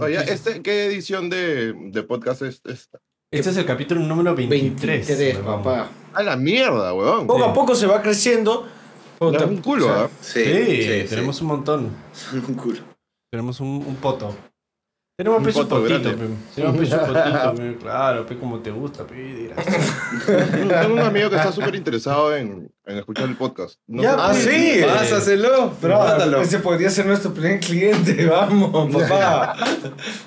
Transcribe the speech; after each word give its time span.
Oye, 0.00 0.16
este, 0.32 0.62
¿qué 0.62 0.86
edición 0.86 1.28
de, 1.28 1.72
de 1.72 2.02
podcast 2.04 2.42
es 2.42 2.62
esta? 2.64 3.00
Este 3.32 3.50
es 3.50 3.56
el 3.56 3.66
capítulo 3.66 4.00
número 4.00 4.34
23. 4.34 5.06
23, 5.08 5.36
huevón. 5.38 5.62
papá. 5.62 5.90
A 6.14 6.22
la 6.22 6.36
mierda, 6.36 6.94
weón. 6.94 7.26
Poco 7.26 7.44
a 7.44 7.52
poco 7.52 7.74
se 7.74 7.86
va 7.86 8.00
creciendo. 8.00 8.66
Un 9.20 9.56
culo, 9.58 9.90
¿ah? 9.90 10.08
Sí, 10.20 10.40
tenemos 11.08 11.40
un 11.40 11.48
montón. 11.48 11.90
un 12.32 12.54
culo. 12.54 12.78
Tenemos 13.30 13.58
un, 13.60 13.84
un 13.86 13.96
poto. 13.96 14.34
Tenemos 15.18 15.38
Un 15.40 15.44
peso 15.46 15.68
potito. 15.68 16.14
Tenemos 16.54 16.78
peso 16.78 16.96
potito, 17.00 17.54
pe. 17.56 17.76
claro, 17.80 18.24
pe, 18.24 18.38
como 18.38 18.60
te 18.60 18.70
gusta, 18.70 19.04
pe. 19.04 19.50
Tengo 20.24 20.94
un 20.94 21.00
amigo 21.00 21.28
que 21.28 21.34
está 21.34 21.50
súper 21.50 21.74
interesado 21.74 22.36
en, 22.36 22.70
en 22.86 22.98
escuchar 22.98 23.28
el 23.28 23.34
podcast. 23.34 23.80
No 23.88 24.00
Ya, 24.00 24.12
sé- 24.12 24.16
ah, 24.20 24.34
sí. 24.34 24.80
Pásaselo. 24.86 25.72
Pero 25.80 26.40
ese 26.40 26.60
podría 26.60 26.88
ser 26.90 27.06
nuestro 27.06 27.32
primer 27.34 27.58
cliente, 27.58 28.26
vamos, 28.30 28.94
papá. 28.94 29.56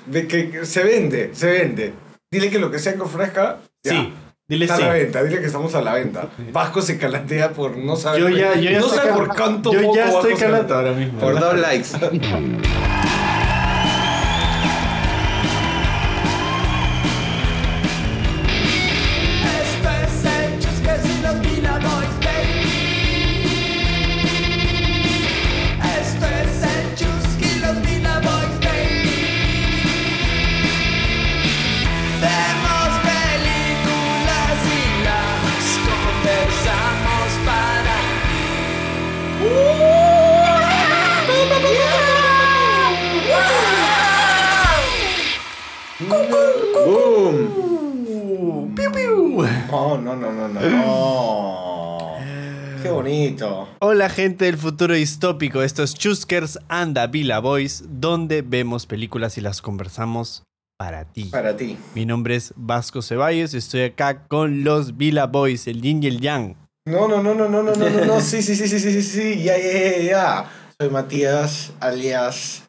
De 0.04 0.28
que 0.28 0.66
se 0.66 0.84
vende, 0.84 1.30
se 1.32 1.46
vende. 1.50 1.94
Dile 2.30 2.50
que 2.50 2.58
lo 2.58 2.70
que 2.70 2.78
sea 2.78 2.92
que 2.94 3.00
ofrezca, 3.00 3.60
ya, 3.82 3.92
Sí, 3.92 4.12
dile 4.46 4.66
está 4.66 4.76
sí. 4.76 4.82
a 4.82 4.86
la 4.88 4.92
venta, 4.92 5.22
dile 5.22 5.40
que 5.40 5.46
estamos 5.46 5.74
a 5.74 5.80
la 5.80 5.94
venta. 5.94 6.28
Vasco 6.52 6.82
se 6.82 6.98
calatea 6.98 7.52
por 7.54 7.78
no 7.78 7.96
saber. 7.96 8.20
Yo 8.20 8.28
ya, 8.28 8.56
yo 8.56 8.70
ya 8.70 8.80
no 8.80 8.88
cal- 8.90 9.14
por 9.14 9.28
cuánto 9.34 9.72
Yo 9.72 9.80
poco 9.80 9.94
ya 9.96 10.04
estoy 10.08 10.32
Vasco 10.32 10.38
se 10.38 10.44
calato 10.44 10.68
calatea. 10.68 10.76
ahora 10.76 10.92
mismo. 10.92 11.18
Por 11.18 11.40
dos 11.40 11.58
likes. 11.58 11.88
gente 54.12 54.44
del 54.44 54.58
futuro 54.58 54.94
distópico, 54.94 55.62
esto 55.62 55.82
es 55.82 55.94
Chuskers 55.94 56.58
and 56.68 56.94
the 56.94 57.06
Villa 57.06 57.38
Boys, 57.38 57.82
donde 57.88 58.42
vemos 58.42 58.84
películas 58.84 59.38
y 59.38 59.40
las 59.40 59.62
conversamos 59.62 60.44
para 60.76 61.04
ti. 61.06 61.24
Para 61.24 61.56
ti. 61.56 61.78
Mi 61.94 62.04
nombre 62.04 62.36
es 62.36 62.52
Vasco 62.54 63.00
Ceballos 63.00 63.54
y 63.54 63.56
estoy 63.56 63.82
acá 63.82 64.26
con 64.28 64.64
los 64.64 64.98
Villa 64.98 65.26
Boys, 65.26 65.66
el 65.66 65.80
yin 65.80 66.02
y 66.02 66.08
el 66.08 66.20
yang. 66.20 66.56
No, 66.84 67.08
no, 67.08 67.22
no, 67.22 67.34
no, 67.34 67.48
no, 67.48 67.62
no, 67.62 67.74
no, 67.74 67.88
no, 67.88 68.04
no. 68.04 68.20
Sí, 68.20 68.42
sí, 68.42 68.54
sí, 68.54 68.68
sí, 68.68 68.78
sí, 68.78 68.92
sí, 68.92 69.02
sí. 69.02 69.42
Ya, 69.42 69.56
ya, 69.56 69.72
ya, 69.72 70.02
ya. 70.02 70.50
Soy 70.78 70.90
Matías, 70.90 71.72
alias 71.80 72.68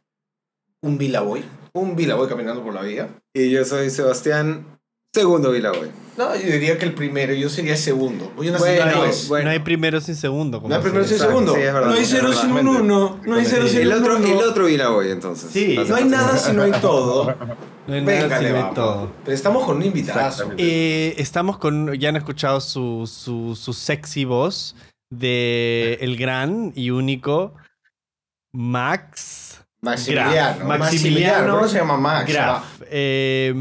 un 0.82 0.98
Vilaboy. 0.98 1.44
Un 1.74 1.96
Vilaboy 1.96 2.30
caminando 2.30 2.64
por 2.64 2.74
la 2.74 2.84
vida. 2.84 3.10
Y 3.34 3.50
yo 3.50 3.66
soy 3.66 3.90
Sebastián, 3.90 4.73
segundo 5.14 5.52
Vilaboy. 5.52 5.92
No, 6.18 6.36
yo 6.36 6.42
diría 6.42 6.78
que 6.78 6.86
el 6.86 6.94
primero, 6.94 7.34
yo 7.34 7.50
sería 7.50 7.72
el 7.74 7.78
segundo. 7.78 8.32
Yo 8.40 8.52
nací 8.52 8.64
Bueno, 8.64 8.86
después. 8.86 9.28
bueno. 9.30 9.46
No 9.46 9.52
hay 9.52 9.60
primero 9.60 10.00
sin 10.02 10.16
segundo. 10.16 10.58
como 10.62 10.70
No 10.70 10.76
hay 10.76 10.82
primero 10.82 11.06
sin 11.06 11.18
segundo. 11.18 11.54
sí, 11.56 11.62
es 11.62 11.74
verdad, 11.74 11.88
no 11.90 11.94
hay 11.96 12.06
cero 12.06 12.34
sin 12.34 12.52
un 12.52 12.68
uno. 12.68 13.20
No 13.26 13.36
hay 13.36 13.46
cero 13.46 13.68
sin 13.68 13.80
El 13.82 13.88
un 13.90 13.94
otro, 14.02 14.16
uno. 14.18 14.28
el 14.28 14.48
otro 14.48 14.66
Vilaboy, 14.66 15.12
entonces. 15.12 15.50
Sí. 15.52 15.76
No 15.88 15.96
hay 15.96 16.06
nada 16.06 16.38
si 16.38 16.52
no 16.54 16.64
hay 16.64 16.72
todo. 16.74 17.34
No 17.86 17.96
hay 17.96 18.02
nada 18.02 18.40
le 18.40 18.48
de 18.48 18.54
vamos. 18.54 18.76
todo. 18.76 19.12
Pero 19.26 19.36
estamos 19.36 19.66
con 19.66 19.76
un. 19.76 19.84
Exactamente. 19.84 20.64
Eh, 20.64 21.16
estamos 21.18 21.58
con, 21.58 21.94
ya 21.96 22.08
han 22.08 22.16
escuchado 22.16 22.62
su, 22.62 23.06
su, 23.14 23.58
su 23.58 23.74
sexy 23.74 24.24
voz 24.24 24.74
de 25.10 25.98
el 26.00 26.16
gran 26.16 26.72
y 26.78 26.92
único 26.92 27.54
Max 28.54 29.66
Maximiliano. 29.82 30.32
Graf. 30.32 30.58
Maximiliano. 30.64 30.80
Maximiliano 30.80 31.56
¿Cómo 31.58 31.68
se 31.68 31.78
llama 31.78 31.98
Max? 31.98 32.32
Graf. 32.32 32.64
Eh, 32.90 33.54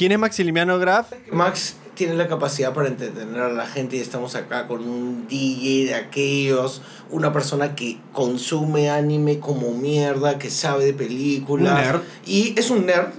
¿Quién 0.00 0.12
es 0.12 0.18
Maximiliano 0.18 0.78
Graf? 0.78 1.12
Max 1.30 1.76
tiene 1.92 2.14
la 2.14 2.26
capacidad 2.26 2.72
para 2.72 2.88
entretener 2.88 3.38
a 3.38 3.52
la 3.52 3.66
gente 3.66 3.98
y 3.98 4.00
estamos 4.00 4.34
acá 4.34 4.66
con 4.66 4.88
un 4.88 5.28
DJ 5.28 5.84
de 5.88 5.94
aquellos, 5.94 6.80
una 7.10 7.34
persona 7.34 7.74
que 7.74 7.98
consume 8.14 8.88
anime 8.88 9.40
como 9.40 9.74
mierda, 9.74 10.38
que 10.38 10.48
sabe 10.48 10.86
de 10.86 10.94
películas. 10.94 11.74
Un 11.74 11.84
nerd. 11.84 12.00
Y 12.24 12.58
es 12.58 12.70
un 12.70 12.86
nerd, 12.86 13.10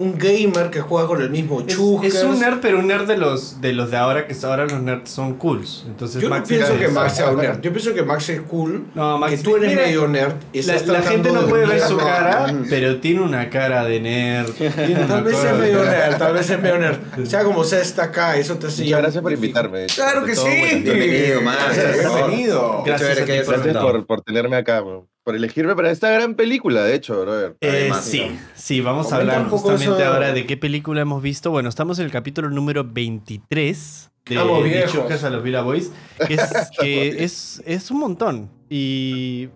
un 0.00 0.16
gamer 0.16 0.70
que 0.70 0.80
juega 0.80 1.08
con 1.08 1.20
el 1.20 1.28
mismo 1.28 1.60
Es, 1.60 1.74
Chuckers. 1.74 2.14
es 2.14 2.22
un 2.22 2.38
nerd, 2.38 2.60
pero 2.62 2.78
un 2.78 2.86
nerd 2.86 3.08
de 3.08 3.16
los 3.16 3.60
de 3.60 3.72
los 3.72 3.90
de 3.90 3.96
ahora, 3.96 4.28
que 4.28 4.36
ahora 4.44 4.64
los 4.64 4.80
nerds 4.80 5.10
son 5.10 5.34
cools. 5.34 5.86
Entonces 5.88 6.22
Yo 6.22 6.28
no 6.28 6.36
Max 6.36 6.48
pienso 6.48 6.78
que 6.78 6.86
Max 6.86 7.16
sea 7.16 7.30
un 7.30 7.38
nerd. 7.38 7.60
Yo 7.60 7.72
pienso 7.72 7.92
que 7.92 8.04
Max 8.04 8.28
es 8.28 8.40
cool. 8.42 8.86
No, 8.94 9.18
Max- 9.18 9.32
que 9.34 9.38
tú 9.42 9.56
eres 9.56 9.70
mira, 9.70 9.82
medio 9.82 10.06
nerd. 10.06 10.34
Y 10.52 10.62
La, 10.62 11.02
gente 11.02 11.32
no 11.32 11.42
de 11.42 11.48
puede 11.48 11.66
ver 11.66 11.80
su 11.80 11.96
cara, 11.96 12.46
pero 12.70 13.00
tiene 13.00 13.22
una 13.22 13.50
cara 13.50 13.84
de 13.86 13.98
nerd. 13.98 14.50
Tal 15.08 15.24
vez 15.24 15.44
es 15.44 15.58
medio 15.58 15.84
nerd, 15.84 16.16
tal 16.16 16.32
vez 16.32 16.48
es 16.48 16.62
medio 16.62 16.78
nerd. 16.78 16.98
Sea 17.26 17.42
como 17.42 17.64
sea, 17.64 17.80
está 17.80 18.04
acá, 18.04 18.36
eso 18.36 18.54
te 18.56 18.68
hace 18.68 18.84
Muchas 18.84 19.00
gracias 19.00 19.20
por 19.20 19.32
invitarme. 19.32 19.86
Claro 19.86 20.24
que 20.24 20.36
sí. 20.36 20.42
bueno. 20.42 20.80
Bienvenido, 20.84 21.40
Max. 21.40 21.76
Bienvenido. 21.98 22.82
Gracias 22.86 23.18
a 23.18 23.24
ti 23.24 23.70
por, 23.72 24.06
por 24.06 24.20
tenerme 24.20 24.54
acá, 24.58 24.80
bro. 24.80 25.08
Por 25.28 25.36
elegirme 25.36 25.76
para 25.76 25.90
esta 25.90 26.08
gran 26.08 26.36
película, 26.36 26.84
de 26.84 26.94
hecho, 26.94 27.20
brother. 27.20 27.54
Eh, 27.60 27.90
sí, 28.00 28.30
sí, 28.54 28.80
vamos 28.80 29.12
a 29.12 29.16
hablar 29.16 29.46
justamente 29.50 29.84
eso. 29.84 30.02
ahora 30.02 30.32
de 30.32 30.46
qué 30.46 30.56
película 30.56 31.02
hemos 31.02 31.22
visto. 31.22 31.50
Bueno, 31.50 31.68
estamos 31.68 31.98
en 31.98 32.06
el 32.06 32.10
capítulo 32.10 32.48
número 32.48 32.82
23 32.82 34.10
de. 34.24 34.86
Chucas 34.90 35.24
a 35.24 35.28
los 35.28 35.42
Villa 35.42 35.60
Boys, 35.60 35.92
que, 36.26 36.32
es, 36.32 36.50
que 36.80 37.24
es, 37.24 37.62
es 37.66 37.90
un 37.90 37.98
montón. 37.98 38.50
Y 38.70 39.50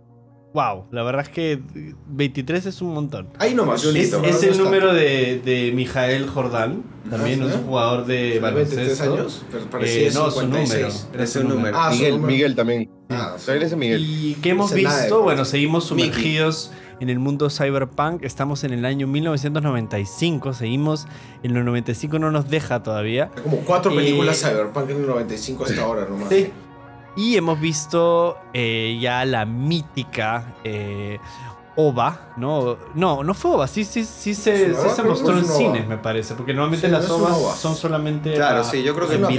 wow, 0.55 0.85
la 0.91 1.03
verdad 1.03 1.23
es 1.23 1.29
que 1.29 1.61
23 2.09 2.67
es 2.67 2.83
un 2.83 2.93
montón. 2.95 3.29
Ahí 3.39 3.55
nomás. 3.55 3.81
Es- 3.83 3.89
Es, 3.89 3.95
listo, 3.95 4.23
es 4.25 4.43
no 4.43 4.49
el 4.53 4.59
número 4.59 4.93
de, 4.95 5.41
de 5.45 5.73
Mijael 5.75 6.29
Jordán, 6.29 6.83
también 7.11 7.41
Ajá. 7.43 7.51
es 7.51 7.57
un 7.57 7.65
jugador 7.65 8.07
de 8.07 8.39
23 8.41 8.43
baloncesto. 8.43 9.15
años, 9.15 9.45
pero 9.51 9.65
parecía 9.67 10.09
Eh, 10.09 10.11
no, 10.15 10.31
su 10.31 10.41
56. 10.41 10.83
número. 10.83 11.15
era 11.15 11.25
Es 11.25 11.33
su 11.33 11.41
un 11.41 11.49
número. 11.49 11.79
Ah, 11.79 11.91
su 11.91 11.97
Miguel, 11.97 12.11
número. 12.13 12.33
Miguel 12.33 12.55
también. 12.55 12.91
Ah, 13.11 13.37
ese 13.37 13.77
Miguel. 13.77 14.05
¿Y 14.05 14.35
qué 14.43 14.51
hemos 14.51 14.73
Ese 14.73 14.83
nada 14.83 14.97
visto? 15.01 15.15
época. 15.17 15.25
Bueno, 15.25 15.45
seguimos 15.45 15.85
sumergidos 15.85 16.71
en 17.01 17.11
el 17.11 17.19
mundo 17.19 17.51
cyberpunk. 17.51 18.23
Estamos 18.23 18.65
en 18.65 18.73
el 18.73 18.85
año 18.85 19.07
1995. 19.07 20.53
Seguimos 20.55 21.07
en 21.43 21.55
los 21.55 21.65
95, 21.65 22.19
no 22.19 22.31
nos 22.31 22.49
deja 22.49 22.83
todavía. 22.83 23.31
Como 23.43 23.59
cuatro 23.59 23.93
Y- 23.93 23.97
películas 23.97 24.41
Cyberpunk 24.41 24.91
en 24.91 24.97
el 24.99 25.07
95 25.07 25.65
hasta 25.65 25.83
ahora 25.83 26.07
nomás. 26.09 26.29
Sí. 26.29 26.49
Y 27.17 27.37
hemos 27.37 27.61
visto 27.61 28.37
eh, 28.55 28.99
ya 29.01 29.25
la 29.25 29.45
mítica 29.45 30.55
eh, 30.65 31.19
OVA, 31.77 32.33
¿no? 32.37 32.77
No, 32.95 33.23
no 33.25 33.35
fue 33.35 33.51
OVA, 33.53 33.67
sí, 33.67 33.85
sí, 33.85 34.05
sí 34.05 34.35
se, 34.35 34.71
¿Es 34.73 34.79
una 34.79 34.89
sí 34.89 34.97
se 34.97 35.03
mostró 35.03 35.39
en 35.39 35.45
cines, 35.45 35.87
me 35.87 35.97
parece, 35.99 36.35
porque 36.35 36.53
normalmente 36.55 36.87
Sí, 36.87 36.93
las 36.93 37.09
OVAs 37.11 37.37
OVA. 37.39 37.55
son 37.57 37.77
solamente. 37.77 38.35
Claro, 38.35 38.61
a- 38.61 38.65
sí, 38.65 38.83
yo 38.83 38.95
creo 38.95 39.09
que 39.09 39.15
Es 39.15 39.19
en 39.21 39.25
una. 39.27 39.33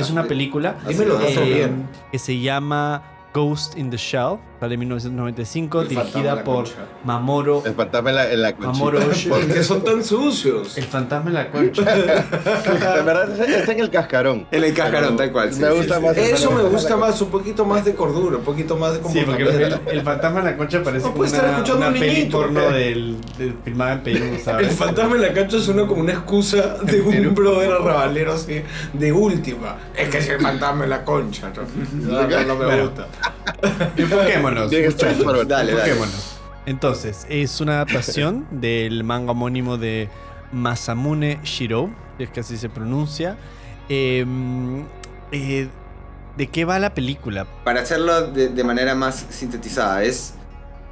Es 0.00 0.10
película 0.28 0.76
Dímelo, 0.86 1.18
bien. 1.44 1.88
que 2.10 2.18
se 2.18 2.38
llama 2.40 3.02
Ghost 3.34 3.76
in 3.76 3.90
the 3.90 3.96
Shell, 3.96 4.38
sale 4.62 4.74
en 4.74 4.80
1995, 4.80 5.80
El 5.82 5.86
fantasma 5.88 6.04
de 6.04 6.12
dirigida 6.12 6.34
la 6.36 6.44
por 6.44 6.54
concha. 6.64 6.72
Mamoro, 7.04 7.62
El 7.66 7.74
fantasma 7.74 8.10
en 8.10 8.16
la, 8.16 8.32
en 8.32 8.42
la. 8.42 8.54
Mamoro. 8.56 9.00
¿Por 9.00 9.46
qué 9.48 9.62
son 9.64 9.82
tan 9.82 10.04
sucios? 10.04 10.78
El 10.78 10.84
fantasma 10.84 11.30
en 11.30 11.34
la 11.34 11.50
concha. 11.50 11.82
En 13.02 13.06
verdad, 13.06 13.30
está- 13.32 13.44
está 13.58 13.72
en 13.72 13.80
el 13.80 13.90
cascarón. 13.90 14.46
En 14.52 14.62
el 14.62 14.72
cascarón, 14.74 15.16
tal 15.16 15.32
cual. 15.32 15.52
sí, 15.52 15.60
me 15.60 15.68
sí, 15.70 15.76
gusta 15.78 15.96
sí. 15.96 16.02
más. 16.02 16.16
el 16.16 16.24
Eso 16.34 16.50
me 16.52 16.62
gusta 16.62 16.90
la 16.90 16.96
más, 16.96 17.20
un 17.20 17.30
poquito 17.30 17.64
más 17.64 17.84
de 17.84 17.94
cordura, 17.94 18.36
un 18.36 18.44
poquito 18.44 18.76
más 18.76 18.92
de 18.92 19.08
Sí, 19.10 19.22
porque 19.26 19.42
el, 19.42 19.80
el 19.90 20.02
fantasma 20.02 20.38
en 20.40 20.44
la 20.44 20.56
concha 20.56 20.82
parece 20.82 21.06
No 21.06 21.12
como 21.12 21.24
una, 21.24 21.36
escuchando 21.38 21.76
una 21.76 21.88
un 21.88 21.92
peli 21.94 22.14
niñito. 22.14 22.38
porno 22.38 22.60
del, 22.70 23.16
del 23.38 23.54
filmada 23.64 23.92
en 23.94 24.00
Perú, 24.02 24.24
El 24.32 24.40
¿sabes? 24.40 24.72
fantasma 24.76 25.16
en 25.16 25.22
la 25.22 25.32
cancha 25.32 25.58
suena 25.58 25.86
como 25.86 26.00
una 26.02 26.12
excusa 26.12 26.76
de 26.84 27.00
un 27.00 27.34
brother 27.34 27.72
arrabalero 27.72 28.34
así, 28.34 28.62
de 28.92 29.12
última. 29.12 29.76
Es 29.96 30.08
que 30.08 30.18
es 30.18 30.28
el 30.28 30.40
fantasma 30.40 30.84
en 30.84 30.90
la 30.90 31.04
concha. 31.04 31.50
No, 31.94 32.22
no, 32.22 32.28
no, 32.28 32.44
no 32.44 32.54
me 32.56 32.64
Bueno. 32.64 32.82
gusta. 32.84 33.06
Enfoquémonos. 33.96 34.26
Tiene 34.26 34.51
Dale, 34.54 35.46
dale. 35.46 35.72
Enfoquémonos. 35.72 36.38
Entonces, 36.66 37.26
es 37.28 37.60
una 37.60 37.74
adaptación 37.74 38.46
del 38.50 39.04
manga 39.04 39.32
homónimo 39.32 39.78
de 39.78 40.08
Masamune 40.52 41.40
Shiro, 41.42 41.90
es 42.18 42.30
que 42.30 42.40
así 42.40 42.56
se 42.56 42.68
pronuncia. 42.68 43.36
Eh, 43.88 44.24
eh, 45.32 45.68
¿De 46.36 46.46
qué 46.46 46.64
va 46.64 46.78
la 46.78 46.94
película? 46.94 47.46
Para 47.64 47.82
hacerlo 47.82 48.28
de, 48.28 48.48
de 48.48 48.64
manera 48.64 48.94
más 48.94 49.26
sintetizada, 49.28 50.02
es 50.02 50.34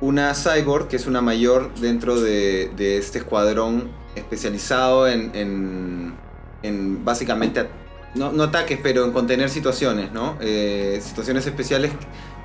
una 0.00 0.34
cyborg 0.34 0.88
que 0.88 0.96
es 0.96 1.06
una 1.06 1.20
mayor 1.20 1.72
dentro 1.74 2.20
de, 2.20 2.70
de 2.76 2.98
este 2.98 3.18
escuadrón 3.18 3.90
especializado 4.14 5.06
en, 5.08 5.30
en, 5.34 6.14
en 6.62 7.04
básicamente, 7.04 7.68
no, 8.14 8.32
no 8.32 8.44
ataques, 8.44 8.78
pero 8.82 9.04
en 9.04 9.12
contener 9.12 9.48
situaciones, 9.50 10.12
¿no? 10.12 10.36
Eh, 10.40 11.00
situaciones 11.02 11.46
especiales 11.46 11.92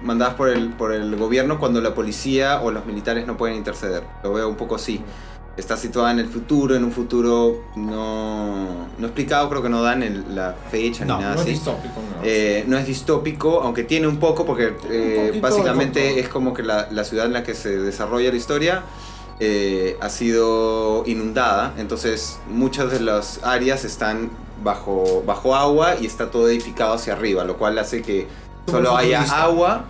mandadas 0.05 0.35
por 0.35 0.49
el, 0.49 0.69
por 0.69 0.93
el 0.93 1.15
gobierno 1.17 1.59
cuando 1.59 1.81
la 1.81 1.93
policía 1.93 2.61
o 2.61 2.71
los 2.71 2.85
militares 2.85 3.25
no 3.27 3.35
pueden 3.37 3.57
interceder. 3.57 4.03
Lo 4.23 4.31
veo 4.33 4.47
un 4.47 4.55
poco 4.55 4.75
así. 4.75 5.01
está 5.57 5.77
situada 5.77 6.11
en 6.11 6.19
el 6.19 6.27
futuro, 6.27 6.75
en 6.75 6.83
un 6.83 6.91
futuro 6.91 7.63
no, 7.77 8.87
no 8.97 9.05
explicado, 9.07 9.49
creo 9.49 9.61
que 9.63 9.69
no 9.69 9.81
dan 9.81 10.03
el- 10.03 10.35
la 10.35 10.53
fecha 10.69 11.05
No, 11.05 11.15
ni 11.15 11.21
nada 11.21 11.35
No 11.35 11.39
es 11.39 11.45
así. 11.47 11.51
distópico, 11.55 11.93
no. 11.95 12.21
Eh, 12.25 12.65
no 12.67 12.77
es 12.77 12.85
distópico, 12.85 13.61
aunque 13.61 13.85
tiene 13.85 14.05
un 14.07 14.17
poco, 14.17 14.45
porque 14.45 14.73
eh, 14.89 15.27
poquito 15.27 15.41
básicamente 15.41 16.19
es 16.19 16.27
como 16.27 16.53
que 16.53 16.61
la, 16.61 16.89
la 16.91 17.05
ciudad 17.05 17.25
en 17.27 17.31
la 17.31 17.43
que 17.43 17.53
se 17.53 17.77
desarrolla 17.77 18.31
la 18.31 18.35
historia 18.35 18.83
eh, 19.39 19.97
ha 20.01 20.09
sido 20.09 21.03
inundada, 21.05 21.73
entonces 21.77 22.37
muchas 22.49 22.91
de 22.91 22.99
las 22.99 23.39
áreas 23.43 23.85
están 23.85 24.31
bajo, 24.61 25.23
bajo 25.25 25.55
agua 25.55 25.95
y 26.01 26.05
está 26.05 26.31
todo 26.31 26.49
edificado 26.49 26.93
hacia 26.95 27.13
arriba, 27.13 27.45
lo 27.45 27.55
cual 27.57 27.79
hace 27.79 28.01
que 28.01 28.27
solo 28.69 28.95
haya 28.97 29.21
agua 29.21 29.85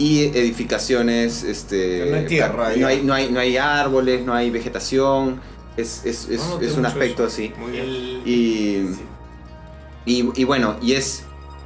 y 0.00 0.24
edificaciones, 0.24 1.42
este, 1.44 2.06
No 2.10 2.16
hay 2.16 2.26
tierra, 2.26 2.72
no 2.76 2.86
hay, 2.86 3.02
no, 3.02 3.12
hay, 3.12 3.30
no 3.30 3.38
hay 3.38 3.56
árboles, 3.58 4.24
no 4.24 4.32
hay 4.32 4.50
vegetación, 4.50 5.40
es, 5.76 6.02
es, 6.06 6.26
es- 6.28 6.40
No, 6.40 6.46
no 6.48 6.54
es 6.54 6.58
tiene 6.60 6.74
un 6.78 6.86
aspecto 6.86 7.26
eso. 7.26 7.32
así. 7.34 7.52
Muy 7.58 7.72
bien. 7.72 7.86
Y, 8.24 8.86
y, 10.06 10.30
y 10.34 10.44
bueno, 10.44 10.76
y 10.80 10.94
es 10.94 11.24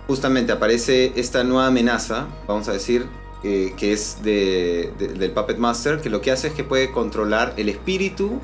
justamente 0.09 0.53
aparece 0.53 1.13
esta 1.17 1.45
nueva 1.45 1.69
amenaza, 1.69 2.27
vamos 2.49 2.67
a 2.69 2.73
decir, 2.73 3.07
eh, 3.45 3.73
que 3.77 3.93
es 3.93 4.19
de, 4.23 4.93
de- 4.99 5.09
del 5.09 5.31
Puppet 5.31 5.59
Master, 5.59 6.01
que 6.01 6.11
lo 6.11 6.21
que 6.21 6.33
hace 6.33 6.49
es 6.49 6.55
que 6.55 6.65
puede 6.65 6.91
controlar 6.91 7.55
el 7.57 7.69
espíritu 7.69 8.41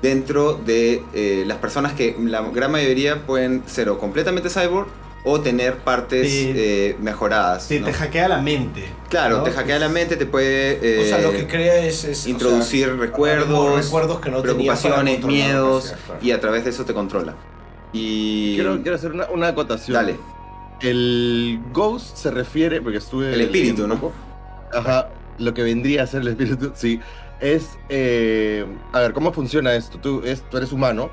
dentro 0.00 0.54
de 0.54 1.02
eh, 1.14 1.44
las 1.46 1.58
personas 1.58 1.92
que 1.94 2.16
la 2.24 2.42
gran 2.42 2.70
mayoría 2.72 3.26
pueden 3.26 3.62
ser 3.66 3.88
o 3.88 3.98
completamente 3.98 4.48
cyborg 4.48 4.86
o 5.24 5.40
tener 5.40 5.76
partes 5.78 6.28
eh, 6.30 6.96
mejoradas. 7.00 7.68
Te, 7.68 7.80
¿no? 7.80 7.86
te 7.86 7.92
hackea 7.92 8.28
la 8.28 8.40
mente. 8.40 8.84
Claro, 9.08 9.38
¿no? 9.38 9.42
te 9.44 9.52
hackea 9.52 9.78
la 9.78 9.88
mente, 9.88 10.16
te 10.16 10.26
puede 10.26 11.02
o 11.02 11.04
sea, 11.04 11.18
lo 11.18 11.32
eh, 11.32 11.36
que 11.36 11.46
crea 11.46 11.84
es... 11.84 12.04
es 12.04 12.26
o 12.26 12.30
introducir 12.30 12.86
sea, 12.86 12.96
recuerdos, 12.96 13.84
recuerdos 13.84 14.20
que 14.20 14.30
no 14.30 14.42
tenías 14.42 14.80
para 14.80 15.02
preocupaciones, 15.02 15.24
miedos, 15.24 15.84
o 15.84 15.88
sea, 15.88 15.96
claro. 15.98 16.20
y 16.22 16.30
a 16.32 16.40
través 16.40 16.64
de 16.64 16.70
eso 16.70 16.84
te 16.84 16.92
controla. 16.92 17.36
Y... 17.92 18.54
Quiero, 18.54 18.80
quiero 18.82 18.96
hacer 18.96 19.12
una, 19.12 19.26
una 19.26 19.48
acotación. 19.48 19.94
Dale. 19.94 20.16
El 20.80 21.60
ghost 21.72 22.16
se 22.16 22.30
refiere, 22.32 22.80
porque 22.80 22.98
estuve. 22.98 23.32
El 23.32 23.42
espíritu, 23.42 23.86
¿no? 23.86 24.12
Ajá, 24.72 25.10
lo 25.38 25.54
que 25.54 25.62
vendría 25.62 26.02
a 26.02 26.06
ser 26.08 26.22
el 26.22 26.28
espíritu, 26.28 26.72
sí. 26.74 26.98
Es. 27.40 27.78
eh, 27.88 28.66
a 28.92 29.00
ver, 29.00 29.12
¿cómo 29.12 29.32
funciona 29.32 29.74
esto? 29.74 29.98
Tú, 29.98 30.22
es, 30.24 30.42
tú 30.50 30.56
eres 30.56 30.72
humano 30.72 31.10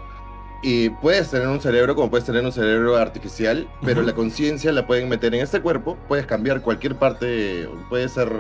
y 0.61 0.89
puedes 0.89 1.29
tener 1.31 1.47
un 1.47 1.61
cerebro 1.61 1.95
como 1.95 2.09
puedes 2.09 2.25
tener 2.25 2.43
un 2.43 2.51
cerebro 2.51 2.97
artificial, 2.97 3.67
pero 3.83 4.01
la 4.01 4.13
conciencia 4.13 4.71
la 4.71 4.85
pueden 4.85 5.07
meter 5.09 5.33
en 5.33 5.41
este 5.41 5.61
cuerpo. 5.61 5.97
Puedes 6.07 6.25
cambiar 6.25 6.61
cualquier 6.61 6.95
parte, 6.95 7.69
puede 7.89 8.09
ser 8.09 8.31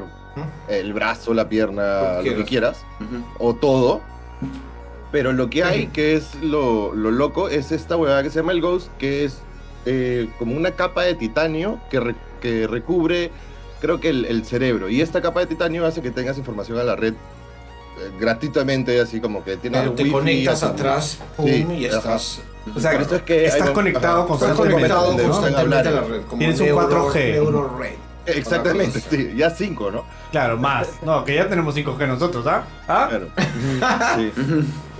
el 0.67 0.93
brazo, 0.93 1.33
la 1.33 1.47
pierna, 1.49 2.17
Lo 2.17 2.23
que 2.23 2.29
lo 2.31 2.35
que 2.37 2.43
quieras 2.45 2.85
o 3.39 3.55
todo. 3.55 4.01
Pero 5.11 5.33
lo 5.33 5.49
que 5.49 5.63
hay, 5.63 5.87
que 5.87 6.13
es 6.15 6.35
lo, 6.41 6.93
lo 6.93 7.09
loco, 7.09 7.49
es 7.49 7.71
esta 7.71 7.97
huevada 7.97 8.21
que 8.21 8.29
se 8.29 8.39
llama 8.39 8.51
el 8.51 8.61
Ghost, 8.61 8.89
que 8.99 9.23
es 9.25 9.39
eh, 9.87 10.29
como 10.37 10.55
una 10.55 10.71
capa 10.71 11.01
de 11.03 11.15
titanio 11.15 11.79
que, 11.89 11.99
re- 11.99 12.15
que 12.41 12.67
recubre, 12.67 13.31
creo 13.81 13.99
que 13.99 14.09
el, 14.09 14.25
el 14.25 14.45
cerebro. 14.45 14.87
Y 14.87 15.01
esta 15.01 15.19
capa 15.21 15.39
de 15.39 15.47
titanio 15.47 15.83
hace 15.85 16.03
que 16.03 16.11
tengas 16.11 16.37
información 16.37 16.77
a 16.77 16.83
la 16.83 16.95
red 16.95 17.15
gratuitamente, 18.19 18.99
así 18.99 19.19
como 19.19 19.43
que 19.43 19.57
tienes 19.57 19.81
Claro, 19.81 19.95
te 19.95 20.03
wifi, 20.03 20.13
conectas 20.13 20.63
así. 20.63 20.73
atrás, 20.73 21.17
pum, 21.37 21.45
Sí, 21.47 21.65
y 21.77 21.85
ajá. 21.87 21.97
estás, 21.97 22.41
O 22.75 22.79
sea, 22.79 22.91
Por 22.91 23.01
eso 23.01 23.15
es 23.15 23.21
que 23.23 23.45
estás 23.45 23.67
hay- 23.69 23.73
conectado 23.73 24.23
ajá, 24.23 24.33
estás 24.33 24.49
constantemente, 24.49 24.73
conectado 24.93 25.11
¿no? 25.17 25.23
constantemente 25.23 25.87
a 25.87 25.91
la 25.91 26.01
red. 26.01 26.21
Como 26.27 26.39
Tienes 26.39 26.59
un 26.59 26.65
neuro- 26.67 26.87
4G. 27.11 27.31
Neuro 27.31 27.77
red. 27.79 27.93
Exactamente, 28.25 28.99
sí, 28.99 29.33
ya 29.35 29.49
cinco, 29.49 29.89
¿no? 29.89 30.03
Claro, 30.31 30.55
más. 30.55 30.87
No, 31.01 31.23
que 31.25 31.33
ya 31.33 31.49
tenemos 31.49 31.73
5G 31.73 32.05
nosotros, 32.07 32.45
¿ah? 32.45 32.63
¿Ah? 32.87 33.07
Claro. 33.09 33.27
Sí. 34.17 34.31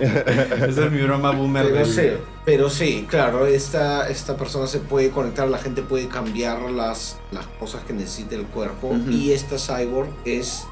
Esa 0.00 0.86
es 0.86 0.90
mi 0.90 1.02
broma 1.02 1.30
boomer. 1.30 1.70
Pero 1.70 1.84
sí, 1.86 2.02
pero 2.44 2.70
sí, 2.70 3.06
claro, 3.08 3.46
esta, 3.46 4.08
esta 4.08 4.36
persona 4.36 4.66
se 4.66 4.78
puede 4.80 5.10
conectar, 5.10 5.46
la 5.48 5.58
gente 5.58 5.82
puede 5.82 6.08
cambiar 6.08 6.62
las, 6.70 7.18
las 7.30 7.46
cosas 7.60 7.84
que 7.84 7.92
necesita 7.92 8.34
el 8.34 8.46
cuerpo 8.46 8.96
y 9.08 9.30
esta 9.32 9.56
cyborg 9.58 10.08
es 10.24 10.64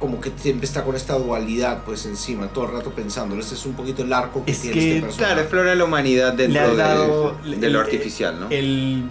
como 0.00 0.20
que 0.20 0.32
siempre 0.36 0.66
está 0.66 0.82
con 0.82 0.96
esta 0.96 1.14
dualidad 1.18 1.82
pues 1.84 2.04
encima, 2.06 2.48
todo 2.48 2.64
el 2.66 2.72
rato 2.72 2.90
pensándolo. 2.90 3.40
Ese 3.42 3.54
es 3.54 3.64
un 3.66 3.74
poquito 3.74 4.02
el 4.02 4.12
arco 4.12 4.44
que 4.44 4.50
Es 4.50 4.60
tiene 4.62 4.74
que, 4.74 4.88
este 4.88 5.00
personaje. 5.02 5.24
Claro, 5.32 5.40
explora 5.42 5.74
la 5.76 5.84
humanidad 5.84 6.32
dentro 6.32 6.70
de- 6.70 6.76
dado 6.76 7.36
de, 7.44 7.66
el- 7.66 7.72
lo 7.72 7.80
artificial, 7.80 8.40
¿no? 8.40 8.46
El, 8.50 9.08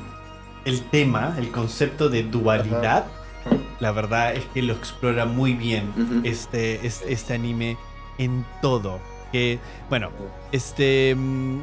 el 0.66 0.82
tema, 0.90 1.36
el 1.38 1.52
concepto 1.52 2.10
de 2.10 2.24
dualidad, 2.24 3.06
la 3.80 3.92
verdad 3.94 4.34
es 4.34 4.44
que 4.54 4.62
lo 4.62 4.74
explora 4.74 5.26
muy 5.26 5.54
bien 5.54 6.22
este, 6.26 6.86
es- 6.86 7.04
este 7.08 7.36
anime 7.36 7.78
en 8.18 8.46
todo. 8.62 9.00
Que, 9.32 9.60
bueno, 9.90 10.10
este. 10.52 11.14
mm, 11.16 11.60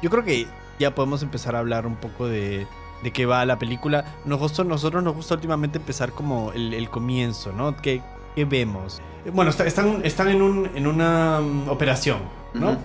Yo 0.00 0.10
creo 0.10 0.24
que 0.24 0.46
ya 0.78 0.94
podemos 0.94 1.22
empezar 1.24 1.56
a 1.56 1.58
hablar 1.58 1.86
un 1.86 1.96
poco 1.96 2.26
de, 2.28 2.66
de 3.02 3.12
qué 3.12 3.26
va 3.26 3.44
la 3.44 3.58
película. 3.58 4.04
Nos 4.24 4.38
gustó, 4.38 4.62
nosotros 4.64 5.02
nos 5.02 5.14
gusta 5.16 5.34
últimamente 5.34 5.78
empezar 5.78 6.12
como 6.12 6.52
el, 6.52 6.72
el 6.72 6.88
comienzo, 6.88 7.52
¿no? 7.52 7.76
¿Qué, 7.76 8.00
qué 8.34 8.44
vemos? 8.44 9.00
Eh, 9.24 9.30
Bueno, 9.32 9.50
está- 9.50 9.66
están, 9.66 10.00
están 10.04 10.28
en, 10.28 10.42
un, 10.42 10.70
en 10.74 10.86
una 10.86 11.40
mm, 11.40 11.68
operación, 11.68 12.18
¿no? 12.54 12.76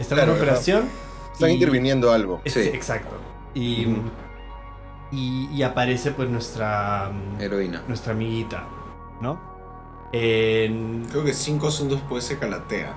Están 0.00 0.18
Claro, 0.18 0.22
en 0.22 0.28
una 0.30 0.38
operación. 0.38 0.84
Están 1.32 1.50
y- 1.50 1.54
interviniendo 1.54 2.12
algo. 2.12 2.40
es- 2.44 2.52
Sí. 2.54 2.60
Exacto. 2.72 3.16
Y, 3.54 3.86
y, 5.12 5.48
y 5.52 5.62
aparece 5.62 6.10
pues 6.12 6.28
nuestra, 6.28 7.10
mm, 7.12 7.40
Heroína. 7.40 7.82
nuestra 7.88 8.12
amiguita, 8.12 8.64
¿no? 9.20 9.38
En- 10.12 11.04
Creo 11.10 11.24
que 11.24 11.32
cinco 11.34 11.70
segundos 11.70 12.00
después 12.00 12.24
se 12.24 12.38
calatea. 12.38 12.96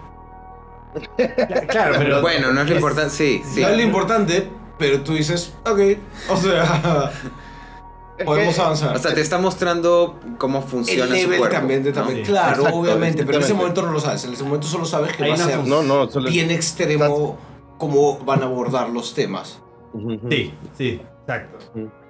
claro, 1.67 1.95
pero... 1.97 2.21
bueno, 2.21 2.51
no 2.53 2.61
es 2.61 2.69
lo 2.69 2.75
importante. 2.75 3.09
Sí, 3.11 3.41
sí. 3.45 3.61
No 3.61 3.69
es 3.69 3.77
lo 3.77 3.83
importante, 3.83 4.47
pero 4.77 5.01
tú 5.01 5.13
dices, 5.13 5.53
ok, 5.65 5.79
o 6.29 6.37
sea, 6.37 7.11
podemos 8.25 8.55
que- 8.55 8.61
avanzar. 8.61 8.95
O 8.95 8.99
sea, 8.99 9.13
te 9.13 9.21
está 9.21 9.37
mostrando 9.37 10.19
cómo 10.37 10.59
el 10.59 10.63
funciona 10.65 11.15
su 11.17 11.27
cuerpo. 11.27 11.49
también, 11.49 11.83
de 11.83 11.89
¿no? 11.91 11.95
también. 11.95 12.19
Sí. 12.25 12.31
Claro, 12.31 12.57
Exacto, 12.57 12.77
obviamente, 12.79 13.25
pero 13.25 13.37
en 13.37 13.43
ese 13.43 13.53
momento 13.53 13.81
no 13.83 13.91
lo 13.91 13.99
sabes. 13.99 14.23
En 14.25 14.33
ese 14.33 14.43
momento 14.43 14.67
solo 14.67 14.85
sabes 14.85 15.15
que 15.15 15.23
Hay 15.23 15.29
va 15.31 15.35
a 15.35 15.39
ser 15.39 15.59
No, 15.65 15.83
no, 15.83 16.09
solo 16.09 16.29
bien 16.29 16.51
extremo 16.51 17.37
cómo 17.77 18.17
van 18.19 18.41
a 18.41 18.45
abordar 18.45 18.89
los 18.89 19.13
temas. 19.13 19.61
Sí, 20.29 20.53
sí, 20.77 21.01
exacto. 21.21 21.57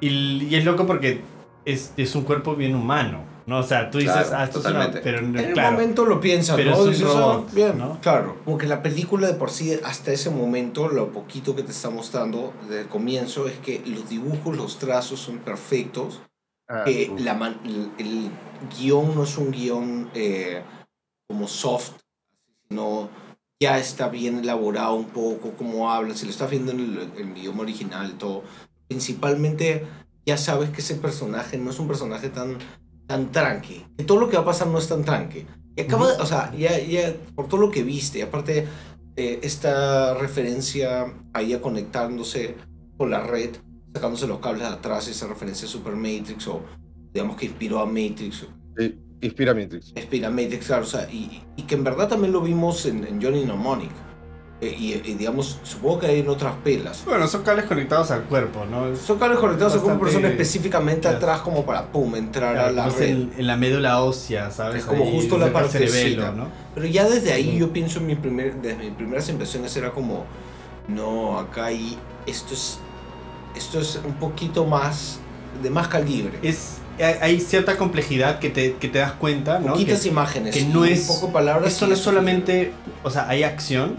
Y, 0.01 0.43
y 0.45 0.55
es 0.55 0.65
loco 0.65 0.85
porque 0.85 1.21
es, 1.65 1.93
es 1.97 2.15
un 2.15 2.23
cuerpo 2.23 2.55
bien 2.55 2.75
humano, 2.75 3.21
¿no? 3.47 3.57
O 3.59 3.63
sea, 3.63 3.89
tú 3.89 3.97
dices, 3.97 4.13
Claro, 4.13 4.29
ah, 4.37 4.43
esto 4.43 4.59
totalmente. 4.61 4.99
es 4.99 5.03
una... 5.03 5.03
Pero 5.03 5.19
En 5.19 5.35
el 5.37 5.53
claro, 5.53 5.71
momento 5.71 6.05
lo 6.05 6.19
piensas, 6.19 6.55
Pero 6.57 6.71
¿no? 6.71 6.77
es 6.77 6.83
un 6.85 6.91
Dices, 6.91 7.07
ah, 7.09 7.19
robot, 7.19 7.53
bien, 7.53 7.77
¿no? 7.79 7.99
claro. 8.01 8.37
Como 8.45 8.57
que 8.59 8.67
la 8.67 8.83
película 8.83 9.25
de 9.27 9.33
por 9.33 9.49
sí, 9.49 9.73
hasta 9.83 10.11
ese 10.11 10.29
momento, 10.29 10.87
lo 10.89 11.11
poquito 11.11 11.55
que 11.55 11.63
te 11.63 11.71
está 11.71 11.89
mostrando 11.89 12.53
desde 12.67 12.81
el 12.81 12.87
comienzo 12.87 13.47
es 13.47 13.57
que 13.57 13.81
los 13.85 14.07
dibujos, 14.09 14.55
los 14.55 14.77
trazos 14.77 15.19
son 15.19 15.39
perfectos. 15.39 16.21
Ah, 16.69 16.83
que 16.85 17.11
la 17.19 17.33
man- 17.33 17.59
el, 17.63 17.89
el 17.97 18.29
guion 18.77 19.15
no 19.15 19.23
es 19.23 19.37
un 19.37 19.51
guion 19.51 20.09
eh, 20.13 20.61
como 21.29 21.47
soft, 21.47 21.91
sino 22.67 23.09
ya 23.61 23.79
está 23.79 24.09
bien 24.09 24.39
elaborado 24.39 24.93
un 24.95 25.05
poco, 25.05 25.51
cómo 25.57 25.89
habla, 25.91 26.13
si 26.15 26.25
lo 26.25 26.31
estás 26.31 26.49
viendo 26.51 26.73
en 26.73 26.79
el, 26.81 27.11
en 27.17 27.31
el 27.31 27.37
idioma 27.37 27.61
original, 27.61 28.17
todo. 28.17 28.43
Principalmente 28.89 29.85
ya 30.25 30.37
sabes 30.37 30.69
que 30.71 30.81
ese 30.81 30.95
personaje 30.95 31.57
no 31.57 31.71
es 31.71 31.79
un 31.79 31.87
personaje 31.87 32.29
tan, 32.29 32.57
tan 33.07 33.31
tranqui, 33.31 33.85
que 33.97 34.03
todo 34.03 34.19
lo 34.19 34.29
que 34.29 34.35
va 34.37 34.43
a 34.43 34.45
pasar 34.45 34.67
no 34.67 34.77
es 34.77 34.87
tan 34.87 35.03
tranqui. 35.03 35.45
Y 35.75 35.81
acaba, 35.81 36.11
de- 36.11 36.21
o 36.21 36.25
sea, 36.25 36.53
ya, 36.55 36.77
ya 36.79 37.13
por 37.35 37.47
todo 37.47 37.61
lo 37.61 37.71
que 37.71 37.83
viste, 37.83 38.21
aparte 38.23 38.67
eh, 39.15 39.39
esta 39.41 40.13
referencia 40.15 41.13
a 41.33 41.41
ella 41.41 41.61
conectándose 41.61 42.55
con 42.97 43.09
la 43.09 43.21
red, 43.21 43.49
sacándose 43.93 44.27
los 44.27 44.39
cables 44.39 44.61
de 44.67 44.73
atrás, 44.75 45.07
esa 45.07 45.27
referencia 45.27 45.67
a 45.67 45.71
Super 45.71 45.95
Matrix 45.95 46.47
o 46.47 46.61
digamos 47.13 47.35
que 47.37 47.45
inspiró 47.47 47.79
a 47.79 47.85
Matrix, 47.85 48.45
Sí, 48.77 48.95
Inspira 49.21 49.55
Matrix. 49.55 49.93
inspira 49.95 50.29
Matrix, 50.29 50.67
claro, 50.67 50.83
o 50.83 50.87
sea, 50.87 51.09
y, 51.11 51.41
y 51.55 51.63
que 51.63 51.73
en 51.73 51.83
verdad 51.83 52.07
también 52.07 52.31
lo 52.33 52.41
vimos 52.41 52.85
en, 52.85 53.03
en 53.05 53.19
Johnny 53.21 53.43
Mnemonic. 53.43 53.89
Eh, 54.59 54.75
y, 54.75 54.93
y 54.93 55.13
digamos, 55.13 55.59
supongo 55.61 55.99
que 55.99 56.07
hay 56.07 56.19
en 56.21 56.29
otras 56.29 56.55
pelas. 56.63 57.03
Bueno, 57.05 57.27
son 57.27 57.43
cables 57.43 57.65
conectados 57.65 58.09
al 58.09 58.23
cuerpo, 58.23 58.65
¿no? 58.65 58.95
Son 58.95 59.19
cables 59.19 59.37
conectados 59.37 59.73
a 59.73 59.75
una 59.77 59.85
Bastante- 59.93 60.03
persona 60.05 60.27
específicamente 60.29 61.01
Claro. 61.01 61.17
atrás 61.17 61.41
como 61.41 61.63
para, 61.63 61.85
pum, 61.91 62.15
entrar 62.15 62.57
a 62.57 62.59
claro, 62.61 62.73
la 62.75 62.83
pues 62.85 62.97
red. 62.97 63.09
en, 63.09 63.33
en 63.37 63.45
la 63.47 63.55
médula 63.55 64.01
ósea, 64.01 64.49
¿sabes? 64.49 64.77
Es 64.79 64.85
como 64.85 65.03
Ahí, 65.03 65.11
justo 65.13 65.37
la 65.37 65.45
cerca 65.45 65.61
del 65.61 65.89
cerebelo, 65.89 66.31
¿no? 66.31 66.47
Pero 66.73 66.87
ya 66.87 67.07
desde 67.07 67.33
ahí 67.33 67.55
yo 67.59 67.71
pienso 67.71 67.99
en 67.99 68.07
mi 68.07 68.15
primer, 68.15 68.55
desde 68.55 68.77
mis 68.83 68.93
primeras 68.93 69.29
impresiones 69.29 69.77
era 69.77 69.91
como, 69.91 70.25
no, 70.87 71.37
acá 71.37 71.65
hay, 71.65 71.95
esto 72.25 72.55
es, 72.55 72.79
esto 73.55 73.79
es 73.79 73.99
un 74.03 74.13
poquito 74.13 74.65
más, 74.65 75.19
de 75.61 75.69
más 75.69 75.87
calibre. 75.87 76.39
Es, 76.41 76.77
hay, 77.21 77.39
cierta 77.41 77.77
complejidad 77.77 78.39
que 78.39 78.49
te, 78.49 78.73
que 78.77 78.87
te 78.87 78.97
das 78.97 79.11
cuenta, 79.11 79.59
¿no? 79.59 79.73
Poquitas 79.73 80.01
Que 80.01 80.07
imágenes. 80.09 80.55
que 80.55 80.63
no 80.65 80.83
es- 80.83 81.05
poco 81.05 81.31
palabras. 81.31 81.71
esto 81.73 81.85
no 81.85 81.93
es 81.93 81.99
solamente, 81.99 82.71
o 83.03 83.11
sea, 83.11 83.29
hay 83.29 83.43
acción, 83.43 83.95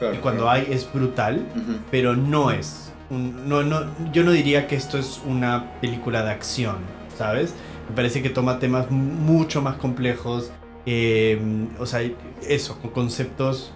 Claro, 0.00 0.14
y 0.16 0.18
cuando 0.18 0.42
claro. 0.44 0.58
hay 0.66 0.72
es 0.72 0.92
brutal, 0.92 1.46
Ujú. 1.54 1.78
pero 1.92 2.16
no 2.16 2.50
es. 2.50 2.92
un- 3.10 3.48
no, 3.48 3.62
no, 3.62 3.82
yo 4.12 4.22
no 4.24 4.30
diría 4.32 4.66
que 4.68 4.74
esto 4.76 4.96
es 4.98 5.20
una 5.26 5.72
película 5.80 6.22
de 6.24 6.30
acción, 6.30 6.76
¿sabes? 7.18 7.54
Me 7.88 7.94
parece 7.96 8.22
que 8.22 8.30
toma 8.30 8.58
temas 8.58 8.90
mucho 8.90 9.62
más 9.62 9.76
complejos 9.76 10.50
Eh, 10.86 11.38
o 11.78 11.84
sea, 11.84 12.00
eso, 12.48 12.78
con 12.80 12.90
conceptos, 12.92 13.72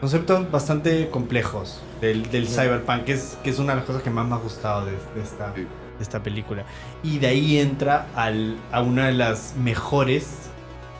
conceptos 0.00 0.50
bastante 0.50 1.08
complejos 1.08 1.80
del, 2.00 2.28
del 2.32 2.48
cyberpunk, 2.48 3.04
que 3.04 3.12
es, 3.12 3.38
que 3.44 3.50
es 3.50 3.60
una 3.60 3.72
de 3.72 3.76
las 3.76 3.84
cosas 3.86 4.02
que 4.02 4.10
más 4.10 4.26
me 4.26 4.34
ha 4.34 4.38
gustado 4.38 4.84
de, 4.84 4.90
de 5.14 5.22
esta, 5.22 5.52
Sí. 5.54 5.60
de 5.62 5.68
esta 6.02 6.20
película. 6.24 6.64
Y 7.04 7.18
de 7.18 7.28
ahí 7.28 7.58
entra 7.60 8.08
al, 8.16 8.56
a 8.72 8.82
una 8.82 9.06
de 9.06 9.12
las 9.12 9.54
mejores 9.62 10.49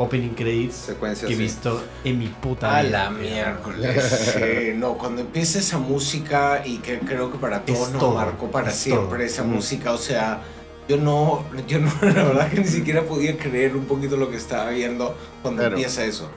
opening 0.02 0.30
credits 0.30 0.74
Secuencias, 0.76 1.28
que 1.28 1.34
he 1.34 1.36
sí. 1.36 1.42
visto 1.42 1.82
en 2.04 2.18
mi 2.18 2.28
puta 2.28 2.78
A 2.78 2.82
vida. 2.82 3.04
la 3.04 3.10
miércoles. 3.10 4.02
Sí, 4.34 4.72
no, 4.74 4.94
cuando 4.96 5.20
empieza 5.20 5.58
esa 5.58 5.78
música 5.78 6.62
y 6.64 6.78
que 6.78 6.98
creo 7.00 7.30
que 7.30 7.38
para 7.38 7.64
todos 7.64 7.80
Es 7.88 7.90
nos 7.92 8.00
todo, 8.00 8.14
marcó 8.14 8.50
para 8.50 8.70
es 8.70 8.76
siempre 8.76 9.18
todo. 9.18 9.26
esa 9.26 9.42
Mm. 9.44 9.50
música, 9.52 9.92
o 9.92 9.98
sea, 9.98 10.40
yo 10.88 10.96
no, 10.96 11.44
yo 11.68 11.78
no, 11.80 11.92
la 12.02 12.24
verdad 12.24 12.50
que 12.50 12.60
ni 12.60 12.66
siquiera 12.66 13.02
podía 13.02 13.36
creer 13.36 13.76
un 13.76 13.84
poquito 13.84 14.16
lo 14.16 14.30
que 14.30 14.36
estaba 14.36 14.70
viendo 14.70 15.14
cuando 15.42 15.60
Claro. 15.60 15.76
empieza 15.76 16.04
eso. 16.04 16.30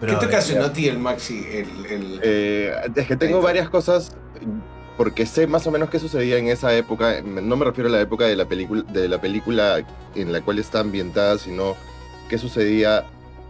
Pero, 0.00 0.12
¿Qué 0.14 0.18
te 0.18 0.26
ocasionó 0.26 0.64
a 0.66 0.72
ti 0.72 0.88
el 0.88 0.98
Maxi? 0.98 1.46
El, 1.50 1.86
el... 1.86 2.20
Eh, 2.22 2.72
es 2.96 3.06
que 3.06 3.16
tengo 3.16 3.40
varias 3.40 3.70
cosas 3.70 4.14
porque 4.96 5.26
sé 5.26 5.46
más 5.46 5.66
o 5.66 5.70
menos 5.70 5.90
qué 5.90 5.98
sucedía 5.98 6.38
en 6.38 6.48
esa 6.48 6.74
época. 6.74 7.20
No 7.22 7.56
me 7.56 7.64
refiero 7.64 7.88
a 7.88 7.92
la 7.92 8.00
época 8.00 8.24
de 8.26 8.34
la 8.36 8.46
película, 8.46 8.82
de 8.82 9.08
la 9.08 9.20
película 9.20 9.82
en 10.14 10.32
la 10.32 10.40
cual 10.42 10.58
está 10.58 10.80
ambientada, 10.80 11.38
sino 11.38 11.76
qué 12.28 12.38
sucedía 12.38 13.04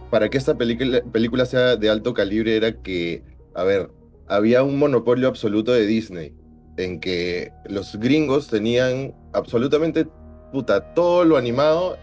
para 0.09 0.29
que 0.29 0.37
esta 0.37 0.57
película, 0.57 1.45
sea 1.45 1.75
de 1.75 1.89
alto 1.89 2.13
calibre. 2.13 2.55
Era 2.55 2.73
que, 2.81 3.23
a 3.55 3.63
ver, 3.63 3.89
había 4.27 4.63
un 4.63 4.77
monopolio 4.79 5.27
absoluto 5.27 5.71
de 5.71 5.85
Disney 5.85 6.33
en 6.77 6.99
que 6.99 7.51
los 7.65 7.95
gringos 7.97 8.47
tenían 8.47 9.13
absolutamente 9.33 10.07
puta 10.51 10.93
todo 10.93 11.25
lo 11.25 11.37
animado 11.37 11.97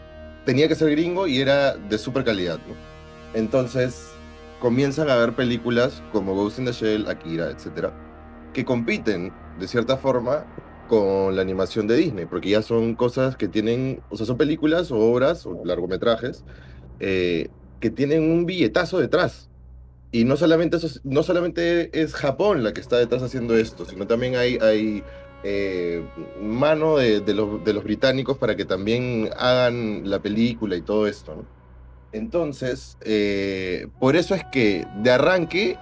tenía 0.45 0.69
que 0.69 0.75
ser 0.75 0.91
gringo 0.91 1.27
y 1.27 1.41
era 1.41 1.75
de 1.75 1.99
super 1.99 2.25
calidad. 2.25 2.59
Entonces 3.35 4.11
comienzan 4.61 5.11
a 5.11 5.17
ver 5.17 5.35
películas 5.35 6.03
como 6.13 6.35
Ghost 6.35 6.59
in 6.59 6.67
the 6.67 6.73
Shell, 6.73 7.09
Akira, 7.09 7.51
etcétera, 7.51 7.93
que 8.53 8.65
compiten 8.65 9.33
de 9.59 9.69
cierta 9.69 9.97
forma 9.97 10.45
con 10.89 11.35
la 11.37 11.43
animación 11.43 11.87
de 11.87 11.97
Disney, 11.97 12.27
porque 12.27 12.51
ya 12.51 12.63
son 12.63 12.95
cosas 12.95 13.37
que 13.37 13.49
tienen, 13.49 14.01
o 14.11 14.17
sea, 14.17 14.27
son 14.27 14.37
películas 14.37 14.91
o 14.91 14.99
obras 14.99 15.47
o 15.47 15.65
largometrajes 15.65 16.45
eh, 17.01 17.49
que 17.81 17.91
tienen 17.91 18.31
un 18.31 18.47
billetazo 18.47 18.99
detrás. 18.99 19.49
Y 20.13 20.25
no 20.25 20.37
solamente, 20.37 20.77
eso, 20.77 21.01
no 21.03 21.23
solamente 21.23 21.91
es 22.01 22.15
Japón 22.15 22.63
la 22.63 22.73
que 22.73 22.81
está 22.81 22.99
detrás 22.99 23.23
haciendo 23.23 23.57
esto, 23.57 23.85
sino 23.85 24.07
también 24.07 24.37
hay, 24.37 24.59
hay 24.59 25.03
eh, 25.43 26.07
mano 26.41 26.99
de, 26.99 27.21
los, 27.35 27.85
británicos 27.85 28.39
para 28.39 28.55
que 28.57 28.65
también 28.65 29.31
hagan 29.37 30.09
la 30.09 30.21
película 30.21 30.77
y 30.77 30.83
todo 30.83 31.09
esto. 31.09 31.45
Entonces, 32.13 32.97
eh, 33.01 33.89
por 33.99 34.15
eso 34.15 34.37
es 34.37 34.45
que 34.53 34.87
de 35.03 35.11
arranque, 35.11 35.77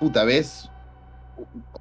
puta, 0.00 0.24
ves 0.24 0.71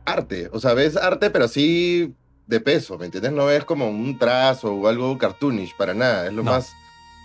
arte. 0.05 0.49
O 0.53 0.59
sea, 0.59 0.73
ves 0.73 0.95
arte, 0.97 1.29
pero 1.29 1.47
sí 1.47 2.13
de 2.47 2.59
peso, 2.59 2.97
¿me 2.97 3.05
entiendes? 3.05 3.31
No 3.31 3.45
ves 3.45 3.63
como 3.63 3.89
un 3.89 4.17
trazo 4.19 4.73
o 4.73 4.87
algo 4.87 5.17
cartoonish, 5.17 5.75
para 5.77 5.93
nada. 5.93 6.27
Es 6.27 6.33
lo 6.33 6.43
No. 6.43 6.51
más 6.51 6.73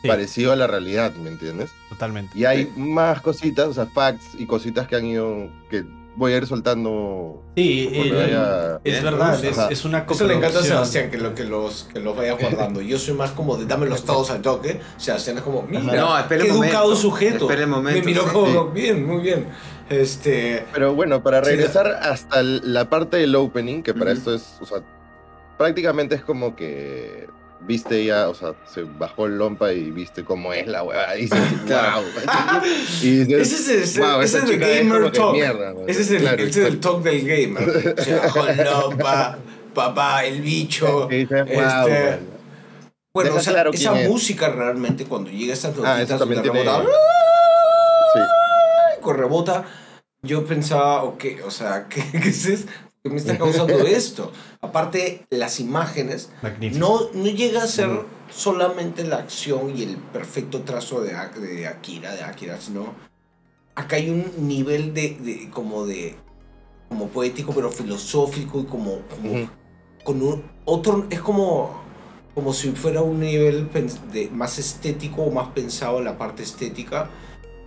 Sí. 0.03 0.09
parecido 0.09 0.53
a 0.53 0.57
la 0.57 0.67
realidad, 0.67 1.13
¿me 1.15 1.31
entiendes? 1.31 1.71
Totalmente. 1.89 2.39
Y 2.39 2.45
hay 2.45 2.71
más 2.77 3.21
cositas, 3.23 3.67
o 3.69 3.73
sea, 3.75 3.87
facts 3.87 4.35
y 4.39 4.47
cositas 4.47 4.87
que 4.87 4.95
han 4.95 5.07
ido, 5.07 5.49
que 5.71 5.85
voy 6.17 6.33
a 6.33 6.37
ir 6.37 6.47
soltando. 6.47 7.43
Sí, 7.57 7.89
eh, 7.93 8.13
vaya- 8.13 8.81
es 8.85 9.03
verdad, 9.03 9.43
es, 9.45 9.59
es 9.71 9.85
una 9.85 10.07
Eso 10.09 10.27
le 10.27 10.35
encanta 10.35 10.61
a. 10.61 10.63
Sebastián, 10.63 11.11
que, 11.11 11.17
lo, 11.19 11.35
que, 11.35 11.45
los, 11.45 11.89
que 11.93 11.99
los 12.01 12.15
vaya 12.17 12.33
guardando. 12.35 12.81
Yo 12.83 12.99
soy 12.99 13.15
más 13.15 13.33
como 13.33 13.57
de 13.57 13.67
dámelos 13.67 14.05
todos 14.05 14.31
al 14.31 14.43
toque. 14.43 14.81
Sebastián 14.99 15.39
es 15.39 15.43
como, 15.43 15.63
mira, 15.63 15.83
No, 15.83 16.17
espera 16.19 16.45
qué 16.45 16.53
momento, 16.53 16.75
educado 16.77 16.97
sujeto. 16.97 17.45
espera 17.47 17.63
el 17.63 17.69
momento, 17.69 17.99
Me 18.01 18.05
miró 18.07 18.23
sí. 18.25 18.29
como, 18.33 18.67
bien, 18.69 19.05
muy 19.07 19.23
bien. 19.23 19.47
Este, 19.89 20.65
Pero 20.73 20.95
bueno, 20.95 21.23
para 21.23 21.43
Sí, 21.45 21.51
regresar 21.51 21.87
hasta 22.03 22.41
el- 22.41 22.73
la 22.73 22.89
parte 22.91 23.19
del 23.19 23.35
opening, 23.37 23.83
que 23.83 23.95
para 23.95 24.11
Ujú. 24.13 24.19
esto 24.19 24.35
es, 24.35 24.57
o 24.61 24.67
sea, 24.67 24.79
prácticamente 25.57 26.15
es 26.17 26.23
como 26.23 26.57
que 26.57 27.29
viste 27.61 28.05
ya, 28.05 28.29
o 28.29 28.35
sea, 28.35 28.55
se 28.73 28.83
bajó 28.83 29.27
el 29.27 29.39
lompa 29.39 29.73
y 29.73 29.91
viste 29.91 30.25
cómo 30.25 30.53
es 30.53 30.67
la 30.67 30.83
hueá 30.83 31.17
y 31.17 31.23
dices, 31.23 31.39
wow. 31.69 32.03
y 33.03 33.11
dices, 33.25 33.53
ese 33.53 33.79
es 33.83 33.97
el, 33.97 34.03
"Wow, 34.03 34.21
ese 34.21 34.39
es 34.39 34.45
el 34.45 34.51
es 34.51 34.61
gamer 34.61 35.03
que 35.11 35.19
talk. 35.19 35.33
mierda, 35.33 35.71
güey". 35.71 35.85
ese 35.91 36.01
es 36.03 36.11
el, 36.11 36.21
Claro, 36.23 36.43
ese 36.43 36.61
es 36.63 36.69
el 36.69 36.81
talk 36.81 37.03
del 37.03 37.21
gamer. 37.27 37.95
O 37.99 38.03
sea, 38.03 38.29
con 38.29 38.99
pa, 38.99 39.39
papá, 39.75 40.25
el 40.25 40.43
bicho. 40.43 41.09
Y 41.11 41.17
dices, 41.19 41.41
este, 41.49 41.55
"Wow, 41.55 41.83
güey". 41.89 42.37
Bueno, 43.15 43.31
Deja 43.31 43.41
o 43.41 43.43
sea, 43.43 43.53
claro 43.55 43.71
esa 43.73 44.01
es. 44.01 44.09
música 44.11 44.49
realmente 44.51 45.05
cuando 45.07 45.31
llega 45.31 45.53
a 45.53 45.55
estas 45.55 45.73
Ah, 45.83 46.03
eso 46.03 46.19
también 46.19 46.43
tiene. 46.43 46.63
rebota, 46.63 46.83
Sí. 46.83 46.89
Rebota, 49.13 49.65
yo 50.23 50.45
pensaba, 50.45 51.03
ok, 51.05 51.25
o 51.47 51.51
sea, 51.51 51.87
¿qué, 51.91 52.03
qué 52.13 52.29
es 52.29 52.47
eso? 52.47 52.67
¿Qué 53.03 53.11
me 53.11 53.17
está 53.17 53.39
causando 53.39 53.79
esto? 53.87 54.33
Aparte, 54.61 55.27
las 55.31 55.61
imágenes 55.61 56.31
no, 56.79 57.01
no 57.15 57.27
llega 57.27 57.63
a 57.63 57.67
ser 57.69 57.89
solamente 58.31 59.05
la 59.05 59.19
acción 59.19 59.77
y 59.77 59.83
el 59.85 59.97
perfecto 59.97 60.63
trazo 60.63 61.01
de, 61.03 61.13
de 61.41 61.67
Akira, 61.69 62.13
de 62.15 62.25
Akira, 62.25 62.61
sino 62.61 62.95
acá 63.77 63.97
hay 63.97 64.11
un 64.11 64.49
nivel 64.49 64.93
de, 64.95 65.11
de- 65.21 65.51
como 65.51 65.87
de 65.87 66.17
como 66.89 67.09
poético 67.09 67.53
pero 67.53 67.71
filosófico 67.71 68.61
y 68.61 68.65
como, 68.65 69.01
como 69.03 69.51
con 70.05 70.23
un 70.23 70.45
otro 70.65 71.07
es 71.11 71.21
como 71.21 71.85
como 72.35 72.53
si 72.53 72.71
fuera 72.73 73.03
un 73.03 73.19
nivel 73.21 73.69
de, 74.13 74.29
más 74.31 74.59
estético 74.59 75.23
o 75.23 75.31
más 75.33 75.49
pensado 75.49 75.99
en 75.99 76.05
la 76.05 76.17
parte 76.17 76.43
estética 76.43 77.11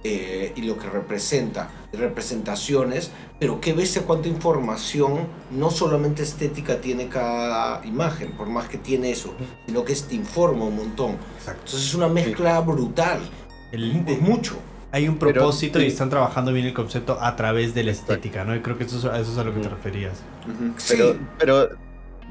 eh, 0.04 0.54
y 0.56 0.62
lo 0.62 0.78
que 0.78 0.88
representa, 0.90 1.70
representaciones, 1.92 3.12
pero 3.40 3.60
qué 3.60 3.74
bestia 3.74 4.04
cuánta 4.04 4.28
información, 4.28 5.28
no 5.52 5.72
solamente 5.72 6.24
estética 6.24 6.80
tiene 6.82 7.08
cada 7.08 7.86
imagen, 7.86 8.32
por 8.34 8.48
más 8.48 8.68
que 8.70 8.78
tiene 8.78 9.12
eso, 9.12 9.34
sino 9.66 9.84
que 9.84 9.94
te 9.96 10.16
informa 10.16 10.66
un 10.66 10.76
montón. 10.76 11.18
Exacto. 11.38 11.62
Entonces 11.66 11.88
es 11.90 11.94
una 11.96 12.08
mezcla 12.08 12.60
brutal, 12.62 13.20
El- 13.72 14.04
es 14.08 14.22
mucho. 14.22 14.58
hay 14.92 15.08
un 15.08 15.18
Pero- 15.18 15.34
propósito 15.34 15.80
y 15.80 15.84
sí. 15.84 15.88
están 15.90 16.10
trabajando 16.10 16.52
bien 16.54 16.66
el 16.66 16.74
concepto 16.74 17.18
a 17.22 17.36
través 17.36 17.74
de 17.74 17.84
la 17.84 17.92
estética, 17.92 18.44
¿no? 18.44 18.56
Y 18.56 18.62
creo 18.62 18.78
que 18.78 18.86
eso 18.86 18.98
es, 18.98 19.06
a 19.06 19.20
eso 19.20 19.32
es 19.34 19.38
a 19.38 19.44
lo 19.44 19.54
que 19.54 19.62
te 19.62 19.70
referías. 19.70 20.20
Ujú. 20.48 20.74
Pero, 20.90 21.14
sí, 21.14 21.20
pero, 21.38 21.70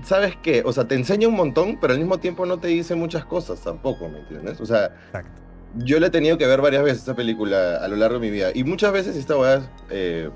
¿sabes 0.04 0.34
qué? 0.42 0.62
O 0.64 0.72
sea, 0.72 0.86
te 0.88 0.94
enseña 0.94 1.28
un 1.28 1.34
montón, 1.36 1.78
pero 1.80 1.92
al 1.92 1.98
mismo 2.00 2.18
tiempo 2.18 2.46
no 2.46 2.58
te 2.58 2.68
dice 2.68 2.94
muchas 2.94 3.24
cosas 3.24 3.60
tampoco, 3.60 4.08
¿me 4.08 4.18
entiendes? 4.20 4.60
O 4.60 4.66
sea, 4.66 4.86
Exacto. 5.06 5.40
Yo 5.76 6.00
la 6.00 6.08
he 6.08 6.10
tenido 6.10 6.38
que 6.38 6.46
ver 6.46 6.60
varias 6.60 6.82
veces 6.82 6.98
esta 7.00 7.14
película 7.14 7.76
a 7.76 7.88
lo 7.88 7.96
largo 7.96 8.18
de 8.18 8.26
mi 8.26 8.30
vida. 8.30 8.50
Y 8.54 8.64
muchas 8.64 8.92
veces 8.92 9.16
esta 9.16 9.36
weá 9.36 9.70
eh, 9.90 10.30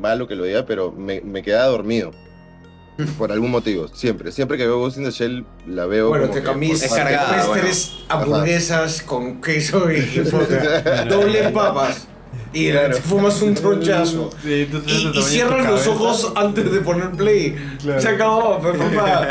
malo 0.00 0.26
que 0.26 0.34
lo 0.34 0.44
diga, 0.44 0.66
pero 0.66 0.92
me, 0.92 1.20
me 1.20 1.42
quedaba 1.42 1.66
dormido. 1.66 2.12
Por 3.18 3.32
algún 3.32 3.50
motivo, 3.50 3.88
siempre. 3.88 4.32
Siempre 4.32 4.58
que 4.58 4.66
veo 4.66 4.78
Ghost 4.78 4.98
in 4.98 5.04
the 5.04 5.10
Shell, 5.10 5.46
la 5.66 5.86
veo. 5.86 6.08
bueno, 6.08 6.28
te 6.28 6.42
tres 6.42 7.92
hamburguesas 8.08 9.02
con 9.02 9.40
queso 9.40 9.90
y, 9.90 10.00
doble 11.08 11.48
papas 11.50 12.08
y 12.52 12.70
Claro. 12.70 12.94
te 12.96 13.00
fumas 13.02 13.40
un 13.42 13.54
tronchazo. 13.54 14.30
Sí, 14.42 14.68
Y, 14.86 15.18
y 15.18 15.22
cierras 15.22 15.66
los 15.70 15.86
ojos 15.86 16.32
antes 16.36 16.70
de 16.70 16.80
poner 16.80 17.10
play. 17.12 17.56
Claro. 17.82 18.00
Se 18.00 18.08
acabó, 18.08 18.58
pues, 18.60 18.76
papá. 18.94 19.28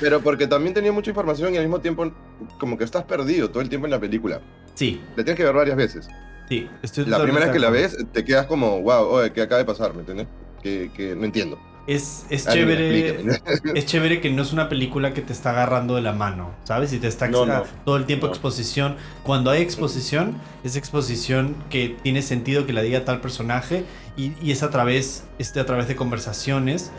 Pero 0.00 0.20
porque 0.20 0.46
también 0.46 0.74
tenía 0.74 0.92
mucha 0.92 1.10
información 1.10 1.54
y 1.54 1.56
al 1.56 1.64
mismo 1.64 1.80
tiempo, 1.80 2.10
como 2.58 2.76
que 2.78 2.84
estás 2.84 3.04
perdido 3.04 3.50
todo 3.50 3.62
el 3.62 3.68
tiempo 3.68 3.86
en 3.86 3.90
la 3.90 4.00
película. 4.00 4.40
Sí, 4.74 5.00
La 5.16 5.24
tienes 5.24 5.36
que 5.36 5.44
ver 5.44 5.54
varias 5.54 5.76
veces. 5.76 6.08
sí. 6.48 6.68
Estoy 6.82 7.04
La 7.06 7.22
primera 7.22 7.46
vez 7.46 7.52
que 7.52 7.58
la 7.60 7.70
ves, 7.70 7.96
te 8.12 8.24
quedas 8.24 8.46
como, 8.46 8.80
wow, 8.82 9.06
oye, 9.08 9.32
¿qué 9.32 9.42
acaba 9.42 9.58
de 9.58 9.64
pasar? 9.64 9.92
¿Me 9.94 10.00
entiendes? 10.00 10.26
Que, 10.62 10.90
que 10.94 11.14
no 11.16 11.24
entiendo. 11.24 11.58
Es, 11.86 12.26
es 12.30 12.46
chévere. 12.46 13.24
Es 13.74 13.86
chévere 13.86 14.20
que 14.20 14.30
no 14.30 14.42
es 14.42 14.52
una 14.52 14.68
película 14.68 15.12
que 15.14 15.20
te 15.20 15.32
está 15.32 15.50
agarrando 15.50 15.96
de 15.96 16.02
la 16.02 16.12
mano, 16.12 16.50
¿sabes? 16.64 16.92
Y 16.92 16.98
te 16.98 17.08
está 17.08 17.26
No, 17.28 17.44
no. 17.44 17.64
todo 17.84 17.96
el 17.96 18.06
tiempo 18.06 18.26
No. 18.26 18.32
exposición. 18.32 18.96
Cuando 19.24 19.50
hay 19.50 19.62
exposición, 19.62 20.36
es 20.62 20.76
exposición 20.76 21.56
que 21.70 21.96
tiene 22.02 22.22
sentido 22.22 22.66
que 22.66 22.72
la 22.72 22.82
diga 22.82 23.04
tal 23.04 23.20
personaje 23.20 23.84
y, 24.16 24.32
y 24.40 24.52
es 24.52 24.62
a 24.62 24.70
través, 24.70 25.24
este, 25.38 25.58
a 25.60 25.66
través 25.66 25.88
de 25.88 25.96
conversaciones. 25.96 26.92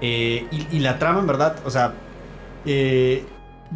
Eh, 0.00 0.46
y, 0.52 0.76
y 0.76 0.78
la 0.80 0.98
trama, 1.00 1.18
en 1.20 1.26
verdad, 1.26 1.56
o 1.64 1.70
sea, 1.70 1.94
eh, 2.64 3.24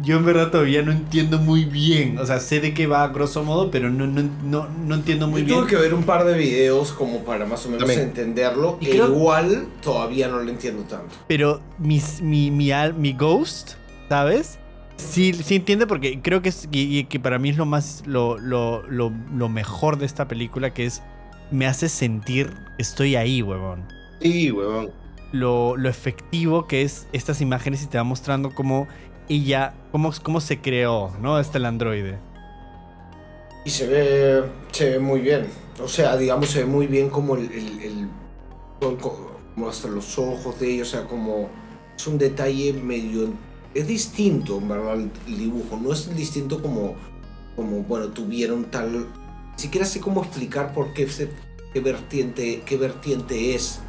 yo 0.01 0.17
en 0.17 0.25
verdad 0.25 0.49
todavía 0.49 0.81
no 0.81 0.91
entiendo 0.91 1.37
muy 1.37 1.65
bien. 1.65 2.17
O 2.17 2.25
sea, 2.25 2.39
sé 2.39 2.59
de 2.59 2.73
qué 2.73 2.87
va 2.87 3.03
a 3.03 3.09
grosso 3.09 3.43
modo, 3.43 3.69
pero 3.71 3.89
no, 3.89 4.07
no, 4.07 4.23
no, 4.43 4.67
no 4.67 4.95
entiendo 4.95 5.27
muy 5.27 5.41
Yo 5.41 5.45
bien. 5.47 5.59
tuve 5.59 5.69
que 5.69 5.75
ver 5.75 5.93
un 5.93 6.03
par 6.03 6.25
de 6.25 6.37
videos 6.37 6.91
como 6.91 7.19
para 7.23 7.45
más 7.45 7.65
o 7.65 7.69
menos 7.69 7.81
También. 7.87 8.01
entenderlo. 8.09 8.77
Y 8.81 8.87
e 8.87 8.89
creo- 8.91 9.07
igual 9.07 9.67
todavía 9.81 10.27
no 10.27 10.39
lo 10.41 10.49
entiendo 10.49 10.83
tanto. 10.83 11.15
Pero 11.27 11.61
mis- 11.77 12.21
mi, 12.21 12.49
mi, 12.51 12.71
al- 12.71 12.93
mi 12.95 13.13
ghost, 13.13 13.73
¿sabes? 14.09 14.57
Sí, 14.97 15.33
sí 15.33 15.55
entiende 15.55 15.85
porque 15.87 16.21
creo 16.21 16.41
que 16.41 16.49
es 16.49 16.67
y, 16.71 16.97
y 16.99 17.03
que 17.05 17.19
para 17.19 17.37
mí 17.39 17.49
es 17.49 17.57
lo 17.57 17.65
más 17.65 18.03
lo, 18.05 18.37
lo, 18.37 18.83
lo, 18.89 19.11
lo 19.35 19.49
mejor 19.49 19.97
de 19.97 20.05
esta 20.05 20.27
película 20.27 20.73
que 20.73 20.85
es 20.85 21.01
me 21.51 21.65
hace 21.67 21.89
sentir 21.89 22.53
estoy 22.77 23.15
ahí, 23.15 23.41
huevón. 23.41 23.83
Sí, 24.21 24.49
huevón. 24.51 24.91
Lo, 25.31 25.75
lo 25.77 25.89
efectivo 25.89 26.67
que 26.67 26.83
es 26.83 27.07
estas 27.11 27.41
imágenes 27.41 27.83
y 27.83 27.87
te 27.87 27.97
va 27.97 28.03
mostrando 28.03 28.51
cómo 28.53 28.87
ella, 29.29 29.73
cómo, 29.91 30.11
cómo 30.21 30.41
se 30.41 30.59
creó, 30.61 31.11
¿no? 31.21 31.39
Este 31.39 31.57
el 31.57 31.65
androide. 31.65 32.17
Y 33.65 33.69
se 33.69 33.87
ve, 33.87 34.43
se 34.71 34.91
ve 34.91 34.99
muy 34.99 35.21
bien. 35.21 35.47
O 35.81 35.87
sea, 35.87 36.17
digamos, 36.17 36.49
se 36.49 36.59
ve 36.59 36.65
muy 36.65 36.87
bien 36.87 37.09
como 37.09 37.35
el, 37.35 37.51
el, 37.51 37.81
el- 37.81 38.09
como 38.99 39.69
hasta 39.69 39.87
los 39.87 40.17
ojos 40.19 40.59
de 40.59 40.73
ellos, 40.73 40.89
o 40.89 40.91
sea, 40.97 41.07
como 41.07 41.47
es 41.95 42.05
un 42.07 42.17
detalle 42.17 42.73
medio, 42.73 43.29
es 43.73 43.87
distinto, 43.87 44.57
en 44.57 44.67
verdad, 44.67 44.95
el, 44.95 45.11
el 45.27 45.37
dibujo, 45.37 45.77
no 45.81 45.93
es 45.93 46.13
distinto 46.15 46.61
como, 46.61 46.95
como, 47.55 47.83
bueno, 47.83 48.07
tuvieron 48.07 48.65
tal, 48.65 48.91
ni 48.91 49.05
siquiera 49.55 49.85
sé 49.85 50.01
cómo 50.01 50.21
explicar 50.21 50.73
por 50.73 50.93
qué, 50.93 51.07
se- 51.07 51.29
qué 51.73 51.79
vertiente, 51.79 52.61
qué 52.65 52.75
vertiente 52.77 53.55
es. 53.55 53.79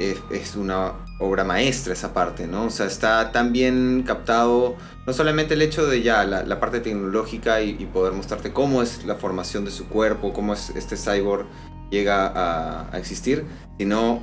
es, 0.00 0.18
es 0.32 0.56
una 0.56 1.03
obra 1.18 1.44
maestra 1.44 1.92
esa 1.92 2.12
parte, 2.12 2.46
¿no? 2.46 2.66
O 2.66 2.70
sea, 2.70 2.86
está 2.86 3.30
tan 3.32 3.52
bien 3.52 4.02
captado, 4.06 4.76
no 5.06 5.12
solamente 5.12 5.54
el 5.54 5.62
hecho 5.62 5.86
de 5.86 6.02
ya 6.02 6.24
la, 6.24 6.42
la 6.42 6.58
parte 6.60 6.80
tecnológica 6.80 7.62
y, 7.62 7.76
y 7.78 7.86
poder 7.86 8.12
mostrarte 8.12 8.52
cómo 8.52 8.82
es 8.82 9.04
la 9.04 9.14
formación 9.14 9.64
de 9.64 9.70
su 9.70 9.88
cuerpo, 9.88 10.32
cómo 10.32 10.52
es 10.54 10.70
este 10.70 10.96
cyborg 10.96 11.46
llega 11.90 12.26
a, 12.26 12.92
a 12.92 12.98
existir, 12.98 13.44
sino, 13.78 14.20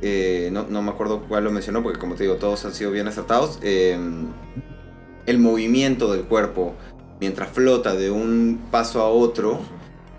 eh, 0.00 0.48
no, 0.52 0.66
no 0.68 0.82
me 0.82 0.90
acuerdo 0.90 1.22
cuál 1.28 1.44
lo 1.44 1.50
mencionó, 1.50 1.82
porque 1.82 1.98
como 1.98 2.14
te 2.14 2.22
digo, 2.24 2.36
todos 2.36 2.64
han 2.64 2.72
sido 2.74 2.90
bien 2.92 3.08
acertados, 3.08 3.58
eh, 3.62 3.98
el 5.26 5.38
movimiento 5.38 6.12
del 6.12 6.24
cuerpo 6.24 6.74
mientras 7.20 7.50
flota 7.50 7.94
de 7.94 8.10
un 8.10 8.68
paso 8.70 9.02
a 9.02 9.08
otro 9.08 9.60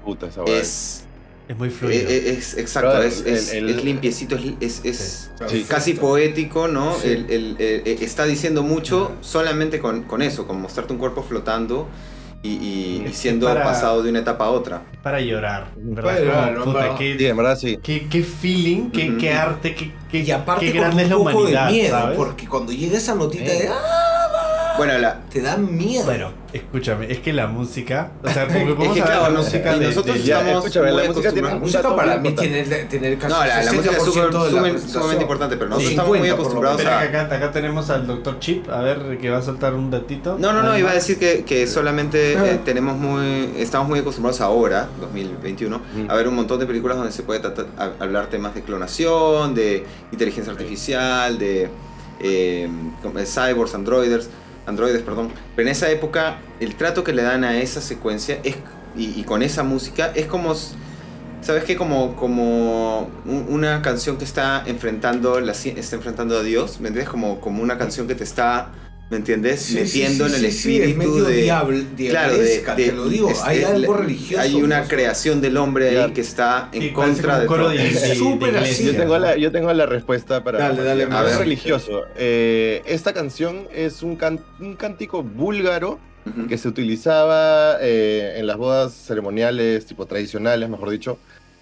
Puta, 0.03 0.27
esa 0.27 0.43
weá. 0.43 0.61
es... 0.61 1.06
Es 1.47 1.57
muy 1.57 1.69
eh, 1.69 1.71
fluido. 1.71 2.09
eh, 2.09 2.29
es 2.31 2.57
exacto, 2.57 2.89
Brother, 2.89 3.07
es, 3.07 3.25
es- 3.25 3.53
el- 3.53 3.69
el- 3.69 3.77
es 3.77 3.83
limpiecito, 3.85 4.35
es, 4.35 4.81
es- 4.83 4.85
es 4.85 5.31
Sí. 5.47 5.65
casi 5.67 5.93
poético, 5.93 6.67
¿no? 6.67 6.93
Sí. 6.95 7.07
El- 7.09 7.29
el- 7.31 7.55
el- 7.59 7.81
eh, 7.85 7.97
está 8.01 8.25
diciendo 8.25 8.63
mucho 8.63 9.13
solamente 9.21 9.79
con, 9.79 10.03
con 10.03 10.21
eso, 10.21 10.45
con 10.45 10.61
mostrarte 10.61 10.91
un 10.93 10.99
cuerpo 10.99 11.23
flotando 11.23 11.87
y, 12.43 12.49
y- 12.49 13.01
y 13.05 13.09
Es 13.09 13.17
siendo 13.17 13.47
para- 13.47 13.63
pasado 13.63 14.03
de 14.03 14.09
una 14.09 14.19
etapa 14.19 14.45
a 14.45 14.49
otra. 14.49 14.83
Para 15.01 15.19
llorar. 15.21 15.71
¿verdad? 15.75 16.03
Para 16.11 16.19
llorar, 16.19 16.53
Como, 16.53 16.59
¿no? 16.59 16.65
puta, 16.65 16.79
¿verdad? 16.83 16.97
qué, 16.97 17.15
Sí, 17.17 17.25
en 17.25 17.37
verdad 17.37 17.57
sí. 17.57 17.79
qué, 17.81 18.07
qué 18.09 18.23
feeling, 18.23 18.89
qué, 18.91 19.09
Ujú. 19.09 19.17
qué 19.19 19.31
arte, 19.31 19.73
qué, 19.75 19.91
qué, 20.11 20.19
Y 20.19 20.31
aparte 20.31 20.65
qué 20.65 20.71
con 20.73 20.81
grande 20.81 21.03
es 21.03 21.11
un 21.11 21.11
la 21.11 21.17
poco 21.31 21.37
humanidad, 21.39 21.65
de 21.67 21.71
miedo, 21.73 21.89
¿sabes? 21.97 22.17
porque 22.17 22.47
cuando 22.47 22.71
llega 22.73 22.97
esa 22.97 23.15
notita 23.15 23.51
Sí. 23.51 23.57
de 23.59 23.67
¡ah! 23.69 24.06
Bueno, 24.77 24.97
la, 24.99 25.21
te 25.31 25.41
da 25.41 25.57
miedo. 25.57 26.05
Bueno, 26.05 26.31
escúchame, 26.53 27.11
es 27.11 27.19
que 27.19 27.33
la 27.33 27.47
música, 27.47 28.11
o 28.23 28.29
sea, 28.29 28.47
porque 28.47 28.61
Es 28.71 28.77
vamos 28.77 28.93
que 28.95 29.01
claro, 29.01 29.21
la 29.33 29.39
música 29.39 29.77
de, 29.77 29.87
nosotros 29.87 30.15
de- 30.17 30.23
Ya, 30.23 30.39
estamos 30.39 30.65
escúchame, 30.65 30.91
la 30.91 31.03
música 31.11 31.31
tiene 31.33 31.47
un 31.53 31.59
música 31.59 31.81
dato 31.81 31.95
para 31.95 32.17
mí 32.17 32.31
tiene 32.33 32.63
tener 32.63 33.17
casi 33.17 33.33
no, 33.33 33.45
la, 33.45 33.63
la 33.63 33.71
música 33.73 33.95
es 33.97 34.03
60% 34.03 34.05
súper- 34.05 34.27
de 34.27 34.31
la 34.33 34.39
súper- 34.49 34.61
presentación. 34.61 34.89
sumamente 34.93 35.21
importante, 35.23 35.57
pero 35.57 35.69
nosotros 35.69 35.87
Sí, 35.87 35.93
estamos 35.95 36.09
muy 36.09 36.17
50 36.19 36.35
por 36.35 36.53
lo 36.53 36.59
acostumbrados 36.69 36.85
a... 36.85 36.99
acá, 37.25 37.35
acá 37.35 37.51
tenemos 37.51 37.89
al 37.89 38.07
doctor 38.07 38.39
Chip, 38.39 38.69
a 38.69 38.81
ver 38.81 39.17
que 39.19 39.29
va 39.29 39.37
a 39.37 39.41
soltar 39.41 39.73
un 39.73 39.89
datito. 39.91 40.37
No, 40.39 40.53
no, 40.53 40.63
no, 40.63 40.77
iba 40.77 40.91
a 40.91 40.93
decir 40.93 41.17
que, 41.19 41.43
que 41.43 41.67
solamente 41.67 42.33
eh, 42.33 42.59
tenemos 42.63 42.97
muy, 42.97 43.53
estamos 43.57 43.87
muy 43.87 43.99
acostumbrados 43.99 44.41
ahora, 44.41 44.87
2021, 45.01 45.77
Mm. 45.77 46.09
a 46.11 46.15
ver 46.15 46.27
un 46.27 46.35
montón 46.35 46.59
de 46.59 46.65
películas 46.65 46.97
donde 46.97 47.11
se 47.11 47.23
puede 47.23 47.39
tratar- 47.39 47.67
a- 47.77 48.03
hablar 48.03 48.27
temas 48.27 48.53
de 48.55 48.61
clonación, 48.61 49.53
de 49.55 49.85
inteligencia 50.11 50.51
artificial, 50.51 51.37
de, 51.37 51.69
eh, 52.19 52.67
cyborgs, 53.25 53.73
androides, 53.75 54.29
androides, 54.67 55.01
perdón. 55.01 55.31
Pero 55.55 55.67
en 55.67 55.71
esa 55.71 55.89
época, 55.89 56.37
el 56.59 56.75
trato 56.75 57.03
que 57.03 57.13
le 57.13 57.23
dan 57.23 57.43
a 57.43 57.57
esa 57.57 57.81
secuencia 57.81 58.39
es, 58.43 58.55
y, 58.95 59.23
con 59.23 59.41
esa 59.41 59.63
música 59.63 60.11
es 60.13 60.27
como... 60.27 60.53
¿Sabes 61.41 61.63
qué? 61.65 61.75
Como, 61.75 62.15
como 62.15 63.09
un- 63.25 63.45
una 63.49 63.81
canción 63.81 64.17
que 64.17 64.25
está 64.25 64.63
enfrentando, 64.65 65.39
la, 65.39 65.51
está 65.53 65.95
enfrentando 65.95 66.35
a 66.37 66.43
Dios, 66.43 66.79
¿me 66.79 66.89
entiendes? 66.89 67.09
Como, 67.09 67.39
como 67.39 67.61
una 67.63 67.77
canción 67.77 68.07
que 68.07 68.15
te 68.15 68.23
está, 68.23 68.71
¿me 69.09 69.17
entiendes? 69.17 69.61
Sí, 69.61 69.75
Metiendo 69.75 70.27
sí, 70.27 70.33
en 70.33 70.39
sí, 70.39 70.45
el 70.45 70.51
sí, 70.51 70.57
sí, 70.59 70.75
es 70.81 70.87
espíritu 70.89 70.97
medio 70.97 71.23
de... 71.23 71.43
Claro, 72.09 72.33
de, 72.37 72.43
de- 72.43 72.59
te 72.75 72.91
lo 72.91 73.07
digo, 73.07 73.29
es- 73.31 73.41
hay 73.43 73.59
es- 73.59 73.65
algo 73.65 73.93
religioso. 73.93 74.41
Hay 74.41 74.55
una 74.55 74.83
creación 74.87 75.39
del 75.41 75.57
hombre 75.57 75.97
ahí 75.99 76.11
que 76.11 76.21
está 76.21 76.69
en 76.73 76.93
contra 76.93 77.39
de 77.39 77.47
todo. 77.47 77.69
de, 77.69 77.77
de- 77.77 77.89
de 77.91 78.15
Súper 78.15 78.57
así. 78.57 78.85
Yo 78.85 78.95
tengo 78.95 79.17
la, 79.17 79.37
yo 79.37 79.51
tengo 79.51 79.71
la 79.73 79.85
respuesta 79.85 80.43
para. 80.43 80.59
Dale, 80.59 80.83
dale, 80.83 81.03
a 81.03 81.19
es 81.23 81.25
ver. 81.31 81.37
religioso. 81.39 82.03
Eh, 82.17 82.81
esta 82.85 83.13
canción 83.13 83.67
es 83.73 84.03
un, 84.03 84.15
can- 84.17 84.41
un 84.59 84.75
cántico 84.75 85.23
búlgaro 85.23 85.99
Ujú. 86.25 86.47
que 86.47 86.57
se 86.57 86.67
utilizaba 86.67 87.77
eh, 87.81 88.35
en 88.37 88.45
las 88.47 88.57
bodas 88.57 88.93
ceremoniales, 88.93 89.85
tipo 89.85 90.05
tradicionales, 90.05 90.67
mejor 90.69 90.89
dicho, 90.89 91.17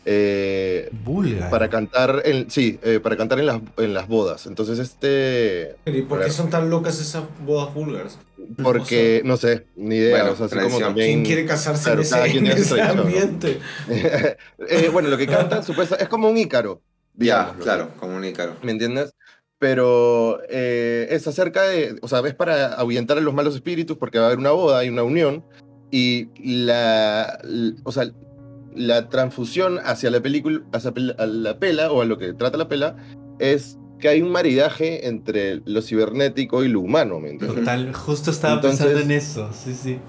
eh, 0.05 0.89
Búlgaro. 1.03 1.49
para 1.49 1.69
cantar, 1.69 2.21
en, 2.25 2.49
sí, 2.49 2.79
eh, 2.83 2.99
para 3.01 3.17
cantar 3.17 3.39
en 3.39 3.47
las, 3.47 3.61
en 3.77 3.93
las 3.93 4.07
bodas. 4.07 4.45
Entonces 4.45 4.79
este, 4.79 5.75
¿Y 5.85 6.03
por 6.03 6.23
qué 6.23 6.29
son 6.29 6.49
tan 6.49 6.69
locas 6.69 7.01
esas 7.01 7.23
bodas 7.45 7.73
búlgaras? 7.73 8.19
porque 8.61 9.21
no 9.25 9.37
sé, 9.37 9.65
ni 9.75 9.95
idea, 9.95 10.17
Bueno, 10.17 10.33
o 10.33 10.35
sea, 10.35 10.45
así 10.45 10.57
como 10.57 10.79
también. 10.79 11.07
¿Quién 11.07 11.25
quiere 11.25 11.45
casarse 11.45 11.83
claro, 11.83 12.01
en 12.01 12.05
ese, 12.05 12.37
en 12.37 12.47
ese 12.47 12.81
ambiente? 12.81 13.59
Eh, 14.67 14.89
bueno, 14.91 15.09
lo 15.09 15.17
que 15.17 15.27
cantan 15.27 15.63
supuesta 15.65 15.95
es 15.95 16.07
como 16.07 16.29
un 16.29 16.37
ícaro. 16.37 16.81
Ya, 17.15 17.55
claro, 17.61 17.91
como 17.97 18.15
un 18.15 18.25
ícaro. 18.25 18.55
¿Me 18.61 18.71
entiendes? 18.71 19.13
Pero 19.57 20.41
eh, 20.49 21.07
es 21.11 21.27
acerca 21.27 21.63
de, 21.63 21.97
o 22.01 22.07
sea, 22.07 22.19
es 22.25 22.33
para 22.33 22.73
ahuyentar 22.73 23.17
a 23.17 23.21
los 23.21 23.33
malos 23.33 23.55
espíritus 23.55 23.97
porque 23.97 24.17
va 24.19 24.25
a 24.25 24.27
haber 24.27 24.39
una 24.39 24.51
boda 24.51 24.83
y 24.83 24.89
una 24.89 25.03
unión 25.03 25.45
y 25.91 26.27
la, 26.43 27.39
o 27.83 27.91
sea, 27.91 28.11
la 28.75 29.09
transfusión 29.09 29.79
hacia 29.83 30.09
la 30.11 30.21
película, 30.21 30.61
hacia 30.73 30.91
la 30.95 31.59
pela 31.59 31.91
o 31.91 32.01
a 32.01 32.05
lo 32.05 32.17
que 32.17 32.33
trata 32.33 32.57
la 32.57 32.67
pela 32.67 32.95
es 33.39 33.77
que 33.99 34.09
hay 34.09 34.21
un 34.21 34.31
maridaje 34.31 35.07
entre 35.07 35.61
lo 35.65 35.81
cibernético 35.81 36.63
y 36.63 36.67
lo 36.67 36.81
humano, 36.81 37.19
¿me 37.19 37.29
entiendes? 37.31 37.59
Total, 37.59 37.93
justo 37.93 38.31
estaba 38.31 38.55
Entonces- 38.55 38.79
pensando 38.85 39.05
en 39.05 39.11
eso, 39.17 39.49
sí, 39.53 39.73
sí. 39.73 39.99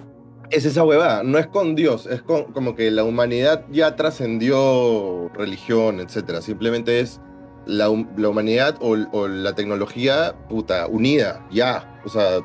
Es 0.51 0.65
esa 0.65 0.85
huevada, 0.85 1.23
no 1.25 1.39
es 1.39 1.47
con 1.49 1.75
Dios, 1.75 2.07
es 2.07 2.23
con, 2.23 2.53
como 2.53 2.77
que 2.77 2.91
la 2.93 3.03
humanidad 3.03 3.65
ya 3.73 3.97
trascendió 3.97 5.29
religión, 5.35 6.01
etcétera. 6.01 6.41
Simplemente 6.41 7.01
es 7.01 7.21
la, 7.67 7.87
la 8.17 8.29
humanidad 8.29 8.77
o, 8.81 8.97
o 9.13 9.27
la 9.29 9.55
tecnología, 9.55 10.35
puta, 10.49 10.87
unida, 10.87 11.47
ya. 11.51 12.01
O 12.05 12.09
sea, 12.09 12.39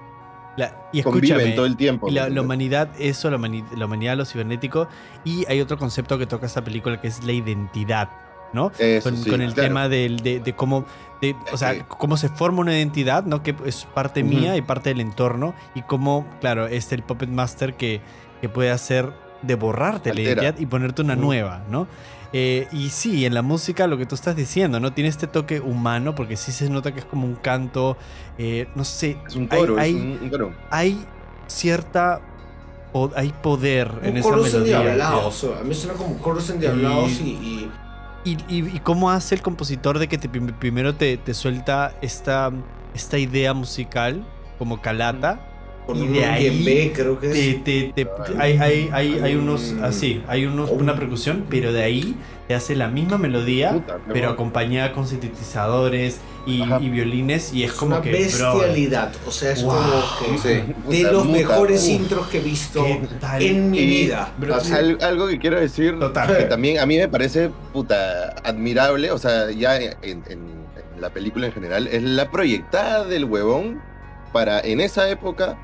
La- 0.57 0.75
y 0.91 1.01
conviven 1.01 1.55
todo 1.55 1.65
el 1.65 1.77
tiempo. 1.77 2.09
y 2.09 2.13
¿me 2.13 2.29
la, 2.29 2.41
humanidad, 2.41 2.89
eso, 2.99 3.29
la, 3.31 3.37
humani- 3.37 3.63
la 3.75 3.85
humanidad, 3.85 4.17
lo 4.17 4.25
cibernético, 4.25 4.87
y 5.23 5.45
hay 5.47 5.61
otro 5.61 5.77
concepto 5.77 6.17
que 6.17 6.25
toca 6.25 6.45
esta 6.45 6.63
película 6.63 6.99
que 6.99 7.07
es 7.07 7.23
la 7.23 7.31
identidad, 7.31 8.09
¿no? 8.53 8.71
Eso, 8.77 9.09
con, 9.09 9.17
sí, 9.17 9.29
con 9.29 9.41
el 9.41 9.53
claro. 9.53 9.69
tema 9.69 9.87
del- 9.87 10.17
de, 10.19 10.39
de 10.41 10.53
cómo, 10.53 10.85
de- 11.21 11.35
o 11.53 11.57
sea, 11.57 11.85
cómo 11.87 12.17
se 12.17 12.27
forma 12.27 12.59
una 12.59 12.77
identidad, 12.77 13.23
¿no? 13.23 13.43
Que 13.43 13.55
es 13.65 13.85
parte 13.93 14.23
mía 14.23 14.57
y 14.57 14.61
parte 14.61 14.89
del 14.89 14.99
entorno, 14.99 15.53
y 15.73 15.83
cómo, 15.83 16.25
claro, 16.41 16.67
es 16.67 16.91
el 16.91 17.01
Puppet 17.01 17.29
Master 17.29 17.75
que, 17.75 18.01
que 18.41 18.49
puede 18.49 18.71
hacer 18.71 19.13
de 19.41 19.55
borrarte 19.55 20.13
la 20.13 20.21
identidad 20.21 20.59
y 20.59 20.65
ponerte 20.65 21.01
una 21.01 21.15
nueva, 21.15 21.63
¿no? 21.69 21.87
Eh, 22.33 22.67
y 22.71 22.89
sí, 22.89 23.25
en 23.25 23.33
la 23.33 23.41
música 23.41 23.87
lo 23.87 23.97
que 23.97 24.05
tú 24.05 24.15
estás 24.15 24.35
diciendo, 24.35 24.79
¿no? 24.79 24.93
Tiene 24.93 25.09
este 25.09 25.27
toque 25.27 25.59
humano, 25.59 26.15
porque 26.15 26.37
sí 26.37 26.51
se 26.53 26.69
nota 26.69 26.93
que 26.93 26.99
es 26.99 27.05
como 27.05 27.25
un 27.27 27.35
canto, 27.35 27.97
eh, 28.37 28.67
no 28.75 28.85
sé, 28.85 29.17
Es 29.27 29.35
un 29.35 29.49
hay- 29.51 29.59
coro, 29.59 29.77
hay, 29.77 29.89
es 29.91 30.01
un, 30.01 30.19
un 30.23 30.29
coro. 30.29 30.53
hay 30.69 31.05
cierta. 31.47 32.21
po- 32.93 33.11
hay 33.15 33.33
poder 33.41 33.89
en 34.03 34.11
Un 34.11 34.17
esa 34.17 34.29
coros 34.29 34.43
melodía. 34.53 34.77
endiablados. 34.79 35.45
A 35.59 35.63
mí 35.63 35.73
suena 35.73 35.97
como 35.97 36.17
coros 36.17 36.49
endiablados 36.49 37.11
y, 37.21 37.23
y 37.31 37.71
Y, 38.23 38.37
y- 38.47 38.75
y 38.75 38.79
cómo 38.81 39.09
hace 39.09 39.33
el 39.35 39.41
compositor 39.41 39.97
de 39.97 40.07
que 40.07 40.17
te, 40.17 40.29
primero 40.29 40.93
te, 40.95 41.17
te 41.17 41.33
suelta 41.33 41.95
esta, 42.01 42.51
esta 42.93 43.17
idea 43.17 43.53
musical 43.53 44.23
como 44.59 44.79
calata. 44.81 45.39
Con 45.91 46.03
Y 46.03 46.07
un 46.07 46.13
de 46.13 46.25
ahí 46.25 46.49
djembe, 46.49 46.93
creo 46.95 47.19
que 47.19 47.27
Te, 47.29 47.49
es. 47.51 47.63
te- 47.63 47.93
te- 47.95 48.07
hay, 48.39 48.57
hay, 48.57 48.59
hay, 48.59 48.89
hay 48.91 49.19
Hay 49.23 49.35
unos 49.35 49.71
un- 49.71 49.83
así, 49.83 50.21
hay 50.27 50.45
unos, 50.45 50.69
Oh. 50.69 50.73
una 50.73 50.95
percusión, 50.95 51.45
pero 51.49 51.73
de 51.73 51.83
ahí 51.83 52.15
te 52.47 52.55
hace 52.55 52.75
la 52.75 52.87
misma 52.87 53.17
melodía, 53.17 53.71
Puta, 53.73 53.99
pero 54.11 54.29
acompañada 54.29 54.91
con 54.93 55.07
sintetizadores 55.07 56.19
y, 56.45 56.61
violines. 56.89 57.53
Y 57.53 57.63
es, 57.63 57.71
Es 57.71 57.77
como 57.77 57.95
una 57.95 58.01
que. 58.01 58.11
bestialidad. 58.11 59.11
O 59.27 59.31
sea, 59.31 59.51
es 59.51 59.63
Wow. 59.63 59.73
como 59.73 60.35
que 60.35 60.37
Sí. 60.37 60.47
de 60.49 60.61
Puta, 61.03 61.11
los 61.11 61.25
muta, 61.25 61.37
mejores 61.37 61.83
uf. 61.83 61.89
intros 61.89 62.27
que 62.27 62.37
he 62.39 62.41
visto 62.41 62.85
en 63.39 63.71
mi 63.71 63.79
Y- 63.79 63.85
vida. 63.85 64.33
Bro, 64.37 64.55
algo 65.01 65.27
que 65.27 65.39
quiero 65.39 65.59
decir, 65.59 65.97
Total. 65.99 66.35
que 66.37 66.43
también 66.45 66.79
a 66.79 66.85
mí 66.85 66.97
me 66.97 67.07
parece 67.07 67.49
puta 67.73 68.29
admirable, 68.43 69.11
o 69.11 69.17
sea, 69.17 69.51
ya 69.51 69.77
en, 69.77 69.93
en- 70.01 70.23
en 70.29 70.61
la 70.99 71.09
película 71.11 71.47
en 71.47 71.53
general, 71.53 71.87
es 71.87 72.03
la 72.03 72.29
proyectada 72.31 73.05
del 73.05 73.25
huevón 73.25 73.81
para 74.33 74.59
en 74.61 74.79
esa 74.81 75.09
época 75.09 75.57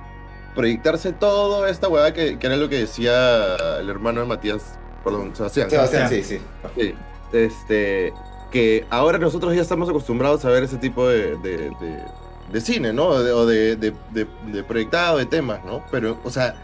proyectarse 0.58 1.14
todo 1.14 1.66
esta 1.68 1.88
huevada 1.88 2.12
que, 2.14 2.38
que 2.38 2.48
era 2.48 2.58
lo 2.58 2.68
que 2.68 2.80
decía 2.80 3.56
el 3.80 3.90
hermano 3.90 4.20
de 4.22 4.28
Matías, 4.28 4.78
perdón, 5.04 5.34
Sebastián. 5.36 5.70
Sebastián, 5.70 6.10
sí, 6.10 6.24
sí. 6.24 6.40
Sí, 6.76 6.94
este, 7.32 8.14
que 8.52 8.86
ahora 8.90 9.18
nosotros 9.18 9.56
ya 9.56 9.62
estamos 9.62 9.88
acostumbrados 9.88 10.44
a 10.46 10.50
ver 10.50 10.64
ese 10.64 10.78
tipo 10.78 11.08
de, 11.08 11.38
de- 11.38 11.70
de- 11.80 12.04
de 12.52 12.62
cine, 12.62 12.94
¿no? 12.94 13.08
O 13.08 13.24
de, 13.24 13.32
o 13.32 13.46
de, 13.46 13.76
de- 13.76 13.94
de- 14.12 14.28
de 14.52 14.64
proyectado 14.64 15.18
de 15.18 15.26
temas, 15.26 15.64
¿no? 15.66 15.84
Pero, 15.92 16.18
o 16.24 16.30
sea, 16.30 16.56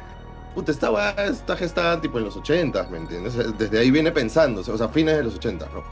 puta, 0.56 0.72
esta 0.72 0.90
weá 0.92 1.12
está 1.26 1.56
gestada 1.58 2.00
tipo 2.02 2.18
en 2.18 2.26
los 2.26 2.36
80, 2.38 2.88
¿me 2.90 2.98
entiendes? 2.98 3.36
Desde 3.58 3.80
ahí 3.80 3.92
viene 3.92 4.12
pensando, 4.12 4.62
o 4.62 4.78
sea, 4.78 4.88
fines 4.90 5.18
de 5.18 5.24
los 5.24 5.36
80, 5.36 5.68
¿no? 5.74 5.84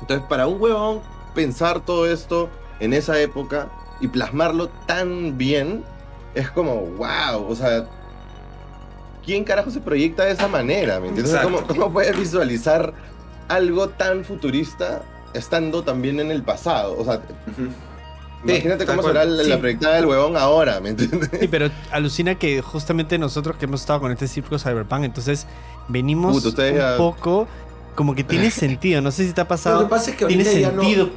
Entonces, 0.00 0.26
para 0.28 0.46
un 0.46 0.60
huevón 0.60 1.00
pensar 1.34 1.80
todo 1.80 2.06
esto 2.10 2.48
en 2.80 2.92
esa 2.92 3.20
época 3.20 3.68
y 4.00 4.08
plasmarlo 4.08 4.68
tan 4.86 5.36
bien, 5.38 5.84
es 6.34 6.50
como, 6.50 6.74
wow, 6.82 7.46
o 7.48 7.54
sea, 7.54 7.84
¿quién 9.24 9.44
carajo 9.44 9.70
se 9.70 9.80
proyecta 9.80 10.24
de 10.24 10.32
esa 10.32 10.48
manera? 10.48 11.00
¿Me 11.00 11.08
entiendes? 11.08 11.36
¿Cómo, 11.42 11.62
¿Cómo 11.66 11.92
puedes 11.92 12.16
visualizar 12.18 12.92
algo 13.48 13.88
tan 13.88 14.24
futurista 14.24 15.02
estando 15.34 15.82
también 15.82 16.20
en 16.20 16.30
el 16.30 16.42
pasado? 16.42 16.96
O 16.98 17.04
sea, 17.04 17.20
imagínate 18.44 18.86
cómo 18.86 19.02
será 19.02 19.24
la, 19.24 19.58
proyectada 19.58 19.96
del 19.96 20.06
huevón 20.06 20.36
ahora, 20.36 20.80
¿me 20.80 20.90
entiendes? 20.90 21.30
Sí, 21.38 21.48
pero 21.48 21.70
alucina 21.90 22.36
que 22.36 22.62
justamente 22.62 23.18
nosotros 23.18 23.56
que 23.56 23.66
hemos 23.66 23.80
estado 23.80 24.00
con 24.00 24.12
este 24.12 24.28
círculo 24.28 24.58
cyberpunk, 24.58 25.04
entonces 25.04 25.46
venimos 25.88 26.44
un 26.44 26.54
ya- 26.54 26.96
poco 26.96 27.48
como 28.00 28.14
que 28.14 28.24
tiene 28.24 28.50
sentido. 28.64 29.02
No 29.02 29.10
sé 29.10 29.26
si 29.26 29.34
te 29.34 29.42
ha 29.42 29.44
Lo 29.44 29.48
pasado. 29.48 29.80
que 29.80 29.90
pasa 29.90 30.10
es 30.12 30.16
que 30.16 30.24
tiene 30.24 30.42
ahorita 30.42 30.58
ya 30.60 30.72
no- 30.72 30.82
sentido 30.82 31.10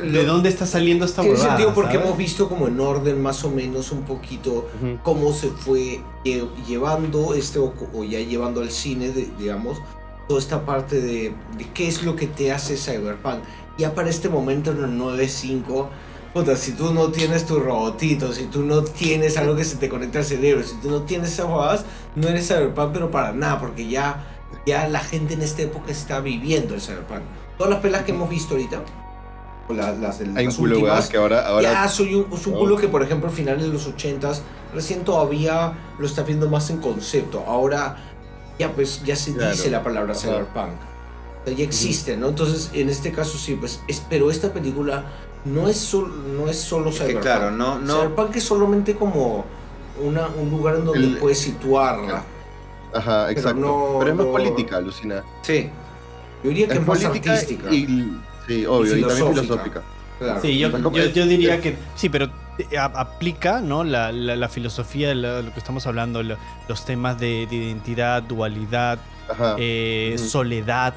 de 0.00 0.22
lo- 0.22 0.32
dónde 0.32 0.48
está 0.48 0.66
saliendo 0.66 1.04
esta 1.04 1.22
Tiene 1.22 1.34
huevada. 1.34 1.56
sentido 1.56 1.74
porque 1.74 1.94
¿sabes? 1.94 2.06
hemos 2.06 2.16
visto 2.18 2.48
como 2.48 2.68
en 2.68 2.78
orden 2.78 3.20
más 3.20 3.42
o 3.44 3.50
menos 3.50 3.90
un 3.90 4.02
poquito 4.02 4.68
Ujú. 4.80 4.98
cómo 5.02 5.32
se 5.32 5.48
fue 5.48 6.00
lle- 6.24 6.48
llevando 6.68 7.34
este 7.34 7.58
o, 7.58 7.74
o 7.92 8.04
ya 8.04 8.20
llevando 8.20 8.60
al 8.60 8.70
cine, 8.70 9.10
de- 9.10 9.28
digamos, 9.36 9.78
toda 10.28 10.38
esta 10.38 10.64
parte 10.64 11.00
de, 11.00 11.34
de 11.56 11.66
qué 11.74 11.88
es 11.88 12.04
lo 12.04 12.14
que 12.14 12.28
te 12.28 12.52
hace 12.52 12.76
Cyberpunk. 12.76 13.40
Ya 13.78 13.94
para 13.96 14.08
este 14.08 14.28
momento 14.28 14.70
en 14.70 14.84
el 14.84 14.90
9.5, 14.98 15.88
puta, 16.34 16.54
si 16.56 16.72
tú 16.72 16.92
no 16.94 17.08
tienes 17.10 17.46
tu 17.46 17.58
robotito, 17.58 18.32
si 18.32 18.44
tú 18.44 18.62
no 18.62 18.82
tienes 18.84 19.36
algo 19.36 19.56
que 19.56 19.64
se 19.64 19.76
te 19.76 19.88
conecta 19.88 20.18
al 20.20 20.24
cerebro, 20.24 20.62
si 20.62 20.76
tú 20.76 20.90
no 20.90 21.02
tienes 21.02 21.32
esas 21.32 21.46
jugadas, 21.46 21.84
no 22.14 22.28
eres 22.28 22.46
Cyberpunk, 22.46 22.92
pero 22.92 23.10
para 23.10 23.32
nada, 23.32 23.58
porque 23.58 23.88
ya, 23.88 24.27
ya 24.66 24.88
la 24.88 25.00
gente 25.00 25.34
en 25.34 25.42
esta 25.42 25.62
época 25.62 25.90
está 25.92 26.20
viviendo 26.20 26.74
el 26.74 26.80
Cyberpunk. 26.80 27.20
Todas 27.56 27.72
las 27.72 27.80
pelas 27.80 28.02
que 28.04 28.12
hemos 28.12 28.28
visto 28.28 28.54
ahorita, 28.54 28.82
o 29.68 29.74
la- 29.74 29.92
las, 29.92 30.18
de 30.18 30.24
Hay 30.26 30.30
un 30.30 30.44
las 30.46 30.56
culo 30.56 30.76
últimas, 30.76 31.08
que 31.08 31.16
ahora, 31.16 31.46
ahora 31.46 31.62
ya 31.72 31.88
soy 31.88 32.14
un, 32.14 32.32
es 32.32 32.46
un 32.46 32.54
culo 32.54 32.76
que, 32.76 32.88
por 32.88 33.02
ejemplo, 33.02 33.28
a 33.28 33.32
finales 33.32 33.62
de 33.64 33.68
los 33.68 33.86
80s, 33.88 34.40
recién 34.74 35.04
todavía 35.04 35.72
lo 35.98 36.06
está 36.06 36.22
viendo 36.22 36.48
más 36.48 36.70
en 36.70 36.78
concepto. 36.78 37.44
Ahora 37.46 37.96
ya 38.58 38.72
pues 38.72 39.02
ya 39.04 39.14
se 39.16 39.34
Claro. 39.34 39.52
dice 39.52 39.70
la 39.70 39.82
palabra 39.82 40.12
Ajá. 40.12 40.20
cyberpunk. 40.20 40.72
O 41.42 41.46
sea, 41.48 41.54
ya 41.56 41.64
existe, 41.64 42.16
¿no? 42.16 42.28
Entonces, 42.28 42.70
en 42.72 42.88
este 42.88 43.12
caso 43.12 43.38
sí, 43.38 43.54
pues, 43.54 43.80
es- 43.88 44.02
pero 44.08 44.30
esta 44.30 44.52
película 44.52 45.04
no 45.44 45.68
es, 45.68 45.76
sol- 45.76 46.34
no 46.36 46.48
es 46.48 46.58
solo 46.58 46.90
Es 46.90 46.96
que 46.96 47.00
cyberpunk. 47.04 47.22
claro, 47.22 47.50
no, 47.50 47.78
no. 47.78 47.94
Cyberpunk 47.96 48.36
es 48.36 48.44
solamente 48.44 48.94
como 48.96 49.44
una, 50.02 50.28
un 50.28 50.50
lugar 50.50 50.76
en 50.76 50.84
donde 50.86 51.00
El- 51.06 51.18
puedes 51.18 51.38
situarla. 51.38 52.24
Ajá, 52.94 53.30
exacto. 53.30 53.60
no- 53.60 53.96
Pero 53.98 54.10
es 54.12 54.16
más 54.16 54.26
no- 54.26 54.32
política, 54.32 54.76
alucina. 54.78 55.22
Sí. 55.42 55.70
Yo 56.42 56.48
diría 56.50 56.66
que 56.68 56.74
Es 56.74 56.80
es, 56.80 56.86
más 56.86 56.98
política 56.98 57.32
artística. 57.32 57.70
y, 57.72 58.18
sí, 58.46 58.66
obvio, 58.66 58.96
y, 58.96 59.00
también 59.02 59.28
filosófica. 59.34 59.82
claro. 60.18 60.40
Sí, 60.40 60.58
yo, 60.58 60.70
diría 61.26 61.60
que 61.60 61.76
sí, 61.96 62.08
pero 62.08 62.28
eh, 62.58 62.78
a- 62.78 62.84
aplica 62.86 63.60
¿no? 63.60 63.84
la, 63.84 64.10
la- 64.12 64.36
la 64.36 64.48
filosofía 64.48 65.08
de 65.08 65.14
lo, 65.16 65.52
que 65.52 65.58
estamos 65.58 65.86
hablando, 65.86 66.22
lo- 66.22 66.36
los 66.68 66.84
temas 66.84 67.18
de, 67.20 67.46
de 67.48 67.56
identidad, 67.56 68.22
dualidad, 68.22 68.98
eh, 69.58 70.14
soledad, 70.18 70.94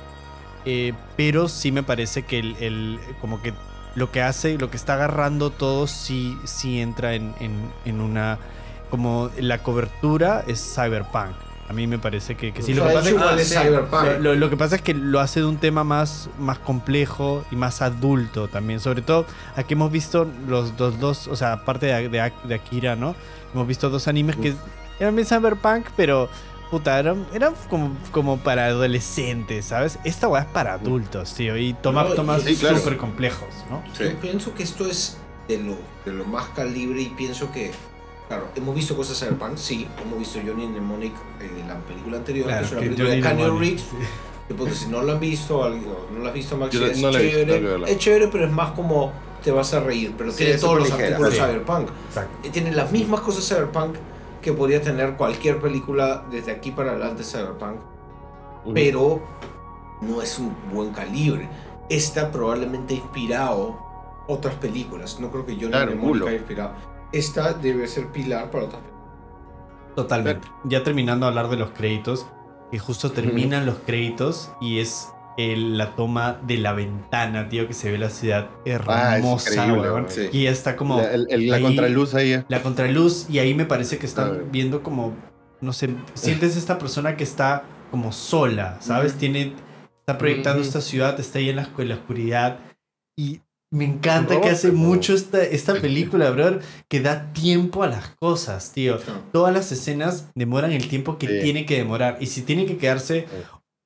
eh, 0.66 0.94
pero 1.18 1.48
sí 1.50 1.72
me 1.72 1.84
parece 1.84 2.24
que 2.24 2.40
el, 2.40 2.56
el- 2.60 3.00
como 3.20 3.42
que 3.42 3.54
lo 3.96 4.10
que 4.12 4.22
hace, 4.22 4.58
lo 4.58 4.70
que 4.72 4.78
está 4.78 4.94
agarrando 4.94 5.50
todo 5.50 5.86
sí, 5.88 6.38
sí 6.46 6.80
entra 6.80 7.14
en, 7.16 7.34
en- 7.40 7.70
en 7.86 8.00
una, 8.00 8.38
como 8.90 9.30
la 9.38 9.62
cobertura 9.64 10.44
es 10.48 10.62
cyberpunk. 10.76 11.32
A 11.72 11.74
mí 11.74 11.88
me 11.88 11.98
parece 12.00 12.36
que, 12.36 12.52
que 12.52 12.62
sí. 12.62 12.74
Lo 12.74 12.86
que 12.86 12.94
pasa 12.94 13.10
ah, 13.18 13.38
sí. 13.40 13.56
lo, 14.20 14.36
lo- 14.36 14.50
que 14.50 14.58
pasa 14.58 14.76
es 14.76 14.82
que 14.82 14.94
lo 14.94 15.22
hace 15.22 15.40
de 15.40 15.46
un 15.46 15.56
tema 15.56 15.86
más, 15.86 16.30
más 16.38 16.60
complejo 16.60 17.46
y 17.50 17.56
más 17.56 17.82
adulto 17.82 18.50
también. 18.50 18.82
Sobre 18.82 19.02
todo, 19.02 19.26
aquí 19.56 19.74
hemos 19.76 19.90
visto 19.90 20.28
los 20.50 20.76
dos, 20.76 21.00
dos 21.00 21.28
o 21.30 21.36
sea, 21.38 21.54
aparte 21.54 21.86
de, 21.86 22.10
de- 22.10 22.34
de 22.44 22.54
Akira, 22.56 22.98
¿no? 22.98 23.16
Hemos 23.54 23.68
visto 23.68 23.90
dos 23.90 24.10
animes 24.10 24.36
que 24.36 24.54
eran 25.00 25.16
bien 25.16 25.26
cyberpunk, 25.26 25.86
pero 25.96 26.28
puta, 26.70 27.00
eran, 27.00 27.26
eran 27.34 27.54
como, 27.70 27.96
como 28.12 28.38
para 28.38 28.66
adolescentes, 28.66 29.64
¿sabes? 29.66 29.98
Esta 30.04 30.28
weá 30.28 30.42
es 30.42 30.48
para 30.50 30.74
adultos, 30.74 31.34
tío, 31.36 31.56
y 31.56 31.74
toma 31.74 32.04
No, 32.04 32.10
temas 32.16 32.44
Sí, 32.44 32.58
claro. 32.58 32.80
súper 32.80 32.98
complejos, 32.98 33.48
¿no? 33.70 33.82
Sí. 33.98 34.04
Yo 34.04 34.20
pienso 34.20 34.54
que 34.54 34.64
esto 34.64 34.86
es 34.86 35.18
de 35.48 35.58
lo, 35.58 35.78
de 36.06 36.12
lo 36.12 36.26
más 36.26 36.48
calibre 36.50 37.02
y 37.02 37.08
pienso 37.10 37.50
que, 37.52 37.72
claro, 38.32 38.48
hemos 38.56 38.74
visto 38.76 38.96
cosas 38.96 39.20
cyberpunk, 39.20 39.58
sí, 39.58 39.88
hemos 40.02 40.18
visto 40.18 40.40
Johnny 40.46 40.68
Mnemonic 40.68 41.14
en 41.42 41.68
la 41.68 41.78
película 41.80 42.18
anterior, 42.18 42.48
Claro, 42.48 42.60
que 42.62 42.66
es 42.66 42.72
una 42.72 42.82
película 42.82 43.10
de 43.10 43.20
Canyon 43.22 43.60
que 44.48 44.54
porque 44.56 44.74
si 44.74 44.88
no 44.88 45.02
lo 45.02 45.12
han 45.14 45.20
visto, 45.20 45.64
algo, 45.64 46.08
no 46.14 46.20
lo 46.20 46.28
has 46.28 46.34
visto 46.34 46.56
Max, 46.58 46.74
Yo 46.74 46.86
es 46.86 47.02
no 47.02 47.12
la 47.12 47.20
he 47.20 47.24
visto, 47.24 47.40
chévere, 47.40 47.92
es 47.92 47.98
chévere, 47.98 48.28
pero 48.28 48.46
es 48.46 48.52
más 48.52 48.72
como 48.72 49.12
te 49.44 49.52
vas 49.52 49.74
a 49.74 49.80
reír, 49.82 50.14
pero 50.18 50.32
Sí, 50.32 50.38
tiene 50.46 50.54
todos 50.60 50.80
los 50.80 50.90
ligera, 50.90 51.06
artículos 51.08 51.34
sí. 51.34 51.40
cyberpunk. 51.42 51.90
Exacto. 52.08 52.50
Tiene 52.52 52.72
las 52.72 52.92
mismas 52.92 53.22
cosas 53.22 53.48
cyberpunk 53.48 53.96
que 54.42 54.54
podría 54.54 54.82
tener 54.82 55.14
cualquier 55.16 55.60
película 55.60 56.24
desde 56.32 56.52
aquí 56.52 56.72
para 56.72 56.92
adelante 56.92 57.24
cyberpunk, 57.24 57.80
pero 58.74 59.22
no 60.02 60.22
es 60.22 60.40
un 60.40 60.56
buen 60.74 60.92
calibre. 60.92 61.50
Esta 61.90 62.32
probablemente 62.32 62.94
ha 62.94 62.98
inspirado 62.98 63.78
otras 64.28 64.56
películas. 64.56 65.20
No 65.20 65.30
creo 65.32 65.46
que 65.46 65.54
Johnny 65.56 65.68
Claro, 65.70 65.92
Mnemonic 65.92 66.12
culo. 66.14 66.28
haya 66.28 66.38
inspirado. 66.38 66.72
Esta 67.12 67.54
debe 67.54 67.88
ser 67.88 68.08
pilar 68.08 68.50
para 68.52 68.66
otras. 68.66 68.82
Totalmente. 69.96 70.48
Ya 70.64 70.84
terminando 70.84 71.26
de 71.26 71.30
hablar 71.30 71.50
de 71.50 71.58
los 71.58 71.72
créditos, 71.72 72.26
que 72.72 72.80
justo 72.80 73.12
terminan 73.12 73.66
los 73.66 73.76
créditos 73.86 74.52
y 74.62 74.80
es 74.80 75.10
el- 75.38 75.78
la 75.78 75.96
toma 75.96 76.40
de 76.48 76.58
la 76.58 76.72
ventana, 76.74 77.50
tío, 77.50 77.68
que 77.68 77.74
se 77.74 77.92
ve 77.92 77.98
la 77.98 78.10
ciudad 78.10 78.50
Ah, 78.88 79.18
hermosa, 79.18 79.50
increíble, 79.66 79.92
weón. 79.92 80.06
Sí. 80.10 80.30
Y 80.32 80.44
ya 80.44 80.52
está 80.52 80.76
como 80.78 80.98
la, 80.98 81.12
el- 81.14 81.28
el- 81.30 81.50
la 81.50 81.58
ahí- 81.58 81.64
contraluz 81.64 82.16
ahí. 82.16 82.34
eh. 82.34 82.46
la 82.48 82.62
contraluz 82.62 83.30
y 83.30 83.40
ahí 83.40 83.54
me 83.54 83.66
parece 83.66 83.98
que 83.98 84.06
A 84.06 84.10
están 84.10 84.52
viendo 84.52 84.82
como, 84.84 85.14
no 85.60 85.74
sé, 85.74 85.90
sientes 86.14 86.56
esta 86.56 86.78
persona 86.78 87.18
que 87.18 87.24
está 87.24 87.64
como 87.92 88.12
sola, 88.14 88.78
¿sabes? 88.80 89.12
Ujú. 89.14 89.20
Tiene, 89.20 89.54
está 90.00 90.18
proyectando 90.18 90.60
Ujú. 90.62 90.68
esta 90.68 90.82
ciudad, 90.82 91.20
está 91.20 91.40
ahí 91.40 91.50
en 91.50 91.58
la, 91.58 91.70
en 91.78 91.90
la 91.90 91.96
oscuridad 91.96 92.60
y 93.18 93.42
me 93.72 93.86
encanta 93.86 94.34
No, 94.36 94.42
que 94.42 94.50
hace 94.50 94.72
mucho 94.72 95.14
esta, 95.14 95.44
esta 95.44 95.74
película, 95.82 96.30
brother, 96.32 96.60
que 96.90 97.00
da 97.00 97.32
tiempo 97.34 97.84
a 97.84 97.88
las 97.88 98.10
cosas, 98.20 98.72
tío. 98.74 98.98
Todas 99.32 99.54
las 99.54 99.72
escenas 99.72 100.30
demoran 100.36 100.72
el 100.72 100.88
tiempo 100.88 101.18
que 101.18 101.28
Sí. 101.28 101.40
tiene 101.42 101.66
que 101.66 101.78
demorar. 101.78 102.18
Y 102.20 102.28
si 102.28 102.42
tiene 102.42 102.66
que 102.66 102.78
quedarse, 102.78 103.28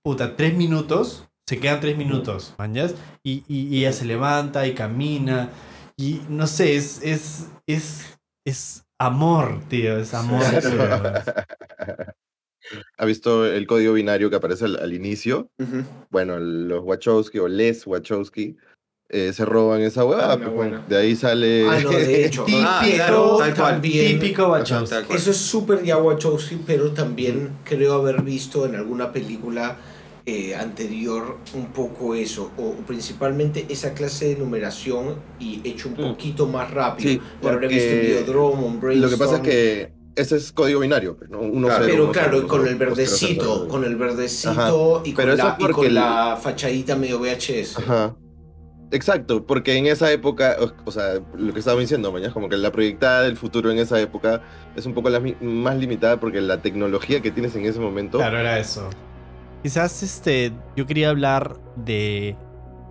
puta, 0.04 0.36
tres 0.36 0.56
minutos, 0.56 1.28
se 1.48 1.60
quedan 1.60 1.80
tres 1.80 1.95
minutos, 1.98 2.56
¿mañas? 2.58 2.95
Y, 3.24 3.43
y, 3.48 3.67
y 3.67 3.80
ella 3.80 3.93
se 3.93 4.06
levanta 4.06 4.65
y 4.67 4.74
camina. 4.74 5.50
Y 5.95 6.21
no 6.30 6.48
sé, 6.48 6.76
es, 6.76 7.00
es, 7.04 7.48
es, 7.67 8.17
es 8.45 8.84
amor, 9.00 9.62
tío, 9.69 9.98
es 10.00 10.13
amor. 10.15 10.41
¿Ha 12.98 13.06
visto 13.06 13.45
el 13.45 13.67
código 13.67 13.93
binario 13.93 14.30
que 14.32 14.38
aparece 14.38 14.65
al, 14.65 14.78
al 14.78 14.93
inicio? 14.93 15.52
Bueno, 16.10 16.39
los 16.39 16.84
Wachowski 16.84 17.38
o 17.39 17.48
les 17.48 17.86
Wachowski 17.86 18.58
eh, 19.10 19.32
se 19.34 19.46
roban 19.46 19.82
esa 19.82 20.04
huevada. 20.04 20.34
Ah, 20.34 20.38
pues, 20.38 20.52
bueno. 20.54 20.82
De 20.89 20.98
ahí 20.98 21.15
sale. 21.15 21.68
Ah, 21.70 21.80
no, 21.82 21.89
de 21.91 22.26
hecho. 22.26 22.44
Típico, 22.44 22.63
Ah, 22.68 22.82
claro, 22.94 23.38
tal 23.38 23.56
cual. 23.56 23.72
también- 23.74 24.20
típico 24.20 24.48
Wachowski. 24.48 25.13
Eso 25.13 25.32
es 25.32 25.38
súper 25.38 25.84
ya 25.84 25.98
Wachowski, 25.98 26.60
pero 26.65 26.91
también 26.91 27.50
creo 27.63 27.94
haber 27.94 28.22
visto 28.24 28.65
en 28.65 28.76
alguna 28.76 29.12
película 29.12 29.78
eh, 30.28 30.56
anterior 30.56 31.38
un 31.54 31.68
poco 31.68 32.15
eso, 32.15 32.50
o 32.58 32.72
principalmente 32.88 33.68
esa 33.70 33.94
clase 33.94 34.30
de 34.30 34.38
numeración 34.38 35.18
y 35.39 35.62
hecho 35.63 35.88
un 35.89 35.94
Mm. 35.94 36.08
poquito 36.13 36.48
más 36.48 36.72
rápido. 36.72 37.12
Sí, 37.12 37.22
Lo 37.44 37.50
habré 37.50 37.68
visto 37.68 37.84
en 37.84 37.96
porque 38.00 38.08
Videodrome, 38.08 38.65
en 38.68 38.80
Brainstorm. 38.82 39.02
Lo 39.02 39.10
que 39.10 39.24
pasa 39.24 39.36
es 39.36 39.41
que 39.44 39.91
ese 40.15 40.38
es 40.38 40.52
código 40.52 40.80
binario, 40.80 41.15
pues, 41.15 41.30
¿no? 41.30 41.41
Uno 41.41 41.68
Claro, 41.68 41.84
cero, 41.86 41.91
Pero 41.94 42.04
uno 42.06 42.12
claro, 42.12 42.32
cero, 42.38 42.48
con 42.48 42.60
uno 42.62 42.70
el 42.72 42.78
cero, 42.80 42.88
uno 42.91 42.96
cero, 42.96 43.12
verdecito, 43.20 43.56
cero. 43.60 43.68
con 43.70 43.84
el 43.84 43.96
verdecito 43.98 45.02
y, 45.06 45.12
con 45.13 45.28
la, 45.28 45.36
y 45.60 45.62
con 45.63 45.72
porque 45.72 45.88
el- 45.89 45.94
la 45.94 46.39
fachadita 46.41 46.96
medio 46.96 47.20
VHS. 47.20 47.78
Ajá. 47.78 48.15
Exacto, 48.91 49.45
porque 49.45 49.76
en 49.78 49.88
esa 49.88 50.12
época, 50.12 50.56
o, 50.60 50.71
o 50.88 50.91
sea, 50.91 51.15
lo 51.36 51.54
que 51.54 51.60
estaba 51.60 51.80
diciendo, 51.80 52.12
mañana, 52.12 52.32
como 52.34 52.48
que 52.50 52.56
la 52.58 52.71
proyectada 52.71 53.24
del 53.24 53.36
futuro 53.36 53.71
en 53.71 53.80
esa 53.80 54.00
época 54.00 54.41
es 54.76 54.86
un 54.86 54.93
poco 54.93 55.10
la 55.10 55.21
más 55.41 55.76
limitada 55.78 56.19
porque 56.19 56.39
la 56.39 56.62
tecnología 56.62 57.21
que 57.21 57.32
tienes 57.32 57.56
en 57.56 57.65
ese 57.65 57.80
momento. 57.80 58.19
Claro, 58.19 58.39
era 58.39 58.60
eso. 58.60 58.89
Quizás 59.63 60.04
este, 60.04 60.54
yo 60.76 60.86
quería 60.86 61.10
hablar 61.10 61.58
de 61.76 62.38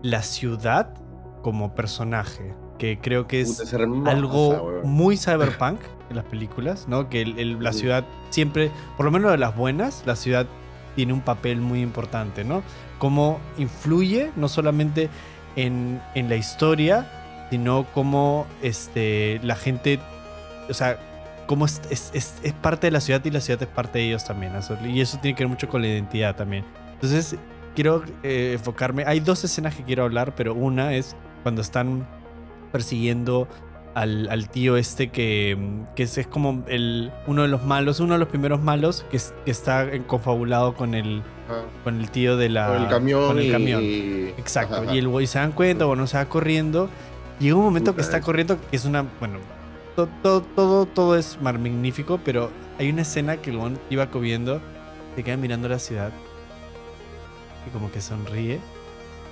la 0.02 0.22
ciudad 0.22 0.92
como 1.42 1.74
personaje, 1.74 2.54
que 2.78 2.98
creo 3.00 3.26
que 3.28 3.44
puta, 3.44 3.62
es 3.62 3.72
hermosa, 3.72 4.10
algo 4.10 4.80
muy 4.82 5.16
cyberpunk 5.16 5.78
en 6.10 6.16
las 6.16 6.24
películas, 6.24 6.88
¿no? 6.88 7.08
Que 7.08 7.22
el- 7.22 7.38
el- 7.38 7.62
la 7.62 7.72
ciudad 7.72 8.04
siempre, 8.30 8.70
por 8.96 9.06
lo 9.06 9.12
menos 9.12 9.30
de 9.30 9.38
las 9.38 9.56
buenas, 9.56 10.02
la 10.06 10.16
ciudad 10.16 10.46
tiene 10.96 11.12
un 11.12 11.20
papel 11.20 11.60
muy 11.60 11.80
importante, 11.80 12.44
¿no? 12.44 12.62
Cómo 12.98 13.38
influye 13.58 14.30
no 14.36 14.48
solamente 14.48 15.08
en, 15.56 16.00
en 16.14 16.28
la 16.28 16.36
historia, 16.36 17.06
sino 17.50 17.86
cómo 17.94 18.46
este, 18.62 19.40
la 19.42 19.56
gente, 19.56 19.98
o 20.68 20.74
sea, 20.74 20.98
cómo 21.46 21.66
es, 21.66 21.80
es- 21.90 22.10
es- 22.42 22.52
parte 22.54 22.86
de 22.86 22.90
la 22.90 23.00
ciudad 23.00 23.22
y 23.24 23.30
la 23.30 23.40
ciudad 23.40 23.62
es 23.62 23.68
parte 23.68 23.98
de 23.98 24.06
ellos 24.06 24.24
también. 24.24 24.52
Y 24.84 25.00
eso 25.00 25.18
tiene 25.20 25.36
que 25.36 25.44
ver 25.44 25.48
mucho 25.50 25.68
con 25.68 25.82
la 25.82 25.88
identidad 25.88 26.34
también. 26.36 26.64
Entonces, 26.94 27.36
quiero 27.74 28.02
eh, 28.22 28.52
enfocarme. 28.54 29.04
Hay 29.06 29.20
dos 29.20 29.44
escenas 29.44 29.74
que 29.74 29.82
quiero 29.82 30.04
hablar, 30.04 30.34
pero 30.34 30.54
una 30.54 30.94
es 30.94 31.14
cuando 31.42 31.60
están 31.60 32.06
persiguiendo 32.72 33.46
al, 33.94 34.28
al 34.30 34.48
tío 34.50 34.76
este 34.76 35.08
que, 35.10 35.56
que 35.94 36.02
es, 36.04 36.18
es 36.18 36.26
como 36.26 36.64
el, 36.66 37.12
uno 37.26 37.42
de 37.42 37.48
los 37.48 37.64
malos, 37.64 38.00
uno 38.00 38.14
de 38.14 38.18
los 38.18 38.28
primeros 38.28 38.60
malos 38.60 39.04
que, 39.10 39.16
es- 39.18 39.34
que 39.44 39.50
está 39.50 39.88
confabulado 40.06 40.74
con 40.74 40.94
el, 40.94 41.22
con 41.84 42.00
el 42.00 42.10
tío 42.10 42.36
de 42.36 42.48
la... 42.48 42.66
Con 42.68 42.82
el 42.82 42.88
camión. 42.88 43.26
con 43.26 43.38
el 43.38 43.52
camión. 43.52 43.82
y- 43.82 44.28
Exacto. 44.36 44.74
Ajá, 44.76 44.94
Y 44.94 44.98
el 44.98 45.08
güey 45.08 45.26
se 45.26 45.38
dan 45.38 45.52
cuenta, 45.52 45.84
bueno, 45.84 46.06
se 46.06 46.16
va 46.16 46.24
corriendo. 46.26 46.88
Llega 47.38 47.54
un 47.56 47.64
momento 47.64 47.94
que 47.94 48.00
está 48.00 48.18
es- 48.18 48.24
corriendo, 48.24 48.58
que 48.70 48.76
es 48.76 48.84
una. 48.84 49.04
Bueno, 49.20 49.38
to- 49.96 50.08
todo, 50.22 50.40
todo, 50.42 50.86
todo 50.86 51.16
es 51.16 51.38
magnífico, 51.40 52.18
pero 52.24 52.50
hay 52.78 52.90
una 52.90 53.02
escena 53.02 53.36
que 53.36 53.50
el 53.50 53.78
iba 53.90 54.10
corriendo, 54.10 54.60
se 55.16 55.22
queda 55.22 55.36
mirando 55.36 55.68
la 55.68 55.78
ciudad 55.78 56.10
y 57.66 57.70
como 57.70 57.90
que 57.92 58.00
sonríe. 58.00 58.58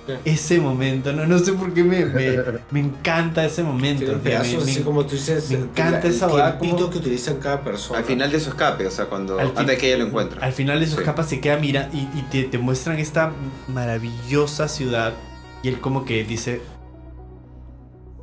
Sí. 0.05 0.13
Ese 0.25 0.59
momento, 0.59 1.13
no, 1.13 1.25
no 1.25 1.39
sé 1.39 1.53
por 1.53 1.73
qué 1.73 1.83
me, 1.83 2.05
me, 2.05 2.37
me 2.71 2.79
encanta 2.81 3.45
ese 3.45 3.63
momento. 3.63 4.05
Sea, 4.05 4.15
me- 4.15 4.19
pedazos 4.19 4.65
me- 4.65 4.71
así 4.71 4.81
como 4.81 5.05
tú 5.05 5.15
dices. 5.15 5.49
me 5.49 5.57
encanta 5.59 6.07
el 6.07 6.13
esa 6.13 6.27
tiempito 6.27 6.75
como- 6.77 6.89
que 6.89 6.97
utilizan 6.97 7.37
cada 7.37 7.61
persona. 7.63 7.99
Al 7.99 8.05
final 8.05 8.31
de 8.31 8.39
su 8.39 8.49
escape, 8.49 8.85
o 8.85 8.91
sea, 8.91 9.05
cuando 9.05 9.39
Al 9.39 9.53
antes 9.55 9.77
que 9.79 9.87
ella 9.87 9.97
lo 10.03 10.07
encuentre. 10.09 10.41
Al 10.43 10.51
final 10.53 10.79
de 10.79 10.87
sus 10.87 10.97
Sí. 10.99 11.03
capas 11.05 11.29
se 11.29 11.39
queda 11.39 11.57
mira 11.57 11.89
y, 11.93 11.99
y 12.17 12.25
te, 12.29 12.43
te 12.43 12.57
muestran 12.57 12.99
esta 12.99 13.31
maravillosa 13.67 14.67
ciudad 14.67 15.13
y 15.61 15.69
él 15.69 15.79
como 15.79 16.03
que 16.03 16.23
dice 16.25 16.61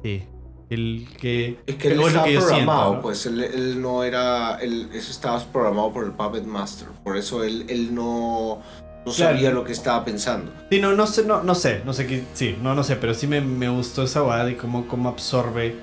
sí 0.03 0.25
el 0.69 1.09
que 1.19 1.59
Es 1.67 1.75
que 1.77 1.89
él 1.89 2.01
es 2.01 2.07
estaba 2.07 2.25
que 2.27 2.33
yo 2.35 2.41
siento, 2.41 2.57
programado, 2.57 2.95
¿no? 2.95 3.01
pues 3.03 3.27
él, 3.27 3.41
él 3.43 3.83
no 3.83 4.05
era. 4.05 4.55
Él, 4.61 4.89
eso 4.95 5.11
estaba 5.11 5.43
programado 5.47 5.93
por 5.93 6.05
el 6.05 6.13
Puppet 6.13 6.45
Master. 6.45 6.87
Por 7.03 7.17
eso 7.17 7.43
él, 7.43 7.67
él 7.69 7.93
no, 7.93 8.63
no 9.11 9.15
Claro. 9.17 9.35
sabía 9.35 9.51
lo 9.53 9.65
que 9.65 9.73
estaba 9.73 10.05
pensando. 10.05 10.53
sí 10.71 10.81
no 10.81 10.93
no 10.95 11.07
sé 11.07 11.25
no, 11.25 11.43
no 11.43 11.55
sé 11.55 11.83
no 11.85 11.93
sé 11.93 12.07
qué 12.07 12.25
sí 12.35 12.57
no 12.63 12.75
no 12.75 12.83
sé 12.83 12.97
pero 12.97 13.15
sí 13.15 13.27
me, 13.27 13.41
me 13.41 13.69
gustó 13.69 14.03
esa 14.03 14.21
guada 14.21 14.51
y 14.51 14.55
cómo, 14.55 14.87
cómo 14.89 15.09
absorbe 15.09 15.77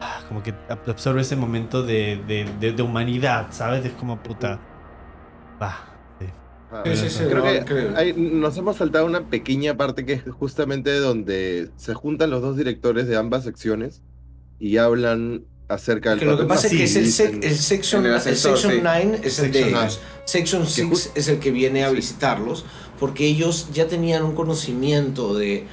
ah, 0.00 0.20
como 0.28 0.42
que 0.42 0.52
ab- 0.68 0.88
absorbe 0.88 1.20
ese 1.20 1.36
momento 1.36 1.82
de, 1.82 2.20
de, 2.26 2.46
de- 2.60 2.72
de 2.72 2.82
humanidad 2.82 3.48
sabes 3.50 3.84
es 3.84 3.92
como 3.92 4.22
puta 4.22 4.58
va 5.62 5.78
sí. 6.18 6.26
Ajá. 6.70 6.82
Sí, 6.86 6.96
sí, 6.96 7.10
sí, 7.10 7.24
Creo 7.28 7.44
no, 7.44 7.64
que 7.64 7.92
hay- 7.96 8.12
nos 8.14 8.56
hemos 8.58 8.76
saltado 8.76 9.06
una 9.06 9.28
pequeña 9.28 9.76
parte 9.76 10.04
que 10.04 10.14
es 10.14 10.24
justamente 10.32 10.98
donde 10.98 11.70
se 11.76 11.94
juntan 11.94 12.30
los 12.30 12.42
dos 12.42 12.56
directores 12.56 13.06
de 13.06 13.16
ambas 13.16 13.44
secciones 13.44 14.02
y 14.58 14.76
hablan 14.78 15.44
acerca 15.74 16.10
del 16.10 16.18
Que 16.20 16.24
lo 16.26 16.38
que 16.38 16.44
pasa 16.44 16.66
es 16.68 16.72
que 16.72 16.84
es 16.84 16.96
el, 17.20 17.42
el 17.44 17.56
Section, 17.56 18.00
En 18.02 18.06
el 18.06 18.12
el 18.12 18.18
ascensor, 18.18 18.52
section 18.58 18.72
sí. 18.74 18.80
9 18.82 19.20
es 19.22 19.38
el 19.38 19.52
de 19.52 19.58
Section 19.60 19.80
ellos. 19.82 20.00
Section 20.24 20.66
6 20.66 20.88
just- 20.88 21.16
es 21.16 21.28
el 21.28 21.38
que 21.38 21.50
viene 21.50 21.84
a 21.84 21.90
visitarlos 21.90 22.64
porque 22.98 23.26
ellos 23.26 23.68
ya 23.72 23.86
tenían 23.86 24.22
un 24.24 24.34
conocimiento 24.34 25.34
de, 25.34 25.66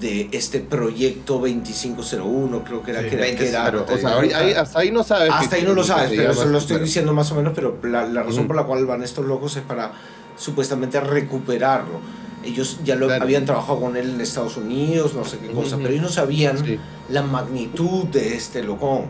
de 0.00 0.28
este 0.32 0.60
proyecto 0.60 1.38
2501, 1.38 2.64
creo 2.64 2.82
que 2.82 2.90
era. 2.90 3.02
Sí, 3.02 3.08
que 3.08 3.14
era, 3.16 3.26
que 3.36 3.48
era- 3.48 3.60
Claro, 3.62 3.86
o 3.90 3.96
sea, 3.98 4.18
ahí- 4.18 4.32
ahí- 4.32 4.52
hasta 4.52 4.78
ahí 4.80 4.90
no 4.90 5.02
sabes. 5.04 5.30
Hasta 5.32 5.56
ahí 5.56 5.62
no 5.62 5.72
lo 5.72 5.84
sabes, 5.84 6.10
pero 6.14 6.32
eso 6.32 6.44
lo 6.46 6.58
estoy 6.58 6.74
claro. 6.76 6.84
diciendo 6.84 7.12
más 7.14 7.30
o 7.32 7.36
menos, 7.36 7.52
pero 7.54 7.78
la, 7.84 8.04
la 8.06 8.22
razón 8.22 8.46
por 8.46 8.56
la 8.56 8.64
cual 8.64 8.84
van 8.86 9.02
estos 9.02 9.24
locos 9.24 9.56
es 9.56 9.62
para 9.62 9.92
supuestamente 10.36 11.00
recuperarlo. 11.00 12.00
Ellos 12.44 12.80
ya 12.84 12.94
lo 12.96 13.06
Claro. 13.06 13.22
habían 13.24 13.46
trabajado 13.46 13.80
con 13.80 13.96
él 13.96 14.10
en 14.10 14.20
Estados 14.20 14.56
Unidos, 14.58 15.14
no 15.14 15.24
sé 15.24 15.38
qué 15.38 15.48
cosa, 15.52 15.76
Ujú. 15.76 15.82
pero 15.84 15.90
ellos 15.94 16.02
no 16.02 16.10
sabían 16.10 16.62
Sí, 16.62 16.78
la 17.08 17.22
magnitud 17.22 18.04
de 18.08 18.34
este 18.36 18.62
locón. 18.62 19.04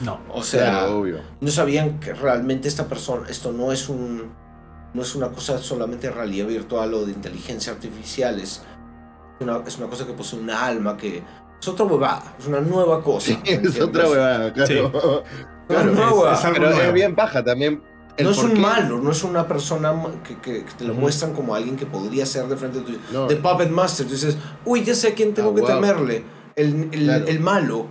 No 0.00 0.20
O 0.32 0.42
sea, 0.42 0.70
claro, 0.70 0.98
obvio. 1.00 1.18
no 1.40 1.50
sabían 1.50 2.00
que 2.00 2.12
realmente 2.14 2.68
esta 2.68 2.86
persona, 2.86 3.28
esto 3.28 3.52
no 3.52 3.72
es 3.72 3.88
un 3.88 4.32
no 4.92 5.02
es 5.02 5.14
una 5.14 5.28
cosa 5.28 5.58
solamente 5.58 6.08
de 6.08 6.12
realidad 6.14 6.46
virtual 6.48 6.92
o 6.94 7.06
de 7.06 7.12
inteligencia 7.12 7.72
artificial, 7.72 8.40
es 8.40 8.62
una, 9.38 9.62
es 9.66 9.78
una 9.78 9.86
cosa 9.86 10.04
que 10.04 10.12
posee 10.14 10.40
un 10.40 10.50
alma, 10.50 10.96
que 10.96 11.22
es 11.60 11.68
otra 11.68 11.84
huevada, 11.86 12.34
es 12.40 12.46
una 12.48 12.60
nueva 12.60 13.00
cosa. 13.02 13.26
Sí, 13.26 13.38
¿me 13.44 13.68
es 13.68 13.80
otra 13.80 14.08
huevada, 14.08 14.52
claro. 14.52 15.22
Claro, 15.68 15.92
Una 15.92 16.04
es- 16.06 16.12
huevada. 16.12 16.34
es 16.34 16.44
algo 16.44 16.54
Pero 16.58 16.70
nuevo. 16.70 16.82
es 16.82 16.92
bien 16.92 17.14
paja 17.14 17.44
también. 17.44 17.80
el 18.16 18.24
no 18.24 18.32
es 18.32 18.38
un 18.38 18.54
qué- 18.54 18.58
malo, 18.60 18.98
no 18.98 19.12
es 19.12 19.22
una 19.22 19.46
persona 19.46 19.94
que, 20.26 20.36
que- 20.38 20.64
que 20.64 20.72
te 20.76 20.84
lo 20.84 20.94
muestran 20.94 21.32
como 21.34 21.54
alguien 21.54 21.76
que 21.76 21.86
podría 21.86 22.26
ser 22.26 22.48
de 22.48 22.56
frente 22.56 22.80
a 22.80 22.84
tu... 22.84 22.92
No. 23.12 23.28
De 23.28 23.36
Puppet 23.36 23.70
Master, 23.70 24.06
tú 24.06 24.12
dices, 24.12 24.36
uy, 24.64 24.82
ya 24.82 24.94
sé 24.96 25.08
a 25.08 25.14
quién 25.14 25.32
tengo 25.34 25.50
Ah, 25.50 25.54
que 25.54 25.60
wow. 25.60 25.70
temerle, 25.70 26.24
el, 26.56 26.88
el, 26.90 27.04
Claro. 27.04 27.24
el 27.28 27.38
malo. 27.40 27.86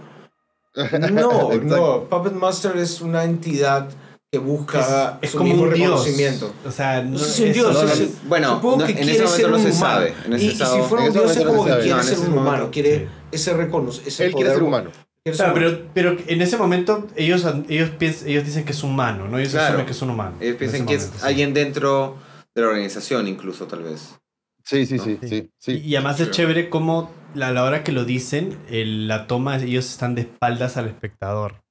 No, 0.76 1.50
no, 1.64 2.04
Puppet 2.10 2.34
Master 2.34 2.78
es 2.78 3.02
una 3.02 3.24
entidad 3.24 3.90
que 4.32 4.38
busca 4.38 5.18
es, 5.22 5.26
es 5.28 5.32
su 5.32 5.38
como 5.40 5.50
mismo 5.50 5.64
un 5.68 5.74
dios 5.74 5.90
reconocimiento. 5.90 6.54
o 6.64 6.72
sea 6.72 7.02
no, 7.02 7.18
si 7.18 7.44
un 7.46 7.54
dios, 7.54 7.74
no, 7.74 7.82
es- 7.82 8.00
no, 8.00 8.06
es- 8.06 8.28
bueno, 8.30 8.56
supongo 8.56 8.78
no, 8.78 8.86
que 8.86 8.92
en 8.92 8.98
quiere 8.98 9.12
ese 9.14 9.24
momento 9.24 9.38
ser 9.42 9.50
no 9.50 9.58
un 9.58 9.64
se 9.64 9.70
humano. 9.70 9.82
sabe, 9.94 10.14
en 10.26 10.34
ese 10.34 10.44
y, 10.44 10.48
y 10.48 10.52
estado- 10.52 10.76
si 10.76 10.82
fuera 10.90 11.06
un 11.06 11.14
dios 11.14 11.36
es 11.38 11.46
como 11.46 11.66
que 11.66 11.72
quiere 11.80 12.04
ser 12.04 12.18
un 12.20 12.24
momento- 12.26 12.40
humano, 12.42 12.70
quiere 12.72 12.98
Sí. 13.00 13.06
ese 13.32 13.54
reconocer, 13.54 14.08
ese 14.08 14.26
Él 14.26 14.32
quiere 14.34 14.46
poder- 14.50 14.54
ser 14.60 14.64
humano. 14.68 14.90
quiere 15.24 15.36
ser 15.38 15.46
Claro, 15.48 15.60
humano. 15.60 15.88
pero, 15.94 16.16
pero 16.16 16.24
en 16.28 16.42
ese 16.44 16.58
momento 16.58 17.08
ellos, 17.16 17.44
ellos, 17.68 17.90
piens- 17.98 18.24
ellos 18.28 18.46
dicen 18.46 18.64
que 18.66 18.72
es 18.74 18.84
humano, 18.84 19.28
¿no? 19.28 19.40
Ellos 19.40 19.52
Claro. 19.54 19.68
asumen 19.70 19.86
que 19.88 19.92
es 19.94 20.02
un 20.04 20.10
humano. 20.12 20.36
Ellos 20.40 20.52
en 20.54 20.58
piensan 20.60 20.86
que 20.86 20.94
es 20.94 21.02
momento, 21.06 21.20
sí. 21.22 21.28
alguien 21.28 21.54
dentro 21.56 22.18
de 22.54 22.62
la 22.62 22.68
organización, 22.68 23.28
incluso, 23.28 23.66
tal 23.66 23.82
vez. 23.82 24.16
Sí, 24.64 24.86
sí, 24.86 25.00
sí, 25.00 25.18
Sí. 25.24 25.28
sí. 25.28 25.52
sí. 25.58 25.72
Y, 25.72 25.90
y 25.90 25.96
además 25.96 26.20
es 26.20 26.30
chévere 26.30 26.70
como 26.70 27.04
la- 27.04 27.19
a 27.36 27.52
la 27.52 27.64
hora 27.64 27.84
que 27.84 27.92
lo 27.92 28.06
dicen, 28.06 28.58
el- 28.70 29.08
la 29.08 29.28
toma, 29.28 29.58
ellos 29.58 29.90
están 29.90 30.16
de 30.16 30.22
espaldas 30.22 30.78
al 30.78 30.88
espectador. 30.88 31.62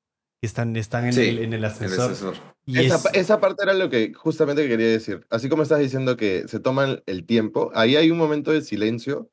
Están, 0.42 0.76
están 0.76 1.06
en, 1.06 1.12
Sí, 1.14 1.20
el, 1.28 1.38
en 1.40 1.52
el 1.52 1.60
El 1.60 1.64
ascensor. 1.64 2.10
asesor. 2.12 2.34
Y 2.64 2.78
esa, 2.78 2.96
es- 2.96 3.06
esa 3.14 3.40
parte 3.40 3.62
era 3.64 3.74
lo 3.74 3.90
que 3.90 4.12
justamente 4.14 4.66
quería 4.68 4.86
decir. 4.88 5.26
Así 5.30 5.48
como 5.48 5.62
estás 5.62 5.80
diciendo 5.80 6.16
que 6.16 6.46
se 6.46 6.60
toman 6.60 7.02
el 7.06 7.24
tiempo, 7.26 7.72
ahí 7.74 7.96
hay 7.96 8.10
un 8.10 8.18
momento 8.18 8.52
de 8.52 8.62
silencio 8.62 9.30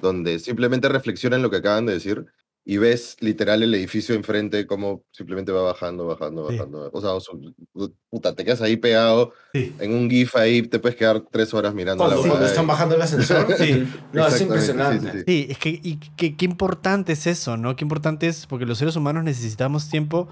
donde 0.00 0.38
simplemente 0.38 0.88
reflexionan 0.88 1.42
lo 1.42 1.50
que 1.50 1.56
acaban 1.58 1.86
de 1.86 1.94
decir 1.94 2.26
y 2.70 2.76
ves 2.76 3.16
literal 3.20 3.62
el 3.62 3.74
edificio 3.74 4.14
enfrente 4.14 4.66
como 4.66 5.02
simplemente 5.10 5.52
va 5.52 5.62
bajando, 5.62 6.04
bajando, 6.04 6.50
Sí. 6.50 6.56
bajando. 6.58 6.90
O 6.92 7.00
sea, 7.00 7.14
o 7.14 7.20
su- 7.20 7.54
puta, 8.10 8.34
te 8.34 8.44
quedas 8.44 8.60
ahí 8.60 8.76
pegado 8.76 9.32
sí. 9.54 9.74
en 9.78 9.94
un 9.94 10.10
GIF 10.10 10.36
ahí, 10.36 10.60
te 10.60 10.78
puedes 10.78 10.94
quedar 10.94 11.22
tres 11.32 11.54
horas 11.54 11.72
mirando 11.72 12.04
Cuando, 12.04 12.22
la 12.22 12.28
cuando 12.28 12.46
están 12.46 12.66
bajando 12.66 12.94
el 12.94 13.00
ascensor, 13.00 13.46
Sí. 13.58 13.88
no, 14.12 14.26
es 14.26 14.40
impresionante. 14.42 15.00
sí, 15.00 15.12
sí, 15.12 15.18
sí. 15.18 15.24
Sí, 15.26 15.46
es 15.50 15.58
que 15.58 15.80
y 15.82 15.96
qué, 16.18 16.36
qué 16.36 16.44
importante 16.44 17.12
es 17.14 17.26
eso, 17.26 17.56
¿no? 17.56 17.74
Qué 17.74 17.84
importante 17.86 18.26
es 18.26 18.44
porque 18.46 18.66
los 18.66 18.76
seres 18.76 18.96
humanos 18.96 19.24
necesitamos 19.24 19.88
tiempo, 19.88 20.28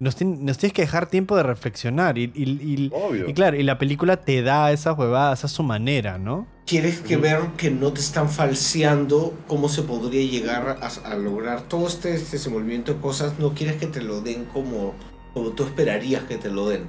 nos, 0.00 0.20
nos 0.20 0.58
tienes 0.58 0.72
que 0.72 0.82
dejar 0.82 1.06
tiempo 1.08 1.36
de 1.36 1.42
reflexionar 1.44 2.18
y, 2.18 2.24
y- 2.34 2.50
y- 2.60 2.90
Obvio. 2.92 3.28
y 3.28 3.34
claro, 3.34 3.56
y 3.56 3.62
la 3.62 3.78
película 3.78 4.16
te 4.16 4.42
da 4.42 4.72
esas 4.72 4.98
huevadas 4.98 5.44
a 5.44 5.48
su 5.48 5.62
manera, 5.62 6.18
¿no? 6.18 6.46
Quieres 6.66 7.00
que 7.00 7.16
ver 7.16 7.40
que 7.56 7.70
no 7.70 7.92
te 7.92 8.00
están 8.00 8.28
falseando 8.30 9.34
cómo 9.46 9.68
se 9.68 9.82
podría 9.82 10.28
llegar 10.28 10.78
a, 10.80 10.86
a 11.10 11.14
lograr 11.16 11.62
todo 11.62 11.86
este, 11.86 12.14
este 12.14 12.36
desenvolvimiento 12.36 12.94
de 12.94 13.00
cosas. 13.00 13.38
No 13.38 13.54
quieres 13.54 13.76
que 13.76 13.86
te 13.86 14.00
lo 14.02 14.20
den 14.20 14.44
como, 14.46 14.94
como 15.34 15.50
tú 15.50 15.64
esperarías 15.64 16.22
que 16.24 16.36
te 16.38 16.48
lo 16.50 16.68
den. 16.68 16.84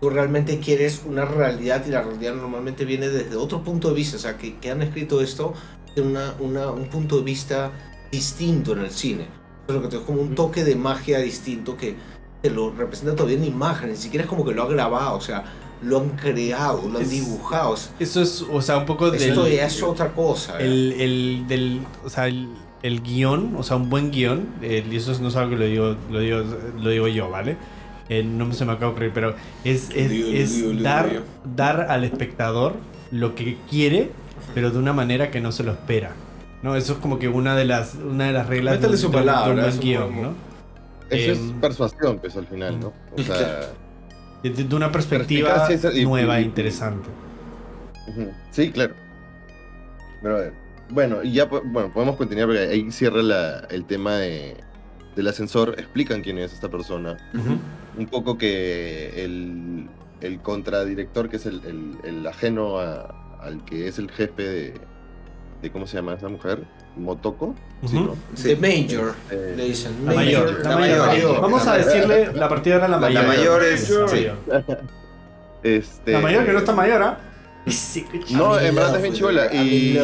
Tú 0.00 0.10
realmente 0.10 0.58
quieres 0.58 1.02
una 1.06 1.24
realidad 1.24 1.84
y 1.86 1.90
la 1.90 2.02
realidad 2.02 2.34
normalmente 2.34 2.84
viene 2.84 3.08
desde 3.08 3.36
otro 3.36 3.62
punto 3.62 3.88
de 3.90 3.94
vista. 3.94 4.16
O 4.16 4.20
sea, 4.20 4.36
que, 4.38 4.56
que 4.56 4.70
han 4.70 4.82
escrito 4.82 5.20
esto 5.20 5.54
de 5.94 6.02
una, 6.02 6.34
una- 6.40 6.70
un 6.70 6.86
punto 6.88 7.18
de 7.18 7.22
vista 7.22 7.70
distinto 8.10 8.72
en 8.72 8.80
el 8.80 8.90
cine. 8.90 9.26
Lo 9.68 9.82
que 9.82 9.88
te 9.88 9.96
es 9.96 10.02
como 10.02 10.20
un 10.20 10.34
toque 10.34 10.64
de 10.64 10.76
magia 10.76 11.18
distinto 11.18 11.76
que 11.76 11.94
te 12.48 12.54
lo 12.54 12.70
representa 12.70 13.14
todavía 13.14 13.38
en 13.38 13.44
imagen. 13.44 13.90
Ni 13.90 13.96
siquiera 13.96 14.24
es 14.24 14.28
como 14.28 14.44
que 14.44 14.52
lo 14.52 14.62
ha 14.62 14.68
grabado. 14.68 15.16
O 15.16 15.20
sea, 15.20 15.44
lo 15.82 15.98
han 16.00 16.10
creado, 16.10 16.88
lo 16.88 16.98
han 16.98 17.04
Es- 17.04 17.10
dibujado. 17.10 17.74
Eso 17.98 18.22
es, 18.22 18.44
o 18.50 18.60
sea, 18.62 18.78
un 18.78 18.86
poco 18.86 19.10
del... 19.10 19.22
Esto 19.22 19.46
ya 19.48 19.66
es 19.66 19.82
otra 19.82 20.12
cosa. 20.12 20.58
¿eh? 20.60 20.64
el, 20.64 20.92
el- 21.00 21.44
del, 21.48 21.80
o 22.04 22.08
sea, 22.10 22.26
el, 22.28 22.48
el 22.82 23.02
guion, 23.02 23.56
o 23.56 23.62
sea, 23.62 23.76
un 23.76 23.90
buen 23.90 24.10
guion, 24.10 24.46
eh, 24.62 24.84
y 24.90 24.96
eso 24.96 25.12
no 25.20 25.28
es 25.28 25.36
algo 25.36 25.50
que 25.50 25.56
lo 25.56 25.64
digo, 25.66 25.96
lo 26.10 26.20
digo, 26.20 26.42
lo 26.80 26.90
digo 26.90 27.08
yo, 27.08 27.28
¿vale? 27.30 27.56
Eh, 28.08 28.22
no 28.22 28.52
se 28.52 28.64
me 28.64 28.72
acaba 28.72 28.86
de 28.86 28.92
ocurrir, 28.92 29.10
pero 29.12 29.34
es, 29.64 29.90
es, 29.94 30.10
es 30.12 30.82
dar, 30.82 31.22
dar 31.56 31.86
al 31.90 32.04
espectador 32.04 32.74
lo 33.10 33.34
que 33.34 33.56
quiere, 33.68 34.12
pero 34.54 34.70
de 34.70 34.78
una 34.78 34.92
manera 34.92 35.30
que 35.30 35.40
no 35.40 35.50
se 35.52 35.64
lo 35.64 35.72
espera. 35.72 36.12
¿no? 36.62 36.74
Eso 36.76 36.94
es 36.94 36.98
como 37.00 37.18
que 37.18 37.28
una 37.28 37.54
de 37.56 37.64
las, 37.64 37.94
una 37.96 38.26
de 38.26 38.32
las 38.32 38.46
reglas 38.46 38.76
Métele 38.76 38.92
de, 38.92 38.98
su 38.98 39.10
de 39.10 39.16
un- 39.18 39.24
de 39.24 39.30
un 39.30 39.36
palabra, 39.36 39.62
buen 39.66 39.80
guion, 39.80 40.22
¿no? 40.22 40.32
Eso 41.10 41.32
Em, 41.40 41.48
es 41.48 41.52
persuasión, 41.60 42.18
pues, 42.18 42.36
al 42.36 42.46
final, 42.46 42.80
¿no? 42.80 42.92
O 43.16 43.22
sea, 43.22 43.70
De, 44.42 44.74
una 44.76 44.90
perspectiva 44.92 45.68
y- 45.94 46.04
nueva 46.04 46.38
e 46.38 46.42
interesante. 46.42 47.08
Sí, 48.50 48.70
claro. 48.70 48.94
Pero 50.22 50.36
a 50.36 50.40
ver, 50.40 50.52
bueno, 50.90 51.22
y 51.22 51.32
ya 51.32 51.44
bueno, 51.46 51.92
podemos 51.92 52.16
continuar 52.16 52.48
porque 52.48 52.60
ahí 52.62 52.90
cierra 52.92 53.22
la- 53.22 53.60
el 53.70 53.84
tema 53.84 54.16
de, 54.16 54.56
del 55.16 55.28
ascensor. 55.28 55.74
Explican 55.78 56.22
quién 56.22 56.38
es 56.38 56.52
esta 56.52 56.68
persona. 56.68 57.16
Un 57.98 58.06
poco 58.06 58.36
que 58.38 59.24
el, 59.24 59.88
el 60.20 60.40
contradirector, 60.40 61.28
que 61.28 61.36
es 61.36 61.46
el, 61.46 61.62
el- 61.64 61.98
el 62.04 62.26
ajeno 62.26 62.78
a- 62.78 63.38
al 63.40 63.64
que 63.64 63.88
es 63.88 63.98
el 63.98 64.10
jefe 64.10 64.42
de, 64.42 64.74
de. 65.62 65.70
¿Cómo 65.70 65.86
se 65.86 65.96
llama 65.96 66.14
esa 66.14 66.28
mujer? 66.28 66.64
Motoko. 66.96 67.54
Sí, 67.84 67.96
Ujú. 67.96 68.04
¿no? 68.06 68.16
Sí. 68.34 68.54
The 68.54 68.56
Major, 68.56 69.14
Eh, 69.30 69.54
le 69.56 69.64
dicen. 69.64 69.92
La 70.04 70.14
mayor, 70.14 70.60
la 70.64 70.76
mayor. 70.76 71.40
Vamos 71.40 71.66
a 71.66 71.76
decirle, 71.76 72.32
la 72.32 72.48
partida 72.48 72.76
era 72.76 72.88
la 72.88 72.96
La 72.98 73.08
mayor. 73.08 73.26
mayor 73.26 73.62
es- 73.64 73.90
la 73.90 74.08
sí. 74.08 74.14
mayor. 74.14 74.36
Este, 75.62 76.12
La 76.12 76.20
mayor 76.20 76.46
que 76.46 76.52
no 76.52 76.58
está 76.60 76.72
mayor, 76.72 77.02
¿ah? 77.02 77.18
Sí, 77.66 78.04
No, 78.30 78.58
en 78.58 78.74
verdad 78.74 78.96
es 78.96 79.02
bien 79.02 79.14
chivola, 79.14 79.52
y-. 79.52 79.98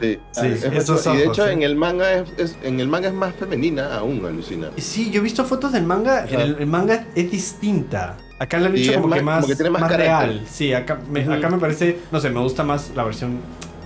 Sí, 0.00 0.18
Sí, 0.32 0.46
es 0.46 0.64
esos 0.64 1.06
mucho- 1.06 1.14
y 1.14 1.18
de 1.18 1.24
hecho 1.26 1.48
en 1.48 1.62
el 1.62 1.74
manga 1.76 2.12
es, 2.12 2.28
es- 2.36 2.58
en 2.62 2.80
el 2.80 2.88
manga 2.88 3.08
es 3.08 3.14
más 3.14 3.34
femenina 3.34 3.94
aún, 3.96 4.24
alucina. 4.26 4.70
Sí, 4.76 5.10
yo 5.10 5.20
he 5.20 5.22
visto 5.24 5.44
fotos 5.44 5.72
del 5.72 5.84
manga. 5.84 6.24
El, 6.26 6.56
el 6.58 6.66
manga 6.66 7.06
es 7.14 7.30
distinta. 7.30 8.16
Acá 8.38 8.58
le 8.58 8.66
han 8.66 8.74
Sí, 8.76 8.82
hecho 8.82 8.90
es 8.90 8.96
como 8.98 9.14
que 9.14 9.22
más- 9.22 9.36
más, 9.36 9.40
como 9.42 9.48
que 9.48 9.54
tiene 9.56 9.70
más 9.70 9.96
real. 9.96 10.44
Sí, 10.50 10.74
acá 10.74 10.98
me, 11.10 11.20
acá 11.32 11.48
me 11.48 11.58
parece, 11.58 11.98
no 12.10 12.20
sé, 12.20 12.28
me 12.30 12.40
gusta 12.40 12.62
más 12.64 12.90
la 12.94 13.04
versión 13.04 13.38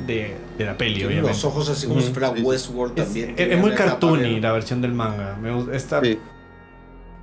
de, 0.06 0.34
de 0.58 0.64
la 0.64 0.76
peli, 0.76 0.94
Tiene 0.94 1.06
obviamente. 1.08 1.30
los 1.30 1.44
ojos 1.44 1.68
así 1.68 1.86
como 1.86 2.00
si 2.00 2.12
fuera. 2.12 2.30
Westworld 2.30 2.98
Es, 2.98 3.04
también. 3.06 3.30
es- 3.30 3.36
tiene 3.36 3.54
es 3.54 3.60
muy 3.60 3.70
cartoony 3.72 4.40
la 4.40 4.52
versión 4.52 4.80
del 4.82 4.92
manga. 4.92 5.36
Me 5.40 5.52
gusta. 5.54 5.74
Esta, 5.76 6.00
Sí. 6.02 6.18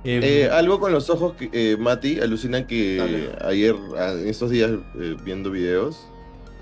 eh, 0.04 0.20
Eh, 0.44 0.48
algo 0.50 0.80
con 0.80 0.92
los 0.92 1.10
ojos, 1.10 1.34
que, 1.34 1.50
eh, 1.52 1.76
Mati, 1.76 2.20
alucina 2.20 2.66
que 2.66 2.96
Dale. 2.96 3.30
ayer, 3.44 3.74
en 3.98 4.28
estos 4.28 4.50
días, 4.50 4.70
eh, 5.00 5.16
viendo 5.24 5.50
videos, 5.50 6.06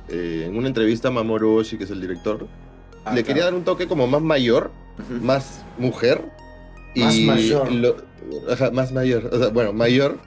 eh, 0.08 0.44
en 0.46 0.56
una 0.56 0.68
entrevista 0.68 1.08
a 1.08 1.10
Mamoru 1.10 1.56
Oshii, 1.58 1.78
que 1.78 1.84
es 1.84 1.90
el 1.90 2.00
director, 2.00 2.46
Ah, 3.04 3.10
le 3.14 3.22
claro. 3.22 3.26
quería 3.26 3.44
dar 3.44 3.54
un 3.54 3.64
toque 3.64 3.86
como 3.86 4.06
más 4.06 4.22
mayor, 4.22 4.70
más 5.20 5.62
mujer. 5.78 6.22
Más 6.96 7.14
y 7.16 7.26
mayor. 7.26 7.70
lo- 7.72 7.96
ajá, 8.50 8.70
más 8.70 8.92
mayor. 8.92 9.28
O 9.32 9.38
sea, 9.38 9.48
bueno, 9.48 9.72
mayor, 9.72 10.18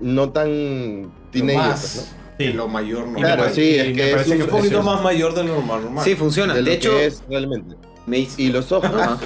no 0.00 0.30
tan 0.30 1.02
Lo 1.02 1.10
teenager, 1.32 1.56
más 1.58 2.14
¿no? 2.16 2.21
Sí. 2.38 2.46
de 2.46 2.54
lo 2.54 2.68
mayor 2.68 3.06
no. 3.08 3.18
Claro, 3.18 3.44
sí, 3.52 3.60
y 3.62 3.74
es 3.78 3.86
me 3.88 3.92
que 3.94 4.04
es 4.08 4.12
parece 4.14 4.36
un- 4.36 4.42
un 4.42 4.48
poquito 4.48 4.78
es- 4.80 4.84
más 4.84 5.02
mayor 5.02 5.34
de 5.34 5.44
lo 5.44 5.54
normal. 5.56 5.82
normal. 5.82 6.04
Sí, 6.04 6.14
funciona. 6.14 6.54
de 6.54 6.60
De, 6.62 6.66
lo 6.66 6.72
hecho, 6.72 6.90
que 6.90 7.06
es 7.06 7.22
realmente. 7.28 7.76
me 8.06 8.18
hizo- 8.18 8.40
Y 8.40 8.48
los 8.50 8.70
ojos, 8.72 8.90
Ajá. 8.94 9.18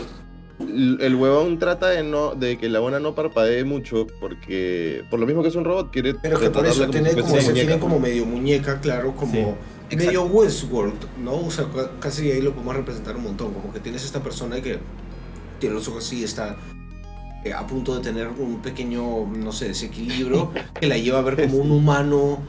el 0.59 1.14
huevón 1.14 1.59
trata 1.59 1.88
de 1.88 2.03
no 2.03 2.35
de 2.35 2.57
que 2.59 2.69
la 2.71 2.81
buena 2.81 2.99
no 2.99 3.14
parpadee 3.14 3.64
mucho 3.64 4.07
porque 4.21 5.05
por 5.11 5.21
lo 5.21 5.27
mismo 5.27 5.42
que 5.42 5.49
es 5.49 5.55
un 5.55 5.64
robot 5.64 5.90
quiere 5.92 6.14
Pero 6.14 6.40
que 6.40 6.49
por 6.51 6.64
eso 6.66 6.81
como 6.81 6.90
tiene 6.92 7.12
como, 7.14 7.40
se 7.40 7.53
tiene 7.53 7.79
como 7.79 7.99
medio 7.99 8.25
muñeca, 8.25 8.81
claro, 8.81 9.14
como 9.14 9.57
Sí, 9.90 9.97
medio 9.97 10.25
Westworld, 10.25 10.95
¿no? 11.23 11.35
O 11.37 11.51
sea, 11.51 11.66
ca- 11.66 11.90
casi 12.01 12.31
ahí 12.33 12.40
lo 12.40 12.53
podemos 12.53 12.75
representar 12.75 13.14
un 13.16 13.23
montón. 13.23 13.53
Como 13.53 13.73
que 13.73 13.79
tienes 13.81 14.05
esta 14.05 14.21
persona 14.21 14.61
que 14.61 14.79
tiene 15.61 15.75
los 15.77 15.87
ojos 15.88 16.05
así, 16.07 16.25
está 16.25 16.57
eh, 17.45 17.53
a 17.53 17.64
punto 17.69 17.95
de 17.95 18.03
tener 18.03 18.27
un 18.29 18.61
pequeño, 18.62 19.27
no 19.27 19.53
sé, 19.53 19.69
desequilibrio 19.69 20.51
que 20.81 20.87
la 20.88 20.97
lleva 20.99 21.19
a 21.19 21.23
ver 21.23 21.37
como 21.47 21.59
un 21.59 21.71
humano 21.71 22.40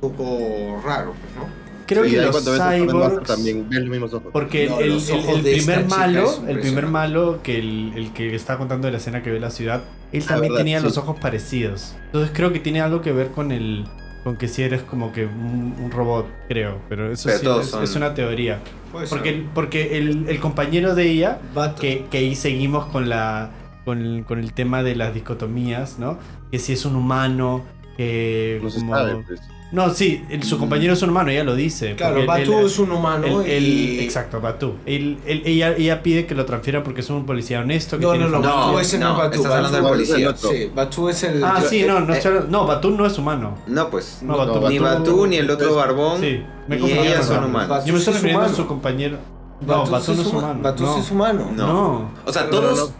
poco 0.00 0.80
raro, 0.84 1.14
pues, 1.20 1.34
¿no? 1.36 1.60
Creo 1.86 2.04
Sí, 2.04 2.12
que 2.12 2.16
los 2.18 2.44
cyborgs. 2.44 3.26
también 3.26 3.68
ves 3.68 3.80
los 3.80 3.88
mismos 3.90 4.14
ojos 4.14 4.30
Porque 4.32 4.68
No, 4.68 4.78
el, 4.78 5.42
primer 5.42 5.86
malo, 5.88 6.32
el 6.46 6.60
primer 6.60 6.86
malo 6.86 7.40
que 7.42 7.58
el, 7.58 7.92
el 7.96 8.12
que 8.12 8.32
está 8.36 8.56
contando 8.58 8.86
de 8.86 8.92
la 8.92 8.98
escena 8.98 9.24
que 9.24 9.30
ve 9.32 9.40
la 9.40 9.50
ciudad, 9.50 9.82
él 10.12 10.22
Ah, 10.24 10.28
también 10.28 10.52
verdad, 10.52 10.64
tenía 10.64 10.78
sí. 10.78 10.84
los 10.84 10.96
ojos 10.98 11.18
parecidos. 11.18 11.96
Entonces 12.06 12.30
creo 12.32 12.52
que 12.52 12.60
tiene 12.60 12.80
algo 12.80 13.02
que 13.02 13.10
ver 13.12 13.28
con 13.32 13.50
el 13.50 13.84
con 14.22 14.36
que 14.36 14.48
si 14.48 14.62
eres 14.62 14.82
como 14.82 15.12
que 15.12 15.24
un, 15.24 15.74
un 15.82 15.90
robot, 15.90 16.26
creo. 16.46 16.76
Pero 16.88 17.10
eso 17.10 17.24
Pero 17.26 17.38
sí 17.38 17.44
todos 17.44 17.64
es, 17.64 17.70
son- 17.70 17.82
es 17.82 17.96
una 17.96 18.14
teoría. 18.14 18.60
Porque, 19.08 19.44
porque 19.54 19.96
el, 19.98 20.26
el 20.28 20.38
compañero 20.40 20.94
de 20.94 21.10
ella, 21.10 21.38
que, 21.80 22.04
que 22.10 22.18
ahí 22.18 22.36
seguimos 22.36 22.86
con 22.86 23.08
la 23.08 23.50
con 23.84 23.98
el, 23.98 24.24
con 24.24 24.38
el 24.38 24.52
tema 24.52 24.82
de 24.84 24.94
las 24.94 25.12
dicotomías, 25.14 25.98
¿no? 25.98 26.18
Que 26.52 26.58
si 26.60 26.74
es 26.74 26.84
un 26.84 26.94
humano, 26.96 27.64
que 28.04 28.60
no 28.62 28.70
se 28.70 28.78
como- 28.78 28.94
sabe 28.96 29.16
pues. 29.26 29.40
No, 29.72 29.88
sí, 29.94 30.24
el- 30.30 30.42
su 30.42 30.58
compañero 30.58 30.94
es 30.94 31.02
un 31.02 31.10
humano, 31.10 31.30
ella 31.30 31.44
lo 31.44 31.54
dice. 31.54 31.94
Claro, 31.94 32.26
Batu 32.26 32.58
él- 32.58 32.66
es 32.66 32.76
un 32.80 32.90
humano 32.90 33.40
el- 33.42 33.48
el- 33.50 33.66
y... 33.68 34.00
Exacto, 34.00 34.40
Batu. 34.40 34.74
Él- 34.84 35.18
él- 35.26 35.42
ella, 35.44 35.76
ella 35.76 36.02
pide 36.02 36.26
que 36.26 36.34
lo 36.34 36.44
transfiera 36.44 36.82
porque 36.82 37.02
es 37.02 37.10
un 37.10 37.24
policía 37.24 37.60
honesto. 37.60 37.96
Que 37.96 38.02
No, 38.04 38.10
tiene 38.10 38.26
no, 38.28 38.40
no, 38.40 38.48
Batu 38.48 38.78
ese 38.80 38.98
no, 38.98 39.04
no, 39.06 39.12
es 39.12 39.18
Batu. 39.18 39.36
estás 39.36 39.52
hablando 39.52 39.78
del 39.78 39.86
policía. 39.86 40.34
Sí, 40.36 40.70
Batu 40.74 41.08
es 41.08 41.22
el... 41.22 41.44
Ah, 41.44 41.62
sí, 41.64 41.84
no, 41.84 42.00
no, 42.00 42.12
Eh, 42.14 42.22
no, 42.48 42.66
Batu 42.66 42.90
no 42.90 43.06
es 43.06 43.16
humano. 43.16 43.58
No, 43.68 43.90
pues. 43.90 44.18
No, 44.22 44.32
No, 44.32 44.38
Batu, 44.38 44.68
ni 44.68 44.78
Batu- 44.80 44.98
Batú, 44.98 45.26
ni 45.28 45.36
el 45.36 45.48
otro 45.48 45.72
barbón. 45.76 46.20
Sí, 46.20 46.42
me 46.66 46.76
ni 46.76 46.90
ellas 46.90 47.26
son 47.26 47.44
humanos. 47.44 47.84
Yo 47.84 47.92
me 47.92 47.98
estoy 48.00 48.14
es 48.14 48.20
refiriendo 48.22 48.46
a 48.46 48.48
su 48.52 48.66
compañero. 48.66 49.18
No, 49.60 49.84
Batu 49.86 49.90
Batu 49.92 50.14
no 50.14 50.22
es 50.22 50.28
huma- 50.32 50.38
humano. 50.38 50.60
Batu 50.62 50.98
es 50.98 51.10
humano. 51.12 51.50
No. 51.54 52.10
O 52.26 52.32
sea, 52.32 52.50
todos. 52.50 52.92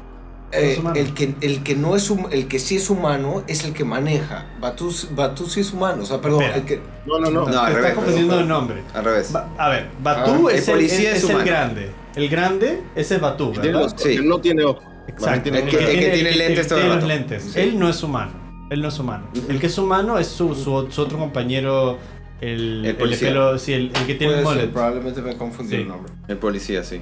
No, 0.52 0.82
no. 0.90 0.94
Eh, 0.96 1.00
el, 1.00 1.14
que, 1.14 1.34
el, 1.40 1.62
que 1.62 1.76
no 1.76 1.94
es 1.96 2.10
hum- 2.10 2.28
el 2.32 2.48
que 2.48 2.58
sí 2.58 2.76
es 2.76 2.90
humano 2.90 3.42
es 3.46 3.64
el 3.64 3.72
que 3.72 3.84
maneja. 3.84 4.46
Batu, 4.60 4.92
Batu 5.12 5.46
sí 5.46 5.60
es 5.60 5.72
humano. 5.72 6.02
O 6.02 6.06
sea, 6.06 6.20
perdón, 6.20 6.42
el 6.54 6.64
que... 6.64 6.80
no 7.06 7.18
no 7.20 7.30
no, 7.30 7.40
No, 7.40 7.44
Te 7.44 7.50
al 7.56 7.56
estás 7.68 7.74
revés, 7.74 7.94
confundiendo 7.94 8.30
pero- 8.32 8.42
el 8.42 8.48
nombre. 8.48 8.82
Al 8.94 9.04
revés. 9.04 9.32
Ba- 9.32 9.48
a 9.58 9.68
ver, 9.68 9.88
Batú 10.02 10.48
Ah, 10.48 10.52
es, 10.52 10.66
el 10.68 10.74
el, 10.74 10.80
policía 10.80 11.10
es- 11.12 11.18
es 11.18 11.24
es 11.24 11.30
el 11.30 11.44
grande. 11.44 11.90
El 12.16 12.28
grande, 12.28 12.82
ese 12.96 13.14
es 13.16 13.20
Batú, 13.20 13.52
Tiene 13.52 13.68
¿verdad? 13.68 13.82
los- 13.82 13.94
Sí. 14.02 14.08
él 14.16 14.28
no 14.28 14.40
tiene 14.40 14.64
ojos 14.64 14.84
Exacto. 15.06 15.48
El 15.48 15.64
que. 15.68 15.76
El 15.76 15.98
que 16.00 16.10
tiene 16.10 16.28
el 16.30 16.38
lentes 16.38 16.70
el 16.70 16.78
tiene 16.78 16.94
los 16.94 17.04
lentes. 17.04 17.42
Sí. 17.52 17.60
Él 17.60 17.78
no 17.78 17.88
es 17.88 18.02
humano. 18.02 18.32
Él 18.70 18.80
no 18.82 18.88
es 18.88 18.98
humano. 18.98 19.28
El 19.48 19.58
que 19.60 19.66
es 19.66 19.78
humano 19.78 20.18
es 20.18 20.26
su, 20.28 20.54
su, 20.54 20.88
su 20.90 21.02
otro 21.02 21.18
compañero, 21.18 21.98
el, 22.40 22.50
El 22.50 22.76
el, 22.76 22.82
de 22.82 22.94
policía. 22.94 23.28
pelo, 23.28 23.58
sí, 23.58 23.72
el, 23.72 23.86
el 23.94 24.06
que 24.06 24.14
tiene 24.14 24.34
el 24.38 24.42
puede 24.42 24.56
ser, 24.56 24.66
mullet. 24.66 24.72
probablemente 24.72 25.22
me 25.22 25.36
confundí 25.36 25.74
Sí. 25.76 25.82
el 25.82 25.88
nombre. 25.88 26.12
El 26.28 26.36
policía, 26.38 26.84
sí. 26.84 27.00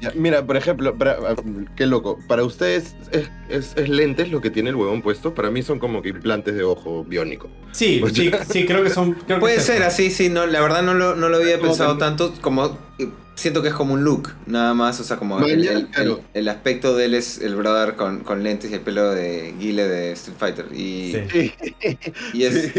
Ya, 0.00 0.12
Mira, 0.14 0.46
por 0.46 0.56
ejemplo, 0.56 0.96
para- 0.96 1.18
ah, 1.26 1.34
qué 1.76 1.86
loco. 1.86 2.18
Para 2.28 2.44
ustedes 2.44 2.94
es, 3.10 3.30
es, 3.48 3.72
es 3.76 3.88
lentes 3.88 4.30
lo 4.30 4.40
que 4.40 4.48
tiene 4.50 4.70
el 4.70 4.76
huevón 4.76 5.02
puesto. 5.02 5.34
Para 5.34 5.50
mí 5.50 5.62
son 5.62 5.78
como 5.80 6.02
que 6.02 6.10
implantes 6.10 6.54
de 6.54 6.62
ojo 6.62 7.04
biónico. 7.04 7.48
Sí, 7.72 8.00
sí, 8.14 8.30
sí, 8.48 8.64
creo 8.66 8.84
que 8.84 8.90
son. 8.90 9.14
creo 9.14 9.40
Puede 9.40 9.60
ser 9.60 9.82
así, 9.82 10.10
sí, 10.10 10.28
no, 10.28 10.46
la 10.46 10.60
verdad 10.60 10.82
no 10.82 10.94
lo, 10.94 11.16
no 11.16 11.28
lo 11.28 11.38
había 11.38 11.58
pensado 11.60 11.94
que- 11.94 12.00
tanto 12.00 12.32
como 12.40 12.78
eh, 13.00 13.08
siento 13.34 13.60
que 13.62 13.68
es 13.68 13.74
como 13.74 13.94
un 13.94 14.04
look, 14.04 14.30
nada 14.46 14.72
más, 14.74 15.00
o 15.00 15.04
sea, 15.04 15.16
como 15.16 15.40
el, 15.44 15.66
el- 15.66 15.86
claro. 15.88 16.20
el- 16.32 16.40
el 16.42 16.48
aspecto 16.48 16.96
de 16.96 17.04
él 17.06 17.14
es 17.14 17.38
el 17.40 17.56
brother 17.56 17.94
con, 17.96 18.20
con 18.20 18.42
lentes 18.44 18.70
y 18.70 18.74
el 18.74 18.80
pelo 18.80 19.10
de 19.10 19.52
Guile 19.58 19.86
de 19.88 20.12
Street 20.12 20.36
Fighter 20.38 20.66
y, 20.72 21.14
Sí. 21.30 21.52
y 22.34 22.44
es, 22.44 22.72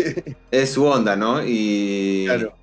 es 0.52 0.70
su 0.72 0.86
onda, 0.86 1.16
¿no? 1.18 1.42
Y 1.46 2.24
claro. 2.28 2.54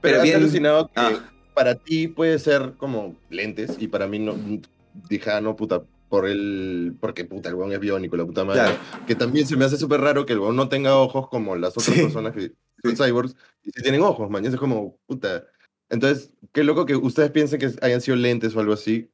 Pero, 0.00 0.14
Pero 0.14 0.22
bien- 0.22 0.36
alucinado 0.36 0.86
que 0.86 0.92
Ah. 0.96 1.10
Para 1.58 1.74
ti 1.74 2.06
puede 2.06 2.38
ser 2.38 2.74
como 2.76 3.16
lentes 3.30 3.74
y 3.80 3.88
para 3.88 4.06
mí 4.06 4.20
no. 4.20 4.36
Dije, 5.10 5.28
ah, 5.32 5.40
no, 5.40 5.56
puta, 5.56 5.82
por 6.08 6.28
el. 6.28 6.94
Porque 7.00 7.24
puta, 7.24 7.48
el 7.48 7.56
huevón 7.56 7.72
es 7.72 7.80
biónico, 7.80 8.16
la 8.16 8.24
puta 8.24 8.44
madre. 8.44 8.60
Claro. 8.62 8.78
Que 9.08 9.16
también 9.16 9.44
se 9.44 9.56
me 9.56 9.64
hace 9.64 9.76
súper 9.76 10.00
raro 10.00 10.24
que 10.24 10.34
el 10.34 10.38
huevón 10.38 10.54
no 10.54 10.68
tenga 10.68 10.96
ojos 10.96 11.28
como 11.28 11.56
las 11.56 11.76
otras 11.76 11.96
Sí. 11.96 12.02
personas 12.02 12.32
que 12.32 12.52
son 12.80 12.94
cyborgs 12.96 13.34
y 13.64 13.72
si 13.72 13.82
tienen 13.82 14.02
ojos, 14.02 14.30
man. 14.30 14.44
y 14.44 14.46
Es 14.48 14.54
como, 14.54 14.98
puta. 15.06 15.46
Entonces, 15.90 16.30
qué 16.52 16.62
loco 16.62 16.86
que 16.86 16.94
ustedes 16.94 17.32
piensen 17.32 17.58
que 17.58 17.72
hayan 17.82 18.00
sido 18.00 18.16
lentes 18.16 18.54
o 18.54 18.60
algo 18.60 18.74
así. 18.74 19.10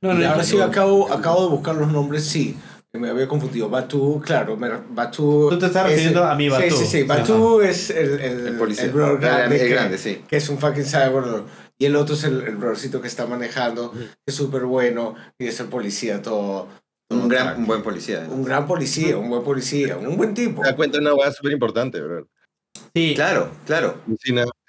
No, 0.00 0.14
no, 0.14 0.24
ahora 0.24 0.38
no, 0.38 0.44
sí, 0.44 0.58
acabo, 0.58 1.12
acabo 1.12 1.42
de 1.42 1.50
buscar 1.50 1.74
los 1.74 1.92
nombres, 1.92 2.24
sí. 2.24 2.56
Me 2.92 3.08
había 3.08 3.28
confundido. 3.28 3.68
Batu, 3.68 4.20
claro, 4.24 4.56
Batu... 4.90 5.48
Tú 5.50 5.58
te 5.58 5.66
estás 5.66 5.84
es- 5.86 5.90
refiriendo 5.92 6.24
a 6.24 6.34
mi 6.34 6.48
Batu. 6.48 6.62
Sí, 6.76 6.84
sí, 6.84 6.86
sí. 6.86 7.02
Batu 7.04 7.60
es 7.60 7.90
el, 7.90 8.20
el, 8.20 8.46
el 8.48 8.56
policía. 8.58 8.84
el 8.86 8.90
brother 8.90 9.14
El- 9.14 9.20
grande, 9.20 9.56
el 9.56 9.62
que, 9.62 9.68
grande, 9.68 9.98
sí. 9.98 10.24
que 10.28 10.36
es 10.36 10.48
un 10.48 10.58
fucking 10.58 10.84
cyborg. 10.84 11.44
Y 11.78 11.86
el 11.86 11.96
otro 11.96 12.14
es 12.14 12.24
el, 12.24 12.42
el 12.42 12.56
brothercito 12.56 13.00
que 13.00 13.08
está 13.08 13.26
manejando, 13.26 13.92
que 13.92 14.08
es 14.26 14.34
súper 14.34 14.64
bueno, 14.64 15.14
y 15.38 15.46
es 15.46 15.60
el 15.60 15.66
policía 15.68 16.20
todo... 16.20 16.68
todo 17.08 17.20
Un, 17.22 17.28
gran, 17.28 17.58
un 17.58 17.66
buen 17.66 17.82
policía. 17.82 18.26
Un 18.28 18.44
gran 18.44 18.66
policía, 18.66 19.16
un 19.16 19.30
buen 19.30 19.44
policía, 19.44 19.96
un 19.96 20.16
buen 20.16 20.34
tipo. 20.34 20.60
Te 20.62 20.68
das 20.68 20.76
cuenta 20.76 20.98
de 20.98 21.02
una 21.04 21.14
hueá 21.14 21.30
súper 21.32 21.52
importante, 21.52 22.00
¿verdad? 22.00 22.26
Sí. 22.94 23.12
Claro, 23.14 23.50
claro. 23.66 24.00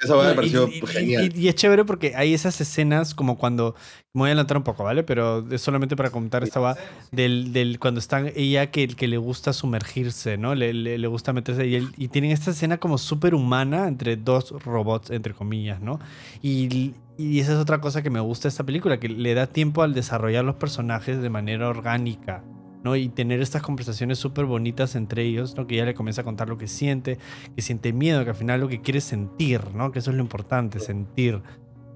Hueá 0.08 0.30
me 0.30 0.36
pareció 0.36 0.68
y, 0.68 0.78
y- 0.78 0.82
genial. 0.88 1.32
y- 1.36 1.42
y 1.42 1.48
es 1.48 1.56
chévere 1.56 1.86
porque 1.86 2.14
hay 2.16 2.34
esas 2.34 2.60
escenas 2.62 3.14
como 3.16 3.38
cuando. 3.38 3.76
Me 4.14 4.20
voy 4.22 4.28
a 4.28 4.32
adelantar 4.32 4.58
un 4.58 4.64
poco, 4.64 4.84
¿vale? 4.84 5.04
Pero 5.04 5.48
es 5.52 5.62
solamente 5.62 5.96
para 5.96 6.10
comentar 6.10 6.44
esta 6.44 6.60
va 6.60 6.76
del, 7.12 7.54
del 7.54 7.80
cuando 7.80 8.00
están 8.00 8.32
ella 8.36 8.70
que, 8.72 8.88
que 8.90 9.08
le 9.08 9.18
gusta 9.18 9.54
sumergirse, 9.54 10.38
¿no? 10.38 10.54
Le, 10.54 10.74
le, 10.74 10.98
le 10.98 11.08
gusta 11.08 11.32
meterse 11.34 11.66
y, 11.68 11.76
él- 11.76 11.90
y 11.98 12.10
tienen 12.10 12.32
esta 12.32 12.52
escena 12.52 12.78
como 12.78 12.98
súper 12.98 13.34
humana 13.34 13.88
entre 13.88 14.18
dos 14.18 14.52
robots, 14.66 15.10
entre 15.12 15.34
comillas, 15.34 15.80
¿no? 15.82 16.00
Y, 16.42 16.94
y 17.18 17.40
esa 17.40 17.54
es 17.54 17.58
otra 17.60 17.80
cosa 17.82 18.02
que 18.04 18.10
me 18.10 18.20
gusta 18.20 18.44
de 18.44 18.50
esta 18.50 18.64
película, 18.66 19.00
que 19.00 19.10
le 19.10 19.34
da 19.34 19.48
tiempo 19.48 19.82
al 19.84 19.94
desarrollar 19.94 20.44
los 20.44 20.56
personajes 20.56 21.22
de 21.22 21.30
manera 21.30 21.70
orgánica. 21.70 22.44
¿No? 22.84 22.96
Y 22.96 23.10
tener 23.10 23.41
estas 23.41 23.62
conversaciones 23.62 24.17
súper 24.20 24.46
bonitas 24.46 24.96
entre 24.96 25.24
ellos, 25.24 25.56
¿no? 25.56 25.67
Que 25.67 25.76
ella 25.76 25.86
le 25.86 25.94
comienza 25.94 26.22
a 26.22 26.24
contar 26.24 26.50
lo 26.50 26.58
que 26.58 26.67
siente, 26.67 27.17
que 27.56 27.62
siente 27.62 27.94
miedo, 27.94 28.24
que 28.24 28.32
al 28.32 28.36
final 28.36 28.60
lo 28.60 28.67
que 28.67 28.82
quiere 28.82 29.00
es 29.00 29.06
sentir, 29.06 29.62
¿no? 29.76 29.91
Que 29.91 30.00
eso 30.00 30.12
es 30.12 30.17
lo 30.17 30.24
importante, 30.24 30.80
sentir. 30.80 31.41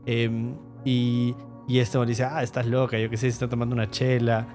Em, 0.05 0.53
y, 0.83 1.35
y 1.67 1.79
este 1.79 1.97
le 1.97 2.05
dice, 2.05 2.23
ah, 2.25 2.43
estás 2.43 2.65
loca, 2.67 2.97
yo 2.99 3.09
qué 3.09 3.17
sé, 3.17 3.27
está 3.27 3.49
tomando 3.49 3.73
una 3.73 3.89
chela. 3.89 4.47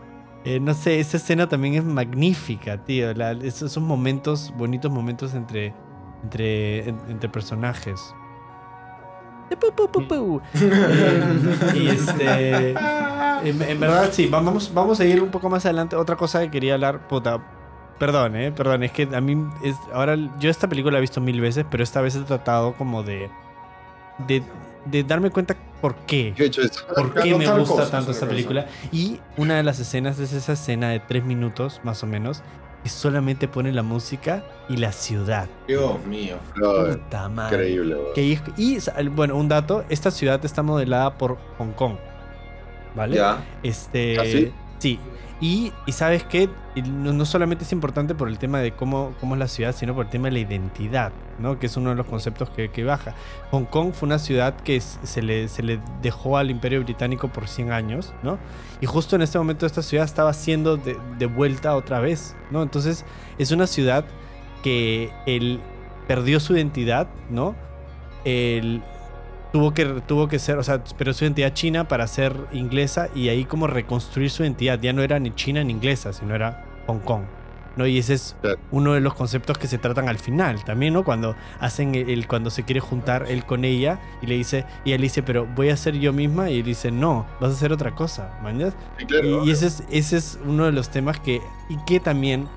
Eh, 0.44 0.58
no 0.60 0.72
sé, 0.72 1.00
esa 1.00 1.16
escena 1.18 1.48
también 1.48 1.74
es 1.74 1.84
magnífica, 1.84 2.82
tío. 2.84 3.12
La- 3.14 3.32
esos 3.32 3.72
son 3.72 3.82
momentos, 3.84 4.54
bonitos 4.56 4.90
momentos 4.90 5.34
entre, 5.34 5.74
entre, 6.22 6.88
en- 6.88 6.98
entre 7.08 7.28
personajes. 7.28 8.14
Pu, 9.60 9.74
pu, 9.74 9.90
pu, 9.90 10.06
pu. 10.08 10.40
Y 11.74 11.88
este. 11.88 12.74
En, 13.44 13.60
en 13.62 13.80
verdad, 13.80 14.10
sí, 14.12 14.26
vamos, 14.26 14.72
vamos 14.72 15.00
a 15.00 15.04
ir 15.04 15.22
un 15.22 15.30
poco 15.30 15.48
más 15.48 15.64
adelante. 15.64 15.96
Otra 15.96 16.16
cosa 16.16 16.40
que 16.40 16.50
quería 16.50 16.74
hablar, 16.74 17.08
puta. 17.08 17.42
Perdón, 17.98 18.34
eh, 18.36 18.50
perdón, 18.50 18.82
es 18.82 18.92
que 18.92 19.08
a 19.12 19.20
mí 19.20 19.36
es. 19.62 19.76
Ahora, 19.92 20.16
yo 20.38 20.50
esta 20.50 20.68
película 20.68 20.92
la 20.92 20.98
he 20.98 21.00
visto 21.02 21.20
mil 21.20 21.40
veces, 21.40 21.66
pero 21.70 21.82
esta 21.82 22.00
vez 22.00 22.16
he 22.16 22.20
tratado 22.20 22.74
como 22.74 23.02
de. 23.02 23.30
de, 24.26 24.42
de 24.86 25.04
darme 25.04 25.30
cuenta 25.30 25.54
por 25.80 25.94
qué. 26.06 26.32
¿Qué 26.36 26.44
he 26.44 26.46
hecho 26.46 26.62
eso? 26.62 26.80
¿Por 26.94 27.12
qué 27.12 27.34
me 27.34 27.46
gusta 27.46 27.74
cosas, 27.74 27.90
tanto 27.90 28.10
esta 28.12 28.26
película? 28.26 28.66
Y 28.90 29.20
una 29.36 29.56
de 29.56 29.62
las 29.62 29.78
escenas 29.80 30.18
es 30.18 30.32
esa 30.32 30.54
escena 30.54 30.88
de 30.90 31.00
tres 31.00 31.24
minutos, 31.24 31.80
más 31.84 32.02
o 32.02 32.06
menos, 32.06 32.42
y 32.84 32.88
solamente 32.88 33.48
pone 33.48 33.72
la 33.72 33.82
música 33.82 34.44
y 34.68 34.78
la 34.78 34.92
ciudad. 34.92 35.48
Dios 35.68 36.02
mío. 36.06 36.36
Puta 36.54 37.28
madre. 37.28 37.70
increíble. 37.70 37.98
Que 38.14 38.38
y, 38.56 38.78
bueno, 39.08 39.36
un 39.36 39.48
dato, 39.48 39.84
esta 39.90 40.10
ciudad 40.10 40.42
está 40.44 40.62
modelada 40.62 41.18
por 41.18 41.36
Hong 41.58 41.72
Kong. 41.72 41.96
¿Vale? 42.94 43.16
Ya. 43.16 43.44
Este, 43.62 44.18
¿Ah, 44.18 44.24
sí? 44.24 44.52
sí. 44.78 44.98
Y, 45.42 45.72
y 45.86 45.92
sabes 45.92 46.22
que 46.24 46.50
no, 46.84 47.14
no 47.14 47.24
solamente 47.24 47.64
es 47.64 47.72
importante 47.72 48.14
por 48.14 48.28
el 48.28 48.38
tema 48.38 48.58
de 48.60 48.72
cómo, 48.72 49.14
cómo 49.20 49.34
es 49.34 49.38
la 49.38 49.48
ciudad, 49.48 49.74
sino 49.74 49.94
por 49.94 50.04
el 50.04 50.10
tema 50.10 50.28
de 50.28 50.32
la 50.32 50.38
identidad, 50.40 51.12
¿no? 51.38 51.58
Que 51.58 51.64
es 51.66 51.76
uno 51.78 51.90
de 51.90 51.96
los 51.96 52.06
conceptos 52.06 52.50
que, 52.50 52.70
que 52.70 52.84
baja. 52.84 53.14
Hong 53.50 53.64
Kong 53.64 53.92
fue 53.94 54.06
una 54.06 54.18
ciudad 54.18 54.54
que 54.56 54.78
se 54.80 55.22
le, 55.22 55.48
se 55.48 55.62
le 55.62 55.80
dejó 56.02 56.36
al 56.36 56.50
Imperio 56.50 56.82
Británico 56.84 57.28
por 57.28 57.48
100 57.48 57.72
años, 57.72 58.12
¿no? 58.22 58.38
Y 58.82 58.86
justo 58.86 59.16
en 59.16 59.22
este 59.22 59.38
momento 59.38 59.64
esta 59.64 59.80
ciudad 59.80 60.04
estaba 60.04 60.34
siendo 60.34 60.76
de, 60.76 60.98
de 61.18 61.26
vuelta 61.26 61.74
otra 61.74 62.00
vez, 62.00 62.36
¿no? 62.50 62.62
Entonces 62.62 63.06
es 63.38 63.50
una 63.50 63.66
ciudad 63.66 64.04
que 64.62 65.10
él 65.24 65.58
perdió 66.06 66.38
su 66.38 66.54
identidad, 66.54 67.08
¿no? 67.30 67.54
El, 68.24 68.82
tuvo 69.52 69.72
que, 69.74 69.84
tuvo 70.06 70.28
que 70.28 70.38
ser, 70.38 70.58
o 70.58 70.62
sea, 70.62 70.82
perdió 70.82 71.14
su 71.14 71.24
identidad 71.24 71.52
china 71.52 71.88
para 71.88 72.06
ser 72.06 72.34
inglesa 72.52 73.08
y 73.14 73.28
ahí 73.28 73.44
como 73.44 73.66
reconstruir 73.66 74.30
su 74.30 74.42
identidad. 74.42 74.80
Ya 74.80 74.92
no 74.92 75.02
era 75.02 75.18
ni 75.18 75.34
china 75.34 75.62
ni 75.64 75.72
inglesa, 75.72 76.12
sino 76.12 76.34
era 76.34 76.64
Hong 76.86 77.00
Kong. 77.00 77.22
¿no? 77.76 77.86
Y 77.86 77.98
ese 77.98 78.14
es 78.14 78.36
uno 78.70 78.94
de 78.94 79.00
los 79.00 79.14
conceptos 79.14 79.56
que 79.56 79.68
se 79.68 79.78
tratan 79.78 80.08
al 80.08 80.18
final 80.18 80.64
también, 80.64 80.92
¿no? 80.92 81.04
Cuando 81.04 81.36
hacen 81.60 81.94
el, 81.94 82.26
cuando 82.26 82.50
se 82.50 82.64
quiere 82.64 82.80
juntar 82.80 83.26
él 83.28 83.44
con 83.44 83.64
ella 83.64 84.00
y 84.20 84.26
le 84.26 84.34
dice, 84.34 84.66
y 84.84 84.92
él 84.92 85.00
dice, 85.00 85.22
pero 85.22 85.46
voy 85.46 85.70
a 85.70 85.76
ser 85.76 85.98
yo 85.98 86.12
misma, 86.12 86.50
y 86.50 86.58
él 86.58 86.64
dice, 86.64 86.90
no, 86.90 87.26
vas 87.40 87.50
a 87.50 87.54
hacer 87.54 87.72
otra 87.72 87.94
cosa, 87.94 88.38
¿mañas? 88.42 88.74
Sí, 88.98 89.06
claro. 89.06 89.44
Y, 89.44 89.48
y 89.48 89.52
ese, 89.52 89.68
es, 89.68 89.84
ese 89.90 90.16
es 90.16 90.38
uno 90.44 90.64
de 90.64 90.72
los 90.72 90.90
temas 90.90 91.20
que, 91.20 91.40
y 91.68 91.76
que 91.84 92.00
también 92.00 92.48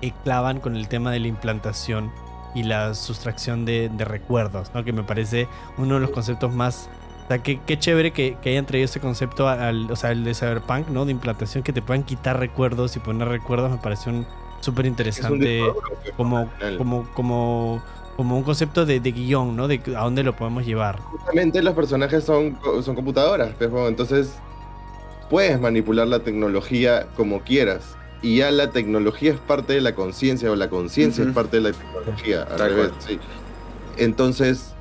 eh, 0.00 0.12
clavan 0.24 0.58
con 0.58 0.76
el 0.76 0.88
tema 0.88 1.12
de 1.12 1.20
la 1.20 1.28
implantación 1.28 2.10
y 2.54 2.64
la 2.64 2.94
sustracción 2.94 3.64
de, 3.64 3.88
de 3.88 4.04
recuerdos, 4.04 4.70
¿no? 4.74 4.84
Que 4.84 4.92
me 4.92 5.02
parece 5.02 5.48
uno 5.78 5.94
de 5.94 6.00
los 6.00 6.10
conceptos 6.10 6.52
más... 6.52 6.88
O 7.24 7.28
sea, 7.28 7.38
qué, 7.38 7.60
qué 7.64 7.78
chévere 7.78 8.12
que, 8.12 8.36
que 8.42 8.50
hayan 8.50 8.66
traído 8.66 8.84
ese 8.84 9.00
concepto 9.00 9.48
al, 9.48 9.90
o 9.90 9.96
sea, 9.96 10.10
el 10.10 10.24
de 10.24 10.34
Cyberpunk, 10.34 10.88
¿no? 10.88 11.04
De 11.04 11.12
implantación, 11.12 11.62
que 11.62 11.72
te 11.72 11.80
puedan 11.80 12.02
quitar 12.02 12.38
recuerdos 12.38 12.96
y 12.96 12.98
poner 12.98 13.28
recuerdos, 13.28 13.70
me 13.70 13.78
parece 13.78 14.10
un 14.10 14.26
súper 14.60 14.86
interesante 14.86 15.62
pues, 16.02 16.14
como, 16.16 16.48
como, 16.78 17.08
como, 17.14 17.82
como 18.16 18.36
un 18.36 18.42
concepto 18.42 18.84
de, 18.84 19.00
de 19.00 19.12
guion, 19.12 19.56
¿no? 19.56 19.68
De 19.68 19.80
a 19.96 20.02
dónde 20.02 20.24
lo 20.24 20.36
podemos 20.36 20.66
llevar. 20.66 20.98
Justamente 21.00 21.62
los 21.62 21.74
personajes 21.74 22.24
son, 22.24 22.58
son 22.82 22.94
computadoras, 22.94 23.54
pues, 23.56 23.70
bueno, 23.70 23.88
entonces 23.88 24.34
puedes 25.30 25.60
manipular 25.60 26.06
la 26.08 26.18
tecnología 26.18 27.06
como 27.16 27.40
quieras. 27.40 27.96
Y 28.22 28.36
ya 28.36 28.50
la 28.52 28.70
tecnología 28.70 29.32
es 29.32 29.38
parte 29.40 29.72
de 29.72 29.80
la 29.80 29.94
conciencia, 29.94 30.50
o 30.50 30.54
la 30.56 30.70
conciencia 30.70 31.24
es 31.24 31.32
parte 31.32 31.56
de 31.56 31.62
la 31.64 31.72
tecnología. 31.72 32.42
Al 32.44 32.58
revés, 32.58 32.90
sí. 33.06 33.18
Entonces, 33.96 34.72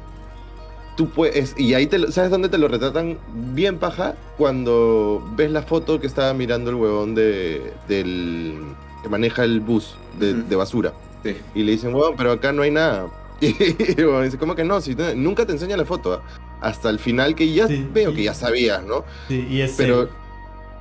tú 0.96 1.10
puedes. 1.10 1.56
Y 1.58 1.74
ahí, 1.74 1.88
te, 1.88 2.00
lo- 2.00 2.12
¿sabes 2.12 2.30
dónde 2.30 2.50
te 2.50 2.58
lo 2.58 2.68
retratan 2.68 3.18
bien 3.54 3.78
paja? 3.78 4.16
Cuando 4.38 5.24
ves 5.36 5.52
la 5.52 5.62
foto 5.64 6.00
que 6.00 6.08
estaba 6.08 6.34
mirando 6.34 6.70
el 6.70 6.76
huevón 6.76 7.16
de, 7.16 7.74
del. 7.88 8.60
que 9.04 9.10
maneja 9.10 9.44
el 9.44 9.60
bus 9.60 9.96
de, 10.20 10.56
basura. 10.56 10.94
Sí. 11.24 11.36
Y 11.56 11.64
le 11.64 11.72
dicen, 11.74 11.94
huevón, 11.94 12.16
pero 12.18 12.32
acá 12.32 12.52
no 12.52 12.62
hay 12.62 12.72
nada. 12.72 13.08
Y 13.42 13.96
huevón 14.02 14.24
dice, 14.24 14.38
¿cómo 14.38 14.54
que 14.56 14.64
no? 14.64 14.82
Si 14.82 14.94
te- 14.96 15.16
nunca 15.16 15.46
te 15.46 15.52
enseña 15.54 15.76
la 15.78 15.86
foto. 15.86 16.14
¿ah? 16.14 16.22
Hasta 16.62 16.90
el 16.92 17.00
final 17.00 17.34
que 17.34 17.52
ya 17.52 17.68
Sí, 17.68 17.88
veo 17.92 18.14
que 18.14 18.22
ya 18.24 18.36
sabías, 18.36 18.84
¿no? 18.84 19.04
Sí, 19.28 19.48
y 19.50 19.62
es 19.62 19.74
Pero, 19.78 20.10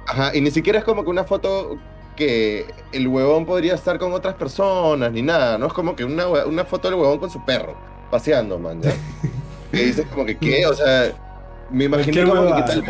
ajá, 0.06 0.36
y 0.36 0.42
ni 0.42 0.50
siquiera 0.50 0.78
es 0.80 0.84
como 0.84 1.04
que 1.04 1.08
una 1.10 1.24
foto 1.24 1.78
que 2.20 2.66
el 2.92 3.08
huevón 3.08 3.46
podría 3.46 3.74
estar 3.74 3.98
con 3.98 4.12
otras 4.12 4.34
personas 4.34 5.10
ni 5.10 5.22
nada, 5.22 5.56
¿no? 5.56 5.66
Es 5.68 5.72
como 5.72 5.96
que 5.96 6.04
una, 6.04 6.26
una 6.28 6.64
foto 6.66 6.90
del 6.90 6.98
huevón 7.00 7.18
con 7.18 7.30
su 7.30 7.42
perro, 7.46 7.74
paseando, 8.10 8.58
man, 8.58 8.82
¿ya? 8.82 8.92
que 9.72 9.84
dices 9.86 10.06
como 10.12 10.26
que, 10.26 10.36
¿qué? 10.36 10.66
O 10.66 10.74
sea, 10.74 11.12
me 11.70 11.88
como 11.88 12.56
que 12.56 12.62
tal 12.62 12.84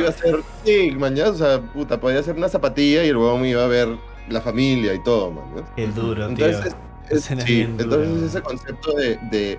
iba 0.00 0.08
a 0.08 0.12
ser, 0.12 0.40
sí, 0.64 0.90
man, 0.90 1.14
¿ya? 1.14 1.30
O 1.30 1.34
sea, 1.34 1.60
puta, 1.60 2.00
podía 2.00 2.20
ser 2.22 2.34
una 2.36 2.48
zapatilla 2.48 3.04
y 3.04 3.08
el 3.08 3.16
huevón 3.16 3.46
iba 3.46 3.62
a 3.64 3.68
ver 3.68 3.88
la 4.28 4.40
familia 4.40 4.92
y 4.92 5.02
todo, 5.04 5.30
man, 5.30 5.44
¿ya? 5.56 5.74
Qué 5.76 5.86
duro, 5.86 6.26
Entonces, 6.26 6.60
tío. 6.60 6.68
es- 7.10 7.30
es- 7.30 7.44
sí, 7.44 7.60
entonces 7.60 8.22
ese 8.22 8.42
concepto 8.42 8.92
de, 8.94 9.18
de, 9.30 9.58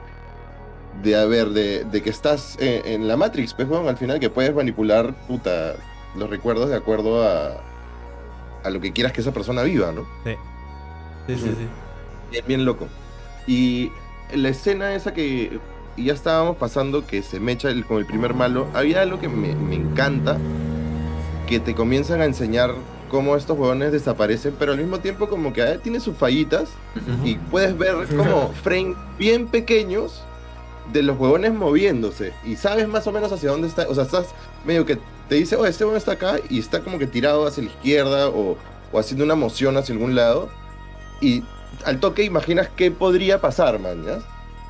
de 1.04 1.16
a 1.16 1.26
ver, 1.26 1.50
de, 1.52 1.86
de 1.86 2.02
que 2.02 2.10
estás 2.10 2.58
en, 2.60 2.86
en 2.86 3.08
la 3.08 3.16
Matrix, 3.16 3.54
pues, 3.54 3.68
weón, 3.70 3.88
al 3.88 3.98
final 3.98 4.20
que 4.20 4.30
puedes 4.30 4.54
manipular, 4.54 5.14
puta, 5.28 5.76
los 6.16 6.30
recuerdos 6.30 6.70
de 6.70 6.76
acuerdo 6.76 7.24
a, 7.24 7.58
a 8.66 8.70
lo 8.70 8.82
que 8.82 8.92
quieras 8.92 9.14
que 9.14 9.22
esa 9.22 9.32
persona 9.32 9.62
viva, 9.64 9.92
¿no? 9.92 10.02
Sí, 10.24 10.36
sí, 11.28 11.36
sí. 11.36 11.50
sí. 11.50 11.68
Bien, 12.32 12.44
bien 12.48 12.66
loco. 12.66 12.88
Y 13.48 13.92
la 14.34 14.50
escena 14.50 14.96
esa 14.96 15.14
que 15.14 15.60
ya 15.98 16.14
estábamos 16.14 16.58
pasando, 16.58 17.06
que 17.06 17.22
se 17.22 17.40
mecha 17.40 17.70
el, 17.70 17.86
con 17.86 17.98
el 17.98 18.06
primer 18.06 18.34
malo, 18.34 18.68
había 18.74 19.02
algo 19.02 19.20
que 19.20 19.30
me, 19.30 19.56
me 19.56 19.76
encanta, 19.76 20.38
que 21.48 21.60
te 21.60 21.76
comienzan 21.76 22.22
a 22.22 22.26
enseñar 22.26 22.74
cómo 23.10 23.36
estos 23.36 23.58
huevones 23.58 23.92
desaparecen, 23.92 24.56
pero 24.58 24.74
al 24.74 24.80
mismo 24.80 25.00
tiempo 25.00 25.30
como 25.30 25.54
que 25.54 25.62
ah, 25.62 25.78
tiene 25.78 26.00
sus 26.00 26.18
fallitas 26.18 26.70
Ujú. 26.96 27.28
y 27.28 27.36
puedes 27.36 27.78
ver 27.78 27.96
como 28.18 28.50
frames 28.64 28.96
bien 29.18 29.48
pequeños 29.48 30.24
de 30.94 31.02
los 31.04 31.18
huevones 31.20 31.54
moviéndose 31.54 32.34
y 32.46 32.56
sabes 32.56 32.88
más 32.88 33.06
o 33.08 33.12
menos 33.12 33.32
hacia 33.32 33.50
dónde 33.52 33.68
está, 33.68 33.88
o 33.90 33.96
sea, 33.96 34.04
estás 34.04 34.28
medio 34.66 34.86
que 34.86 35.00
te 35.28 35.36
dice, 35.36 35.56
oh, 35.56 35.66
este 35.66 35.84
huevón 35.84 35.98
está 35.98 36.12
acá 36.14 36.36
y 36.50 36.60
está 36.60 36.82
como 36.82 37.00
que 37.00 37.08
tirado 37.08 37.48
hacia 37.48 37.64
la 37.64 37.70
izquierda 37.70 38.30
o, 38.30 38.58
o 38.92 39.00
haciendo 39.00 39.24
una 39.26 39.36
moción 39.36 39.76
hacia 39.78 39.94
algún 39.94 40.16
lado 40.16 40.50
y 41.22 41.44
al 41.86 42.00
toque 42.00 42.24
imaginas 42.24 42.70
qué 42.76 42.92
podría 42.92 43.42
pasar, 43.42 43.80
man, 43.80 44.04
¿ya? 44.06 44.20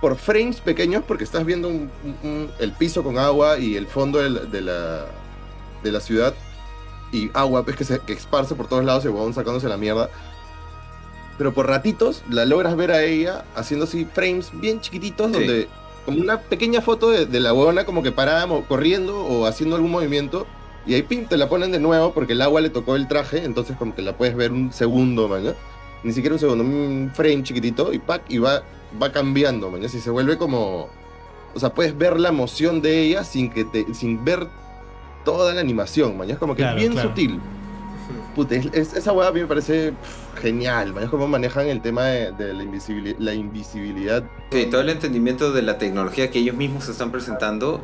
Por 0.02 0.16
frames 0.18 0.60
pequeños 0.62 1.04
porque 1.08 1.24
estás 1.24 1.46
viendo 1.46 1.68
un- 1.68 1.90
un- 2.04 2.18
un- 2.30 2.52
el 2.60 2.72
piso 2.72 3.04
con 3.04 3.18
agua 3.18 3.58
y 3.60 3.76
el 3.76 3.88
fondo 3.88 4.20
de 4.20 4.30
la, 4.30 4.40
de 4.42 4.62
la, 4.62 5.06
de 5.84 5.92
la 5.92 6.00
ciudad 6.00 6.34
y 7.12 7.30
agua 7.34 7.64
pues, 7.64 7.76
que 7.76 7.84
se 7.84 8.00
que 8.00 8.14
esparce 8.14 8.56
por 8.56 8.68
todos 8.68 8.84
lados 8.86 9.04
y 9.06 9.10
huevón 9.10 9.34
sacándose 9.34 9.68
la 9.70 9.78
mierda 9.78 10.10
pero 11.38 11.54
por 11.54 11.68
ratitos 11.68 12.24
la 12.30 12.46
logras 12.46 12.76
ver 12.76 12.92
a 12.92 13.04
ella 13.04 13.44
haciendo 13.56 13.86
así 13.86 14.06
frames 14.06 14.50
bien 14.54 14.80
chiquititos 14.82 15.28
Sí. 15.28 15.34
donde 15.34 15.68
como 16.06 16.20
una 16.20 16.40
pequeña 16.40 16.82
foto 16.82 17.10
de, 17.10 17.26
de 17.26 17.40
la 17.40 17.54
huevona 17.54 17.86
como 17.86 18.04
que 18.04 18.12
parada 18.12 18.48
corriendo 18.68 19.26
o 19.26 19.46
haciendo 19.46 19.76
algún 19.76 19.92
movimiento 19.92 20.46
y 20.88 20.94
ahí 20.94 21.02
pim, 21.02 21.26
te 21.26 21.38
la 21.38 21.50
ponen 21.50 21.72
de 21.72 21.80
nuevo 21.80 22.14
porque 22.14 22.34
el 22.34 22.42
agua 22.42 22.62
le 22.62 22.70
tocó 22.70 22.96
el 22.96 23.08
traje, 23.08 23.44
entonces 23.44 23.76
como 23.76 23.96
que 23.96 24.02
la 24.02 24.16
puedes 24.16 24.36
ver 24.36 24.52
un 24.52 24.72
segundo, 24.72 25.28
man, 25.28 25.44
¿ya? 25.44 25.56
Ni 26.04 26.14
siquiera 26.14 26.36
un 26.36 26.40
segundo, 26.40 26.64
un 26.64 27.12
frame 27.14 27.42
chiquitito 27.42 27.92
y 27.92 27.98
pack 27.98 28.24
y 28.30 28.38
va, 28.38 28.62
va 29.02 29.12
cambiando, 29.12 29.72
man, 29.72 29.82
¿ya? 29.82 29.90
Si 29.90 30.00
se 30.00 30.12
vuelve 30.12 30.38
como... 30.38 30.90
O 31.56 31.60
sea, 31.60 31.74
puedes 31.74 31.98
ver 31.98 32.20
la 32.20 32.30
emoción 32.30 32.82
de 32.82 33.02
ella 33.02 33.24
sin, 33.24 33.50
que 33.50 33.64
te, 33.64 33.94
sin 33.94 34.24
ver 34.24 34.48
toda 35.24 35.54
la 35.54 35.62
animación, 35.62 36.18
man, 36.18 36.28
¿ya? 36.28 36.34
Es 36.34 36.40
como 36.40 36.54
que 36.54 36.62
Claro, 36.62 36.78
bien 36.78 36.92
claro. 36.92 37.10
sutil. 37.10 37.40
Puta, 38.36 38.56
es- 38.56 38.70
es- 38.74 38.94
esa 38.94 39.12
hueá 39.14 39.30
a 39.30 39.32
mí 39.32 39.40
me 39.42 39.48
parece 39.48 39.92
pff, 39.94 40.42
genial, 40.42 40.94
man. 40.94 41.04
Es 41.04 41.10
como 41.10 41.28
manejan 41.28 41.68
el 41.68 41.82
tema 41.82 42.06
de, 42.06 42.32
de 42.34 42.54
la, 42.54 42.64
invisibili- 42.64 43.16
la 43.20 43.34
invisibilidad. 43.34 44.24
Sí, 44.52 44.66
todo 44.66 44.82
el 44.82 44.90
entendimiento 44.90 45.52
de 45.52 45.62
la 45.62 45.78
tecnología 45.78 46.30
que 46.32 46.40
ellos 46.40 46.56
mismos 46.56 46.88
están 46.90 47.12
presentando 47.12 47.82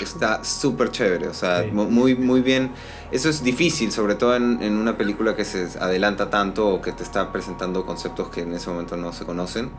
está 0.00 0.42
súper 0.42 0.90
chévere. 0.90 1.28
O 1.28 1.34
sea, 1.34 1.62
Sí. 1.62 1.70
mu- 1.70 1.88
muy, 1.90 2.14
muy 2.14 2.40
bien. 2.40 2.72
Eso 3.10 3.28
es 3.28 3.42
difícil, 3.44 3.92
sobre 3.92 4.14
todo 4.14 4.34
en, 4.34 4.62
en 4.62 4.76
una 4.76 4.96
película 4.96 5.36
que 5.36 5.44
se 5.44 5.68
adelanta 5.78 6.30
tanto 6.30 6.68
o 6.68 6.80
que 6.80 6.92
te 6.92 7.02
está 7.02 7.30
presentando 7.32 7.84
conceptos 7.84 8.28
que 8.30 8.40
en 8.42 8.54
ese 8.54 8.70
momento 8.70 8.96
no 8.96 9.12
se 9.12 9.24
conocen. 9.26 9.70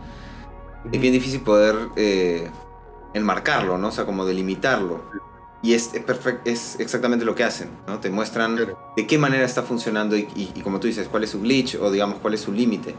Es 0.91 1.01
bien 1.01 1.13
difícil 1.13 1.41
poder 1.41 1.75
eh, 1.95 2.49
enmarcarlo, 3.13 3.77
¿no? 3.77 3.87
O 3.87 3.91
sea, 3.91 4.05
como 4.05 4.25
delimitarlo. 4.25 5.01
Y 5.63 5.73
es, 5.73 5.93
es, 5.93 6.05
perfec- 6.05 6.41
es 6.45 6.79
exactamente 6.79 7.25
lo 7.25 7.33
que 7.35 7.43
hacen, 7.43 7.69
¿no? 7.87 7.99
Te 7.99 8.09
muestran 8.09 8.55
Claro. 8.55 8.77
de 8.95 9.07
qué 9.07 9.17
manera 9.17 9.43
está 9.43 9.63
funcionando 9.63 10.15
y, 10.15 10.27
y- 10.35 10.51
y 10.55 10.61
como 10.61 10.79
tú 10.79 10.87
dices, 10.87 11.07
cuál 11.07 11.23
es 11.23 11.31
su 11.31 11.41
glitch 11.41 11.75
o 11.75 11.91
digamos 11.91 12.19
cuál 12.19 12.35
es 12.35 12.41
su 12.41 12.51
límite. 12.51 12.93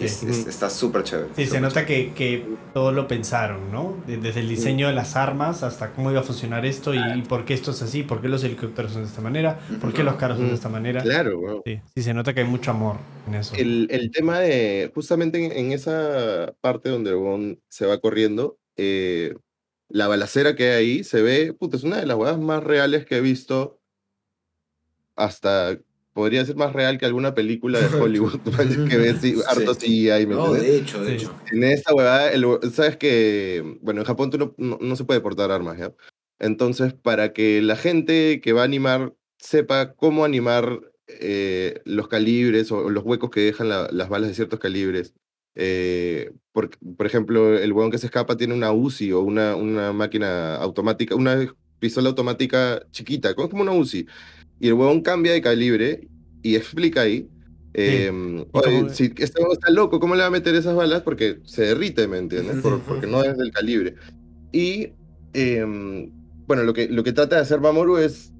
Es- 0.00 0.22
es- 0.22 0.46
está 0.46 0.70
súper 0.70 1.04
chévere. 1.04 1.28
Sí, 1.36 1.46
se 1.46 1.60
nota 1.60 1.84
que, 1.84 2.12
que 2.14 2.44
todo 2.72 2.92
lo 2.92 3.06
pensaron, 3.06 3.70
¿no? 3.70 3.94
De- 4.06 4.16
Desde 4.16 4.40
el 4.40 4.48
diseño 4.48 4.88
de 4.88 4.94
las 4.94 5.16
armas 5.16 5.62
hasta 5.62 5.92
cómo 5.92 6.10
iba 6.10 6.20
a 6.20 6.22
funcionar 6.24 6.64
esto 6.64 6.94
y, 6.94 6.98
y 7.18 7.22
por 7.22 7.44
qué 7.44 7.52
esto 7.54 7.70
es 7.72 7.82
así, 7.82 8.02
por 8.02 8.22
qué 8.22 8.28
los 8.28 8.42
helicópteros 8.42 8.92
son 8.92 9.02
de 9.02 9.08
esta 9.08 9.20
manera, 9.20 9.60
por 9.80 9.92
qué 9.92 10.02
los 10.02 10.14
carros 10.14 10.38
son 10.38 10.48
de 10.48 10.54
esta 10.54 10.70
manera. 10.70 11.02
Claro, 11.02 11.38
weón. 11.38 11.60
Sí, 11.66 11.78
sí, 11.94 12.02
se 12.02 12.14
nota 12.14 12.32
que 12.32 12.40
hay 12.40 12.46
mucho 12.46 12.70
amor 12.70 12.96
en 13.28 13.34
eso. 13.34 13.54
El, 13.54 13.86
el 13.90 14.10
tema 14.10 14.40
de, 14.40 14.90
justamente 14.94 15.44
en, 15.44 15.52
en 15.52 15.72
esa 15.72 16.54
parte 16.62 16.88
donde 16.88 17.14
huevón 17.14 17.60
se 17.68 17.84
va 17.86 18.00
corriendo, 18.00 18.56
eh, 18.78 19.34
la 19.92 20.08
balacera 20.08 20.56
que 20.56 20.70
hay 20.72 20.76
ahí 20.98 21.04
se 21.04 21.22
ve, 21.22 21.52
puta, 21.54 21.76
es 21.76 21.84
una 21.84 21.98
de 21.98 22.06
las 22.06 22.16
huevas 22.18 22.38
más 22.40 22.64
reales 22.64 23.06
que 23.06 23.16
he 23.18 23.20
visto 23.20 23.80
hasta, 25.16 25.78
podría 26.12 26.44
ser 26.44 26.56
más 26.56 26.72
real 26.72 26.98
que 26.98 27.06
alguna 27.06 27.34
película 27.34 27.80
de 27.80 27.88
Hollywood, 28.00 28.40
que 28.88 28.96
ves 28.96 29.20
sí, 29.20 29.34
harto 29.48 29.74
CGI, 29.74 30.26
¿me 30.26 30.34
No, 30.34 30.52
de 30.52 30.76
hecho, 30.78 31.02
de 31.04 31.10
Sí. 31.18 31.24
hecho. 31.24 31.36
En 31.50 31.64
esta 31.64 31.94
huevada, 31.94 32.30
el 32.32 32.44
sabes 32.72 32.96
que, 32.96 33.78
bueno, 33.82 34.00
en 34.00 34.06
Japón 34.06 34.30
tú 34.30 34.38
no, 34.38 34.54
no, 34.56 34.78
no 34.80 34.96
se 34.96 35.04
puede 35.04 35.20
portar 35.20 35.50
armas, 35.50 35.78
¿ya? 35.78 35.92
Entonces, 36.38 36.94
para 36.94 37.32
que 37.32 37.60
la 37.62 37.76
gente 37.76 38.40
que 38.40 38.52
va 38.52 38.62
a 38.62 38.64
animar 38.64 39.14
sepa 39.38 39.94
cómo 39.94 40.24
animar 40.24 40.80
eh, 41.08 41.82
los 41.84 42.08
calibres 42.08 42.72
o 42.72 42.88
los 42.90 43.04
huecos 43.04 43.30
que 43.30 43.40
dejan 43.40 43.68
la- 43.68 43.88
las 43.92 44.08
balas 44.08 44.28
de 44.28 44.34
ciertos 44.34 44.60
calibres. 44.60 45.14
Eh, 45.54 46.30
por, 46.52 46.70
por 46.96 47.06
ejemplo, 47.06 47.56
el 47.58 47.72
huevón 47.72 47.90
que 47.90 47.98
se 47.98 48.06
escapa 48.06 48.36
tiene 48.36 48.54
una 48.54 48.72
UCI 48.72 49.12
o 49.12 49.20
una, 49.20 49.54
una 49.56 49.92
máquina 49.92 50.56
automática, 50.56 51.14
una 51.14 51.52
pistola 51.78 52.08
automática 52.10 52.82
chiquita, 52.90 53.34
como 53.34 53.62
una 53.62 53.72
UCI. 53.72 54.06
Y 54.60 54.68
el 54.68 54.74
huevón 54.74 55.02
cambia 55.02 55.32
de 55.32 55.42
calibre 55.42 56.08
y 56.42 56.56
explica 56.56 57.02
ahí. 57.02 57.28
eh, 57.74 58.10
oye, 58.52 58.64
cómo- 58.80 58.88
si 58.90 59.12
este 59.16 59.40
huevón 59.40 59.56
está 59.58 59.70
loco, 59.70 59.98
¿cómo 59.98 60.14
le 60.14 60.20
va 60.20 60.26
a 60.26 60.30
meter 60.30 60.54
esas 60.54 60.74
balas? 60.74 61.00
Porque 61.02 61.38
se 61.44 61.62
derrite, 61.62 62.06
¿me 62.06 62.18
entiendes? 62.18 62.56
Por- 62.62 62.80
porque 62.82 63.06
no 63.06 63.24
es 63.24 63.36
del 63.38 63.50
calibre. 63.50 63.94
Y 64.52 64.90
em, 65.32 66.10
bueno, 66.46 66.62
lo 66.64 66.74
que, 66.74 66.88
lo 66.88 67.02
que 67.02 67.12
trata 67.12 67.36
de 67.36 67.42
hacer 67.42 67.60
Mamoru 67.60 67.96
es 67.96 68.32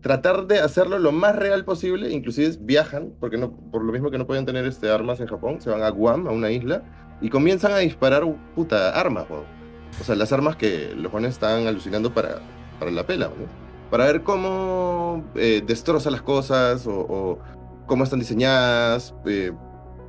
tratar 0.00 0.46
de 0.46 0.60
hacerlo 0.60 0.98
lo 0.98 1.12
más 1.12 1.36
real 1.36 1.64
posible, 1.64 2.10
inclusive 2.10 2.56
viajan, 2.60 3.12
porque 3.20 3.36
no, 3.36 3.52
por 3.52 3.84
lo 3.84 3.92
mismo 3.92 4.10
que 4.10 4.18
no 4.18 4.26
pueden 4.26 4.46
tener 4.46 4.64
este, 4.66 4.90
armas 4.90 5.20
en 5.20 5.26
Japón, 5.26 5.60
se 5.60 5.70
van 5.70 5.82
a 5.82 5.90
Guam, 5.90 6.26
a 6.28 6.30
una 6.30 6.50
isla, 6.50 6.82
y 7.20 7.30
comienzan 7.30 7.72
a 7.72 7.78
disparar 7.78 8.24
puta 8.54 8.98
armas, 8.98 9.26
o 9.30 10.04
sea, 10.04 10.14
las 10.14 10.32
armas 10.32 10.56
que 10.56 10.94
los 10.96 11.10
jóvenes 11.10 11.32
estaban 11.32 11.66
alucinando 11.66 12.14
para, 12.14 12.38
para 12.78 12.90
la 12.90 13.06
pela, 13.06 13.26
¿no? 13.26 13.68
para 13.90 14.04
ver 14.04 14.22
cómo 14.22 15.24
eh, 15.34 15.62
destroza 15.66 16.10
las 16.10 16.22
cosas 16.22 16.86
o, 16.86 17.00
o 17.00 17.38
cómo 17.86 18.04
están 18.04 18.20
diseñadas, 18.20 19.14
eh, 19.26 19.52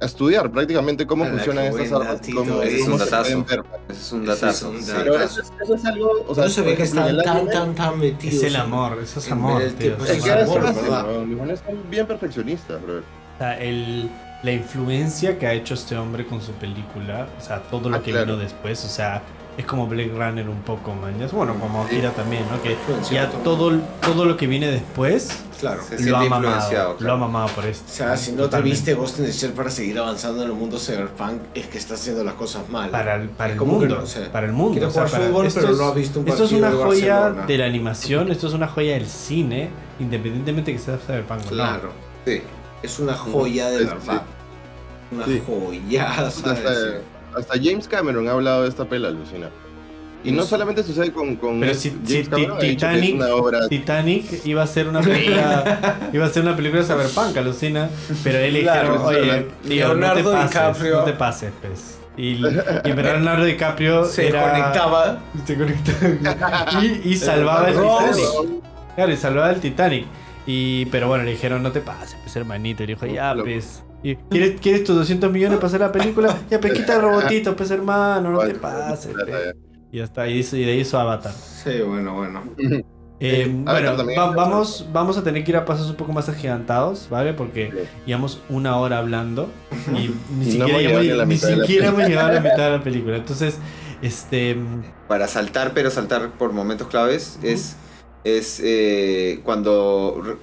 a 0.02 0.06
estudiar 0.06 0.50
prácticamente 0.52 1.06
cómo 1.06 1.26
funcionan 1.26 1.66
estas 1.66 1.91
armas, 1.91 2.22
cómo, 2.34 2.62
es 2.62 2.82
cómo 2.84 2.93
un 2.93 3.00
datazo. 3.00 3.28
es 3.30 3.36
un 3.36 3.45
es 3.89 4.12
un. 4.64 4.86
Pero 4.95 5.16
eso, 5.22 5.41
es- 5.41 5.52
eso 5.62 5.76
es 5.76 5.86
algo, 5.86 6.12
o 6.28 6.36
sea, 6.36 6.43
no 6.45 6.50
se 6.50 6.62
ve 6.62 6.76
que 6.76 6.84
están 6.84 7.18
tan, 7.18 7.38
anime- 7.38 7.52
tan, 7.52 7.76
tan 7.76 8.00
metidos. 8.00 8.36
Es 8.36 8.43
el 8.43 8.56
amor, 8.56 9.00
eso 9.04 9.20
es 9.20 9.32
amor, 9.32 9.62
el 9.62 9.74
tío. 9.76 9.91
tipo 9.93 10.04
eso 10.06 10.14
de 10.14 10.18
Es 10.18 10.18
es 10.20 10.24
que 10.24 10.32
amor, 10.32 10.60
weón. 11.08 11.47
Los 11.47 11.60
son 11.60 11.89
bien 11.89 12.06
perfeccionistas, 12.08 12.82
bro. 12.82 12.97
O 13.00 13.38
sea, 13.38 13.60
el, 13.60 14.10
la 14.43 14.52
influencia 14.52 15.38
que 15.38 15.47
ha 15.47 15.54
hecho 15.54 15.74
este 15.74 15.97
hombre 15.97 16.26
con 16.26 16.41
su 16.41 16.52
película, 16.54 17.28
o 17.38 17.41
sea, 17.41 17.62
todo 17.64 17.89
lo 17.89 17.97
Ah, 17.97 18.02
que 18.04 18.12
claro. 18.12 18.26
vino 18.26 18.38
después, 18.38 18.84
o 18.86 18.89
sea, 18.89 19.22
es 19.60 19.66
como 19.66 19.88
Blade 19.88 20.14
Runner 20.16 20.47
un 20.47 20.62
poco, 20.62 20.93
man. 20.95 21.14
Bueno, 21.34 21.53
como 21.60 21.84
Sí. 21.88 21.95
Akira 21.95 22.12
también, 22.12 22.43
¿no? 22.49 22.62
Que 22.64 22.78
ya 23.12 23.30
todo. 23.30 23.78
todo, 24.01 24.24
lo 24.26 24.38
que 24.38 24.47
viene 24.47 24.68
después 24.68 25.43
Claro. 25.60 25.82
Se 25.84 26.10
lo 26.10 26.18
ha 26.18 26.24
influenciado. 26.26 26.89
mamado, 26.93 26.95
lo 27.01 27.12
ha 27.14 27.18
mamado 27.18 27.47
por 27.49 27.66
esto. 27.66 27.84
O 27.91 27.93
sea, 27.93 28.16
si 28.16 28.32
no 28.32 28.47
te 28.49 28.62
viste 28.62 28.93
Ghost 28.93 29.20
in 29.20 29.26
the 29.26 29.32
Shell 29.34 29.51
para 29.51 29.70
seguir 29.70 29.99
avanzando 29.99 30.41
en 30.43 30.47
el 30.49 30.55
mundo 30.55 30.80
cyberpunk, 30.80 31.41
es 31.53 31.68
que 31.68 31.78
estás 31.78 31.99
haciendo 31.99 32.24
las 32.24 32.36
cosas 32.36 32.70
mal. 32.70 32.89
Para 32.89 33.16
el, 33.16 33.28
para 33.28 33.51
el 33.51 33.60
mundo, 33.60 33.97
no, 33.97 34.03
o 34.03 34.05
sea, 34.05 34.32
para 34.32 34.47
el 34.47 34.53
mundo. 34.53 34.72
quieres 34.80 34.89
o 34.89 34.91
sea, 34.93 35.03
jugar 35.03 35.12
para- 35.20 35.28
fútbol, 35.30 35.45
esto 35.47 35.60
pero 35.60 35.74
es- 35.74 35.78
no 35.80 35.88
has 35.89 35.95
visto 35.95 36.20
un 36.22 36.28
Esto 36.30 36.43
es 36.45 36.51
una 36.53 36.70
de 36.70 36.76
joya 36.78 37.20
Barcelona. 37.20 37.45
de 37.47 37.57
la 37.57 37.66
animación, 37.66 38.32
esto 38.32 38.47
es 38.47 38.53
una 38.53 38.68
joya 38.70 38.93
del 38.93 39.07
cine, 39.07 39.70
independientemente 39.99 40.72
que 40.72 40.80
sea 40.80 40.97
Cyberpunk 40.97 41.41
o 41.41 41.43
no. 41.43 41.49
Claro. 41.51 41.91
Sí. 42.26 42.41
Es 42.82 42.99
una 42.99 43.14
joya 43.16 43.70
de 43.70 43.80
Sí, 43.80 43.84
verdad. 43.86 44.22
Una 45.12 45.26
Sí. 45.26 45.41
joya, 45.45 46.32
¿sabes? 46.32 47.01
Hasta, 47.36 47.53
James 47.61 47.88
Cameron 47.88 48.27
ha 48.27 48.32
hablado 48.32 48.63
de 48.63 48.69
esta 48.69 48.86
pela, 48.86 49.07
alucina. 49.09 49.49
Y 50.21 50.34
no 50.34 50.43
solamente 50.43 50.84
sucede 50.84 51.13
con, 51.13 51.38
con 51.38 51.61
Pero 51.61 51.73
si- 51.73 51.91
James 51.91 52.09
si 52.09 52.23
Titanic- 52.75 53.15
una 53.15 53.34
obra 53.36 53.69
Titanic 53.69 54.45
iba 54.45 54.61
a 54.63 54.67
ser 54.67 54.89
una 54.89 54.99
película, 55.01 55.99
iba 56.13 56.25
a 56.25 56.30
ser 56.30 56.43
una 56.43 56.55
película 56.57 56.82
de 56.82 56.88
Cyberpunk, 56.88 57.38
alucina, 57.38 57.89
pero 58.21 58.38
él 58.39 58.59
Claro, 58.61 58.93
dijeron, 58.97 59.05
oye, 59.07 59.47
tío, 59.65 59.88
Leonardo 59.88 60.23
no 60.23 60.32
pases, 60.38 60.49
DiCaprio. 60.51 60.95
no 60.97 61.03
te 61.05 61.13
pases, 61.13 61.53
pues. 61.61 61.99
Y, 62.17 62.32
y 62.32 62.36
Leonardo 62.95 63.45
DiCaprio 63.45 64.03
Se 64.03 64.27
era- 64.27 64.41
conectaba. 64.51 65.19
se 65.45 65.55
conectaba 65.57 66.65
y, 66.84 67.11
y 67.11 67.15
salvaba 67.15 67.69
el. 67.69 67.75
Titanic. 67.75 68.61
Claro, 68.95 69.11
y 69.13 69.15
salvaba 69.17 69.49
el 69.51 69.59
Titanic. 69.61 70.05
Y, 70.52 70.88
pero 70.88 71.08
bueno, 71.08 71.26
le 71.26 71.32
dijeron, 71.32 71.62
no 71.62 71.72
te 71.72 71.80
pases, 71.80 72.18
pues 72.24 72.36
hermanito. 72.36 72.82
Y 72.84 72.88
le 72.88 72.93
dijo, 72.95 73.06
ya, 73.06 73.36
pues. 73.39 73.84
Y, 74.02 74.16
¿Quieres, 74.32 74.60
¿Quieres 74.60 74.84
tus 74.84 74.95
200 74.95 75.32
millones 75.32 75.58
para 75.58 75.68
hacer 75.68 75.80
la 75.82 75.91
película? 75.91 76.36
Ya, 76.50 76.60
pues 76.60 76.74
quita 76.74 76.95
el 76.95 77.02
robotito, 77.04 77.56
pues 77.56 77.70
hermano, 77.70 78.32
no 78.32 78.39
te 78.39 78.56
pases. 78.56 79.14
pues. 79.14 79.56
Y 79.91 79.97
ya 79.97 80.04
está, 80.06 80.28
y, 80.28 80.39
hizo- 80.39 80.56
y 80.58 80.66
de 80.66 80.72
ahí 80.72 80.80
hizo 80.80 81.00
Avatar. 81.00 81.34
Sí, 81.34 81.82
bueno, 81.86 82.14
bueno. 82.16 82.43
Eh, 83.22 83.54
Avatar 83.66 84.06
bueno, 84.06 84.22
va- 84.22 84.32
vamos, 84.34 84.88
vamos 84.93 85.18
a 85.18 85.24
tener 85.26 85.43
que 85.43 85.52
ir 85.52 85.58
a 85.58 85.66
pasos 85.66 85.89
un 85.89 85.97
poco 85.97 86.14
más 86.14 86.30
agigantados, 86.30 87.10
¿vale? 87.12 87.34
Porque 87.34 87.70
Sí. 87.70 87.78
llevamos 88.06 88.41
una 88.47 88.78
hora 88.78 88.97
hablando 89.00 89.50
y 89.89 89.91
ni 90.39 90.52
Y 90.54 90.58
no 90.58 90.68
siquiera, 90.68 90.89
hemos 90.89 91.02
llegado 91.04 91.26
ni 91.26 91.38
siquiera 91.38 91.88
hemos 91.89 92.08
llegado 92.08 92.30
a 92.30 92.32
la 92.32 92.39
mitad 92.39 92.72
de 92.72 92.78
la 92.78 92.82
película. 92.82 93.18
Entonces, 93.18 93.58
este. 94.02 94.56
Para 95.10 95.28
saltar, 95.28 95.74
pero 95.74 95.91
saltar 95.91 96.30
por 96.32 96.54
momentos 96.54 96.88
claves, 96.88 97.38
es, 97.43 97.76
es 98.24 98.59
eh, 98.63 99.39
cuando... 99.43 100.38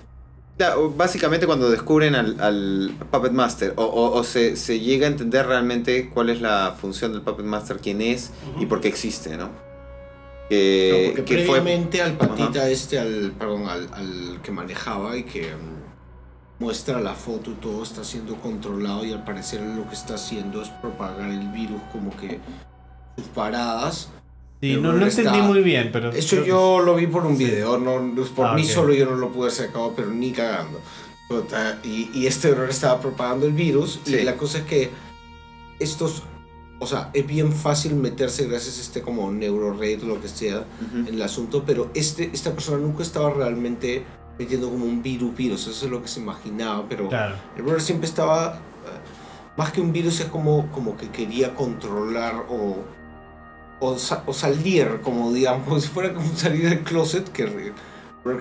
básicamente 0.97 1.47
cuando 1.47 1.69
descubren 1.71 2.15
al, 2.15 2.41
al 2.41 2.97
Puppet 3.11 3.33
Master 3.33 3.75
o, 3.77 3.85
o- 3.85 4.19
o 4.19 4.25
se, 4.25 4.57
se 4.57 4.81
llega 4.81 5.07
a 5.07 5.11
entender 5.11 5.47
realmente 5.47 6.09
cuál 6.09 6.31
es 6.31 6.41
la 6.41 6.75
función 6.81 7.13
del 7.13 7.23
Puppet 7.23 7.45
Master, 7.45 7.79
quién 7.79 8.01
es 8.01 8.31
y 8.59 8.67
por 8.67 8.81
qué 8.81 8.89
existe, 8.89 9.37
¿no? 9.37 9.51
Que, 10.49 11.13
porque 11.17 11.25
que 11.25 11.45
fue 11.45 11.61
previamente 11.61 12.01
al 12.03 12.17
patita 12.17 12.69
este, 12.71 12.99
al, 13.01 13.33
perdón, 13.33 13.69
al, 13.69 13.89
al 13.93 14.41
que 14.43 14.53
manejaba 14.53 15.17
y 15.17 15.25
que 15.25 15.43
mm, 15.55 16.63
muestra 16.65 17.01
la 17.01 17.15
foto 17.15 17.51
y 17.51 17.55
todo 17.55 17.83
está 17.83 18.05
siendo 18.05 18.37
controlado 18.37 19.05
y 19.05 19.13
al 19.13 19.25
parecer 19.25 19.61
lo 19.61 19.87
que 19.89 19.95
está 19.95 20.15
haciendo 20.15 20.63
es 20.63 20.69
propagar 20.69 21.29
el 21.31 21.49
virus 21.49 21.81
como 21.93 22.17
que 22.17 22.39
sus 23.17 23.27
paradas. 23.29 24.09
Sí, 24.61 24.77
no, 24.81 24.93
no 24.95 25.07
entendí 25.07 25.39
muy 25.43 25.61
bien, 25.63 25.91
pero. 25.93 26.11
Eso 26.11 26.43
que 26.43 26.49
yo 26.49 26.81
lo 26.81 26.95
vi 26.95 27.07
por 27.07 27.27
un 27.27 27.37
video, 27.37 27.79
no, 27.79 28.01
por 28.35 28.47
Ah, 28.49 28.55
mí 28.55 28.63
ok. 28.63 28.69
solo 28.69 28.95
yo 28.95 29.05
no 29.07 29.17
lo 29.17 29.31
pude 29.31 29.49
hacer 29.49 29.71
cabo, 29.71 29.93
pero 29.95 30.09
ni 30.11 30.33
cagando. 30.33 30.81
Y, 31.85 32.11
y 32.15 32.27
este 32.27 32.49
error 32.51 32.71
estaba 32.71 33.01
propagando 33.01 33.47
el 33.47 33.53
virus 33.53 34.01
y 34.07 34.11
Sí. 34.11 34.23
la 34.23 34.37
cosa 34.37 34.59
es 34.59 34.65
que 34.65 34.91
estos, 35.81 36.23
o 36.79 36.87
sea, 36.87 37.11
es 37.15 37.27
bien 37.27 37.53
fácil 37.53 37.95
meterse 37.97 38.47
gracias 38.47 38.79
a 38.79 38.81
este 38.83 39.03
como 39.03 39.31
neurored 39.33 40.03
o 40.05 40.07
lo 40.07 40.21
que 40.23 40.29
sea 40.29 40.59
Ujú. 40.87 40.99
en 40.99 41.09
el 41.09 41.23
asunto, 41.23 41.65
pero 41.67 41.91
este, 41.95 42.31
esta 42.33 42.53
persona 42.53 42.79
nunca 42.79 43.03
estaba 43.03 43.31
realmente 43.31 44.05
metiendo 44.39 44.71
como 44.71 44.85
un 44.85 45.03
virus, 45.03 45.35
virus, 45.37 45.67
eso 45.67 45.87
es 45.87 45.91
lo 45.91 46.01
que 46.01 46.09
se 46.09 46.21
imaginaba, 46.21 46.85
pero 46.89 47.09
Claro. 47.09 47.35
el 47.57 47.63
brother 47.63 47.81
siempre 47.83 48.07
estaba, 48.09 48.55
eh, 48.55 49.57
más 49.57 49.73
que 49.73 49.81
un 49.81 49.93
virus, 49.93 50.21
es 50.21 50.27
como, 50.27 50.71
como 50.71 50.97
que 50.97 51.09
quería 51.09 51.55
controlar 51.55 52.47
o, 52.49 52.77
o, 53.81 53.99
sa- 53.99 54.23
o 54.27 54.33
salir, 54.33 55.01
como 55.03 55.33
digamos, 55.33 55.65
como 55.67 55.81
si 55.81 55.89
fuera 55.89 56.13
como 56.15 56.35
salir 56.37 56.69
del 56.69 56.81
closet, 56.81 57.29
que 57.31 57.73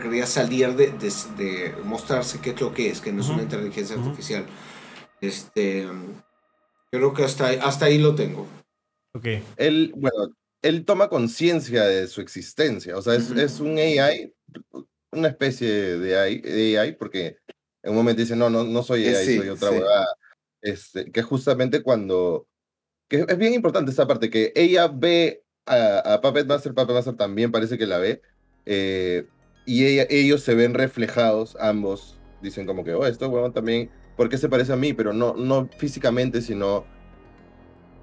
quería 0.01 0.25
salir 0.25 0.75
de, 0.75 0.87
de, 0.93 1.11
de 1.37 1.75
mostrarse 1.83 2.39
qué 2.41 2.51
es 2.51 2.61
lo 2.61 2.73
que 2.73 2.89
es, 2.89 3.01
que 3.01 3.11
no 3.11 3.21
es 3.21 3.27
Ujú. 3.27 3.35
una 3.35 3.43
inteligencia 3.43 3.95
artificial. 3.95 4.45
Este, 5.21 5.87
creo 6.91 7.13
que 7.13 7.23
hasta, 7.23 7.47
ahí- 7.47 7.59
hasta 7.61 7.85
ahí 7.85 7.99
lo 7.99 8.15
tengo. 8.15 8.47
Ok. 9.13 9.27
Él, 9.57 9.93
bueno, 9.95 10.33
él 10.61 10.85
toma 10.85 11.07
conciencia 11.07 11.83
de 11.83 12.07
su 12.07 12.21
existencia. 12.21 12.97
O 12.97 13.01
sea, 13.01 13.13
es, 13.15 13.29
Ujú. 13.29 13.39
es 13.39 13.59
un 13.59 13.77
AI, 13.77 14.33
una 15.11 15.27
especie 15.27 15.69
de 15.99 16.19
AI, 16.19 16.41
de 16.41 16.79
AI, 16.79 16.91
porque 16.93 17.37
en 17.83 17.91
un 17.91 17.95
momento 17.97 18.21
dice, 18.21 18.35
no, 18.35 18.49
no, 18.49 18.63
no 18.63 18.81
soy 18.81 19.05
Eh, 19.05 19.15
AI, 19.15 19.25
sí, 19.25 19.37
soy 19.37 19.49
otra 19.49 19.69
sí. 19.69 19.75
huevada. 19.75 20.07
Este, 20.61 21.11
que 21.11 21.21
justamente 21.21 21.83
cuando... 21.83 22.47
Que 23.07 23.25
es 23.27 23.37
bien 23.37 23.53
importante 23.53 23.91
esta 23.91 24.07
parte, 24.07 24.29
que 24.29 24.51
ella 24.55 24.87
ve 24.87 25.43
a, 25.65 26.13
a 26.13 26.21
Puppet 26.21 26.47
Master, 26.47 26.73
Puppet 26.73 26.95
Master 26.95 27.15
también 27.15 27.51
parece 27.51 27.77
que 27.77 27.85
la 27.85 27.99
ve, 27.99 28.21
eh, 28.65 29.25
y 29.65 29.85
ella, 29.85 30.05
ellos 30.09 30.41
se 30.41 30.55
ven 30.55 30.73
reflejados, 30.73 31.55
ambos, 31.59 32.19
dicen 32.41 32.65
como 32.65 32.83
que, 32.83 32.93
oh, 32.93 33.05
esto 33.05 33.29
huevón 33.29 33.53
también, 33.53 33.89
¿por 34.17 34.29
qué 34.29 34.37
se 34.37 34.49
parece 34.49 34.73
a 34.73 34.75
mí? 34.75 34.93
Pero 34.93 35.13
no, 35.13 35.35
no 35.35 35.69
físicamente, 35.77 36.41
sino 36.41 36.85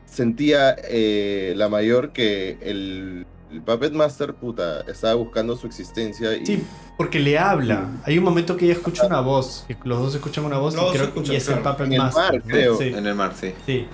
sentía 0.04 0.76
eh, 0.88 1.54
la 1.56 1.68
mayor 1.68 2.12
que 2.12 2.58
el, 2.60 3.26
el 3.50 3.62
Puppet 3.62 3.92
Master, 3.92 4.34
puta, 4.34 4.82
estaba 4.82 5.14
buscando 5.14 5.56
su 5.56 5.66
existencia 5.66 6.36
y... 6.36 6.46
Sí, 6.46 6.62
porque 6.96 7.18
le 7.18 7.38
habla. 7.38 8.02
Hay 8.04 8.18
un 8.18 8.24
momento 8.24 8.56
que 8.56 8.66
ella 8.66 8.74
escucha 8.74 9.06
una 9.06 9.20
voz, 9.20 9.64
que 9.66 9.76
los 9.84 9.98
dos 9.98 10.14
escuchan 10.14 10.44
una 10.44 10.58
voz 10.58 10.74
Los 10.74 10.90
y, 10.90 10.92
creo, 10.92 11.04
escuchan, 11.04 11.34
y 11.34 11.36
es 11.36 11.48
el 11.48 11.60
claro. 11.60 11.70
Puppet 11.76 11.86
En 11.86 11.92
el 11.94 11.98
Master. 11.98 12.22
mar, 12.22 12.34
¿no? 12.34 12.44
creo. 12.44 12.76
Sí, 12.76 12.84
En 12.88 13.06
el 13.06 13.14
mar, 13.14 13.32
sí. 13.34 13.54
sí. 13.66 13.86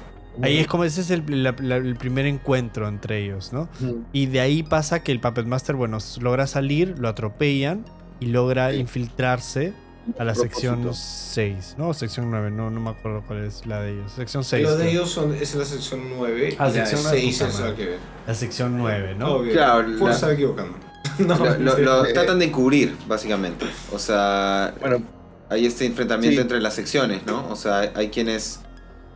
Ahí 0.43 0.59
es 0.59 0.67
como 0.67 0.85
ese 0.85 1.01
es 1.01 1.11
el, 1.11 1.25
la- 1.43 1.55
la- 1.61 1.77
el 1.77 1.97
primer 1.97 2.27
encuentro 2.27 2.87
entre 2.89 3.25
ellos, 3.25 3.53
¿no? 3.53 3.69
Ujú. 3.81 4.05
Y 4.13 4.27
de 4.27 4.41
ahí 4.41 4.63
pasa 4.63 5.03
que 5.03 5.13
el 5.13 5.21
Puppet 5.21 5.47
Master, 5.47 5.77
bueno, 5.77 5.99
logra 6.21 6.47
salir, 6.47 6.95
lo 6.99 7.09
atropellan 7.09 7.85
y 8.21 8.27
logra 8.27 8.71
Sí. 8.73 8.77
infiltrarse 8.79 9.73
a 10.19 10.25
la 10.25 10.35
sección 10.35 10.81
Propósito. 10.83 11.07
6, 11.35 11.75
¿no? 11.77 11.93
Sección 11.93 12.31
9, 12.31 12.51
no, 12.51 12.71
no 12.71 12.81
me 12.81 12.91
acuerdo 12.91 13.23
cuál 13.27 13.45
es 13.45 13.67
la 13.67 13.81
de 13.83 13.93
ellos. 13.93 14.13
Sección 14.13 14.43
6. 14.43 14.63
Lo 14.65 14.71
de 14.77 14.85
creo. 14.85 14.91
ellos 14.91 15.11
son, 15.11 15.35
es 15.35 15.55
la 15.55 15.65
sección 15.67 16.01
9 16.17 16.57
Ah, 16.59 16.69
y 16.69 16.73
la 16.77 16.87
sección 16.87 17.01
nueve, 17.03 17.21
6 17.21 17.39
puta 17.39 17.49
es 17.51 17.55
la 17.55 17.61
madre. 17.67 17.77
que 17.77 17.87
ven. 17.91 17.99
La 18.27 18.35
sección 18.35 18.79
9, 18.79 19.15
¿no? 19.19 19.29
Obvio. 19.33 19.53
Claro, 19.53 19.85
Puedo 19.99 20.07
la- 20.09 20.13
estar 20.15 20.31
equivocando. 20.33 20.79
no, 21.19 21.37
Lo, 21.37 21.59
lo- 21.59 21.79
lo 21.79 22.07
Eh, 22.07 22.13
tratan 22.15 22.39
de 22.39 22.51
cubrir, 22.51 22.97
básicamente. 23.07 23.67
O 23.93 23.99
sea, 23.99 24.73
Bueno, 24.81 25.03
hay 25.51 25.67
este 25.67 25.85
enfrentamiento 25.85 26.37
Sí. 26.37 26.41
entre 26.43 26.61
las 26.61 26.75
secciones, 26.75 27.27
¿no? 27.27 27.47
O 27.51 27.57
sea, 27.57 27.81
hay, 27.81 27.91
hay 27.95 28.09
quienes 28.09 28.61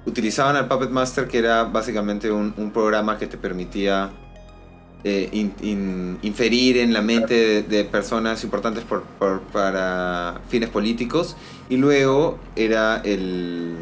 utilizaban 0.07 0.57
al 0.57 0.69
Puppet 0.69 0.91
Master, 0.91 1.29
que 1.29 1.39
era 1.39 1.65
básicamente 1.65 2.31
un, 2.31 2.53
un 2.57 2.71
programa 2.73 3.19
que 3.19 3.27
te 3.27 3.37
permitía 3.37 4.11
eh, 5.05 5.29
in- 5.33 5.55
in- 5.63 6.19
inferir 6.23 6.77
en 6.79 6.93
la 6.93 7.03
mente 7.03 7.35
de, 7.35 7.63
de 7.63 7.85
personas 7.85 8.43
importantes 8.45 8.85
por, 8.85 9.03
por- 9.03 9.41
para 9.41 10.41
fines 10.49 10.69
políticos. 10.71 11.37
Y 11.69 11.77
luego 11.77 12.39
era 12.57 13.01
el. 13.05 13.75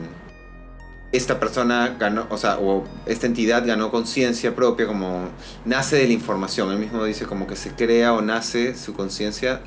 Esta 1.12 1.40
persona 1.40 1.96
ganó, 1.98 2.26
o 2.30 2.38
sea, 2.38 2.58
o 2.60 2.84
esta 3.04 3.26
entidad 3.26 3.66
ganó 3.66 3.90
conciencia 3.90 4.54
propia, 4.54 4.86
como 4.86 5.28
nace 5.64 5.96
de 5.96 6.06
la 6.06 6.12
información. 6.12 6.70
Él 6.70 6.78
mismo 6.78 7.04
dice 7.04 7.24
como 7.26 7.46
que 7.48 7.56
se 7.56 7.70
crea 7.72 8.12
o 8.12 8.22
nace 8.22 8.76
su 8.76 8.94
conciencia 8.94 9.60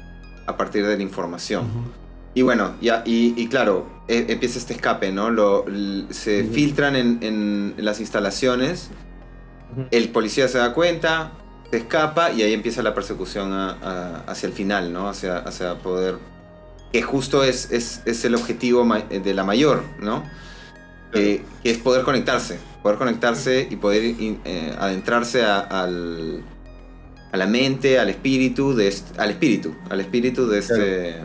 a 0.47 0.55
partir 0.55 0.85
de 0.87 0.95
la 0.95 1.03
información. 1.03 1.65
Ujú. 1.65 2.02
Y 2.35 2.41
bueno, 2.41 2.73
ya, 2.81 3.03
y, 3.05 3.33
y 3.39 3.47
claro, 3.47 3.85
e- 4.07 4.25
empieza 4.29 4.57
este 4.57 4.73
escape, 4.73 5.11
¿no? 5.11 5.29
Lo, 5.29 5.65
se 6.09 6.43
filtran 6.43 6.95
en, 6.95 7.19
en 7.21 7.73
las 7.77 7.99
instalaciones, 7.99 8.89
el 9.91 10.09
policía 10.09 10.47
se 10.47 10.57
da 10.57 10.73
cuenta, 10.73 11.31
se 11.71 11.77
escapa 11.77 12.31
y 12.31 12.41
ahí 12.41 12.53
empieza 12.53 12.81
la 12.83 12.93
persecución 12.93 13.53
a- 13.53 13.71
a- 13.81 14.23
hacia 14.27 14.47
el 14.47 14.53
final, 14.53 14.91
¿no? 14.93 15.09
Hacia, 15.09 15.37
hacia 15.37 15.75
poder... 15.79 16.17
Que 16.91 17.01
justo 17.01 17.43
es, 17.43 17.71
es, 17.71 18.01
es 18.05 18.23
el 18.25 18.35
objetivo 18.35 18.85
ma- 18.85 18.99
de 19.01 19.33
la 19.33 19.43
mayor, 19.43 19.83
¿no? 19.99 20.23
Eh, 21.13 21.43
que 21.63 21.71
es 21.71 21.77
poder 21.79 22.03
conectarse, 22.03 22.59
poder 22.83 22.97
conectarse 22.97 23.67
y 23.69 23.75
poder 23.77 24.03
in- 24.03 24.39
eh, 24.45 24.75
adentrarse 24.79 25.43
a, 25.43 25.59
al, 25.59 26.43
a 27.31 27.37
la 27.37 27.47
mente, 27.47 27.97
al 27.99 28.09
espíritu, 28.09 28.75
de 28.75 28.87
este- 28.89 29.19
al 29.19 29.29
espíritu, 29.31 29.75
al 29.89 30.01
espíritu 30.01 30.47
de 30.47 30.59
este, 30.59 31.15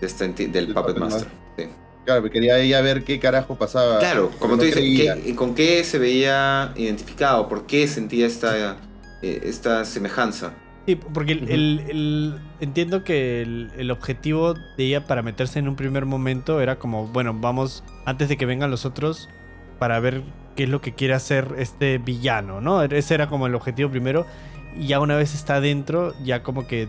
de 0.00 0.06
este 0.06 0.28
del 0.28 0.52
Del 0.52 0.66
Puppet 0.68 0.94
Puppet 0.94 0.98
Master. 0.98 1.28
sí. 1.56 1.64
Claro, 2.04 2.20
porque 2.22 2.34
quería 2.34 2.58
ella 2.60 2.80
ver 2.82 3.02
qué 3.02 3.18
carajo 3.18 3.56
pasaba. 3.56 3.98
Claro, 3.98 4.30
como 4.38 4.52
no 4.54 4.60
tú 4.60 4.66
dices. 4.66 4.80
¿qué- 5.24 5.34
¿con 5.34 5.54
qué 5.56 5.82
se 5.82 5.98
veía 5.98 6.72
identificado? 6.76 7.48
¿Por 7.48 7.66
qué 7.66 7.88
sentía 7.88 8.26
esta, 8.28 8.76
eh, 9.22 9.40
esta 9.44 9.84
semejanza? 9.84 10.52
Sí, 10.86 10.94
porque 10.94 11.32
el, 11.32 11.80
el- 11.88 12.38
entiendo 12.60 13.02
que 13.02 13.42
el, 13.42 13.72
el 13.76 13.90
objetivo 13.90 14.54
de 14.54 14.84
ella 14.84 15.04
para 15.08 15.22
meterse 15.22 15.58
en 15.58 15.66
un 15.66 15.74
primer 15.74 16.06
momento 16.06 16.60
era 16.60 16.78
como, 16.78 17.08
bueno, 17.08 17.34
vamos, 17.34 17.82
antes 18.04 18.28
de 18.28 18.36
que 18.36 18.46
vengan 18.46 18.70
los 18.70 18.84
otros, 18.84 19.28
para 19.80 19.98
ver 19.98 20.22
qué 20.54 20.62
es 20.62 20.68
lo 20.68 20.80
que 20.80 20.94
quiere 20.94 21.14
hacer 21.14 21.56
este 21.58 21.98
villano, 21.98 22.60
¿no? 22.60 22.84
Ese 22.84 23.14
era 23.14 23.26
como 23.28 23.48
el 23.48 23.54
objetivo 23.56 23.90
primero. 23.90 24.26
Y 24.78 24.86
ya 24.86 25.00
una 25.00 25.16
vez 25.16 25.34
está 25.34 25.56
adentro, 25.56 26.14
ya 26.22 26.44
como 26.44 26.68
que 26.68 26.88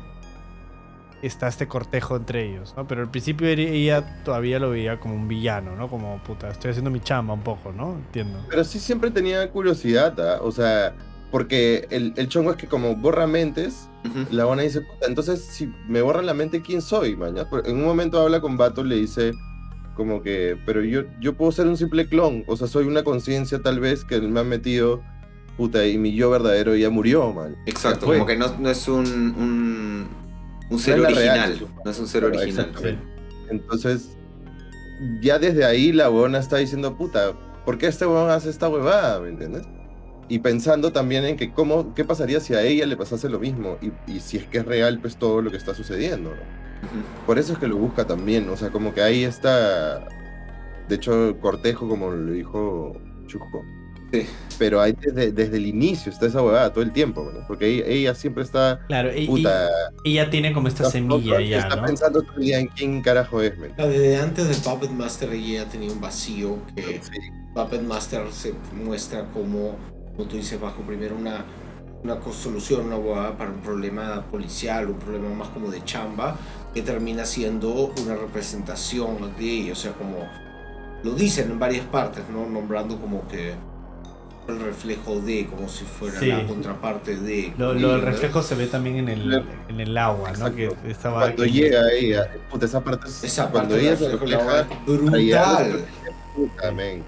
está 1.22 1.48
este 1.48 1.68
cortejo 1.68 2.16
entre 2.16 2.46
ellos, 2.50 2.74
¿no? 2.78 2.88
Pero 2.88 3.02
al 3.02 3.10
principio 3.12 3.48
ella- 3.48 4.22
todavía 4.24 4.60
lo 4.60 4.70
veía 4.70 5.00
como 5.00 5.16
un 5.16 5.28
villano, 5.28 5.76
¿no? 5.76 5.90
Como, 5.90 6.22
puta, 6.24 6.50
estoy 6.50 6.72
haciendo 6.72 6.92
mi 6.92 7.00
chamba 7.00 7.34
un 7.34 7.42
poco, 7.42 7.72
¿no? 7.72 7.94
Entiendo. 7.94 8.40
Pero 8.50 8.64
sí 8.64 8.80
siempre 8.80 9.12
tenía 9.12 9.50
curiosidad, 9.52 10.20
¿ah? 10.20 10.40
O 10.42 10.52
sea, 10.52 10.94
porque 11.32 11.88
el, 11.90 12.14
el 12.18 12.30
chongo 12.30 12.52
es 12.52 12.58
que 12.58 12.68
como 12.68 12.96
borra 12.96 13.28
mentes, 13.28 13.90
la 14.32 14.46
buena 14.46 14.62
dice, 14.62 14.80
puta, 14.82 15.06
entonces 15.08 15.44
si 15.44 15.70
me 15.90 16.02
borran 16.02 16.26
la 16.26 16.34
mente, 16.34 16.62
¿quién 16.62 16.82
soy, 16.82 17.18
mañana? 17.18 17.50
En 17.66 17.76
un 17.76 17.84
momento 17.84 18.22
habla 18.22 18.40
con 18.40 18.56
Bato, 18.56 18.84
le 18.84 18.96
dice 18.96 19.34
como 19.96 20.22
que, 20.22 20.56
pero 20.66 20.82
yo, 20.84 21.02
yo 21.20 21.34
puedo 21.36 21.52
ser 21.52 21.68
un 21.68 21.76
simple 21.76 22.08
clon, 22.08 22.44
o 22.48 22.56
sea, 22.56 22.68
soy 22.68 22.86
una 22.86 23.04
conciencia 23.04 23.62
tal 23.62 23.80
vez 23.80 24.06
que 24.06 24.22
me 24.22 24.40
han 24.40 24.48
metido, 24.48 25.02
puta, 25.58 25.86
y 25.88 25.98
mi 25.98 26.14
yo 26.16 26.30
verdadero 26.30 26.76
ya 26.76 26.90
murió, 26.92 27.34
man. 27.34 27.56
Exacto, 27.66 28.06
fue. 28.06 28.16
como 28.18 28.28
que 28.28 28.38
no, 28.38 28.48
no 28.60 28.70
es 28.70 28.88
un, 28.88 29.06
un, 29.08 30.08
un 30.70 30.80
ser 30.80 31.00
real, 31.00 31.14
original, 31.14 31.58
supongo. 31.58 31.82
no 31.86 31.92
es 31.92 32.00
un 32.00 32.08
ser 32.08 32.26
original. 32.26 32.72
Entonces, 33.50 34.18
ya 35.22 35.40
desde 35.40 35.66
ahí 35.66 35.92
la 35.92 36.10
huevona 36.10 36.40
está 36.40 36.58
diciendo, 36.58 36.98
puta, 36.98 37.34
¿por 37.66 37.78
qué 37.78 37.88
este 37.88 38.06
huevón 38.06 38.30
hace 38.30 38.50
esta 38.50 38.68
huevada? 38.68 39.20
¿Me 39.20 39.30
entiendes? 39.30 39.64
Y 40.30 40.40
pensando 40.40 40.92
también 40.92 41.24
en 41.26 41.38
que 41.38 41.54
cómo, 41.54 41.94
qué 41.94 42.04
pasaría 42.04 42.40
si 42.42 42.54
a 42.54 42.62
ella 42.62 42.86
le 42.86 42.98
pasase 42.98 43.30
lo 43.30 43.40
mismo 43.40 43.78
y, 43.82 43.92
y 44.12 44.20
si 44.20 44.38
es 44.38 44.46
que 44.46 44.58
es 44.58 44.66
real 44.66 45.00
pues 45.00 45.16
todo 45.16 45.42
lo 45.42 45.52
que 45.52 45.58
está 45.58 45.74
sucediendo. 45.74 46.34
Por 47.26 47.40
eso 47.40 47.54
es 47.54 47.60
que 47.60 47.68
lo 47.68 47.78
busca 47.78 48.06
también, 48.06 48.50
o 48.50 48.58
sea, 48.58 48.70
como 48.70 48.94
que 48.94 49.02
ahí 49.02 49.24
está, 49.24 50.06
de 50.88 50.96
hecho, 50.96 51.38
cortejo 51.40 51.88
como 51.88 52.12
lo 52.12 52.32
dijo 52.34 52.94
Chusco. 53.26 53.64
Sí. 54.12 54.26
Pero 54.58 54.82
ahí 54.82 54.94
desde, 55.00 55.32
desde 55.32 55.58
el 55.58 55.68
inicio 55.68 56.12
está 56.12 56.26
esa 56.28 56.42
huevada 56.42 56.72
todo 56.74 56.84
el 56.84 56.92
tiempo, 56.92 57.30
¿no? 57.32 57.46
porque 57.48 57.68
ella, 57.68 57.86
ella 57.88 58.16
siempre 58.16 58.44
está, 58.44 58.80
Claro, 58.88 59.14
y, 59.16 59.24
y- 59.24 59.28
puta, 59.28 59.68
ella 60.04 60.30
tiene 60.30 60.54
como 60.54 60.68
esta 60.68 60.86
semilla 60.90 61.40
ya, 61.42 61.60
está 61.60 61.76
¿no? 61.76 61.86
pensando 61.86 62.22
todo 62.24 62.36
el 62.38 62.42
día 62.44 62.60
en 62.60 62.68
quién 62.68 63.02
carajo 63.02 63.42
es, 63.42 63.58
¿me 63.58 63.68
entiendes? 63.68 64.00
Desde 64.00 64.18
antes 64.18 64.48
de 64.48 64.56
Puppet 64.70 64.92
Master 64.92 65.32
ella 65.34 65.66
tenía 65.66 65.92
un 65.92 66.02
vacío 66.02 66.58
que 66.76 67.02
Sí. 67.04 67.12
Puppet 67.54 67.82
Master 67.84 68.24
se 68.32 68.54
muestra 68.74 69.26
como, 69.34 69.76
como 70.16 70.28
tú 70.28 70.38
dices, 70.38 70.60
bajo 70.60 70.82
primero 70.82 71.16
una, 71.16 71.46
una 72.04 72.18
solución, 72.32 72.86
una 72.88 72.96
abogada 72.96 73.38
para 73.38 73.52
un 73.52 73.62
problema 73.62 74.24
policial, 74.32 74.90
un 74.90 75.00
problema 75.00 75.30
más 75.36 75.50
como 75.50 75.70
de 75.70 75.84
chamba, 75.84 76.38
que 76.74 76.82
termina 76.82 77.26
siendo 77.26 77.94
una 78.04 78.16
representación 78.16 79.36
de 79.38 79.44
ella, 79.46 79.74
o 79.74 79.76
sea, 79.76 79.92
como 79.94 80.18
lo 81.04 81.12
dicen 81.14 81.52
en 81.52 81.60
varias 81.60 81.86
partes, 81.86 82.24
¿no? 82.32 82.48
Nombrando 82.48 83.00
como 83.00 83.28
que 83.28 83.54
el 84.48 84.60
reflejo 84.60 85.20
de, 85.20 85.46
como 85.48 85.68
si 85.68 85.84
fuera 85.86 86.20
Sí. 86.20 86.28
la 86.28 86.46
contraparte 86.48 87.16
de. 87.18 87.54
Lo, 87.58 87.74
lo 87.74 88.00
reflejo 88.00 88.42
se 88.42 88.56
ve 88.56 88.68
también 88.68 88.98
en 88.98 89.10
el, 89.10 89.44
en 89.68 89.80
el 89.80 89.98
agua, 89.98 90.32
¿no? 90.34 90.54
Que 90.56 90.66
Exacto. 90.66 90.88
estaba 90.88 91.22
Cuando 91.22 91.44
aquí. 91.44 91.52
llega 91.54 91.92
ella, 91.94 92.32
puta, 92.50 92.66
esa 92.66 92.84
parte 92.84 93.08
es- 93.08 93.24
Esa 93.24 93.50
cuando 93.50 93.72
parte 93.76 93.86
ella 93.88 93.98
se 93.98 94.10
refleja, 94.10 94.60
es 94.62 94.68
brutal. 94.86 95.86
puta, 96.36 96.72
men, 96.72 97.04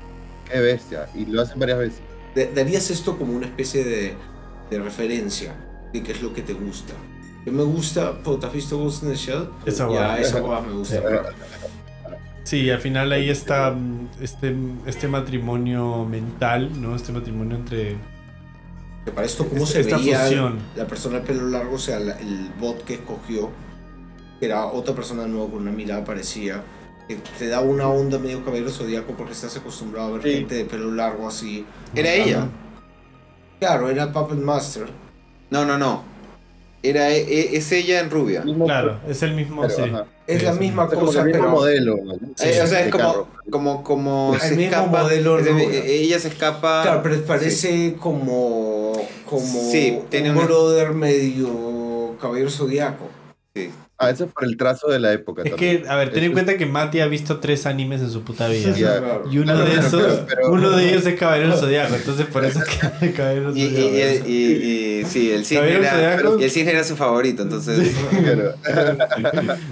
qué 0.52 0.60
bestia, 0.60 1.08
y 1.16 1.26
lo 1.26 1.42
hacen 1.42 1.60
varias 1.60 1.80
veces. 1.80 2.02
Da- 2.36 2.48
darías 2.56 2.90
esto 2.92 3.18
como 3.18 3.34
una 3.34 3.46
especie 3.46 3.84
de, 3.84 4.14
de 4.70 4.80
referencia 4.80 5.54
de 5.94 6.04
qué 6.04 6.12
es 6.12 6.22
lo 6.22 6.34
que 6.34 6.42
te 6.42 6.54
gusta. 6.54 6.94
¿Qué 7.46 7.52
me 7.52 7.64
gusta? 7.64 8.22
Puta, 8.22 8.48
¿has 8.48 8.54
visto 8.54 8.78
Ghost 8.78 9.04
in 9.04 9.10
the 9.10 9.16
Shell? 9.16 9.50
Esa 9.66 9.90
ya, 9.90 10.20
esa 10.20 10.42
me 10.42 10.74
gusta. 10.74 11.02
Sí, 12.50 12.68
al 12.72 12.80
final 12.80 13.12
ahí 13.12 13.30
está 13.30 13.70
mm, 13.72 14.08
este, 14.22 14.56
este 14.88 15.08
matrimonio 15.08 16.04
mental, 16.06 16.82
¿no? 16.82 16.96
Este 16.96 17.12
matrimonio 17.12 17.58
entre... 17.58 17.96
Que 19.06 19.12
para 19.12 19.28
esto, 19.28 19.48
¿cómo 19.48 19.62
Esta- 19.64 19.74
se 19.74 19.82
esta 19.82 19.98
veía 19.98 20.20
fusión. 20.22 20.58
la 20.76 20.88
persona 20.88 21.20
de 21.20 21.28
pelo 21.28 21.48
largo? 21.48 21.76
O 21.76 21.80
sea, 21.80 22.00
la- 22.00 22.18
el 22.20 22.50
bot 22.60 22.84
que 22.86 22.96
escogió, 22.96 23.52
que 24.40 24.48
era 24.48 24.66
otra 24.66 24.96
persona 24.96 25.24
de 25.24 25.30
nuevo 25.30 25.50
con 25.52 25.62
una 25.62 25.72
mirada 25.72 26.04
parecida, 26.04 26.64
que 27.08 27.18
te 27.38 27.48
da 27.50 27.62
una 27.62 27.88
onda 27.88 28.18
medio 28.18 28.44
caballero 28.44 28.72
zodiaco 28.72 29.14
porque 29.14 29.34
estás 29.34 29.56
acostumbrado 29.56 30.08
a 30.10 30.12
ver 30.18 30.24
Sí. 30.24 30.34
gente 30.40 30.56
de 30.56 30.66
pelo 30.66 30.92
largo 30.92 31.28
así. 31.28 31.66
¿Era 31.94 32.12
ella? 32.14 32.48
Claro, 33.60 33.90
era 33.90 34.12
Puppet 34.12 34.40
Master. 34.40 34.88
No, 35.52 35.66
no, 35.66 35.78
no. 35.78 36.04
Era, 36.82 37.10
e- 37.12 37.22
e- 37.22 37.58
es 37.58 37.72
ella 37.72 38.00
en 38.00 38.10
rubia. 38.10 38.42
Claro, 38.66 39.00
es 39.08 39.22
el 39.24 39.34
mismo... 39.34 39.62
pero, 39.64 39.74
sí. 39.86 39.92
Es 40.28 40.40
Sí, 40.40 40.46
la 40.46 40.54
sí. 40.54 40.60
misma 40.60 40.88
Es 40.92 40.98
cosa, 40.98 41.20
el 41.22 41.26
mismo 41.26 41.42
pero. 41.42 41.52
modelo. 41.52 41.98
¿no? 42.04 42.14
Eh, 42.14 42.62
o 42.64 42.68
sea, 42.68 42.86
es 42.86 42.92
como, 42.92 43.28
como, 43.50 43.84
como 43.84 44.32
El 44.36 44.40
se 44.42 44.56
mismo 44.56 44.64
escapa. 44.76 45.02
modelo 45.04 45.40
es 45.40 45.46
de- 45.46 45.52
eh, 45.80 46.02
ella 46.04 46.20
se 46.20 46.28
escapa. 46.30 46.84
Claro, 46.84 47.02
pero 47.04 47.22
parece 47.26 47.96
como. 48.00 48.94
como. 49.26 49.42
Sí, 49.72 50.00
tiene 50.10 50.32
un 50.32 50.46
brother 50.46 50.92
medio. 50.94 52.16
caballero 52.22 52.50
zodiaco. 52.50 53.10
Sí. 53.56 53.72
Ah, 54.02 54.10
eso 54.12 54.24
es 54.24 54.32
por 54.32 54.46
el 54.46 54.56
trazo 54.56 54.88
de 54.88 54.98
la 54.98 55.12
época 55.12 55.42
Es 55.44 55.50
también. 55.52 55.82
que, 55.84 55.90
a 55.90 55.98
ver, 55.98 56.12
ten 56.14 56.24
en 56.24 56.32
cuenta 56.32 56.56
que 56.56 56.66
Mati 56.66 57.02
ha 57.02 57.08
visto 57.08 57.40
tres 57.42 57.66
animes 57.66 58.00
en 58.00 58.10
su 58.10 58.24
puta 58.24 58.48
vida. 58.48 58.72
Ya. 58.72 58.98
Claro. 59.00 59.24
Y 59.30 59.40
uno 59.40 59.54
Claro, 59.54 59.66
de 59.70 59.74
esos, 59.80 60.20
pero- 60.26 60.52
uno 60.54 60.70
de 60.72 60.88
ellos 60.90 61.06
es 61.06 61.20
Caballero 61.20 61.58
Zodiaco, 61.58 61.96
entonces 61.96 62.26
por 62.28 62.46
eso 62.46 62.60
es 62.60 62.66
que 63.00 63.12
Caballero 63.14 63.52
Y, 63.54 63.62
y, 63.64 63.70
Zodiaco. 63.70 64.28
y, 64.28 64.32
y- 64.32 65.00
y- 65.02 65.06
sí, 65.06 65.32
el 65.32 65.44
cisne 65.46 65.58
Caballero 65.58 65.84
era, 65.84 65.92
Zodiaco. 66.18 66.40
y 66.40 66.44
el 66.46 66.52
cisne 66.52 66.72
era 66.72 66.84
su 66.86 66.96
favorito, 66.96 67.44
entonces. 67.44 67.94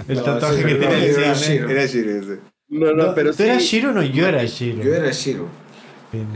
El 0.08 0.16
No, 0.16 0.22
tatuaje 0.22 0.62
que 0.64 0.74
tiene 0.74 1.04
el 1.06 1.14
cisne. 1.14 1.34
Shiro. 1.34 1.70
Era 1.70 1.86
Shiro 1.86 2.10
ese. 2.10 2.38
No, 2.68 2.92
no, 2.92 3.14
pero 3.14 3.30
¿Tú 3.30 3.36
sí. 3.38 3.42
eras 3.44 3.62
Shiro 3.62 3.90
o 3.90 3.92
no? 3.92 4.02
Yo 4.02 4.26
era 4.26 4.44
Shiro. 4.44 4.82
Yo 4.82 4.94
era 4.94 5.10
Shiro. 5.10 5.48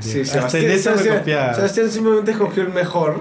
Sí, 0.01 0.21
Hasta 0.21 0.21
en 0.21 0.27
Sebastián, 0.27 0.65
eso 0.65 0.91
me 0.91 0.97
Sebastián- 0.97 1.19
copiaba. 1.19 1.55
Sebastián 1.55 1.91
simplemente 1.91 2.31
escogió 2.33 2.63
el 2.63 2.69
mejor. 2.71 3.21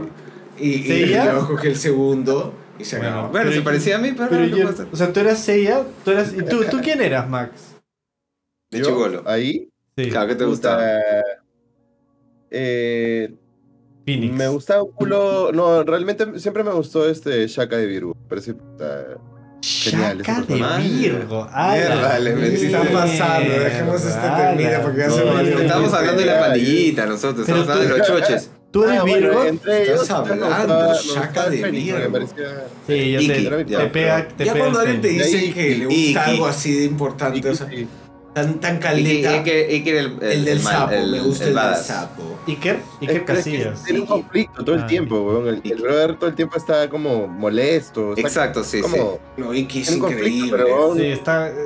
Y, 0.60 0.70
y 0.92 1.08
yo 1.10 1.40
escogí 1.40 1.68
el 1.68 1.76
segundo. 1.78 2.54
Y 2.82 2.86
se 2.86 2.98
Bueno, 2.98 3.12
acabó. 3.12 3.30
Bueno, 3.30 3.44
Pero 3.44 3.52
se 3.52 3.58
yo- 3.60 3.64
parecía 3.64 3.96
a 3.96 4.00
mí, 4.00 4.12
pero, 4.18 4.30
Pero 4.30 4.44
¿qué 4.56 4.60
yo, 4.62 4.68
pasa? 4.68 4.88
o 4.92 4.96
sea, 4.96 5.14
tú 5.14 5.20
eras 5.20 5.40
Seiya, 5.40 5.84
tú 6.04 6.12
eras, 6.12 6.34
¿y 6.34 6.42
tú, 6.44 6.64
tú 6.70 6.80
quién 6.82 7.02
eras, 7.02 7.30
Max? 7.30 7.52
De 8.72 8.80
yo, 8.80 8.86
chivolo. 8.86 9.24
Ahí, 9.26 9.68
Sí, 9.98 10.10
Claro, 10.10 10.28
¿qué 10.30 10.36
te 10.36 10.46
gustaba? 10.46 10.84
eh, 12.50 13.34
Phoenix. 14.06 14.34
me 14.34 14.48
gustaba 14.48 14.84
un 14.84 14.92
culo. 14.92 15.52
No, 15.54 15.84
realmente 15.84 16.40
siempre 16.40 16.64
me 16.64 16.72
gustó 16.72 17.08
este 17.10 17.48
Shaka 17.48 17.78
de 17.78 17.86
Virgo. 17.86 18.16
Parece 18.28 18.54
puta. 18.54 19.06
Genial, 19.64 20.18
Shaka 20.20 20.40
de 20.42 20.46
personaje. 20.48 20.90
Virgo. 20.90 21.46
Mierda, 21.46 22.20
le 22.20 22.34
¿Qué 22.34 22.40
metí- 22.40 22.66
está 22.66 22.84
pasando? 22.92 23.54
Dejemos 23.54 24.06
este 24.06 24.20
a 24.28 24.38
termine 24.38 24.72
la 24.72 24.82
porque 24.82 24.98
ya 25.00 25.10
se 25.12 25.26
No, 25.26 25.34
no, 25.34 25.40
Estamos 25.42 25.92
no, 25.92 25.98
hablando 25.98 26.20
de 26.22 26.26
la 26.28 26.36
no, 26.36 26.40
pandillita 26.48 27.06
nosotros, 27.06 27.40
estamos 27.48 27.70
hablando 27.70 27.94
de 27.94 27.98
los 28.00 28.08
choches. 28.08 28.52
¿Tú 28.72 28.84
eres 28.86 29.00
Ah, 29.00 29.02
bueno, 29.02 29.28
Virgo? 29.28 29.44
entre 29.44 29.82
Estás 29.84 30.10
ellos, 30.10 30.10
me 30.10 30.16
hablando, 30.16 30.94
Shaka 30.94 31.26
gustaba 31.28 31.50
de 31.50 31.62
el 31.62 31.72
Virgo. 31.72 32.12
Parecía. 32.12 32.68
Sí, 32.88 33.12
yo 33.12 33.20
te, 33.20 33.24
Iki, 33.26 33.34
te 33.66 33.66
ya, 33.72 33.92
pega, 33.92 34.28
te 34.30 34.46
Ya 34.46 34.54
pega 34.54 34.64
cuando 34.66 34.82
el 34.82 34.88
alguien 34.88 35.02
te 35.02 35.08
dice 35.10 35.38
Iki, 35.38 35.54
que 35.54 35.76
le 35.76 35.86
gusta 35.86 36.00
Iki. 36.00 36.18
algo 36.18 36.46
así 36.48 36.74
de 36.80 36.86
importante, 36.86 37.50
o 37.50 37.56
sea, 37.56 37.68
tan, 38.34 38.60
tan 38.62 38.78
Y 38.78 38.80
caleta. 38.80 39.30
Iker, 39.34 39.70
Iker 39.72 39.96
el, 39.98 40.18
el, 40.22 40.46
del 40.46 40.60
mal- 40.62 40.74
sapo, 40.74 40.94
el- 40.94 41.12
me 41.12 41.20
gusta 41.20 41.44
el, 41.50 41.54
del 41.56 41.76
sapo. 41.76 42.40
Iker, 42.48 42.80
Iker 43.02 43.26
Casillas. 43.26 43.84
Tiene 43.84 44.00
un 44.00 44.06
conflicto 44.06 44.64
todo 44.64 44.76
el 44.76 44.84
Ah, 44.84 44.88
tiempo, 44.88 45.20
weón. 45.22 45.48
El, 45.50 45.62
el 45.70 45.82
brother 45.82 46.16
todo 46.18 46.30
el 46.30 46.36
tiempo 46.36 46.56
está 46.58 46.90
como 46.90 47.28
molesto. 47.28 48.14
Exacto, 48.18 48.64
sí, 48.64 48.80
como, 48.80 48.96
sí. 48.96 49.02
No, 49.36 49.54
Iki 49.54 49.82
es 49.82 49.88
Tiene 49.88 50.02
un 50.02 50.08
conflicto, 50.08 50.46
increíble. 50.46 50.64
pero 50.64 50.92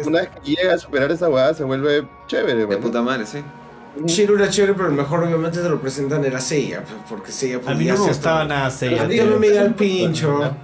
una 0.08 0.22
vez 0.22 0.30
que 0.44 0.56
llega 0.56 0.74
a 0.74 0.78
superar 0.80 1.12
esa 1.12 1.30
hueá 1.30 1.54
se 1.54 1.64
vuelve 1.64 2.08
chévere, 2.26 2.56
De 2.56 2.66
weón. 2.66 2.82
puta 2.82 3.04
madre, 3.04 3.28
sí. 3.28 3.38
Shiro 4.06 4.36
era 4.36 4.50
chévere, 4.50 4.74
pero 4.74 4.88
el 4.90 4.94
mejor 4.96 5.24
obviamente 5.24 5.60
te 5.62 5.70
lo 5.70 5.80
presentan 5.80 6.24
era 6.26 6.40
Seiya, 6.42 6.82
pues, 6.84 6.96
porque 7.10 7.32
Seiya 7.32 7.60
podía 7.60 7.72
A 7.72 7.78
mí 7.78 7.86
no 7.86 7.94
me 7.98 8.08
gustaba 8.08 8.40
todo. 8.42 8.50
nada 8.50 8.66
A 8.68 8.72
Seiya. 8.72 9.04
mí 9.06 9.14
tío. 9.16 9.24
también 9.30 9.40
me 9.40 9.50
da 9.58 9.62
el 9.66 9.74
pincho. 9.74 10.56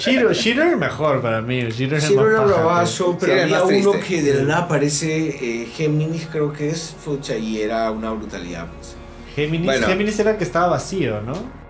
Shiro, 0.00 0.32
Shiro 0.34 0.62
era 0.62 0.72
el 0.72 0.76
mejor 0.78 1.20
para 1.22 1.40
mí. 1.40 1.62
Shiro 1.70 1.96
era 1.96 2.04
el 2.04 2.10
Shiro 2.12 2.28
era 2.30 2.40
bravazo, 2.40 3.16
pero 3.18 3.34
Sí, 3.34 3.40
había 3.40 3.62
uno 3.64 3.92
que 4.06 4.22
de 4.22 4.34
la 4.34 4.42
nada 4.42 4.58
aparece 4.64 5.28
eh, 5.62 5.66
Géminis, 5.74 6.28
creo 6.30 6.52
que 6.52 6.68
es, 6.70 6.94
fucha, 7.02 7.36
y 7.36 7.60
era 7.60 7.90
una 7.90 8.10
brutalidad. 8.12 8.66
Pues. 8.66 8.96
Géminis, 9.34 9.66
Bueno. 9.66 9.86
Géminis 9.86 10.18
era 10.18 10.32
el 10.32 10.36
que 10.36 10.44
estaba 10.44 10.68
vacío, 10.68 11.22
¿no? 11.22 11.61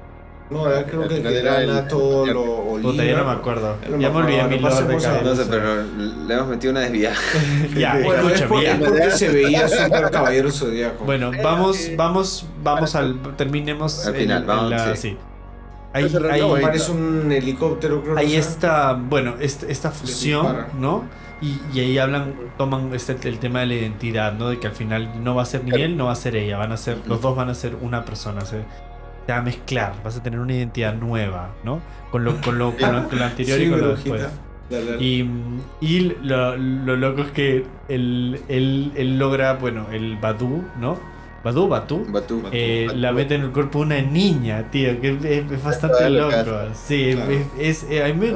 No, 0.53 0.69
era, 0.69 0.85
creo 0.85 1.09
que, 1.09 1.19
era 1.21 1.31
era 1.31 1.61
el- 1.63 1.67
lo 1.69 1.83
Puta, 2.83 3.03
Oliva. 3.03 3.19
no 3.21 3.25
me 3.27 3.31
acuerdo. 3.33 3.77
Ya 3.83 3.89
no 3.91 3.97
me 3.97 4.03
Ya 4.03 4.11
me 4.11 4.17
olvidé 4.17 4.45
mi 4.49 4.59
no 4.59 4.69
lord 4.69 4.83
de 4.87 4.97
cabeza. 4.97 5.21
No 5.25 5.35
sé, 5.37 5.45
pero 5.49 5.83
le 6.27 6.35
hemos 6.35 6.49
metido 6.49 6.71
una 6.73 6.81
desviada. 6.81 7.17
Ya, 7.77 8.01
Bueno, 8.05 8.29
es, 8.29 8.41
escucha, 8.41 8.79
porque 8.79 9.11
se 9.13 9.29
veía 9.29 9.69
súper 9.69 10.11
caballero 10.11 10.51
zodíaco. 10.51 11.05
Bueno, 11.05 11.31
vamos, 11.43 11.79
vamos, 11.97 12.47
vamos 12.63 12.95
al. 12.95 13.21
Terminemos. 13.37 14.07
Al 14.07 14.15
final, 14.15 14.45
vamos, 14.45 14.71
la- 14.71 14.97
sí. 14.97 15.11
sí. 15.11 15.17
Ahí, 15.95 16.05
ahí-. 16.31 16.63
Parece 16.63 16.91
un 16.93 17.31
helicóptero, 17.31 18.03
creo 18.03 18.15
que 18.15 18.21
ahí 18.21 18.31
sea. 18.31 18.41
está, 18.41 18.93
bueno, 18.95 19.35
este- 19.41 19.71
esta 19.71 19.91
fusión. 19.91 20.57
¿no? 20.79 21.05
Y, 21.43 21.61
y 21.75 21.81
ahí 21.81 21.99
hablan, 21.99 22.35
toman 22.57 22.95
este, 22.95 23.17
el 23.29 23.39
tema 23.41 23.61
de 23.61 23.67
la 23.67 23.75
identidad, 23.75 24.33
¿no? 24.35 24.49
De 24.51 24.61
que 24.61 24.69
al 24.69 24.75
final 24.75 25.11
no 25.25 25.35
va 25.35 25.43
a 25.43 25.45
ser 25.45 25.65
ni 25.65 25.73
él, 25.83 25.97
no 25.97 26.07
va 26.07 26.13
a 26.13 26.17
ser 26.17 26.37
ella, 26.37 26.57
van 26.57 26.71
a 26.71 26.77
ser, 26.77 26.99
los 27.07 27.21
dos 27.21 27.35
van 27.35 27.49
a 27.51 27.55
ser 27.55 27.75
una 27.81 28.05
persona, 28.05 28.43
se, 28.43 28.59
se 29.27 29.33
va 29.33 29.39
a 29.39 29.43
mezclar, 29.43 29.95
vas 30.05 30.17
a 30.17 30.23
tener 30.23 30.41
una 30.41 30.55
identidad 30.55 30.95
nueva, 30.95 31.51
¿no? 31.65 31.81
Con 32.11 32.25
lo, 32.25 32.41
con 32.41 32.59
lo, 32.59 32.77
con 32.77 32.93
lo, 32.93 33.09
con 33.09 33.19
lo 33.19 33.25
anterior 33.25 33.59
Sí, 33.59 33.65
y 33.65 33.71
con 33.71 33.81
lo 33.81 33.89
después. 33.97 34.23
Dale, 34.71 34.85
dale. 34.87 35.05
Y, 35.05 35.31
y 35.81 36.01
lo, 36.23 36.57
lo 36.57 36.97
loco 36.97 37.23
es 37.23 37.31
que 37.33 37.65
él, 37.89 38.41
él, 38.49 38.93
él 38.97 39.19
logra, 39.19 39.55
bueno, 39.55 39.87
el 39.93 40.17
Badu, 40.17 40.65
¿no? 40.81 40.99
Badu, 41.45 41.67
Batu, 41.67 42.07
Batú. 42.09 42.41
eh, 42.53 42.89
la 42.95 43.11
mete 43.13 43.35
en 43.35 43.43
el 43.43 43.51
cuerpo 43.51 43.81
de 43.81 43.85
una 43.87 44.01
niña, 44.03 44.71
tío, 44.71 45.01
que 45.01 45.11
es, 45.11 45.25
es 45.51 45.63
bastante 45.65 46.09
loco. 46.09 46.37
Sí, 46.75 47.13
Claro. 47.15 47.33
es, 47.33 47.47
es- 47.59 47.91
eh, 47.91 48.05
a 48.05 48.15
mí 48.15 48.15
me, 48.15 48.33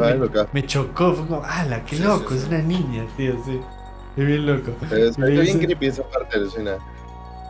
me- 0.52 0.66
chocó, 0.66 1.14
fue 1.14 1.26
como, 1.26 1.42
¡ala, 1.44 1.84
qué 1.84 1.96
Sí, 1.96 2.02
loco! 2.02 2.30
sí, 2.30 2.38
Es 2.38 2.48
una 2.48 2.58
niña, 2.58 3.04
tío, 3.16 3.34
sí. 3.44 3.60
Es 4.16 4.26
bien 4.26 4.44
loco. 4.46 4.72
Pero 4.90 5.12
bien 5.40 5.58
creepy 5.60 5.86
esa 5.86 6.02
parte 6.04 6.36
de 6.38 6.44
la 6.46 6.50
escena. 6.50 6.72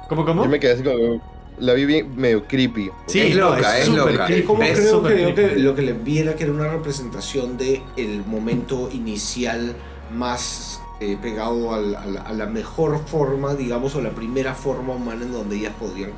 ¿Cómo, 0.09 0.25
cómo? 0.27 0.45
Yo 0.45 0.51
me 0.51 0.61
quedé 0.61 0.73
así 0.75 0.83
como. 0.83 1.36
La 1.59 1.73
vi 1.73 1.87
bien 1.87 2.15
medio 2.17 2.45
creepy. 2.47 2.91
Sí, 3.07 3.21
Es 3.21 3.37
no, 3.37 3.51
loca, 3.55 3.79
es 3.79 3.87
súper 3.87 4.13
loca. 4.15 4.29
Como 4.47 4.63
Es 4.63 4.79
creo 4.79 5.35
que, 5.35 5.57
lo 5.57 5.75
que 5.75 5.83
le 5.83 5.93
vi 5.95 6.19
era 6.19 6.35
que 6.37 6.45
era 6.45 6.53
una 6.53 6.69
representación 6.69 7.57
de 7.57 7.83
el 7.97 8.25
momento 8.27 8.91
inicial 8.93 9.75
más 10.15 10.81
eh, 11.01 11.17
pegado 11.21 11.75
al- 11.75 11.95
al- 11.95 12.19
a 12.19 12.33
la 12.33 12.47
mejor 12.47 13.01
forma, 13.07 13.55
digamos, 13.55 13.95
o 13.95 14.01
la 14.01 14.11
primera 14.11 14.55
forma 14.55 14.95
humana 14.95 15.25
en 15.25 15.33
donde 15.33 15.57
ellas 15.57 15.73
podrían 15.79 16.11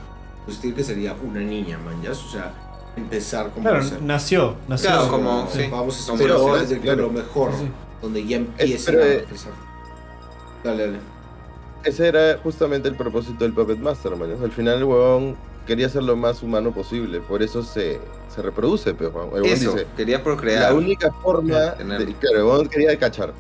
existir, 0.47 0.74
que 0.74 0.84
sería 0.84 1.14
una 1.22 1.41
niña, 1.41 1.78
man, 1.78 2.01
¿ya? 2.03 2.11
O 2.12 2.14
sea, 2.14 2.53
empezar 2.97 3.51
como 3.51 3.62
Claro, 3.62 3.78
a 3.78 3.82
ser- 3.82 4.03
nació, 4.03 4.55
nació. 4.68 4.91
Claro, 4.91 5.09
como- 5.09 5.49
Sí. 5.53 5.62
Vamos 5.70 5.97
a 5.97 6.12
esperar 6.14 6.80
claro. 6.80 7.03
lo 7.03 7.11
mejor, 7.11 7.53
Sí. 7.59 7.68
donde 8.03 8.26
ya 8.26 8.36
empieza 8.39 8.91
pero, 8.93 9.03
a 9.03 9.07
eh, 9.07 9.18
empezar. 9.20 9.53
Dale, 10.64 10.86
dale. 10.86 10.99
Ese 11.85 12.09
era 12.09 12.39
justamente 12.43 12.89
el 12.89 12.95
propósito 12.97 13.45
del 13.45 13.53
Puppet 13.53 13.79
Master, 13.79 14.16
man. 14.16 14.35
Al 14.43 14.51
final 14.53 14.79
el 14.79 14.85
huevón 14.85 15.37
quería 15.66 15.89
ser 15.89 16.03
lo 16.03 16.16
más 16.16 16.43
humano 16.43 16.72
posible. 16.72 17.20
Por 17.20 17.43
eso 17.43 17.62
se, 17.62 18.01
se 18.35 18.43
reproduce, 18.43 18.95
pero. 18.95 19.09
El 19.11 19.14
huevón 19.43 19.45
Eso, 19.45 19.72
dice. 19.74 19.87
quería 19.97 20.22
procrear. 20.24 20.62
La 20.62 20.74
única 20.74 21.12
forma. 21.22 21.74
Tener- 21.74 22.05
De, 22.07 22.14
claro, 22.14 22.37
el 22.39 22.43
huevón 22.45 22.68
quería 22.68 22.99
cachar. 22.99 23.33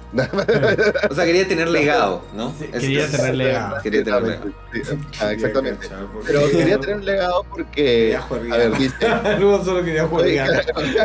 O 1.10 1.14
sea, 1.14 1.24
quería 1.24 1.48
tener 1.48 1.68
legado, 1.68 2.22
¿no? 2.34 2.52
Sí, 2.58 2.66
quería 2.66 3.04
es- 3.06 3.12
tener 3.12 3.34
legado. 3.34 3.82
Quería 3.82 4.04
tener 4.04 4.22
legado. 4.22 4.50
Sí, 4.72 4.82
ah, 5.20 5.32
exactamente. 5.32 5.88
Cachar, 5.88 6.06
Pero 6.26 6.40
quería 6.50 6.78
tener 6.80 6.96
un 6.96 7.04
legado 7.04 7.44
porque. 7.50 7.72
Quería 7.72 8.20
jugar 8.20 8.42
A 8.52 8.56
ver, 8.56 8.78
dice. 8.78 8.94
No, 9.40 9.64
solo 9.64 9.82
quería 9.84 10.06
jugar 10.06 10.26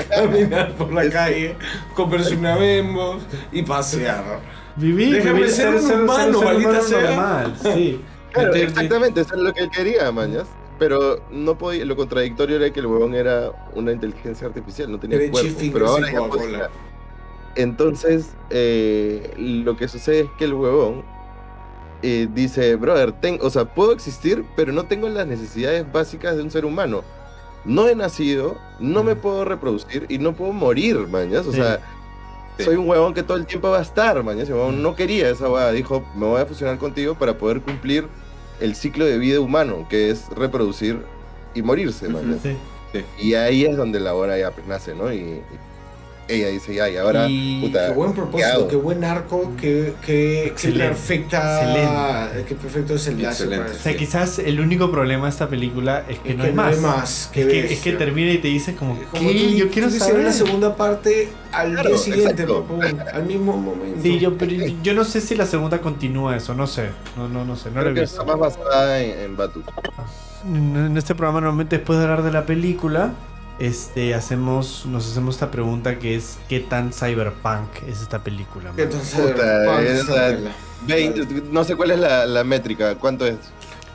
caminar 0.10 0.74
por 0.76 0.92
la 0.94 1.10
calle, 1.10 1.56
comerse 1.96 2.36
una 2.36 2.56
bembo 2.58 3.18
y 3.52 3.64
pasear. 3.64 4.24
Vivir, 4.76 5.14
Déjame 5.16 5.34
vivir, 5.40 5.52
ser 5.52 5.76
un 5.76 5.92
humano, 6.02 6.42
maldita 6.42 6.82
sea. 6.82 7.02
normal, 7.02 7.56
sí. 7.62 8.02
Claro, 8.32 8.54
exactamente, 8.56 9.22
eso 9.22 9.36
es 9.36 9.42
lo 9.42 9.54
que 9.54 9.62
él 9.64 9.70
quería, 9.70 10.12
mañas. 10.12 10.48
Pero 10.80 11.22
no 11.30 11.56
podía, 11.58 11.86
lo 11.86 11.96
contradictorio 11.96 12.56
era 12.56 12.72
que 12.74 12.80
el 12.80 12.88
huevón 12.88 13.14
era 13.14 13.52
una 13.76 13.92
inteligencia 13.92 14.48
artificial, 14.48 14.92
no 14.92 15.00
tenía 15.00 15.30
cuerpo. 15.30 15.60
Pero 15.72 15.88
ahora 15.88 16.12
ya 16.12 16.20
podía. 16.28 16.70
Entonces, 17.56 18.32
eh, 18.50 19.34
lo 19.38 19.78
que 19.78 19.88
sucede 19.88 20.22
es 20.22 20.28
que 20.40 20.46
el 20.46 20.54
huevón 20.56 21.04
eh, 22.02 22.28
dice, 22.34 22.76
brother, 22.76 23.12
ten- 23.14 23.40
o 23.42 23.50
sea, 23.50 23.66
puedo 23.66 23.94
existir, 23.94 24.44
pero 24.56 24.74
no 24.74 24.86
tengo 24.86 25.08
las 25.08 25.28
necesidades 25.28 25.90
básicas 25.90 26.36
de 26.36 26.42
un 26.44 26.52
ser 26.52 26.66
humano. 26.66 27.04
No 27.66 27.88
he 27.88 27.96
nacido, 27.96 28.58
no 28.80 29.04
me 29.04 29.16
puedo 29.16 29.46
reproducir 29.46 30.06
y 30.10 30.18
no 30.18 30.34
puedo 30.34 30.52
morir, 30.52 30.98
mañas. 31.08 31.46
O 31.48 31.52
Sí. 31.52 31.58
sea, 31.60 31.80
Sí. 32.58 32.66
soy 32.66 32.76
un 32.76 32.88
huevón 32.88 33.14
que 33.14 33.24
todo 33.24 33.38
el 33.38 33.46
tiempo 33.46 33.70
va 33.70 33.80
a 33.80 33.82
estar, 33.82 34.22
huevón 34.22 34.84
no 34.84 34.96
quería 34.96 35.30
esa 35.30 35.50
huevada. 35.50 35.72
Dijo, 35.72 36.04
me 36.16 36.26
voy 36.26 36.42
a 36.42 36.46
fusionar 36.46 36.78
contigo 36.78 37.16
para 37.16 37.38
poder 37.38 37.62
cumplir 37.62 38.08
el 38.60 38.76
ciclo 38.76 39.06
de 39.06 39.18
vida 39.18 39.40
humano, 39.40 39.88
que 39.90 40.10
es 40.10 40.30
reproducir 40.30 41.00
y 41.54 41.62
morirse, 41.62 42.10
mañas. 42.10 42.40
Sí. 42.44 42.56
Y 43.20 43.34
ahí 43.34 43.66
es 43.66 43.76
donde 43.76 44.00
la 44.00 44.14
hora 44.14 44.38
ya 44.38 44.52
nace, 44.68 44.94
¿no? 44.94 45.12
Y, 45.12 45.18
y 45.18 45.44
ella 46.28 46.48
dice, 46.48 46.74
ya, 46.74 46.90
y 46.90 46.96
ahora, 46.98 47.28
Y- 47.30 47.62
puta, 47.62 47.88
Qué 47.88 47.94
buen 47.94 48.12
¿qué 48.12 48.16
propósito, 48.16 48.68
qué 48.70 48.76
buen 48.78 49.04
arco, 49.04 49.52
qué, 49.60 49.94
qué, 50.02 50.06
qué 50.06 50.46
Excelente, 50.48 50.88
perfecta. 50.88 52.32
Qué 52.48 52.56
perfecto 52.56 52.96
es 52.96 53.08
el. 53.08 53.24
Excelente. 53.24 53.66
para 53.66 53.76
O 53.76 53.80
sea, 53.82 53.98
quizás 53.98 54.40
el 54.40 54.60
único 54.60 54.90
problema 54.92 55.26
de 55.26 55.30
esta 55.32 55.48
película 55.50 56.06
es 56.08 56.20
que, 56.20 56.32
Es 56.32 56.38
no, 56.38 56.44
que 56.44 56.50
hay 56.50 56.56
no 56.56 56.62
más. 56.62 56.76
hay 56.76 56.82
más, 56.82 57.22
Es 57.26 57.46
que, 57.46 57.74
es 57.74 57.80
que 57.82 57.92
termina 57.94 58.32
y 58.32 58.38
te 58.38 58.48
dices 58.48 58.76
como, 58.78 58.98
Como 59.12 59.30
¿qué? 59.30 59.36
tú- 59.36 59.56
yo 59.56 59.70
quiero 59.70 59.90
tú 59.90 59.96
saber. 60.00 60.24
la 60.24 60.32
segunda 60.34 60.76
parte 60.76 61.30
al 61.52 61.74
Claro, 61.74 61.90
día 61.90 61.98
siguiente, 61.98 62.46
al 63.14 63.26
mismo 63.26 63.58
momento. 63.58 64.00
Sí, 64.02 64.18
yo, 64.20 64.38
pero 64.38 64.52
yo 64.82 64.94
no 64.94 65.04
sé 65.04 65.22
si 65.22 65.36
la 65.36 65.46
segunda 65.46 65.80
continúa 65.82 66.36
eso, 66.38 66.54
no 66.56 66.68
sé. 66.68 66.90
No, 67.18 67.28
no, 67.28 67.44
no 67.46 67.56
sé, 67.56 67.70
no 67.70 67.82
lo 67.82 67.90
he 67.90 67.94
visto. 67.94 68.22
está 68.22 68.24
más 68.24 68.40
basada 68.58 69.02
en, 69.02 69.20
en 69.20 69.38
Batu. 69.38 69.62
En 70.46 70.98
este 70.98 71.16
programa 71.16 71.42
normalmente 71.42 71.78
después 71.78 72.00
de 72.00 72.06
hablar 72.06 72.24
de 72.24 72.32
la 72.32 72.46
película, 72.46 73.12
este, 73.60 74.14
hacemos, 74.14 74.86
nos 74.86 75.10
hacemos 75.10 75.36
esta 75.36 75.52
pregunta 75.52 76.00
que 76.00 76.16
es 76.16 76.38
¿qué 76.50 76.60
tan 76.60 76.92
cyberpunk 76.92 77.70
es 77.88 78.02
esta 78.02 78.24
película? 78.24 78.72
man? 78.72 78.80
Esa- 78.80 79.30
esta 80.00 80.28
tela. 80.36 80.52
20, 80.86 81.26
no 81.52 81.64
sé 81.64 81.76
cuál 81.76 81.92
es 81.92 82.00
la, 82.00 82.26
la 82.26 82.44
métrica, 82.44 82.96
¿cuánto 82.96 83.26
es? 83.26 83.36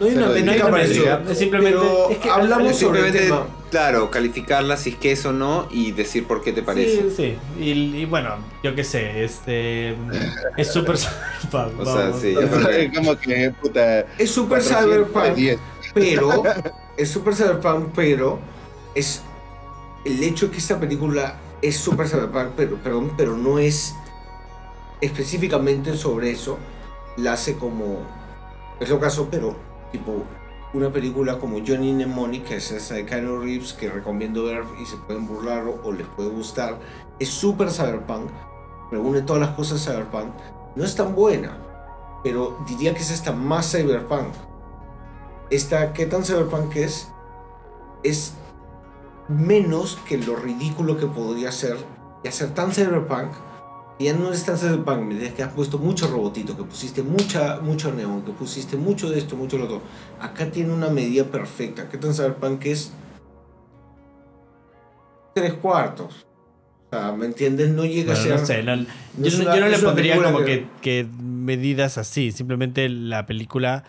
No 0.00 0.06
hay 0.06 0.14
una 0.16 0.28
métrica 0.28 0.64
No 0.64 0.70
para 0.70 0.84
eso. 0.84 1.02
es 1.28 1.38
simplemente- 1.38 1.78
Pero 1.80 2.10
es 2.10 2.18
que 2.18 2.30
hablamos 2.30 2.78
sobre 2.78 3.00
el 3.00 3.04
Simplemente, 3.06 3.18
tema. 3.26 3.46
claro, 3.70 4.10
calificarla 4.10 4.76
si 4.76 4.90
es 4.90 4.96
que 4.96 5.10
es 5.12 5.26
o 5.26 5.32
no 5.32 5.66
y 5.72 5.90
decir 5.90 6.24
por 6.26 6.40
qué 6.42 6.52
te 6.52 6.62
parece. 6.62 7.10
Sí, 7.10 7.14
sí. 7.16 7.62
Y, 7.62 7.70
y 7.96 8.04
bueno, 8.06 8.36
yo 8.62 8.74
qué 8.76 8.84
sé, 8.84 9.24
este. 9.24 9.96
Es 10.56 10.72
súper 10.72 10.96
cyberpunk. 11.50 11.80
O 11.80 11.84
sea, 11.84 12.12
sí, 12.18 12.34
es 12.38 12.96
como 12.96 13.18
que, 13.18 13.52
puta, 13.60 14.00
Es 14.16 14.30
super 14.30 14.60
400 14.62 14.84
de 14.86 14.92
cyberpunk, 15.04 15.34
10. 15.34 15.58
pero 15.92 16.42
es 16.96 17.10
super 17.10 17.34
cyberpunk, 17.34 17.88
pero 17.94 18.38
es 18.94 19.22
el 20.08 20.22
hecho 20.22 20.50
que 20.50 20.56
esta 20.56 20.80
película 20.80 21.36
es 21.60 21.76
super 21.76 22.08
cyberpunk, 22.08 22.52
pero 22.56 22.76
perdón, 22.76 23.12
pero 23.16 23.36
no 23.36 23.58
es 23.58 23.94
específicamente 25.02 25.96
sobre 25.96 26.30
eso, 26.30 26.58
la 27.18 27.34
hace 27.34 27.56
como 27.56 27.98
es 28.80 28.88
lo 28.88 28.98
caso, 28.98 29.28
pero 29.30 29.54
tipo 29.92 30.24
una 30.72 30.90
película 30.90 31.38
como 31.38 31.58
Johnny 31.58 31.92
Mnemonic, 31.92 32.44
que 32.44 32.56
es 32.56 32.70
esa 32.70 32.94
de 32.94 33.04
Keanu 33.04 33.40
Reeves, 33.40 33.74
que 33.74 33.90
recomiendo 33.90 34.44
ver 34.44 34.64
y 34.80 34.86
se 34.86 34.96
pueden 34.96 35.26
burlar 35.26 35.66
o, 35.66 35.80
o 35.84 35.92
les 35.92 36.06
puede 36.06 36.30
gustar, 36.30 36.78
es 37.18 37.28
super 37.28 37.70
cyberpunk, 37.70 38.30
reúne 38.90 39.22
todas 39.22 39.40
las 39.40 39.50
cosas 39.50 39.84
cyberpunk, 39.84 40.32
no 40.74 40.84
es 40.84 40.94
tan 40.94 41.14
buena, 41.14 41.58
pero 42.24 42.58
diría 42.66 42.94
que 42.94 43.00
es 43.00 43.10
esta 43.10 43.32
más 43.32 43.70
cyberpunk. 43.70 44.32
Esta, 45.50 45.92
¿qué 45.92 46.06
tan 46.06 46.24
cyberpunk 46.24 46.76
es? 46.76 47.08
Es 48.02 48.34
menos 49.28 49.98
que 50.08 50.18
lo 50.18 50.36
ridículo 50.36 50.96
que 50.98 51.06
podría 51.06 51.52
ser 51.52 51.76
y 52.24 52.28
hacer 52.28 52.50
tan 52.54 52.72
cyberpunk 52.72 53.30
ya 54.00 54.12
no 54.14 54.32
es 54.32 54.44
tan 54.44 54.56
cyberpunk, 54.56 55.00
me 55.02 55.14
dices 55.14 55.32
que 55.34 55.42
has 55.42 55.52
puesto 55.52 55.76
mucho 55.78 56.06
robotito, 56.06 56.56
que 56.56 56.62
pusiste 56.62 57.02
mucha, 57.02 57.58
mucho 57.60 57.92
neón, 57.92 58.22
que 58.22 58.30
pusiste 58.30 58.76
mucho 58.76 59.10
de 59.10 59.18
esto, 59.18 59.34
mucho 59.34 59.56
de 59.56 59.64
lo 59.64 59.68
otro. 59.68 59.82
Acá 60.20 60.48
tiene 60.52 60.72
una 60.72 60.88
medida 60.88 61.24
perfecta. 61.24 61.88
¿Qué 61.88 61.98
tan 61.98 62.14
cyberpunk 62.14 62.64
es? 62.66 62.92
Tres 65.34 65.54
cuartos. 65.54 66.26
O 66.90 66.96
sea, 66.96 67.12
¿me 67.12 67.26
entiendes? 67.26 67.70
No 67.70 67.84
llega 67.84 68.14
Bueno, 68.14 68.34
a 68.36 68.38
ser... 68.38 68.64
no 68.64 68.76
sé, 68.76 68.84
no- 68.84 68.86
no 69.18 69.26
yo, 69.28 69.38
no- 69.38 69.44
una- 69.44 69.54
yo 69.56 69.60
no 69.60 69.66
no 69.66 69.76
le 69.76 69.78
pondría 69.78 70.22
como 70.22 70.38
que- 70.38 70.44
que, 70.44 70.66
que 70.80 71.08
medidas 71.20 71.98
así. 71.98 72.32
Simplemente 72.32 72.88
la 72.88 73.26
película 73.26 73.84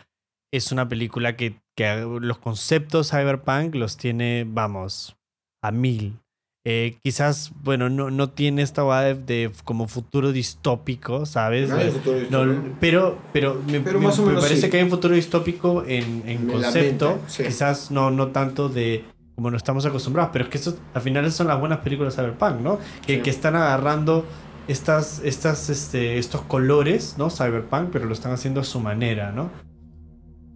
es 0.52 0.72
una 0.72 0.90
película 0.90 1.36
que, 1.38 1.60
que 1.78 2.04
los 2.20 2.40
conceptos 2.40 3.12
cyberpunk 3.12 3.76
los 3.76 3.96
tiene, 3.98 4.46
vamos, 4.48 5.16
a 5.62 5.72
mil. 5.72 6.20
Eh, 6.66 6.98
quizás, 7.02 7.52
bueno, 7.64 7.90
no, 7.90 8.12
no 8.12 8.30
tiene 8.30 8.62
esta 8.62 8.84
vibe 8.84 9.24
de 9.26 9.52
como 9.64 9.88
futuro 9.88 10.32
distópico, 10.34 11.26
¿sabes? 11.26 11.70
No 11.70 11.78
hay 11.78 11.86
De- 11.86 11.92
futuro 11.94 12.18
no, 12.30 12.46
distópico. 12.46 12.76
pero 12.82 13.18
pero, 13.34 13.62
me, 13.66 13.80
Pero 13.80 14.00
parece 14.02 14.58
sí. 14.62 14.70
que 14.70 14.78
hay 14.78 14.84
un 14.84 14.90
futuro 14.90 15.16
distópico 15.16 15.84
en, 15.88 16.24
en 16.28 16.48
concepto. 16.48 17.10
mente, 17.12 17.24
sí. 17.28 17.44
Quizás 17.44 17.92
no, 17.92 18.12
no 18.12 18.28
tanto 18.28 18.68
de 18.70 19.06
como 19.36 19.50
no 19.50 19.56
estamos 19.58 19.86
acostumbrados, 19.86 20.32
pero 20.34 20.44
es 20.46 20.52
que 20.52 20.58
eso 20.58 20.78
al 20.94 21.02
final 21.02 21.32
son 21.32 21.48
las 21.48 21.58
buenas 21.60 21.80
películas 21.80 22.14
cyberpunk, 22.16 22.60
¿no? 22.60 22.78
Que, 23.08 23.16
Sí. 23.16 23.22
que 23.22 23.30
están 23.30 23.56
agarrando 23.56 24.26
estas, 24.68 25.22
estas, 25.24 25.70
este, 25.70 26.18
estos 26.18 26.42
colores, 26.42 27.16
¿no? 27.18 27.30
Cyberpunk, 27.30 27.90
pero 27.90 28.06
lo 28.06 28.14
están 28.14 28.34
haciendo 28.34 28.60
a 28.60 28.64
su 28.66 28.82
manera, 28.82 29.32
¿no? 29.32 29.50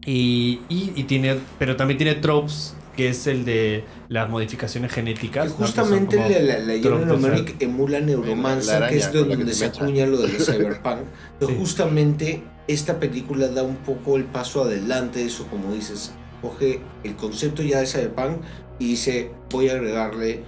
Y, 0.05 0.59
y, 0.67 0.91
y 0.97 1.03
tiene, 1.05 1.39
pero 1.57 1.77
también 1.77 1.97
tiene 1.97 2.15
tropes, 2.15 2.75
que 2.95 3.09
es 3.09 3.27
el 3.27 3.43
de 3.45 3.83
las 4.09 4.29
modificaciones 4.29 4.91
genéticas. 4.91 5.45
Que 5.45 5.49
¿no? 5.51 5.57
Que 5.57 5.63
justamente 5.63 6.17
la, 6.17 6.59
la, 6.59 6.75
la 6.75 7.05
Numeric 7.05 7.61
emula 7.61 7.99
Neuromancer, 7.99 8.79
La 8.79 8.87
araña 8.87 8.91
que 8.91 8.97
es 8.97 9.07
que 9.07 9.17
donde 9.19 9.53
se 9.53 9.65
acuña 9.65 10.05
lo 10.05 10.17
del 10.17 10.31
cyberpunk. 10.39 10.99
Pero 11.39 11.51
Sí. 11.51 11.57
justamente 11.59 12.43
esta 12.67 12.99
película 12.99 13.47
da 13.49 13.63
un 13.63 13.75
poco 13.77 14.15
el 14.17 14.23
paso 14.25 14.63
adelante 14.63 15.19
de 15.19 15.25
eso, 15.25 15.47
como 15.47 15.73
dices. 15.73 16.13
Coge 16.41 16.81
el 17.03 17.15
concepto 17.15 17.61
ya 17.63 17.79
de 17.79 17.85
cyberpunk 17.87 18.41
y 18.79 18.87
dice, 18.89 19.31
voy 19.49 19.69
a 19.69 19.73
agregarle 19.73 20.43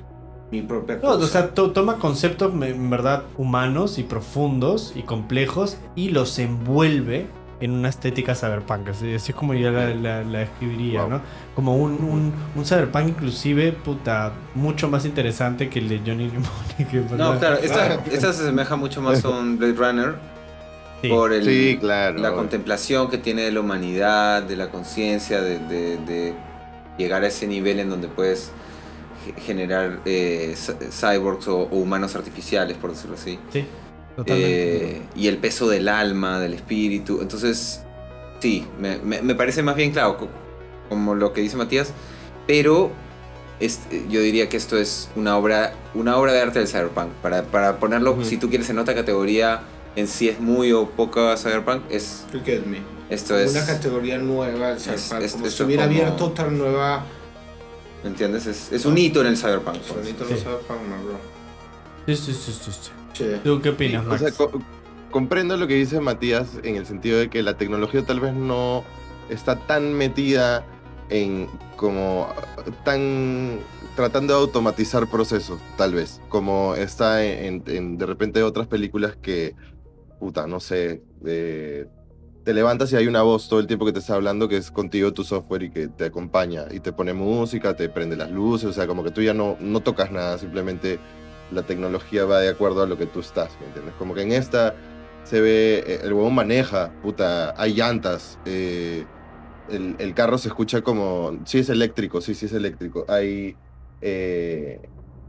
mi 0.52 0.62
propia 0.62 0.96
No, 0.98 1.02
cosa. 1.02 1.26
o 1.26 1.28
sea, 1.28 1.54
to- 1.54 1.72
toma 1.72 1.98
conceptos 2.00 2.54
en 2.62 2.90
verdad 2.90 3.24
humanos 3.38 3.98
y 3.98 4.04
profundos 4.04 4.94
y 4.96 5.02
complejos 5.04 5.78
y 5.96 6.10
los 6.10 6.38
envuelve 6.38 7.26
en 7.62 7.72
una 7.72 7.90
estética 7.90 8.36
cyberpunk. 8.36 8.90
Así, 8.90 9.14
así 9.16 9.32
es 9.32 9.36
como 9.38 9.54
yo 9.54 9.72
la, 9.72 9.90
la- 9.96 10.24
la 10.24 10.42
escribiría, 10.44 11.02
Wow. 11.02 11.10
¿no? 11.10 11.22
Como 11.56 11.76
un, 11.78 11.94
un, 12.04 12.34
un 12.56 12.66
cyberpunk 12.66 13.08
inclusive, 13.10 13.72
puta, 13.72 14.34
mucho 14.56 14.90
más 14.90 15.06
interesante 15.06 15.70
que 15.70 15.80
el 15.80 15.88
de 15.90 16.02
Johnny 16.06 16.30
que, 16.92 16.98
No, 17.16 17.40
claro, 17.40 17.58
esta, 17.58 17.96
esta 18.12 18.34
se 18.34 18.44
asemeja 18.44 18.76
mucho 18.76 19.02
más 19.02 19.24
a 19.24 19.30
un 19.30 19.58
Blade 19.58 19.74
Runner 19.74 20.16
Sí. 21.02 21.10
por 21.10 21.34
el, 21.34 21.46
Sí, 21.46 21.78
claro. 21.80 22.18
la 22.20 22.34
contemplación 22.34 23.10
que 23.10 23.18
tiene 23.18 23.44
de 23.44 23.52
la 23.52 23.60
humanidad, 23.60 24.44
de 24.44 24.56
la 24.56 24.70
conciencia, 24.70 25.42
de, 25.42 25.60
de- 25.60 25.98
de 25.98 26.34
llegar 26.98 27.24
a 27.24 27.28
ese 27.28 27.46
nivel 27.48 27.80
en 27.80 27.90
donde 27.90 28.08
puedes 28.08 28.52
ge- 29.26 29.40
generar 29.42 30.00
eh, 30.06 30.56
cy- 30.56 30.90
cyborgs 30.92 31.48
o, 31.50 31.58
o 31.60 31.78
humanos 31.78 32.16
artificiales, 32.16 32.78
por 32.78 32.92
decirlo 32.92 33.16
así. 33.16 33.38
Sí. 33.52 33.66
Eh, 34.26 35.02
y 35.16 35.28
el 35.28 35.38
peso 35.38 35.68
del 35.68 35.88
alma, 35.90 36.40
del 36.40 36.54
espíritu. 36.54 37.20
Entonces, 37.22 37.82
sí, 38.40 38.66
me, 38.80 38.98
me- 39.00 39.22
me 39.22 39.36
parece 39.36 39.62
más 39.64 39.76
bien 39.76 39.92
claro, 39.92 40.18
co- 40.18 40.30
como 40.90 41.16
lo 41.16 41.34
que 41.34 41.42
dice 41.42 41.58
Matías, 41.58 41.92
pero 42.48 42.92
es- 43.60 43.80
yo 44.10 44.22
diría 44.22 44.48
que 44.50 44.58
esto 44.58 44.78
es 44.78 45.10
una 45.16 45.38
obra, 45.38 45.74
una 45.94 46.18
obra 46.18 46.32
de 46.34 46.42
arte 46.42 46.60
del 46.60 46.68
cyberpunk. 46.68 47.10
Para, 47.22 47.44
para 47.44 47.80
ponerlo, 47.80 48.12
Ujú. 48.14 48.24
si 48.26 48.38
tú 48.38 48.50
quieres 48.50 48.70
en 48.70 48.80
otra 48.80 48.96
categoría, 48.96 49.62
en 49.96 50.08
si 50.08 50.30
es 50.30 50.40
muy 50.40 50.72
o 50.72 50.90
poca 50.90 51.36
cyberpunk, 51.38 51.84
es, 51.90 52.26
You 52.34 52.40
get 52.46 52.66
me. 52.66 52.80
esto 53.10 53.38
es... 53.38 53.52
Una 53.52 53.66
categoría 53.66 54.18
nueva 54.18 54.70
del 54.70 54.80
cyberpunk. 54.80 55.22
es- 55.24 55.32
como 55.34 55.46
esto 55.46 55.58
si 55.58 55.64
hubiera 55.64 55.86
como- 55.88 55.98
abierto 55.98 56.26
otra 56.26 56.48
nueva... 56.50 57.04
¿Me 58.04 58.10
entiendes? 58.12 58.46
Es, 58.46 58.72
es 58.72 58.86
un 58.86 58.98
hito 58.98 59.22
en 59.22 59.28
el 59.28 59.38
cyberpunk. 59.38 59.78
pues. 59.80 59.88
Sonito 60.06 60.26
Sí. 60.28 60.34
no 60.34 60.40
cyberpunk, 60.40 60.80
bro. 61.06 61.18
Sí, 62.06 62.16
sí, 62.16 62.34
sí, 62.34 62.52
sí. 62.72 62.92
¿Tú 63.44 63.62
qué 63.62 63.70
opinas, 63.70 64.06
O 64.06 64.10
Max? 64.10 64.22
sea, 64.22 64.32
co- 64.32 64.52
comprendo 65.12 65.58
lo 65.58 65.68
que 65.68 65.76
dice 65.76 66.00
Matías 66.00 66.60
en 66.64 66.76
el 66.76 66.86
sentido 66.86 67.18
de 67.20 67.30
que 67.30 67.44
la 67.44 67.58
tecnología 67.58 68.04
tal 68.06 68.20
vez 68.20 68.34
no 68.34 68.84
está 69.30 69.56
tan 69.58 69.94
metida 69.94 70.66
en 71.10 71.48
como 71.78 72.28
tan 72.84 73.60
tratando 73.96 74.34
de 74.34 74.40
automatizar 74.42 75.08
procesos, 75.08 75.60
tal 75.78 75.94
vez, 75.94 76.20
como 76.30 76.76
está 76.76 77.24
en, 77.26 77.64
en- 77.68 77.98
de 77.98 78.06
repente 78.06 78.44
otras 78.44 78.68
películas 78.68 79.16
que, 79.22 79.56
puta, 80.20 80.48
no 80.48 80.60
sé, 80.60 81.02
eh, 81.26 81.86
te 82.44 82.54
levantas 82.54 82.92
y 82.92 82.96
hay 82.96 83.08
una 83.08 83.22
voz 83.22 83.48
todo 83.48 83.60
el 83.60 83.68
tiempo 83.68 83.86
que 83.86 83.94
te 83.94 84.00
está 84.00 84.16
hablando 84.16 84.48
que 84.48 84.58
es 84.58 84.70
contigo 84.70 85.14
tu 85.14 85.24
software 85.24 85.64
y 85.64 85.70
que 85.72 85.88
te 85.88 86.06
acompaña 86.06 86.66
y 86.72 86.80
te 86.80 86.92
pone 86.92 87.14
música, 87.14 87.76
te 87.76 87.88
prende 87.90 88.16
las 88.16 88.30
luces, 88.32 88.70
o 88.70 88.74
sea, 88.74 88.86
como 88.88 89.04
que 89.04 89.12
tú 89.12 89.22
ya 89.22 89.34
no, 89.34 89.58
no 89.60 89.80
tocas 89.80 90.12
nada, 90.12 90.38
simplemente 90.38 91.00
la 91.52 91.64
tecnología 91.64 92.26
va 92.26 92.40
de 92.40 92.50
acuerdo 92.50 92.84
a 92.84 92.88
lo 92.88 92.98
que 92.98 93.06
tú 93.06 93.20
estás, 93.20 93.60
¿me 93.60 93.68
entiendes? 93.68 93.94
Como 93.96 94.14
que 94.14 94.22
en 94.24 94.32
esta 94.32 94.76
se 95.24 95.42
ve, 95.42 95.84
eh, 95.86 96.00
el 96.04 96.14
huevón 96.14 96.36
maneja, 96.36 96.92
puta, 97.02 97.54
hay 97.58 97.74
llantas, 97.74 98.40
eh, 98.46 99.06
el, 99.70 99.96
el 100.00 100.14
carro 100.14 100.38
se 100.38 100.50
escucha 100.50 100.82
como, 100.82 101.40
sí 101.46 101.60
es 101.60 101.70
eléctrico, 101.70 102.22
sí, 102.22 102.36
sí 102.36 102.46
es 102.46 102.54
eléctrico, 102.54 103.06
hay, 103.08 103.56
eh, 104.02 104.80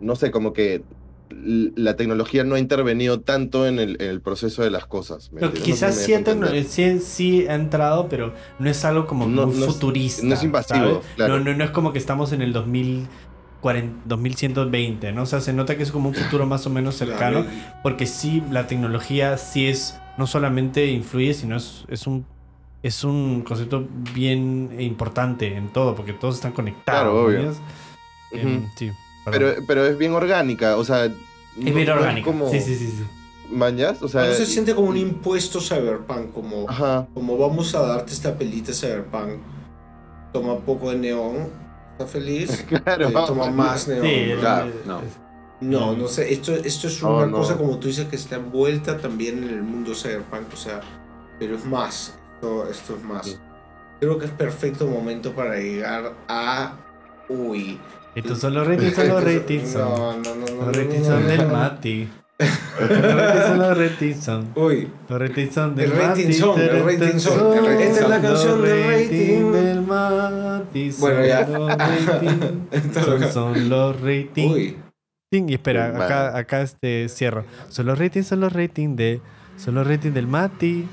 no 0.01 0.17
sé, 0.17 0.31
como 0.31 0.53
que 0.53 0.85
la 1.29 1.97
tecnología 1.97 2.45
no 2.45 2.55
ha 2.55 2.59
intervenido 2.61 3.21
tanto 3.21 3.67
en 3.67 3.81
el, 3.81 3.97
en 4.01 4.11
el 4.11 4.21
proceso 4.21 4.62
de 4.62 4.71
las 4.71 4.87
cosas. 4.87 5.33
¿me? 5.33 5.41
No 5.41 5.53
quizás 5.53 5.97
sí, 5.97 6.12
ha 6.14 6.62
sí, 6.64 7.01
sí 7.01 7.47
ha 7.49 7.55
entrado, 7.57 8.09
pero 8.09 8.33
no 8.61 8.71
es 8.71 8.85
algo 8.85 9.07
como 9.07 9.27
No- 9.27 9.47
muy 9.47 9.57
no 9.57 9.67
es- 9.67 9.73
futurista. 9.73 10.23
no 10.25 10.35
es 10.35 10.43
invasivo, 10.45 11.03
claro. 11.17 11.39
No, 11.39 11.45
no, 11.45 11.55
no 11.57 11.64
es 11.64 11.71
como 11.71 11.93
que 11.93 11.99
estamos 11.99 12.33
en 12.33 12.43
el 12.43 12.53
2040, 12.53 13.11
2120, 13.62 15.12
¿no? 15.12 15.22
O 15.22 15.26
sea, 15.26 15.40
se 15.40 15.52
nota 15.52 15.76
que 15.76 15.82
es 15.82 15.90
como 15.92 16.09
un 16.09 16.14
futuro 16.14 16.46
más 16.46 16.66
o 16.66 16.70
menos 16.70 16.96
cercano, 16.96 17.44
porque 17.82 18.07
sí, 18.07 18.42
la 18.50 18.66
tecnología 18.66 19.36
sí 19.38 19.66
es, 19.66 19.98
no 20.18 20.26
solamente 20.26 20.86
influye, 20.86 21.34
sino 21.34 21.57
es, 21.57 21.84
es 21.88 22.07
un 22.07 22.24
es 22.82 23.02
un 23.02 23.42
concepto 23.42 23.88
bien 24.14 24.76
importante 24.78 25.57
en 25.57 25.72
todo, 25.72 25.96
porque 25.96 26.12
todos 26.12 26.36
están 26.36 26.52
conectados. 26.52 27.02
Claro, 27.02 27.24
obvio. 27.24 27.52
Em, 28.30 28.68
sí, 28.76 28.92
pero, 29.24 29.54
pero 29.66 29.84
es 29.86 29.98
bien 29.98 30.12
orgánica, 30.12 30.76
o 30.76 30.84
sea... 30.84 31.07
es 31.07 31.12
no- 31.57 31.72
bien 31.74 31.86
no 31.88 31.94
orgánico. 31.94 32.30
como- 32.30 32.48
Sí, 32.48 32.61
sí, 32.61 32.76
sí, 32.76 32.86
sí. 32.88 33.04
¿Mañas? 33.50 34.00
O 34.02 34.09
sea... 34.09 34.26
No 34.26 34.32
se 34.34 34.46
siente 34.46 34.72
como 34.72 34.88
un 34.88 34.96
impuesto 34.98 35.61
cyberpunk, 35.61 36.32
como, 36.32 36.68
Ajá. 36.68 37.09
como 37.12 37.36
vamos 37.38 37.74
a 37.74 37.80
darte 37.82 38.12
esta 38.12 38.36
pelita 38.38 38.72
cyberpunk. 38.72 39.40
Toma 40.32 40.52
un 40.52 40.62
poco 40.62 40.90
de 40.90 40.98
neón, 40.98 41.48
¿está 41.97 42.07
feliz? 42.07 42.64
Claro. 42.84 43.09
Eh, 43.09 43.12
toma 43.12 43.51
más 43.51 43.88
neón. 43.88 44.07
Sí. 44.07 44.34
Claro, 44.38 44.68
eh, 44.68 44.82
no. 44.86 45.01
No, 45.59 45.97
no 45.97 46.07
sé, 46.07 46.32
esto, 46.32 46.55
esto 46.55 46.86
es 46.86 47.03
No, 47.03 47.16
una 47.16 47.26
no. 47.26 47.38
cosa 47.38 47.57
como 47.57 47.78
tú 47.78 47.88
dices 47.88 48.07
que 48.09 48.16
está 48.16 48.36
envuelta 48.36 48.99
también 48.99 49.42
en 49.42 49.49
el 49.49 49.62
mundo 49.62 49.94
cyberpunk, 49.94 50.53
o 50.53 50.57
sea, 50.57 50.80
pero 51.38 51.57
es 51.57 51.64
más, 51.64 52.18
esto, 52.34 52.68
esto 52.68 52.97
es 52.97 53.03
más. 53.03 53.26
Sí. 53.26 53.36
Creo 54.01 54.18
que 54.18 54.26
es 54.26 54.32
perfecto 54.32 54.86
momento 54.86 55.32
para 55.32 55.57
llegar 55.57 56.12
a... 56.28 56.76
Uy. 57.30 57.80
Estos 58.14 58.38
son 58.38 58.53
los 58.55 58.66
ratings, 58.66 58.94
son 58.94 59.09
los 59.09 59.24
ratings. 59.24 59.74
No, 59.74 60.12
no, 60.18 60.34
no, 60.34 60.34
no. 60.34 60.47
Los 60.47 60.66
no, 60.66 60.72
ratings 60.72 61.01
no, 61.01 61.05
son 61.07 61.22
no, 61.22 61.28
del 61.28 61.49
no. 61.49 61.55
Mati. 61.55 62.09
Los 62.39 62.89
ratings 62.91 63.47
son 63.47 63.59
los 63.59 63.78
ratings 63.78 64.24
son. 64.24 64.53
Uy, 64.57 64.89
Los 65.09 65.18
ratings 65.20 65.55
son 65.55 65.74
del 65.74 65.91
El 65.93 65.99
rating 65.99 66.24
Mati. 66.26 66.32
son, 66.34 66.61
el 66.61 66.84
rating 66.84 67.18
son, 67.18 67.57
el 67.57 67.64
rating 67.66 67.84
Esta 67.87 68.01
es 68.05 68.09
la 68.11 68.20
canción 68.20 68.61
Los 68.61 68.68
del 68.68 68.87
rating. 68.87 69.53
del 69.53 69.80
Mati. 69.82 70.93
son 70.93 71.01
Bueno, 71.01 71.24
ya. 71.26 71.49
Los 71.49 71.76
ratings. 72.07 72.45
Son, 73.05 73.32
son 73.32 73.68
los 73.70 74.01
ratings. 74.01 74.53
uy. 74.53 74.76
Y 75.32 75.55
espera, 75.55 75.87
acá, 76.05 76.37
acá 76.37 76.61
este 76.62 77.09
cierro. 77.09 77.45
Son 77.68 77.87
los 77.87 77.99
ratings, 77.99 78.26
son 78.26 78.41
los 78.41 78.53
ratings 78.53 78.97
de. 78.97 79.20
Son 79.57 79.74
los 79.74 79.87
ratings 79.87 80.14
del 80.14 80.26
Mati. 80.26 80.87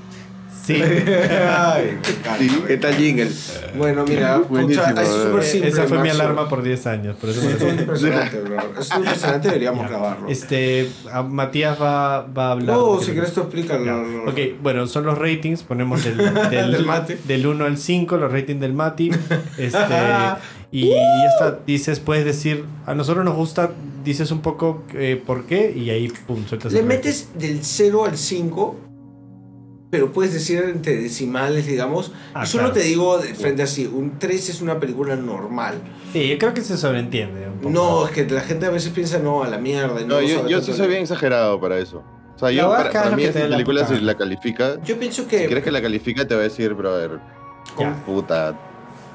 Sí. 0.64 0.74
Ay, 0.80 1.98
qué 2.02 2.14
Sí. 2.38 2.62
¿Qué 2.66 2.76
tal 2.78 2.94
jingle? 2.94 3.30
Bueno, 3.76 4.04
mira, 4.06 4.38
Buenísimo, 4.38 4.84
pucha, 4.86 5.02
es 5.02 5.08
súper 5.08 5.40
eh. 5.40 5.46
simple. 5.46 5.68
Esa 5.68 5.84
fue 5.84 5.98
mi 5.98 6.08
alarma 6.08 6.48
por 6.48 6.62
10 6.62 6.86
años. 6.86 7.16
Por 7.16 7.30
eso 7.30 7.42
me 7.42 7.52
es 7.52 7.80
impresionante, 7.80 8.40
bro. 8.40 8.56
Es 8.80 8.90
impresionante, 8.94 9.48
deberíamos 9.48 9.88
grabarlo. 9.88 10.28
Este, 10.28 10.88
a- 11.12 11.22
Matías 11.22 11.80
va, 11.80 12.22
va 12.26 12.48
a 12.48 12.52
hablar. 12.52 12.76
No, 12.76 13.00
si 13.00 13.12
quieres 13.12 13.32
tú 13.32 13.42
explícalo. 13.42 13.84
Ya. 13.84 13.92
no, 13.92 14.24
no. 14.24 14.30
Ok, 14.30 14.38
bueno, 14.62 14.86
son 14.86 15.04
los 15.04 15.18
ratings, 15.18 15.62
ponemos 15.62 16.02
del, 16.02 16.16
del, 16.50 16.72
Del 16.72 16.86
Mati. 16.86 17.14
del 17.24 17.46
1 17.46 17.64
al 17.64 17.76
5, 17.78 18.16
los 18.16 18.32
ratings 18.32 18.60
del 18.60 18.72
Mati. 18.72 19.10
Este, 19.58 19.78
y 20.72 20.88
ya 20.90 21.28
está, 21.32 21.58
dices, 21.66 22.00
puedes 22.00 22.24
decir, 22.24 22.64
a 22.86 22.94
nosotros 22.94 23.24
nos 23.24 23.36
gusta, 23.36 23.70
dices 24.04 24.30
un 24.30 24.40
poco 24.40 24.84
eh, 24.94 25.22
por 25.24 25.44
qué 25.44 25.72
y 25.76 25.90
ahí, 25.90 26.08
pum, 26.26 26.44
sueltas 26.46 26.72
Le 26.72 26.82
metes 26.82 27.28
del 27.38 27.60
0 27.62 28.06
al 28.06 28.16
5, 28.16 28.76
pero 29.94 30.10
puedes 30.10 30.32
decir 30.34 30.60
entre 30.66 30.96
decimales, 30.96 31.66
digamos. 31.68 32.10
Ah, 32.34 32.42
y 32.42 32.46
solo 32.48 32.64
claro. 32.64 32.74
te 32.80 32.80
digo 32.82 33.18
de 33.18 33.32
frente 33.32 33.62
así, 33.62 33.86
un 33.86 34.18
3 34.18 34.48
es 34.48 34.60
una 34.60 34.80
película 34.80 35.14
normal. 35.14 35.76
Sí, 36.12 36.26
yo 36.30 36.36
creo 36.36 36.52
que 36.52 36.62
se 36.62 36.76
sobreentiende 36.76 37.46
un 37.46 37.58
poco. 37.58 37.70
No, 37.70 38.04
es 38.04 38.10
que 38.10 38.24
la 38.26 38.40
gente 38.40 38.66
a 38.66 38.70
veces 38.70 38.90
piensa, 38.90 39.20
no, 39.20 39.44
a 39.44 39.46
la 39.46 39.58
mierda. 39.58 40.00
No, 40.04 40.20
yo, 40.20 40.48
yo 40.48 40.60
sí 40.62 40.72
soy 40.72 40.88
bien 40.88 41.02
exagerado 41.02 41.60
para 41.60 41.78
eso. 41.78 42.02
O 42.34 42.38
sea, 42.40 42.48
La 42.48 42.54
yo, 42.54 42.70
para, 42.70 43.14
mí 43.14 43.24
la 43.24 43.32
película 43.50 43.86
si 43.86 44.00
la 44.00 44.16
califica, 44.16 44.82
Yo 44.82 44.98
pienso 44.98 45.22
si 45.22 45.28
que... 45.28 45.46
crees 45.46 45.62
que 45.62 45.70
la 45.70 45.80
califica 45.80 46.26
te 46.26 46.34
va 46.34 46.40
a 46.40 46.42
decir, 46.42 46.74
brother, 46.74 47.20
Ya. 47.78 47.94
puta, 48.04 48.58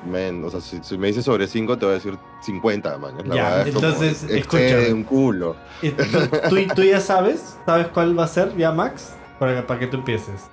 men, 0.09 0.41
o 0.45 0.49
sea, 0.49 0.61
si, 0.61 0.79
si 0.81 0.97
me 0.97 1.07
dices 1.07 1.25
sobre 1.25 1.45
5, 1.45 1.77
te 1.77 1.85
voy 1.87 1.91
a 1.91 1.97
decir 1.97 2.17
50, 2.41 2.97
man. 2.99 3.15
La 3.25 3.35
Ya, 3.35 3.49
verdad 3.49 3.67
entonces, 3.67 4.23
escúchame. 4.23 4.93
un 4.93 5.03
culo. 5.03 5.57
¿Tú, 6.49 6.55
tú 6.73 6.83
ya 6.83 7.01
sabes? 7.01 7.57
¿Sabes 7.65 7.87
cuál 7.89 8.17
va 8.17 8.23
a 8.23 8.27
ser 8.27 8.55
ya, 8.55 8.71
Max? 8.71 9.09
Para, 9.39 9.67
para 9.67 9.77
que 9.81 9.87
tú 9.87 9.97
empieces. 9.97 10.49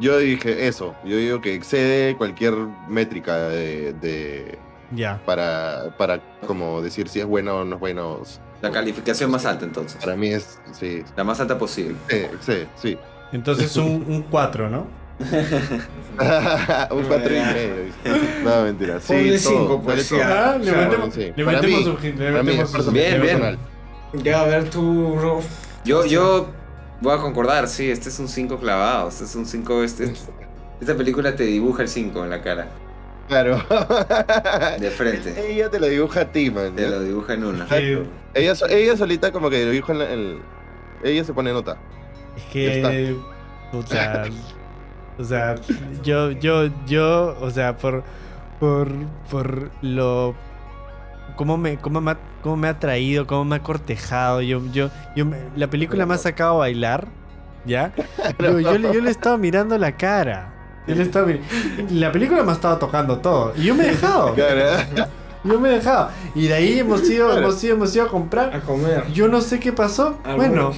Yo 0.00 0.18
dije 0.18 0.66
eso, 0.68 0.94
yo 1.04 1.16
digo 1.16 1.40
que 1.40 1.54
excede 1.54 2.16
cualquier 2.16 2.54
métrica 2.88 3.36
de, 3.48 3.92
de- 3.94 4.58
Ya. 4.94 5.20
para, 5.24 5.94
para 5.96 6.20
como 6.46 6.82
decir 6.82 7.08
si 7.08 7.20
es 7.20 7.26
bueno 7.26 7.58
o 7.60 7.64
no 7.64 7.76
es 7.76 7.80
bueno. 7.80 8.22
La 8.60 8.70
calificación 8.70 9.30
más 9.30 9.46
alta 9.46 9.64
entonces. 9.64 9.98
Para 10.02 10.16
mí 10.16 10.28
es, 10.28 10.58
sí, 10.72 11.02
La 11.16 11.24
más 11.24 11.40
alta 11.40 11.56
posible. 11.58 11.96
sí, 12.08 12.22
sí, 12.40 12.54
sí. 12.76 12.98
Entonces 13.32 13.76
un 13.76 14.24
4, 14.30 14.68
¿no? 14.70 14.86
un 16.90 17.02
4 17.04 17.34
y 17.34 17.40
medio. 17.40 17.74
No, 18.44 18.62
mentira. 18.64 19.00
Sí, 19.00 19.12
Ponle 19.14 19.38
todo, 19.38 19.50
cinco, 19.52 19.82
pues, 19.82 20.10
vale 20.10 20.22
todo. 20.22 20.30
ya. 20.30 20.50
Ah, 20.52 20.58
le 20.58 20.72
metemos, 20.72 21.14
sí. 21.14 21.32
le 21.36 21.44
Para 21.44 21.60
metemos 21.62 21.80
mí, 21.84 21.90
un- 22.10 22.18
le 22.18 22.30
metemos. 22.42 22.92
Bien, 22.92 23.10
bien. 23.10 23.20
personal. 23.22 23.58
Ya, 24.24 24.40
a 24.40 24.44
ver 24.46 24.70
tú, 24.70 25.16
Rolf. 25.20 25.44
Yo, 25.84 26.04
yo 26.06 26.48
voy 27.00 27.14
a 27.14 27.18
concordar, 27.18 27.68
sí, 27.68 27.90
este 27.90 28.08
es 28.08 28.18
un 28.18 28.28
5 28.28 28.58
clavado. 28.58 29.08
Este 29.08 29.24
es 29.24 29.34
un 29.34 29.46
5. 29.46 29.82
Este, 29.82 30.12
esta 30.80 30.94
película 30.96 31.34
te 31.36 31.44
dibuja 31.44 31.82
el 31.82 31.88
5 31.88 32.24
en 32.24 32.30
la 32.30 32.42
cara. 32.42 32.68
Claro. 33.28 33.58
De 34.80 34.90
frente. 34.90 35.52
Ella 35.52 35.68
te 35.70 35.78
lo 35.78 35.86
dibuja 35.86 36.22
a 36.22 36.32
ti, 36.32 36.50
man. 36.50 36.74
Te 36.74 36.88
lo 36.88 37.00
dibuja 37.00 37.34
en 37.34 37.44
una. 37.44 37.68
Sí. 37.68 37.98
Ella, 38.34 38.54
ella 38.70 38.96
solita 38.96 39.32
como 39.32 39.50
que 39.50 39.64
lo 39.66 39.70
dibuja 39.70 39.92
en, 39.92 39.98
la- 39.98 40.12
en- 40.12 40.38
Ella 41.04 41.24
se 41.24 41.32
pone 41.34 41.52
nota. 41.52 41.76
Es 42.36 42.44
que. 42.44 43.16
Puta. 43.70 44.24
O 45.18 45.24
sea, 45.24 45.56
yo, 46.02 46.30
yo, 46.30 46.70
yo, 46.86 47.36
o 47.40 47.50
sea, 47.50 47.76
por. 47.76 48.02
Por. 48.60 48.88
Por 49.30 49.70
lo. 49.82 50.34
Cómo 51.36 51.56
me, 51.56 51.76
cómo 51.78 52.00
me, 52.00 52.12
ha, 52.12 52.18
cómo 52.42 52.56
me 52.56 52.68
ha 52.68 52.78
traído, 52.78 53.26
cómo 53.26 53.44
me 53.44 53.56
ha 53.56 53.62
cortejado. 53.62 54.40
Yo, 54.42 54.60
yo, 54.72 54.90
yo 55.14 55.24
me- 55.26 55.38
la 55.56 55.68
película 55.68 56.04
me 56.06 56.14
ha 56.14 56.18
sacado 56.18 56.54
a 56.56 56.58
bailar. 56.58 57.06
¿Ya? 57.64 57.92
Yo, 58.38 58.60
yo, 58.60 58.78
le- 58.78 58.92
yo 58.94 59.00
le 59.00 59.10
estaba 59.10 59.36
mirando 59.36 59.76
la 59.76 59.92
cara. 59.96 60.54
Yo 60.86 60.94
le 60.94 61.02
estaba 61.02 61.26
mir- 61.26 61.40
La 61.90 62.10
película 62.12 62.42
me 62.42 62.50
ha 62.50 62.54
estado 62.54 62.78
tocando 62.78 63.18
todo. 63.18 63.52
Y 63.56 63.64
yo 63.64 63.74
me 63.74 63.84
he 63.84 63.88
dejado. 63.90 64.34
Yo 65.44 65.60
me 65.60 65.68
he 65.70 65.72
dejado. 65.74 66.10
Y 66.34 66.48
de 66.48 66.54
ahí 66.54 66.78
hemos 66.80 67.08
ido, 67.08 67.26
Claro. 67.26 67.42
hemos 67.42 67.62
ido, 67.64 67.74
hemos 67.76 67.94
ido 67.94 68.04
a 68.06 68.08
comprar. 68.08 68.54
A 68.54 68.60
comer. 68.60 69.04
Yo 69.12 69.28
no 69.28 69.40
sé 69.40 69.60
qué 69.60 69.72
pasó. 69.72 70.18
Al 70.24 70.36
Bueno, 70.36 70.72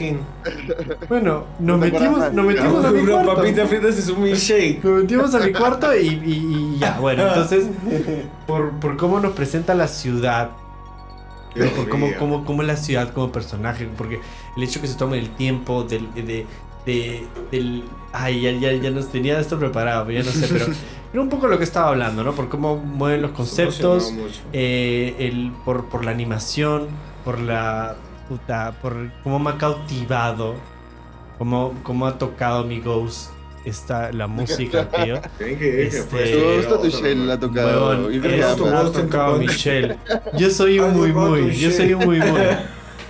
bueno, 1.09 1.45
nos 1.59 1.79
metimos, 1.79 2.33
nos 2.33 2.45
metimos 2.47 2.85
a 2.85 2.91
mi 2.91 3.07
cuarto. 3.07 3.35
papita 3.37 3.67
frita 3.67 3.93
se 3.93 4.03
suma 4.03 4.21
un 4.27 4.33
shake. 4.35 4.85
Nos 4.85 5.01
metimos 5.03 5.35
a 5.35 5.39
mi 5.41 5.53
cuarto 5.53 5.97
y, 5.97 6.07
y- 6.09 6.75
y 6.75 6.79
ya, 6.79 6.99
bueno, 7.01 7.27
entonces, 7.27 7.67
por, 8.47 8.71
por 8.81 8.97
cómo 8.97 9.19
nos 9.21 9.33
presenta 9.33 9.75
la 9.75 9.89
ciudad, 9.89 10.51
Qué 11.55 11.65
por 11.65 11.89
cómo, 11.89 12.07
cómo, 12.19 12.45
cómo 12.45 12.63
la 12.63 12.77
ciudad 12.77 13.13
como 13.13 13.33
personaje, 13.33 13.89
porque 13.97 14.21
el 14.57 14.63
hecho 14.63 14.81
que 14.81 14.87
se 14.87 14.95
tome 14.95 15.19
el 15.19 15.31
tiempo 15.31 15.83
del, 15.83 16.13
de, 16.15 16.47
de- 16.87 17.27
del... 17.51 17.85
Ay, 18.13 18.41
ya, 18.41 18.51
ya, 18.53 18.73
ya 18.73 18.91
nos 18.91 19.09
tenía 19.13 19.39
esto 19.39 19.59
preparado, 19.59 20.07
pero 20.07 20.21
ya 20.21 20.25
no 20.27 20.33
sé, 20.33 20.49
pero 20.53 20.67
era 21.13 21.23
un 21.23 21.29
poco 21.29 21.47
lo 21.47 21.59
que 21.59 21.65
estaba 21.65 21.89
hablando, 21.91 22.25
¿no? 22.25 22.33
Por 22.33 22.49
cómo 22.49 22.77
mueven 22.77 23.23
los 23.23 23.31
conceptos, 23.33 24.13
eh, 24.53 25.15
el, 25.19 25.53
por, 25.65 25.85
por 25.89 26.05
la 26.05 26.11
animación, 26.11 26.89
por 27.25 27.39
la 27.39 27.95
puta, 28.29 28.75
por 28.83 29.13
cómo 29.23 29.39
me 29.39 29.51
ha 29.51 29.59
cautivado, 29.59 30.55
cómo, 31.39 31.75
cómo 31.85 32.07
ha 32.07 32.19
tocado 32.19 32.65
mi 32.65 32.81
Ghost 32.81 33.31
esta, 33.65 34.11
la 34.13 34.27
música, 34.39 34.89
tío. 34.89 35.21
Que 35.39 35.87
Este, 35.87 36.03
pues, 36.11 36.81
gusta 36.83 37.09
la 37.15 37.35
ha 37.35 37.41
tocado. 37.41 38.11
Man. 38.11 38.75
ha 38.75 38.91
tocado. 38.93 39.37
Michelle. 39.39 39.99
Yo 40.37 40.51
soy 40.51 40.81
un 40.81 40.97
muy 40.97 41.13
muy, 41.13 41.55
yo 41.57 41.71
soy 41.71 41.95
un 41.95 42.05
muy 42.05 42.19
muy. 42.19 42.41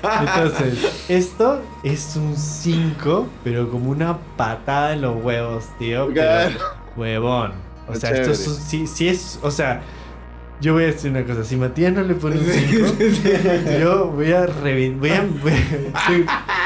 Entonces, 0.02 1.04
esto 1.08 1.60
es 1.82 2.16
un 2.16 2.36
5, 2.36 3.26
pero 3.44 3.68
como 3.70 3.90
una 3.90 4.18
patada 4.36 4.92
en 4.94 5.02
los 5.02 5.22
huevos, 5.22 5.64
tío. 5.78 6.08
pero-. 6.14 6.58
Huevón. 6.96 7.52
O 7.88 7.94
sea, 7.94 8.10
esto 8.10 8.30
es 8.32 8.46
un- 8.46 8.54
sí 8.86 9.08
es, 9.08 9.38
o 9.42 9.50
sea, 9.50 9.82
yo 10.60 10.74
voy 10.74 10.84
a 10.84 10.86
decir 10.88 11.10
una 11.10 11.24
cosa, 11.24 11.42
si 11.44 11.56
Matías 11.56 11.92
no 11.92 12.02
le 12.02 12.14
pone 12.14 12.36
un 12.38 12.44
5, 12.44 12.86
yo 13.80 14.06
voy 14.08 14.30
a 14.32 14.46
reventar, 14.46 15.24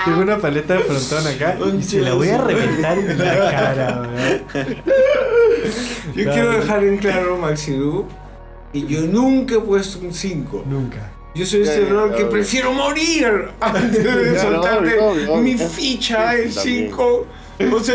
tengo- 0.05 0.20
una 0.20 0.39
paleta 0.39 0.74
de 0.74 0.80
frontón 0.80 1.26
acá 1.32 1.57
y 1.78 1.82
se 1.82 2.01
la 2.01 2.14
voy 2.14 2.28
a 2.28 2.39
reventar 2.39 2.99
en 2.99 3.18
la 3.18 3.51
cara, 3.51 4.03
weón. 4.03 4.76
Yo 6.14 6.24
No, 6.26 6.32
quiero 6.32 6.51
dejar 6.53 6.85
en 6.85 6.99
claro, 6.99 7.39
Maxidu, 7.39 8.05
y 8.72 8.87
yo 8.87 9.03
nunca 9.03 9.55
he 9.55 9.61
puesto 9.61 10.05
un 10.05 10.12
5. 10.12 10.64
Nunca. 10.68 11.11
Yo 11.35 11.45
soy 11.47 11.62
este 11.62 11.82
error 11.82 12.14
que 12.14 12.24
prefiero 12.26 12.72
morir 12.72 13.49
antes 13.61 14.05
de 14.05 14.39
soltarte 14.41 14.97
mi 15.43 15.57
ficha 15.57 16.32
del 16.35 16.55
También. 16.55 16.89
5. 16.91 17.26
O 17.72 17.78
sea, 17.80 17.95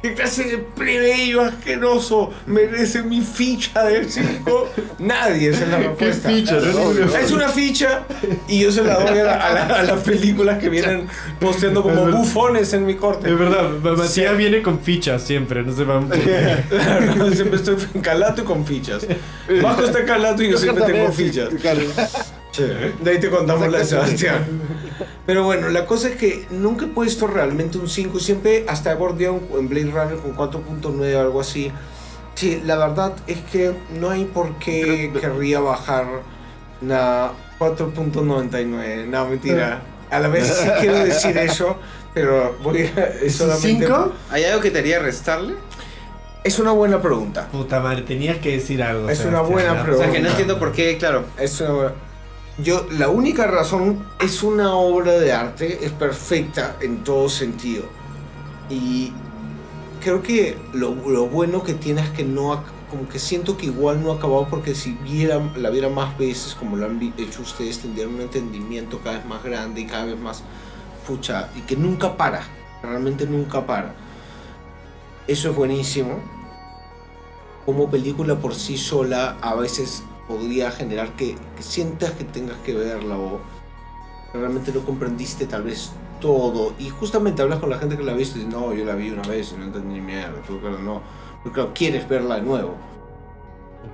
¿qué 0.00 0.14
clase 0.14 0.44
de 0.44 0.58
plebeyo 0.58 1.40
asqueroso 1.42 2.30
merece 2.46 3.02
mi 3.02 3.20
ficha 3.20 3.82
del 3.82 4.08
5? 4.08 4.68
Nadie, 5.00 5.50
esa 5.50 5.64
es 5.64 5.70
la 5.70 5.78
respuesta. 5.78 6.28
ficha? 6.28 6.56
Obvio. 6.58 7.06
no, 7.06 7.16
Es 7.16 7.32
una 7.32 7.48
ficha 7.48 8.04
y 8.46 8.60
yo 8.60 8.70
se 8.70 8.84
la 8.84 8.94
doy 9.00 9.18
a, 9.18 9.24
la- 9.24 9.34
a 9.34 9.52
la- 9.54 9.66
a 9.80 9.82
las 9.82 10.00
películas 10.02 10.58
que 10.60 10.68
vienen 10.68 11.08
posteando 11.40 11.82
como 11.82 12.06
bufones 12.12 12.72
en 12.74 12.86
mi 12.86 12.94
corte. 12.94 13.28
Es 13.28 13.36
verdad, 13.36 13.70
Matías 13.82 14.10
Sí. 14.12 14.36
viene 14.36 14.62
con 14.62 14.78
fichas 14.78 15.22
siempre, 15.22 15.64
no 15.64 15.74
se 15.74 15.82
va 15.82 16.00
Claro, 16.68 17.32
siempre 17.32 17.56
estoy 17.56 17.76
en 17.94 18.00
calato 18.02 18.42
y 18.42 18.44
con 18.44 18.64
fichas. 18.64 19.04
Bajo 19.62 19.82
está 19.84 20.04
calato 20.04 20.44
y 20.44 20.50
yo 20.52 20.58
siempre 20.58 20.84
tengo 20.84 21.10
fichas. 21.10 21.48
Claro. 21.60 21.80
De 22.58 23.10
ahí 23.10 23.18
te 23.18 23.30
contamos 23.30 23.70
la 23.70 23.78
de 23.78 23.84
Sebastián. 23.84 24.44
Pero 25.26 25.44
bueno, 25.44 25.68
la 25.68 25.86
cosa 25.86 26.08
es 26.08 26.16
que 26.16 26.46
nunca 26.50 26.84
he 26.84 26.88
puesto 26.88 27.26
realmente 27.26 27.78
un 27.78 27.88
5. 27.88 28.18
Siempre 28.20 28.64
hasta 28.68 28.92
he 28.92 28.94
bordeado 28.94 29.40
en 29.58 29.68
Blade 29.68 29.90
Runner 29.90 30.16
con 30.18 30.36
4.9 30.36 31.14
o 31.16 31.20
algo 31.20 31.40
así. 31.40 31.72
Sí, 32.34 32.62
la 32.64 32.76
verdad 32.76 33.14
es 33.26 33.38
que 33.50 33.72
no 33.98 34.10
hay 34.10 34.24
por 34.24 34.58
qué 34.58 35.10
querría 35.18 35.60
bajar 35.60 36.06
na 36.80 37.30
4.99. 37.58 39.06
No, 39.06 39.28
mentira. 39.28 39.82
A 40.10 40.18
la 40.20 40.28
vez 40.28 40.46
sí 40.48 40.68
quiero 40.80 40.98
decir 41.04 41.36
eso, 41.38 41.76
pero 42.12 42.56
voy 42.62 42.82
a... 42.82 42.82
Es 43.22 43.22
¿Es 43.22 43.40
un 43.40 43.48
solamente... 43.48 43.86
5? 43.86 44.12
¿Hay 44.30 44.44
algo 44.44 44.60
que 44.60 44.70
te 44.70 44.80
haría 44.80 44.98
restarle? 44.98 45.54
Es 46.44 46.58
una 46.58 46.72
buena 46.72 47.00
pregunta. 47.00 47.48
Puta 47.50 47.80
madre, 47.80 48.02
tenías 48.02 48.38
que 48.38 48.52
decir 48.52 48.82
algo. 48.82 49.08
Es 49.08 49.20
una 49.20 49.38
Sebastián, 49.38 49.52
buena 49.52 49.74
¿no? 49.74 49.80
O 49.80 49.84
pregunta. 49.84 50.04
sea, 50.04 50.12
que 50.12 50.20
no 50.20 50.28
entiendo 50.28 50.58
por 50.58 50.72
qué, 50.72 50.98
claro. 50.98 51.24
Es 51.38 51.58
una 51.60 51.70
buena- 51.70 51.92
Yo, 52.58 52.86
la 52.90 53.08
única 53.08 53.46
razón 53.46 54.04
es 54.20 54.42
una 54.42 54.74
obra 54.74 55.12
de 55.12 55.32
arte, 55.32 55.84
es 55.84 55.92
perfecta 55.92 56.76
en 56.80 57.02
todo 57.02 57.28
sentido. 57.28 57.84
Y 58.68 59.12
creo 60.02 60.22
que 60.22 60.58
lo, 60.72 60.94
lo 60.94 61.26
bueno 61.26 61.62
que 61.62 61.74
tiene 61.74 62.02
es 62.02 62.10
que 62.10 62.24
no, 62.24 62.52
ha- 62.52 62.64
como 62.90 63.08
que 63.08 63.18
siento 63.18 63.56
que 63.56 63.66
igual 63.66 64.02
no 64.02 64.12
ha 64.12 64.16
acabado 64.16 64.46
porque 64.50 64.74
si 64.74 64.92
viera, 64.92 65.40
la 65.56 65.70
viera 65.70 65.88
más 65.88 66.16
veces 66.18 66.54
como 66.54 66.76
lo 66.76 66.84
han 66.86 67.00
hecho 67.16 67.40
ustedes, 67.42 67.78
tendrían 67.78 68.14
un 68.14 68.20
entendimiento 68.20 68.98
cada 69.02 69.16
vez 69.16 69.26
más 69.26 69.42
grande 69.42 69.80
y 69.80 69.86
cada 69.86 70.04
vez 70.04 70.18
más, 70.18 70.42
pucha, 71.06 71.48
y 71.56 71.62
que 71.62 71.74
nunca 71.76 72.16
para, 72.18 72.42
realmente 72.82 73.26
nunca 73.26 73.66
para. 73.66 73.94
Eso 75.26 75.50
es 75.50 75.56
buenísimo. 75.56 76.18
Como 77.64 77.90
película 77.90 78.36
por 78.36 78.54
sí 78.54 78.76
sola 78.76 79.36
a 79.40 79.54
veces 79.54 80.02
podría 80.28 80.70
generar 80.70 81.10
que, 81.16 81.36
que 81.56 81.62
sientas 81.62 82.12
que 82.12 82.24
tengas 82.24 82.56
que 82.58 82.74
verla 82.74 83.16
o 83.16 83.40
realmente 84.32 84.72
no 84.72 84.80
comprendiste 84.80 85.46
tal 85.46 85.64
vez 85.64 85.92
todo. 86.20 86.72
Y 86.78 86.88
justamente 86.88 87.42
hablas 87.42 87.58
con 87.58 87.70
la 87.70 87.78
gente 87.78 87.96
que 87.96 88.02
la 88.02 88.12
ha 88.12 88.16
visto 88.16 88.38
y 88.38 88.44
dices, 88.44 88.54
no, 88.54 88.72
yo 88.72 88.84
la 88.84 88.94
vi 88.94 89.10
una 89.10 89.22
vez 89.22 89.52
y 89.52 89.58
no 89.58 89.64
entendí 89.64 89.94
ni 89.94 90.00
mierda. 90.00 90.40
Tú, 90.46 90.60
claro, 90.60 90.78
no. 90.78 91.02
Porque 91.42 91.56
claro, 91.56 91.72
quieres 91.74 92.08
verla 92.08 92.36
de 92.36 92.42
nuevo. 92.42 92.76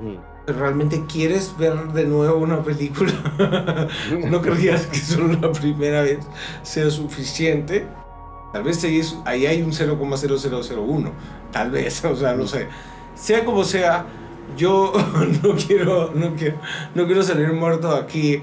Ujú. 0.00 0.18
Pero 0.46 0.60
realmente 0.60 1.04
quieres 1.06 1.54
ver 1.58 1.74
de 1.92 2.04
nuevo 2.04 2.38
una 2.38 2.62
película. 2.62 3.12
no 4.30 4.40
creías 4.40 4.86
que 4.86 4.98
solo 4.98 5.34
la 5.40 5.52
primera 5.52 6.02
vez 6.02 6.20
sea 6.62 6.90
suficiente. 6.90 7.86
Tal 8.52 8.62
vez 8.62 8.82
ahí 9.24 9.46
hay 9.46 9.62
un 9.62 9.72
0,0001. 9.72 11.10
Tal 11.50 11.70
vez, 11.70 12.04
o 12.04 12.16
sea, 12.16 12.34
no 12.34 12.46
sé. 12.46 12.68
Sea 13.14 13.44
como 13.44 13.64
sea, 13.64 14.06
yo 14.56 14.92
no 15.42 15.54
quiero, 15.54 16.12
no 16.14 16.34
quiero, 16.36 16.60
no 16.94 17.06
quiero 17.06 17.22
salir 17.22 17.52
muerto 17.52 17.90
aquí. 17.90 18.42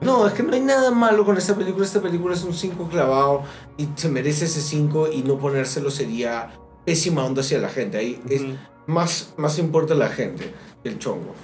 No, 0.00 0.26
es 0.26 0.34
que 0.34 0.42
no 0.42 0.52
hay 0.52 0.60
nada 0.60 0.90
malo 0.90 1.24
con 1.24 1.36
esta 1.38 1.54
película. 1.54 1.84
Esta 1.84 2.02
película 2.02 2.34
es 2.34 2.42
un 2.44 2.52
5 2.52 2.88
clavado 2.90 3.42
y 3.78 3.88
se 3.94 4.08
merece 4.08 4.44
ese 4.46 4.60
5 4.60 5.10
y 5.12 5.22
no 5.22 5.38
ponérselo 5.38 5.90
sería 5.90 6.50
pésima 6.84 7.24
onda 7.24 7.40
hacia 7.40 7.58
la 7.58 7.68
gente. 7.68 7.96
Ahí 7.98 8.20
es, 8.28 8.42
Ujú. 8.42 8.52
más, 8.86 9.32
más 9.38 9.58
importa 9.58 9.94
la 9.94 10.08
gente 10.08 10.52
que 10.82 10.88
el 10.90 10.98
chongo. 10.98 11.34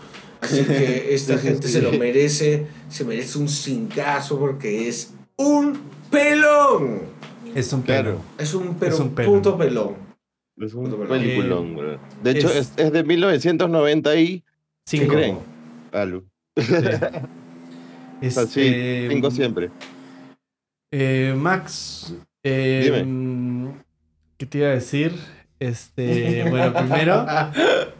Así 0.42 0.62
que 0.64 1.08
esta 1.14 1.38
gente 1.38 1.68
se 1.68 1.80
lo 1.80 1.92
merece, 1.92 2.66
se 2.88 3.04
merece 3.04 3.38
un 3.38 3.48
cincazo 3.48 4.38
porque 4.38 4.88
es 4.88 5.14
un 5.36 5.78
pelón. 6.10 7.00
Es 7.54 7.72
un 7.72 7.82
pelo. 7.82 8.16
Es 8.36 8.52
un, 8.54 8.74
pero 8.74 8.94
Es 8.94 9.00
un 9.00 9.10
pelón. 9.14 9.34
puto 9.36 9.56
pelón. 9.56 10.09
Es 10.60 10.74
un 10.74 10.90
peliculón, 11.08 11.74
bro. 11.74 11.98
De 12.22 12.30
hecho, 12.32 12.48
es- 12.48 12.72
es, 12.76 12.78
es 12.78 12.92
de 12.92 13.02
1990 13.02 14.14
y 14.16 14.40
¿Qué 14.40 14.44
Cinco. 14.98 15.14
creen? 15.14 15.38
Alu. 15.92 16.24
Sí. 16.56 16.74
Este, 18.22 19.08
cinco 19.10 19.30
siempre. 19.30 19.70
Eh, 20.92 21.32
Max, 21.38 22.14
eh, 22.42 22.82
Dime. 22.84 23.04
mm, 23.04 23.72
¿qué 24.36 24.44
te 24.44 24.58
iba 24.58 24.66
a 24.68 24.72
decir? 24.72 25.14
Este, 25.58 26.44
bueno, 26.50 26.74
primero, 26.74 27.26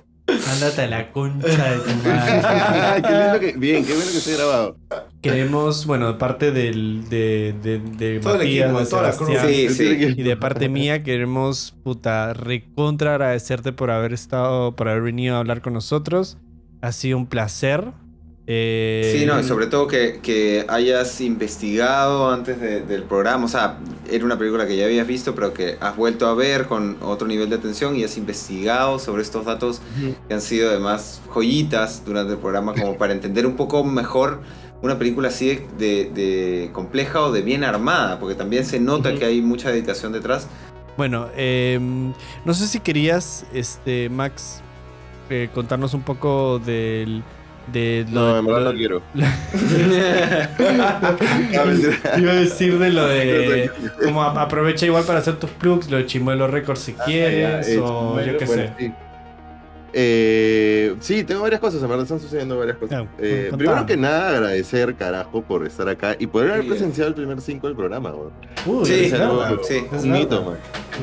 ándate 0.53 0.83
a 0.83 0.87
la 0.87 1.13
concha 1.13 1.71
de 1.73 1.79
tu 1.79 2.09
madre. 2.09 3.03
qué 3.03 3.13
lindo 3.13 3.41
que. 3.41 3.53
Bien, 3.59 3.85
qué 3.85 3.93
bueno 3.95 4.11
que 4.11 4.19
esté 4.19 4.37
grabado. 4.37 4.77
Queremos, 5.21 5.85
bueno, 5.87 6.09
de 6.13 6.15
parte 6.19 6.51
del, 6.51 7.09
de, 7.11 7.55
de, 7.63 7.79
de 7.79 8.21
Todo 8.21 8.35
el 8.35 8.39
Matías, 8.39 8.65
equipo, 8.67 8.81
de 8.81 8.87
toda 8.87 9.03
la 9.03 9.13
Sí, 9.47 9.69
sí. 9.69 10.15
y 10.17 10.23
de 10.23 10.37
parte 10.37 10.69
mía 10.69 11.03
queremos, 11.03 11.75
puta, 11.83 12.33
recontra 12.33 13.13
agradecerte 13.13 13.73
por 13.73 13.91
haber 13.91 14.13
estado, 14.15 14.75
por 14.75 14.89
haber 14.89 15.03
venido 15.03 15.37
a 15.37 15.41
hablar 15.41 15.61
con 15.61 15.75
nosotros. 15.75 16.39
Ha 16.81 16.93
sido 16.93 17.19
un 17.19 17.27
placer. 17.27 17.93
Eh, 18.53 19.15
Sí, 19.17 19.27
no, 19.27 19.39
y 19.39 19.45
sobre 19.45 19.67
todo 19.69 19.87
que, 19.87 20.19
que 20.21 20.65
hayas 20.69 21.21
investigado 21.21 22.31
antes 22.33 22.61
de- 22.61 22.81
del 22.81 23.05
programa, 23.05 23.45
o 23.45 23.49
sea, 23.49 23.79
era 24.11 24.25
una 24.25 24.37
película 24.37 24.67
que 24.67 24.77
ya 24.77 24.87
habías 24.87 25.07
visto, 25.07 25.37
pero 25.37 25.53
que 25.55 25.77
has 25.81 25.95
vuelto 25.95 26.27
a 26.27 26.35
ver 26.35 26.67
con 26.67 26.97
otro 27.01 27.29
nivel 27.29 27.49
de 27.49 27.55
atención 27.57 27.95
y 27.95 28.03
has 28.03 28.17
investigado 28.17 28.99
sobre 28.99 29.23
estos 29.23 29.45
datos 29.45 29.81
que 30.27 30.35
han 30.35 30.41
sido 30.41 30.69
además 30.71 31.21
joyitas 31.33 32.05
durante 32.05 32.33
el 32.33 32.39
programa, 32.41 32.75
como 32.75 32.97
para 32.99 33.13
entender 33.13 33.47
un 33.47 33.55
poco 33.55 33.85
mejor 33.85 34.41
una 34.83 34.99
película 34.99 35.29
así 35.29 35.61
de, 35.79 36.11
de 36.13 36.71
compleja 36.73 37.21
o 37.21 37.31
de 37.31 37.43
bien 37.43 37.63
armada, 37.63 38.19
porque 38.19 38.35
también 38.35 38.65
se 38.65 38.81
nota 38.81 39.15
que 39.15 39.27
hay 39.27 39.43
mucha 39.43 39.71
dedicación 39.71 40.11
detrás. 40.13 40.49
Bueno, 40.97 41.29
eh, 41.37 41.79
no 42.45 42.55
sé 42.55 42.67
si 42.67 42.81
querías, 42.81 43.45
este, 43.55 44.09
Max, 44.09 44.61
eh, 45.29 45.49
contarnos 45.55 45.95
un 45.95 46.03
poco 46.03 46.59
del. 46.59 47.23
De 47.67 48.05
lo 48.11 48.21
No, 48.21 48.39
en 48.39 48.47
verdad 48.47 48.61
lo- 48.63 48.73
no 48.73 48.79
quiero. 48.79 49.03
Iba 52.19 52.33
a 52.33 52.35
decir 52.35 52.79
de 52.79 52.91
lo 52.91 53.07
de. 53.07 53.71
Como 54.05 54.23
aprovecha 54.23 54.87
igual 54.87 55.05
para 55.05 55.19
hacer 55.21 55.37
tus 55.37 55.51
plugs, 55.51 55.91
lo 55.91 55.97
de 55.99 56.07
Chimuelo 56.07 56.47
Records 56.49 56.81
si 56.81 56.93
quieres, 56.95 57.67
Ya, 57.67 57.73
eh, 57.73 57.79
o 57.79 58.21
yo 58.21 58.37
qué 58.39 58.45
bueno, 58.45 58.63
sé. 58.63 58.73
Sí. 58.79 58.93
Eh, 59.93 60.95
sí, 61.01 61.25
tengo 61.25 61.43
varias 61.43 61.61
cosas, 61.61 61.83
en 61.83 61.89
verdad 61.89 62.05
están 62.05 62.21
sucediendo 62.21 62.57
varias 62.59 62.77
cosas. 62.77 63.03
Ya, 63.05 63.09
Eh, 63.19 63.51
primero 63.57 63.85
que 63.87 63.97
nada, 63.97 64.29
agradecer, 64.31 64.95
carajo, 64.95 65.43
por 65.43 65.67
estar 65.67 65.89
acá 65.89 66.17
y 66.19 66.27
poder 66.27 66.53
haber 66.53 66.67
presenciado 66.69 67.09
el 67.09 67.15
primer 67.15 67.41
5 67.41 67.67
del 67.67 67.77
programa, 67.77 68.11
weón. 68.13 68.31
Uy, 68.67 68.87
Sí, 68.87 69.05
es 69.07 69.13
algo- 69.15 69.63
sí. 69.65 69.85
Es 69.93 70.05
un 70.05 70.17
hito, 70.17 70.43
man. 70.45 70.55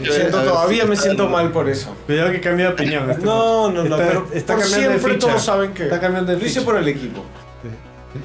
Me 0.02 0.10
siento 0.12 0.42
todavía 0.42 0.84
sí, 0.84 0.90
me 0.90 0.96
siento 0.96 1.28
mal 1.30 1.52
por 1.52 1.68
eso. 1.70 1.96
Cuidado 2.06 2.32
que 2.32 2.40
cambia 2.42 2.68
de 2.68 2.74
opinión. 2.74 3.10
este 3.10 3.26
No, 3.26 3.70
no, 3.72 3.84
no, 3.84 3.96
Está- 3.96 3.98
pero 4.08 4.28
está 4.34 4.54
por 4.54 4.64
cambiando 4.64 4.90
de 4.94 5.00
siempre 5.00 5.14
ficha. 5.16 5.28
todos 5.28 5.44
saben 5.44 5.74
que 5.74 5.84
Está 5.84 6.00
cambiando 6.00 6.32
de 6.32 6.40
lo 6.40 6.46
hice 6.46 6.62
por 6.62 6.78
el 6.78 6.88
equipo. 6.88 7.24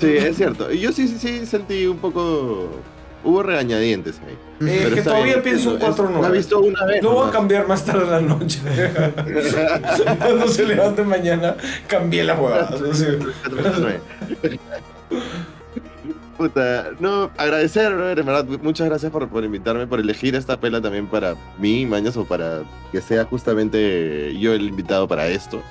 Sí, 0.00 0.16
es 0.16 0.36
cierto. 0.36 0.72
Y 0.72 0.78
yo 0.80 0.92
sí, 0.92 1.08
sí, 1.08 1.18
sí 1.18 1.44
sentí 1.46 1.86
un 1.86 1.98
poco. 1.98 2.70
Hubo 3.24 3.42
regañadientes 3.42 4.20
ahí. 4.26 4.36
Eh, 4.68 4.90
que 4.94 5.02
todavía 5.02 5.24
bien, 5.36 5.42
pienso. 5.42 5.76
Es- 5.76 5.82
4-9. 5.82 6.20
Lo 6.20 6.26
he 6.26 6.36
visto 6.38 6.60
una 6.60 6.84
vez. 6.84 7.02
Lo 7.02 7.12
voy 7.12 7.28
a 7.28 7.30
cambiar 7.30 7.68
más 7.68 7.84
tarde 7.84 8.04
en 8.04 8.10
la 8.10 8.20
noche. 8.20 8.60
Cuando 10.18 10.48
se 10.48 10.66
levante 10.66 11.02
mañana, 11.04 11.56
cambié 11.86 12.24
la 12.24 12.34
huevada. 12.34 12.70
Puta, 16.36 16.90
no, 16.98 17.30
agradecer, 17.36 17.94
brother, 17.94 18.18
en 18.18 18.26
verdad, 18.26 18.44
muchas 18.62 18.88
gracias 18.88 19.12
por, 19.12 19.28
por 19.28 19.44
invitarme, 19.44 19.86
por 19.86 20.00
elegir 20.00 20.34
esta 20.34 20.58
pela 20.58 20.80
también 20.80 21.06
para 21.06 21.36
mí, 21.58 21.86
mañas, 21.86 22.16
o 22.16 22.24
para 22.24 22.62
que 22.90 23.00
sea 23.00 23.24
justamente 23.26 24.36
yo 24.38 24.52
el 24.54 24.62
invitado 24.62 25.06
para 25.06 25.28
esto. 25.28 25.62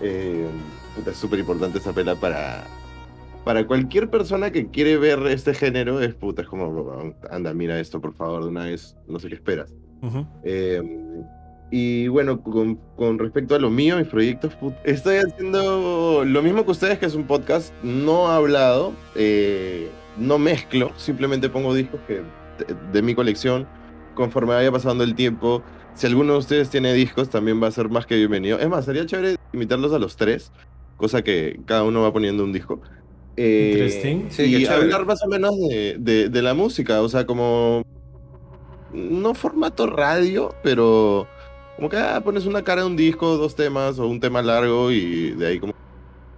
Eh, 0.00 0.46
puta, 0.94 1.10
es 1.10 1.16
súper 1.18 1.40
importante 1.40 1.78
esta 1.78 1.92
pela 1.92 2.14
para, 2.14 2.64
para 3.46 3.64
cualquier 3.64 4.10
persona 4.10 4.50
que 4.50 4.72
quiere 4.72 4.98
ver 4.98 5.24
este 5.28 5.54
género, 5.54 6.00
es 6.00 6.12
puta, 6.16 6.42
es 6.42 6.48
como, 6.48 7.14
anda, 7.30 7.54
mira 7.54 7.78
esto, 7.78 8.00
por 8.00 8.12
favor, 8.12 8.42
de 8.42 8.48
una 8.48 8.64
vez, 8.64 8.96
no 9.06 9.20
sé 9.20 9.28
qué 9.28 9.36
esperas. 9.36 9.72
Ujú. 10.02 10.26
Eh, 10.42 10.82
y 11.70 12.08
bueno, 12.08 12.42
con, 12.42 12.74
con 12.96 13.20
respecto 13.20 13.54
a 13.54 13.60
lo 13.60 13.70
mío, 13.70 13.98
mis 13.98 14.08
proyectos, 14.08 14.58
estoy 14.82 15.18
haciendo 15.18 16.24
lo 16.24 16.42
mismo 16.42 16.64
que 16.64 16.72
ustedes, 16.72 16.98
que 16.98 17.06
es 17.06 17.14
un 17.14 17.22
podcast 17.22 17.72
no 17.84 18.26
hablado, 18.26 18.92
eh, 19.14 19.90
no 20.18 20.40
mezclo, 20.40 20.90
simplemente 20.96 21.48
pongo 21.48 21.72
discos 21.72 22.00
que, 22.08 22.14
de, 22.14 22.74
de 22.92 23.02
mi 23.02 23.14
colección 23.14 23.68
conforme 24.16 24.54
vaya 24.54 24.72
pasando 24.72 25.04
el 25.04 25.14
tiempo. 25.14 25.62
Si 25.94 26.08
alguno 26.08 26.32
de 26.32 26.40
ustedes 26.40 26.68
tiene 26.68 26.92
discos, 26.94 27.30
también 27.30 27.62
va 27.62 27.68
a 27.68 27.70
ser 27.70 27.90
más 27.90 28.06
que 28.06 28.16
bienvenido. 28.16 28.58
Es 28.58 28.68
más, 28.68 28.86
sería 28.86 29.06
chévere 29.06 29.36
invitarlos 29.52 29.92
a 29.92 30.00
los 30.00 30.16
tres, 30.16 30.50
cosa 30.96 31.22
que 31.22 31.60
cada 31.64 31.84
uno 31.84 32.02
va 32.02 32.12
poniendo 32.12 32.42
un 32.42 32.52
disco. 32.52 32.80
Eh, 33.36 33.70
Interesting. 33.72 34.30
Sí, 34.30 34.44
y 34.44 34.66
hablar 34.66 35.04
más 35.06 35.22
o 35.22 35.28
menos 35.28 35.58
de, 35.68 35.96
de- 35.98 36.28
de 36.28 36.42
la 36.42 36.54
música, 36.54 37.02
o 37.02 37.08
sea, 37.08 37.26
como 37.26 37.82
no 38.92 39.34
formato 39.34 39.86
radio, 39.86 40.54
pero 40.62 41.26
como 41.76 41.88
que 41.90 41.96
ah, 41.98 42.20
pones 42.24 42.46
una 42.46 42.62
cara 42.64 42.82
de 42.82 42.86
un 42.86 42.96
disco, 42.96 43.36
dos 43.36 43.54
temas 43.54 43.98
o 43.98 44.06
un 44.06 44.20
tema 44.20 44.40
largo 44.42 44.90
y 44.90 45.32
de 45.32 45.46
ahí 45.48 45.60
como 45.60 45.74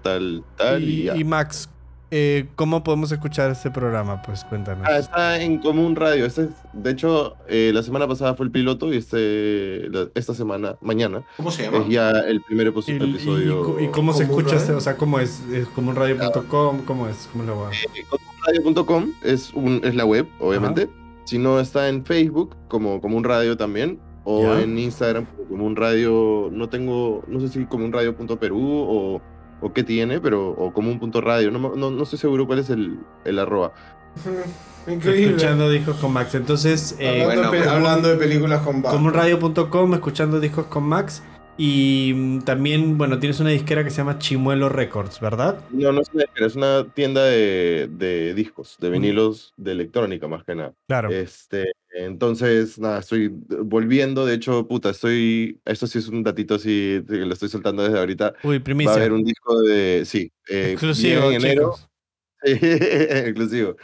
tal, 0.02 0.42
tal 0.56 0.82
y, 0.82 1.02
Y, 1.02 1.04
ya. 1.04 1.16
y 1.16 1.24
Max, 1.24 1.68
eh, 2.10 2.46
¿cómo 2.56 2.82
podemos 2.82 3.12
escuchar 3.12 3.50
este 3.50 3.70
programa? 3.70 4.22
Pues 4.22 4.44
cuéntanos. 4.44 4.86
Ah, 4.88 4.98
está 4.98 5.40
en 5.40 5.58
Común 5.58 5.94
Radio. 5.96 6.24
Este 6.26 6.42
es- 6.42 6.48
de 6.72 6.90
hecho, 6.90 7.34
eh, 7.48 7.70
la 7.74 7.82
semana 7.82 8.06
pasada 8.08 8.34
fue 8.34 8.46
el 8.46 8.52
piloto 8.52 8.92
y 8.92 8.96
este, 8.96 9.88
la- 9.90 10.08
esta 10.14 10.34
semana, 10.34 10.76
mañana, 10.80 11.22
¿Cómo 11.36 11.50
se 11.50 11.64
llama? 11.64 11.78
es 11.78 11.88
ya 11.88 12.10
el 12.10 12.40
primer 12.42 12.72
epi- 12.72 12.84
Y, 12.88 12.92
y- 12.92 13.10
episodio. 13.10 13.80
y- 13.80 13.84
y 13.84 13.88
cómo 13.88 14.12
se 14.12 14.26
¿Común 14.26 14.38
escucha 14.40 14.56
este? 14.56 14.66
Radio? 14.68 14.78
O 14.78 14.80
sea, 14.80 14.96
¿cómo 14.96 15.20
es? 15.20 15.42
¿Es 15.52 15.66
como 15.68 15.90
un 15.90 15.96
radio.com? 15.96 16.82
¿Cómo 16.86 17.08
es? 17.08 17.28
¿Cómo 17.32 17.44
lo 17.44 17.60
va? 17.60 17.70
Eh, 17.72 18.04
comunradio.com 18.08 19.12
es, 19.22 19.52
un, 19.54 19.80
es 19.84 19.94
la 19.94 20.04
web, 20.04 20.26
obviamente. 20.40 20.88
Si 21.24 21.38
no, 21.38 21.60
está 21.60 21.88
en 21.88 22.04
Facebook 22.06 22.56
como, 22.68 23.00
como 23.00 23.16
un 23.16 23.24
radio 23.24 23.56
también. 23.56 24.00
O 24.30 24.42
Ya. 24.42 24.60
en 24.62 24.78
Instagram 24.78 25.26
como 25.48 25.64
un 25.64 25.74
radio. 25.74 26.50
No 26.52 26.68
tengo, 26.68 27.24
no 27.28 27.40
sé 27.40 27.48
si 27.48 27.64
como 27.64 27.86
un 27.86 27.92
radio.perú 27.94 28.60
o, 28.62 29.22
o 29.60 29.72
qué 29.72 29.82
tiene, 29.82 30.20
pero. 30.20 30.50
O 30.50 30.72
como 30.72 30.90
un 30.90 30.98
punto 30.98 31.20
radio. 31.20 31.50
No, 31.50 31.58
me- 31.58 31.76
no, 31.76 31.90
no 31.90 32.02
estoy 32.02 32.18
seguro 32.18 32.46
cuál 32.46 32.58
es 32.60 32.70
el, 32.70 32.98
el 33.24 33.38
arroba. 33.38 33.72
Increíble. 34.86 35.36
Escuchando 35.36 35.70
discos 35.70 35.96
con 35.96 36.12
Max. 36.12 36.34
Entonces, 36.34 36.96
eh, 36.98 37.22
hablando, 37.22 37.48
bueno, 37.50 37.64
de, 37.64 37.70
hablando 37.70 38.08
de 38.08 38.16
películas 38.16 38.62
con 38.62 38.80
Batman. 38.82 38.92
como 39.04 39.10
radio.com, 39.10 39.94
escuchando 39.94 40.40
discos 40.40 40.66
con 40.66 40.84
Max. 40.84 41.22
Y 41.60 42.12
mm, 42.14 42.40
también, 42.42 42.96
bueno, 42.96 43.18
tienes 43.18 43.40
una 43.40 43.50
disquera 43.50 43.82
que 43.84 43.90
se 43.90 43.96
llama 43.98 44.18
Chimuelo 44.18 44.68
Records, 44.68 45.20
¿verdad? 45.20 45.60
No, 45.70 45.90
no 45.92 46.00
es 46.00 46.08
una 46.14 46.22
disquera, 46.22 46.46
es 46.46 46.54
una 46.56 46.84
tienda 46.94 47.24
de, 47.24 47.88
de 47.90 48.32
discos, 48.34 48.76
de 48.80 48.90
vinilos 48.90 49.52
de 49.56 49.72
electrónica 49.72 50.28
más 50.28 50.44
que 50.44 50.54
nada. 50.54 50.72
Claro. 50.86 51.10
Este, 51.10 51.72
entonces, 51.94 52.78
nada, 52.78 53.00
estoy 53.00 53.28
volviendo. 53.28 54.26
De 54.26 54.34
hecho, 54.34 54.66
puta, 54.68 54.90
estoy. 54.90 55.60
Esto 55.64 55.86
sí 55.86 55.98
es 55.98 56.08
un 56.08 56.22
datito 56.22 56.54
así 56.54 57.02
que 57.08 57.16
lo 57.16 57.32
estoy 57.32 57.48
soltando 57.48 57.82
desde 57.82 57.98
ahorita. 57.98 58.34
Uy, 58.42 58.58
Va 58.58 58.60
a 58.60 58.64
primicia. 58.64 58.92
haber 58.94 59.12
un 59.12 59.24
disco 59.24 59.60
de. 59.62 60.02
Sí, 60.04 60.30
eh, 60.48 60.72
Exclusivo, 60.72 61.30
en 61.30 61.36
enero. 61.36 61.74
Exclusivo. 62.42 63.76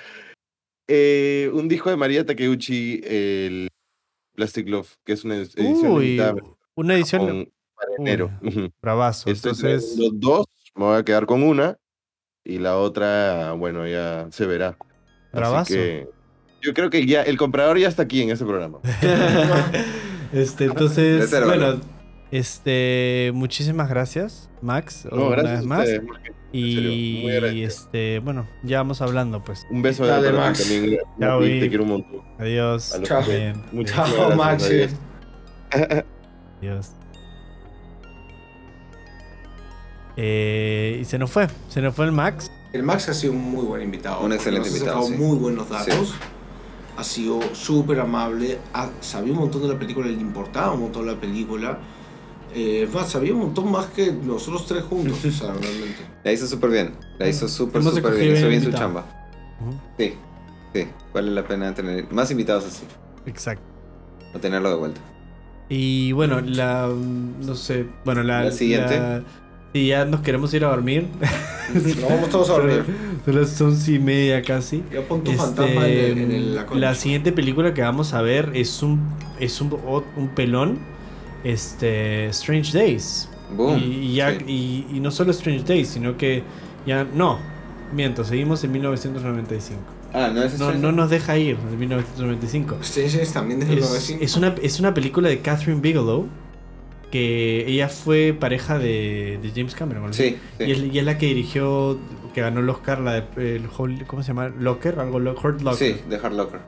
Eh, 0.87 1.51
un 1.53 1.67
disco 1.69 1.91
de 1.91 1.97
María 1.97 2.27
Takeuchi, 2.27 3.01
el 3.05 3.69
Plastic 4.35 4.69
Love, 4.69 4.95
que 5.05 5.13
es 5.15 5.25
una 5.25 5.37
edición 5.37 5.67
Uy, 5.97 6.19
una 6.75 6.95
edición 6.95 7.51
para 7.75 7.91
uy, 7.91 7.97
enero. 7.99 8.31
Ujú. 8.43 8.71
bravazo. 8.83 9.31
Estoy 9.31 9.53
Entonces, 9.53 9.95
trayendo 9.95 10.19
dos, 10.19 10.47
me 10.75 10.85
voy 10.85 10.99
a 10.99 11.05
quedar 11.05 11.25
con 11.27 11.43
una 11.43 11.79
y 12.45 12.59
la 12.59 12.77
otra, 12.79 13.53
bueno, 13.53 13.89
ya 13.89 14.29
se 14.31 14.45
verá. 14.47 14.77
Bravazo. 15.33 15.57
Así 15.63 15.75
que 15.75 16.09
yo 16.65 16.73
creo 16.73 16.91
que 16.91 17.05
ya 17.07 17.23
el 17.23 17.37
comprador 17.37 17.79
ya 17.79 17.89
está 17.89 18.03
aquí 18.05 18.23
en 18.23 18.31
ese 18.31 18.45
programa. 18.45 18.79
este, 20.33 20.65
entonces, 20.65 21.31
bueno, 21.45 21.81
este, 22.31 23.31
muchísimas 23.35 23.89
gracias, 23.89 24.49
Max, 24.63 25.07
No, 25.11 25.27
una 25.27 25.37
gracias 25.37 25.59
vez 25.59 25.67
más. 25.67 25.89
Y 26.53 27.63
este, 27.63 28.21
bueno, 28.21 28.49
ya 28.63 28.79
vamos 28.79 29.03
hablando, 29.03 29.43
pues. 29.43 29.67
Un 29.71 29.83
beso 29.83 30.05
de 30.05 30.11
Dale, 30.11 30.33
Max. 30.33 30.61
también. 30.61 30.99
Chao, 31.21 31.41
te 31.41 31.69
quiero 31.69 31.83
un 31.83 31.91
montón. 31.91 32.23
Adiós. 32.39 32.99
Chao. 33.03 33.23
Bien, 33.25 33.61
Muchas 33.73 33.97
Chao, 33.97 34.17
gracias, 34.17 34.37
Maxi. 34.37 34.73
adiós. 34.75 34.91
Adiós. 36.61 36.93
Eh, 40.17 40.99
y 41.01 41.05
se 41.05 41.19
nos 41.19 41.31
fue, 41.31 41.49
se 41.69 41.83
nos 41.83 41.95
fue 41.95 42.05
el 42.07 42.13
Max. 42.13 42.51
El 42.73 42.85
Max 42.85 43.09
ha 43.09 43.15
sido 43.15 43.33
un 43.33 43.43
muy 43.43 43.65
buen 43.65 43.83
invitado. 43.83 44.21
Un 44.21 44.33
excelente 44.33 44.69
Nos 44.69 44.79
invitado, 44.79 45.03
sí. 45.05 45.13
muy 45.13 45.37
buenos 45.37 45.69
datos. 45.69 46.15
Ha 46.97 47.05
sido 47.05 47.41
súper 47.55 48.01
amable. 48.01 48.59
ha- 48.73 48.91
sabía 49.01 49.33
un 49.33 49.41
montón 49.41 49.63
de 49.63 49.69
la 49.69 49.79
película, 49.79 50.07
le 50.07 50.13
importaba 50.15 50.73
un 50.75 50.81
montón 50.83 51.07
la 51.07 51.15
película. 51.21 51.79
Eh, 52.55 52.89
más, 52.95 53.11
sabía 53.11 53.33
un 53.35 53.41
montón 53.41 53.71
más 53.73 53.87
que 53.87 54.13
nosotros 54.13 54.65
tres 54.67 54.85
juntos, 54.85 55.25
o 55.25 55.31
sea, 55.31 55.49
realmente. 55.55 56.07
La 56.25 56.33
hizo 56.33 56.47
súper 56.47 56.71
bien. 56.71 56.95
La 57.19 57.29
hizo 57.29 57.49
súper, 57.49 57.83
súper 57.83 58.15
bien. 58.15 58.37
Hizo 58.37 58.49
bien 58.49 58.63
su 58.63 58.71
chamba. 58.73 59.05
Ujú, 59.61 59.73
Sí, 59.99 60.15
sí. 60.73 60.87
Vale 61.13 61.31
la 61.33 61.47
pena 61.47 61.75
tener 61.75 62.11
más 62.13 62.31
invitados 62.31 62.65
así. 62.67 62.85
Exacto. 63.27 63.65
O 64.35 64.39
tenerlo 64.39 64.71
de 64.71 64.77
vuelta. 64.77 65.01
Y 65.69 66.13
bueno, 66.13 66.41
la. 66.41 66.89
No 67.41 67.55
sé. 67.57 67.87
Bueno, 68.05 68.23
la. 68.23 68.45
La 68.45 68.53
siguiente. 68.53 68.99
La, 68.99 69.23
Y 69.75 69.89
ya 69.89 70.05
nos 70.07 70.21
queremos 70.21 70.55
ir 70.55 70.65
a 70.65 70.69
dormir. 70.69 71.09
Nos 71.75 72.03
vamos 72.09 72.31
todos 72.31 72.49
a 72.49 72.53
dormir. 72.59 72.85
Son 73.25 73.35
las 73.41 73.61
once 73.61 73.93
y 73.93 73.99
media 73.99 74.41
casi. 74.43 74.83
Ya 74.93 75.03
pon 75.03 75.23
tu 75.25 75.33
Este, 75.33 75.43
fantasma 75.43 75.89
en, 75.89 76.19
el, 76.19 76.19
en 76.19 76.31
el- 76.33 76.81
la 76.81 76.95
siguiente 76.95 77.33
película 77.33 77.75
que 77.75 77.83
vamos 77.83 78.15
a 78.15 78.23
ver 78.23 78.53
es 78.55 78.83
un 78.83 79.01
es 79.41 79.61
un, 79.61 79.77
un 80.17 80.29
pelón 80.29 80.79
este 81.43 82.27
Strange 82.29 82.73
Days 82.77 83.29
Boom. 83.57 83.79
y, 83.79 84.15
ya 84.15 84.31
Sí. 84.39 84.45
y, 84.47 84.97
y 84.97 85.01
no 85.01 85.11
solo 85.11 85.31
Strange 85.33 85.65
Days 85.65 85.89
sino 85.89 86.17
que 86.17 86.43
ya 86.87 87.05
no 87.05 87.39
miento 87.95 88.25
seguimos 88.25 88.63
en 88.65 88.73
1995 88.73 89.81
Ah, 90.13 90.31
no 90.33 90.43
es 90.45 90.59
no, 90.59 90.73
no 90.73 90.93
nos 90.93 91.11
deja 91.11 91.37
ir 91.37 91.57
en 91.71 91.79
1995 91.79 92.77
Stranger 92.83 93.13
Things 93.21 93.33
también 93.33 93.61
desde 93.61 93.75
es, 93.75 93.81
95. 93.81 94.25
es 94.25 94.37
una 94.37 94.55
es 94.63 94.79
una 94.81 94.95
película 94.95 95.29
de 95.29 95.41
Catherine 95.41 95.81
Bigelow 95.81 96.27
que 97.15 97.65
ella 97.69 97.89
fue 97.89 98.37
pareja 98.39 98.77
de, 98.77 99.39
de 99.41 99.53
James 99.55 99.77
Cameron 99.77 100.07
¿no? 100.07 100.13
Sí, 100.13 100.37
sí. 100.59 100.65
y 100.65 100.73
es, 100.73 100.79
y 100.81 100.99
es 100.99 101.05
la 101.05 101.17
que 101.17 101.27
dirigió 101.27 101.97
que 102.35 102.41
ganó 102.41 102.59
el 102.59 102.69
Oscar 102.69 102.99
la 102.99 103.21
de, 103.21 103.57
el 103.57 103.69
¿cómo 104.09 104.25
se 104.25 104.29
llama? 104.29 104.49
Locker 104.49 104.99
algo 104.99 105.19
Hurt 105.19 105.61
Locker 105.63 105.95
Sí, 105.95 106.01
de 106.09 106.17
Hard 106.17 106.33
Locker. 106.35 106.61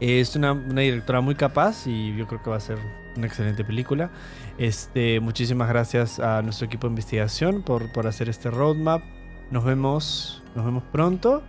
es 0.00 0.36
una, 0.36 0.52
una 0.52 0.82
directora 0.82 1.22
muy 1.22 1.36
capaz 1.36 1.86
y 1.86 2.14
yo 2.18 2.26
creo 2.26 2.42
que 2.42 2.50
va 2.50 2.56
a 2.56 2.60
ser 2.60 2.76
una 3.16 3.26
excelente 3.26 3.64
película. 3.64 4.10
Este, 4.58 5.20
muchísimas 5.20 5.70
gracias 5.70 6.20
a 6.20 6.42
nuestro 6.42 6.66
equipo 6.66 6.86
de 6.86 6.90
investigación 6.90 7.62
por, 7.62 7.90
por 7.92 8.06
hacer 8.06 8.28
este 8.28 8.50
roadmap. 8.50 9.02
Nos 9.50 9.64
vemos, 9.64 10.42
nos 10.54 10.66
vemos 10.66 10.82
pronto. 10.92 11.42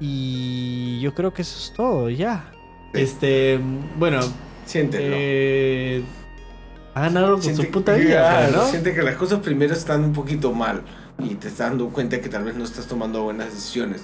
Y 0.00 1.00
yo 1.00 1.12
creo 1.14 1.34
que 1.34 1.42
eso 1.42 1.58
es 1.58 1.74
todo, 1.76 2.08
ya. 2.08 2.50
Sí. 2.94 3.00
Este, 3.02 3.60
bueno, 3.98 4.20
Siéntelo. 4.64 5.04
eh, 5.18 6.02
hagan 7.00 7.16
algo 7.16 7.32
con 7.34 7.42
Siente- 7.42 7.64
su 7.66 7.70
puta 7.70 7.94
vida, 7.94 8.40
pues, 8.44 8.56
¿no? 8.56 8.66
Siente 8.68 8.94
que 8.94 9.02
las 9.02 9.16
cosas 9.16 9.40
primero 9.40 9.72
están 9.74 10.04
un 10.04 10.12
poquito 10.12 10.52
mal 10.52 10.82
y 11.18 11.34
te 11.34 11.48
estás 11.48 11.68
dando 11.70 11.88
cuenta 11.88 12.20
que 12.20 12.28
tal 12.28 12.44
vez 12.44 12.54
no 12.56 12.64
estás 12.64 12.86
tomando 12.86 13.22
buenas 13.22 13.52
decisiones. 13.52 14.02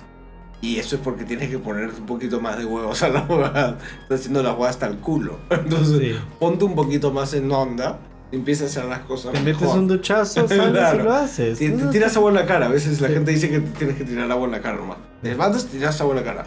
Y 0.63 0.79
eso 0.79 0.97
es 0.97 1.03
porque 1.03 1.25
tienes 1.25 1.51
que 1.51 1.59
poner 1.59 1.91
un 1.91 2.07
poquito 2.07 2.41
más 2.41 2.57
de 2.59 2.65
huevos 2.65 3.03
a 3.03 3.09
la 3.11 3.21
huevada. 3.23 3.79
Estás 4.03 4.21
haciendo 4.21 4.43
la 4.43 4.53
huevada 4.53 4.71
hasta 4.71 4.87
el 4.87 4.97
culo. 4.97 5.39
Entonces, 5.51 5.99
Sí. 6.01 6.15
ponte 6.39 6.65
un 6.65 6.75
poquito 6.75 7.13
más 7.13 7.35
en 7.35 7.51
onda 7.53 7.99
empieza 8.33 8.65
a 8.65 8.67
hacer 8.67 8.85
las 8.87 9.01
cosas 9.01 9.33
Te 9.33 9.41
metes 9.41 9.61
mejor. 9.61 9.79
un 9.79 9.87
duchazo, 9.87 10.35
sales 10.49 10.71
Claro. 10.73 11.01
y 11.01 11.05
lo 11.05 11.13
haces. 11.13 11.59
Te, 11.59 11.71
te 11.71 11.87
tiras 11.87 12.17
agua 12.17 12.31
en 12.31 12.35
la 12.37 12.47
cara. 12.47 12.67
A 12.67 12.69
veces 12.71 13.01
la 13.01 13.09
Sí. 13.09 13.15
gente 13.15 13.31
dice 13.31 13.49
que 13.51 13.61
tienes 13.61 13.97
que 13.97 14.05
tirar 14.05 14.31
agua 14.31 14.47
en 14.47 14.51
la 14.53 14.61
cara 14.61 14.77
nomás. 14.79 14.97
Te 15.23 15.29
levantas 15.29 15.67
tiras 15.67 16.01
agua 16.01 16.15
en 16.19 16.25
la 16.25 16.33
cara. 16.33 16.47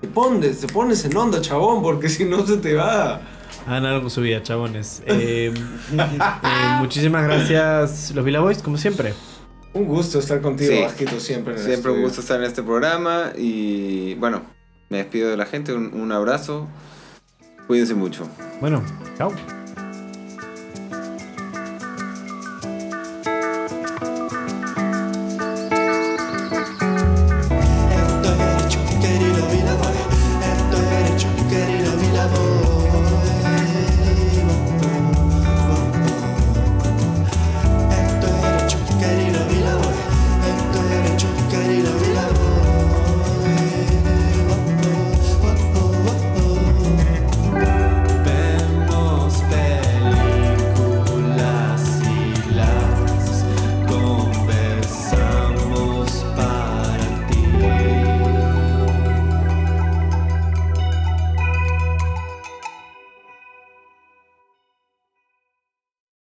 Te 0.00 0.08
pones, 0.08 0.60
te 0.60 0.66
pones 0.66 1.04
en 1.04 1.16
onda, 1.16 1.40
chabón, 1.40 1.82
porque 1.82 2.08
si 2.08 2.24
no 2.24 2.44
se 2.46 2.56
te 2.56 2.74
va. 2.74 3.20
Hagan 3.66 3.84
algo 3.86 4.02
con 4.02 4.10
su 4.10 4.20
vida, 4.20 4.42
chabones. 4.42 5.02
Eh, 5.06 5.52
eh, 5.92 6.76
muchísimas 6.78 7.24
gracias, 7.24 8.12
los 8.14 8.24
Villa 8.24 8.40
Boys, 8.40 8.62
como 8.62 8.78
siempre. 8.78 9.12
Un 9.72 9.86
gusto 9.86 10.18
estar 10.20 10.40
contigo, 10.40 10.72
Sí. 10.72 10.82
Vasquito, 10.82 11.20
siempre. 11.20 11.54
en 11.54 11.60
el 11.60 11.66
Siempre 11.66 11.92
un 11.92 12.02
gusto 12.02 12.20
estar 12.20 12.38
en 12.38 12.44
este 12.46 12.62
programa 12.62 13.32
y 13.36 14.14
bueno, 14.14 14.42
me 14.88 14.98
despido 14.98 15.28
de 15.30 15.36
la 15.36 15.46
gente, 15.46 15.72
un, 15.74 15.92
un 15.92 16.12
abrazo. 16.12 16.68
Cuídense 17.66 17.94
mucho. 17.94 18.28
Bueno, 18.60 18.82
chao. 19.18 19.32